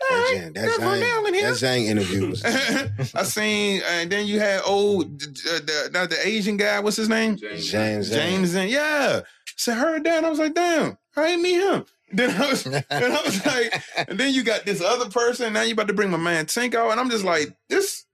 All 0.01 0.19
That's 0.19 0.33
right, 0.33 0.41
Zang. 0.41 0.55
That's 0.55 0.79
got 0.79 0.87
Vernell 0.87 1.29
in 1.29 1.35
here. 1.35 1.47
That's 1.49 1.63
Zang 1.63 1.85
interviews. 1.87 2.45
I 3.15 3.23
seen, 3.23 3.83
and 3.89 4.11
then 4.11 4.27
you 4.27 4.41
had 4.41 4.61
old, 4.65 5.07
uh, 5.07 5.59
the, 5.59 5.91
not 5.93 6.11
the 6.11 6.27
Asian 6.27 6.57
guy. 6.57 6.81
What's 6.81 6.97
his 6.97 7.09
name? 7.09 7.37
James, 7.37 7.71
James 7.71 8.11
James. 8.11 8.55
And 8.55 8.71
yeah, 8.71 9.21
so 9.57 9.73
I 9.73 9.77
heard 9.77 10.05
that. 10.05 10.25
I 10.25 10.31
was 10.31 10.39
like, 10.39 10.55
damn, 10.55 10.99
I 11.17 11.27
ain't 11.29 11.43
meet 11.43 11.61
him. 11.61 11.85
Then 12.13 12.31
I 12.41 12.49
was, 12.49 12.65
and 12.67 12.85
I 12.91 13.23
was 13.25 13.45
like, 13.45 13.83
and 13.97 14.21
then 14.21 14.33
you 14.33 14.45
got 14.45 14.65
this 14.65 14.81
other 14.81 15.11
person. 15.11 15.53
Now 15.53 15.63
you 15.63 15.73
about 15.73 15.89
to 15.89 15.95
bring 15.95 16.11
my 16.11 16.17
man 16.17 16.47
Tank 16.47 16.77
out, 16.77 16.93
and 16.93 17.01
I'm 17.01 17.11
just 17.11 17.25
like, 17.25 17.57
this, 17.69 18.05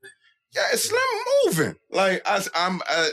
yeah, 0.54 0.62
it's 0.72 0.88
slim 0.88 1.00
moving. 1.44 1.76
Like 1.90 2.22
I, 2.24 2.42
am 2.54 2.80
uh, 2.88 3.08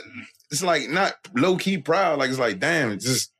it's 0.50 0.62
like 0.62 0.88
not 0.88 1.14
low 1.34 1.58
key 1.58 1.76
proud. 1.76 2.18
Like 2.18 2.30
it's 2.30 2.38
like, 2.38 2.58
damn, 2.58 2.92
it's 2.92 3.04
just 3.04 3.32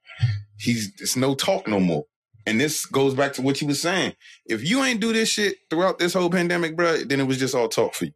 he's 0.59 0.93
it's 1.01 1.17
no 1.17 1.35
talk 1.35 1.67
no 1.67 1.81
more. 1.81 2.05
And 2.49 2.61
this 2.61 2.87
goes 2.87 3.15
back 3.15 3.33
to 3.35 3.43
what 3.43 3.61
you 3.61 3.67
were 3.67 3.75
saying. 3.75 4.15
If 4.47 4.69
you 4.69 4.83
ain't 4.85 5.01
do 5.01 5.13
this 5.13 5.29
shit 5.29 5.57
throughout 5.71 5.99
this 5.99 6.15
whole 6.15 6.31
pandemic, 6.31 6.77
bro, 6.77 6.99
then 7.05 7.21
it 7.21 7.25
was 7.27 7.39
just 7.39 7.55
all 7.55 7.69
talk 7.69 7.95
for 7.95 8.07
you. 8.07 8.13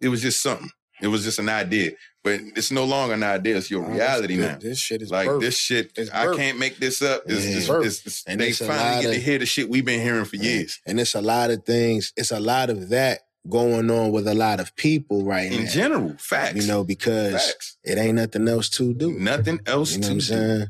It 0.00 0.08
was 0.08 0.22
just 0.22 0.42
something. 0.42 0.70
It 1.00 1.08
was 1.08 1.24
just 1.24 1.38
an 1.38 1.48
idea. 1.48 1.92
But 2.24 2.40
it's 2.56 2.70
no 2.70 2.84
longer 2.84 3.14
an 3.14 3.22
idea. 3.22 3.56
It's 3.58 3.70
your 3.70 3.84
Oh, 3.84 3.88
reality 3.90 4.36
now. 4.36 4.58
This 4.60 4.78
shit 4.78 5.02
is 5.02 5.10
Like 5.10 5.28
birth. 5.28 5.40
this 5.42 5.56
shit, 5.56 5.92
It's 5.96 6.10
I 6.10 6.34
can't 6.34 6.58
make 6.58 6.78
this 6.78 7.00
up. 7.02 7.22
It's, 7.26 7.44
Yeah. 7.44 7.66
Birth. 7.68 7.86
it's- 7.86 7.98
it's- 8.00 8.24
And 8.26 8.40
they 8.40 8.48
it's 8.48 8.58
finally 8.58 9.02
get 9.04 9.12
to 9.14 9.20
hear 9.20 9.38
the 9.38 9.46
shit 9.46 9.68
we've 9.68 9.84
been 9.84 10.00
hearing 10.00 10.24
for 10.24 10.36
years. 10.36 10.80
And 10.86 10.98
it's 10.98 11.14
a 11.14 11.20
lot 11.20 11.50
of 11.50 11.64
things. 11.64 12.12
It's 12.16 12.30
a 12.32 12.40
lot 12.40 12.70
of 12.70 12.88
that 12.88 13.20
going 13.48 13.90
on 13.90 14.10
with 14.10 14.26
a 14.26 14.34
lot 14.34 14.58
of 14.58 14.74
people 14.74 15.24
right 15.24 15.50
now. 15.50 15.58
In 15.58 15.64
now. 15.66 15.70
general, 15.70 16.16
facts. 16.18 16.56
You 16.56 16.66
know, 16.66 16.82
because 16.82 17.32
facts. 17.34 17.76
it 17.84 17.96
ain't 17.98 18.14
nothing 18.16 18.48
else 18.48 18.68
to 18.70 18.92
do. 18.92 19.12
Nothing 19.12 19.60
else 19.66 19.92
You 19.92 19.98
know 20.00 20.08
to 20.08 20.08
what 20.08 20.12
I'm 20.12 20.18
do. 20.18 20.24
saying? 20.24 20.66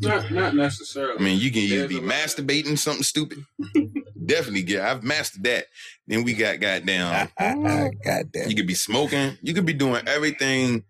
Not 0.00 0.30
not 0.30 0.54
necessarily. 0.54 1.18
I 1.18 1.22
mean, 1.22 1.38
you 1.40 1.50
can 1.50 1.62
either 1.62 1.76
There's 1.86 1.88
be 1.88 1.98
a 1.98 2.00
lot- 2.00 2.14
masturbating 2.14 2.78
something 2.78 3.02
stupid. 3.02 3.44
Definitely 4.26 4.62
get. 4.62 4.82
I've 4.82 5.02
mastered 5.02 5.44
that. 5.44 5.66
Then 6.06 6.24
we 6.24 6.34
got 6.34 6.60
goddamn. 6.60 7.28
God 8.04 8.32
damn. 8.32 8.48
You 8.48 8.54
could 8.56 8.66
be 8.66 8.74
smoking. 8.74 9.36
You 9.42 9.54
could 9.54 9.66
be 9.66 9.72
doing 9.72 10.02
everything 10.06 10.84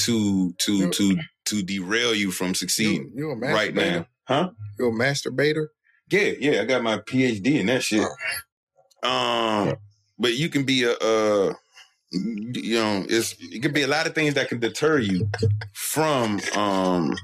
to 0.00 0.52
to 0.58 0.90
to 0.90 1.16
to 1.46 1.62
derail 1.62 2.14
you 2.14 2.30
from 2.30 2.48
You, 2.48 2.54
succeeding 2.54 3.12
you 3.14 3.30
a 3.30 3.36
right 3.36 3.74
masturbator? 3.74 3.90
now. 4.00 4.06
Huh? 4.24 4.50
You 4.78 4.88
a 4.88 4.92
masturbator? 4.92 5.66
Yeah, 6.10 6.32
yeah. 6.38 6.60
I 6.60 6.64
got 6.66 6.82
my 6.82 6.98
PhD 6.98 7.60
in 7.60 7.66
that 7.66 7.82
shit. 7.82 8.06
Oh. 9.02 9.08
Um, 9.70 9.76
but 10.18 10.36
you 10.36 10.48
can 10.48 10.64
be 10.64 10.82
a, 10.82 10.92
uh, 10.92 11.54
you 12.10 12.74
know, 12.78 13.06
it's 13.08 13.34
it 13.38 13.62
could 13.62 13.72
be 13.74 13.82
a 13.82 13.86
lot 13.86 14.06
of 14.06 14.14
things 14.14 14.34
that 14.34 14.48
can 14.48 14.58
deter 14.58 14.98
you 14.98 15.28
from 15.72 16.40
um 16.56 17.14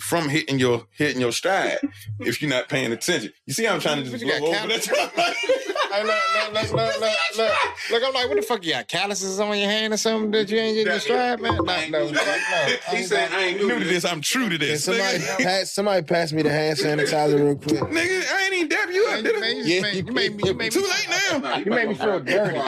from 0.00 0.28
hitting 0.28 0.58
your 0.58 0.86
hitting 0.92 1.20
your 1.20 1.32
stride 1.32 1.78
if 2.20 2.40
you're 2.40 2.50
not 2.50 2.68
paying 2.68 2.92
attention. 2.92 3.32
You 3.46 3.54
see, 3.54 3.64
how 3.64 3.74
I'm 3.74 3.80
trying 3.80 4.04
to 4.04 4.10
just 4.10 4.24
blow 4.24 4.36
over 4.36 4.68
that. 4.68 5.36
Hey, 5.92 6.02
look, 6.04 6.14
look, 6.34 6.52
look, 6.54 6.72
look, 6.72 7.00
look, 7.00 7.12
look. 7.36 7.52
Look, 7.90 8.02
I'm 8.06 8.14
like, 8.14 8.28
what 8.28 8.36
the 8.36 8.42
fuck 8.42 8.64
you 8.64 8.72
got? 8.72 8.88
Calluses 8.88 9.38
on 9.40 9.58
your 9.58 9.68
hand 9.68 9.92
or 9.92 9.98
something 9.98 10.30
that 10.30 10.48
you 10.48 10.56
ain't 10.58 10.76
getting 10.76 10.90
your 10.90 11.00
stride, 11.00 11.40
man? 11.40 11.56
No, 11.56 11.62
no, 11.64 11.88
no, 11.88 12.10
no. 12.10 12.76
He 12.90 13.02
said, 13.02 13.30
"I 13.32 13.42
ain't 13.48 13.58
new 13.60 13.78
to 13.78 13.84
this. 13.84 14.04
I'm 14.06 14.22
true 14.22 14.48
to 14.48 14.56
this. 14.56 14.84
somebody 14.84 15.18
Nigga, 15.18 15.44
pass 15.44 15.70
somebody 15.72 16.02
pass 16.02 16.32
me 16.32 16.40
the 16.42 16.50
hand 16.50 16.78
sanitizer 16.78 17.34
real 17.38 17.56
quick? 17.56 17.80
nigga, 17.92 18.32
I 18.32 18.44
ain't 18.44 18.54
even 18.54 18.68
dap 18.68 18.88
you 18.90 19.06
up, 19.10 19.22
did 19.22 19.34
Man, 19.34 19.44
I? 19.44 19.48
you, 19.50 19.62
Yeah, 19.64 19.82
made, 19.82 19.94
you 19.96 20.04
you 20.06 20.12
made 20.12 20.36
me, 20.36 20.48
you 20.48 20.54
made 20.54 20.72
Too 20.72 20.80
late 20.80 21.08
now. 21.42 21.56
You 21.58 21.70
made 21.70 21.88
me 21.88 21.94
feel 21.94 22.20
dirty. 22.20 22.56
My 22.58 22.64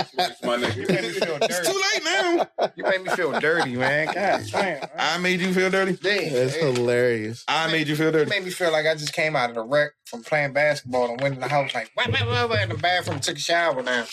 nigga. 0.58 0.76
You 0.76 0.86
made 0.88 1.02
me 1.04 1.10
feel 1.12 1.38
It's 1.40 1.58
dirty. 1.60 1.72
too 1.72 1.80
late 1.94 2.04
now. 2.04 2.70
You 2.76 2.84
made 2.84 3.02
me 3.02 3.08
feel 3.10 3.32
dirty, 3.40 3.76
man. 3.76 4.12
God 4.12 4.42
damn. 4.52 4.88
I 4.98 5.18
made 5.18 5.40
you 5.40 5.54
feel 5.54 5.70
dirty. 5.70 5.92
That's 5.92 6.56
hilarious. 6.56 7.44
I 7.48 7.70
made 7.72 7.88
you 7.88 7.96
feel 7.96 8.08
It 8.08 8.12
dirty. 8.12 8.30
made 8.30 8.44
me 8.44 8.50
feel 8.50 8.70
like 8.72 8.86
I 8.86 8.94
just 8.94 9.12
came 9.14 9.34
out 9.34 9.48
of 9.48 9.54
the 9.56 9.62
wreck 9.62 9.92
from 10.14 10.24
playing 10.24 10.52
basketball 10.52 11.10
and 11.10 11.20
went 11.20 11.34
in 11.34 11.40
the 11.40 11.48
house 11.48 11.74
like, 11.74 11.90
wah, 11.96 12.04
wah, 12.08 12.26
wah, 12.26 12.46
wah, 12.48 12.62
in 12.62 12.68
the 12.68 12.76
bathroom, 12.76 13.20
took 13.20 13.36
a 13.36 13.40
shower 13.40 13.82
now. 13.82 14.04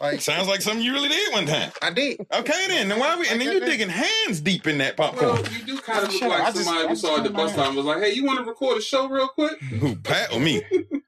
Like, 0.00 0.20
Sounds 0.20 0.48
like 0.48 0.60
something 0.62 0.82
you 0.84 0.92
really 0.92 1.08
did 1.08 1.32
one 1.32 1.46
time. 1.46 1.70
I 1.82 1.90
did. 1.90 2.20
Okay, 2.32 2.64
then. 2.68 2.88
Then 2.88 2.98
why 2.98 3.16
we? 3.18 3.28
And 3.28 3.40
then 3.40 3.52
you're 3.52 3.60
digging 3.66 3.88
hands 3.88 4.40
deep 4.40 4.66
in 4.66 4.78
that 4.78 4.96
popcorn. 4.96 5.34
Well, 5.34 5.52
you 5.52 5.64
do 5.64 5.78
kind 5.78 6.04
of 6.04 6.10
look 6.12 6.20
Shut. 6.20 6.30
I 6.32 6.38
like 6.44 6.54
just- 6.54 6.64
somebody 6.64 6.84
I 6.84 6.86
we 6.86 6.92
just 6.92 7.02
saw 7.02 7.16
at 7.16 7.22
the 7.22 7.28
turned 7.30 7.36
bus 7.36 7.56
my 7.56 7.62
stop 7.64 7.74
was 7.74 7.86
like, 7.86 8.02
"Hey, 8.02 8.12
you 8.12 8.24
want 8.24 8.38
to 8.40 8.44
record 8.44 8.78
a 8.78 8.82
show 8.82 9.08
real 9.08 9.28
quick?" 9.28 9.58
Who, 9.62 9.96
Pat 9.96 10.32
or 10.34 10.40
me? 10.40 10.62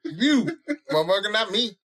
You. 0.05 0.57
Motherfucker, 0.91 1.33
not 1.33 1.51
me. 1.51 1.77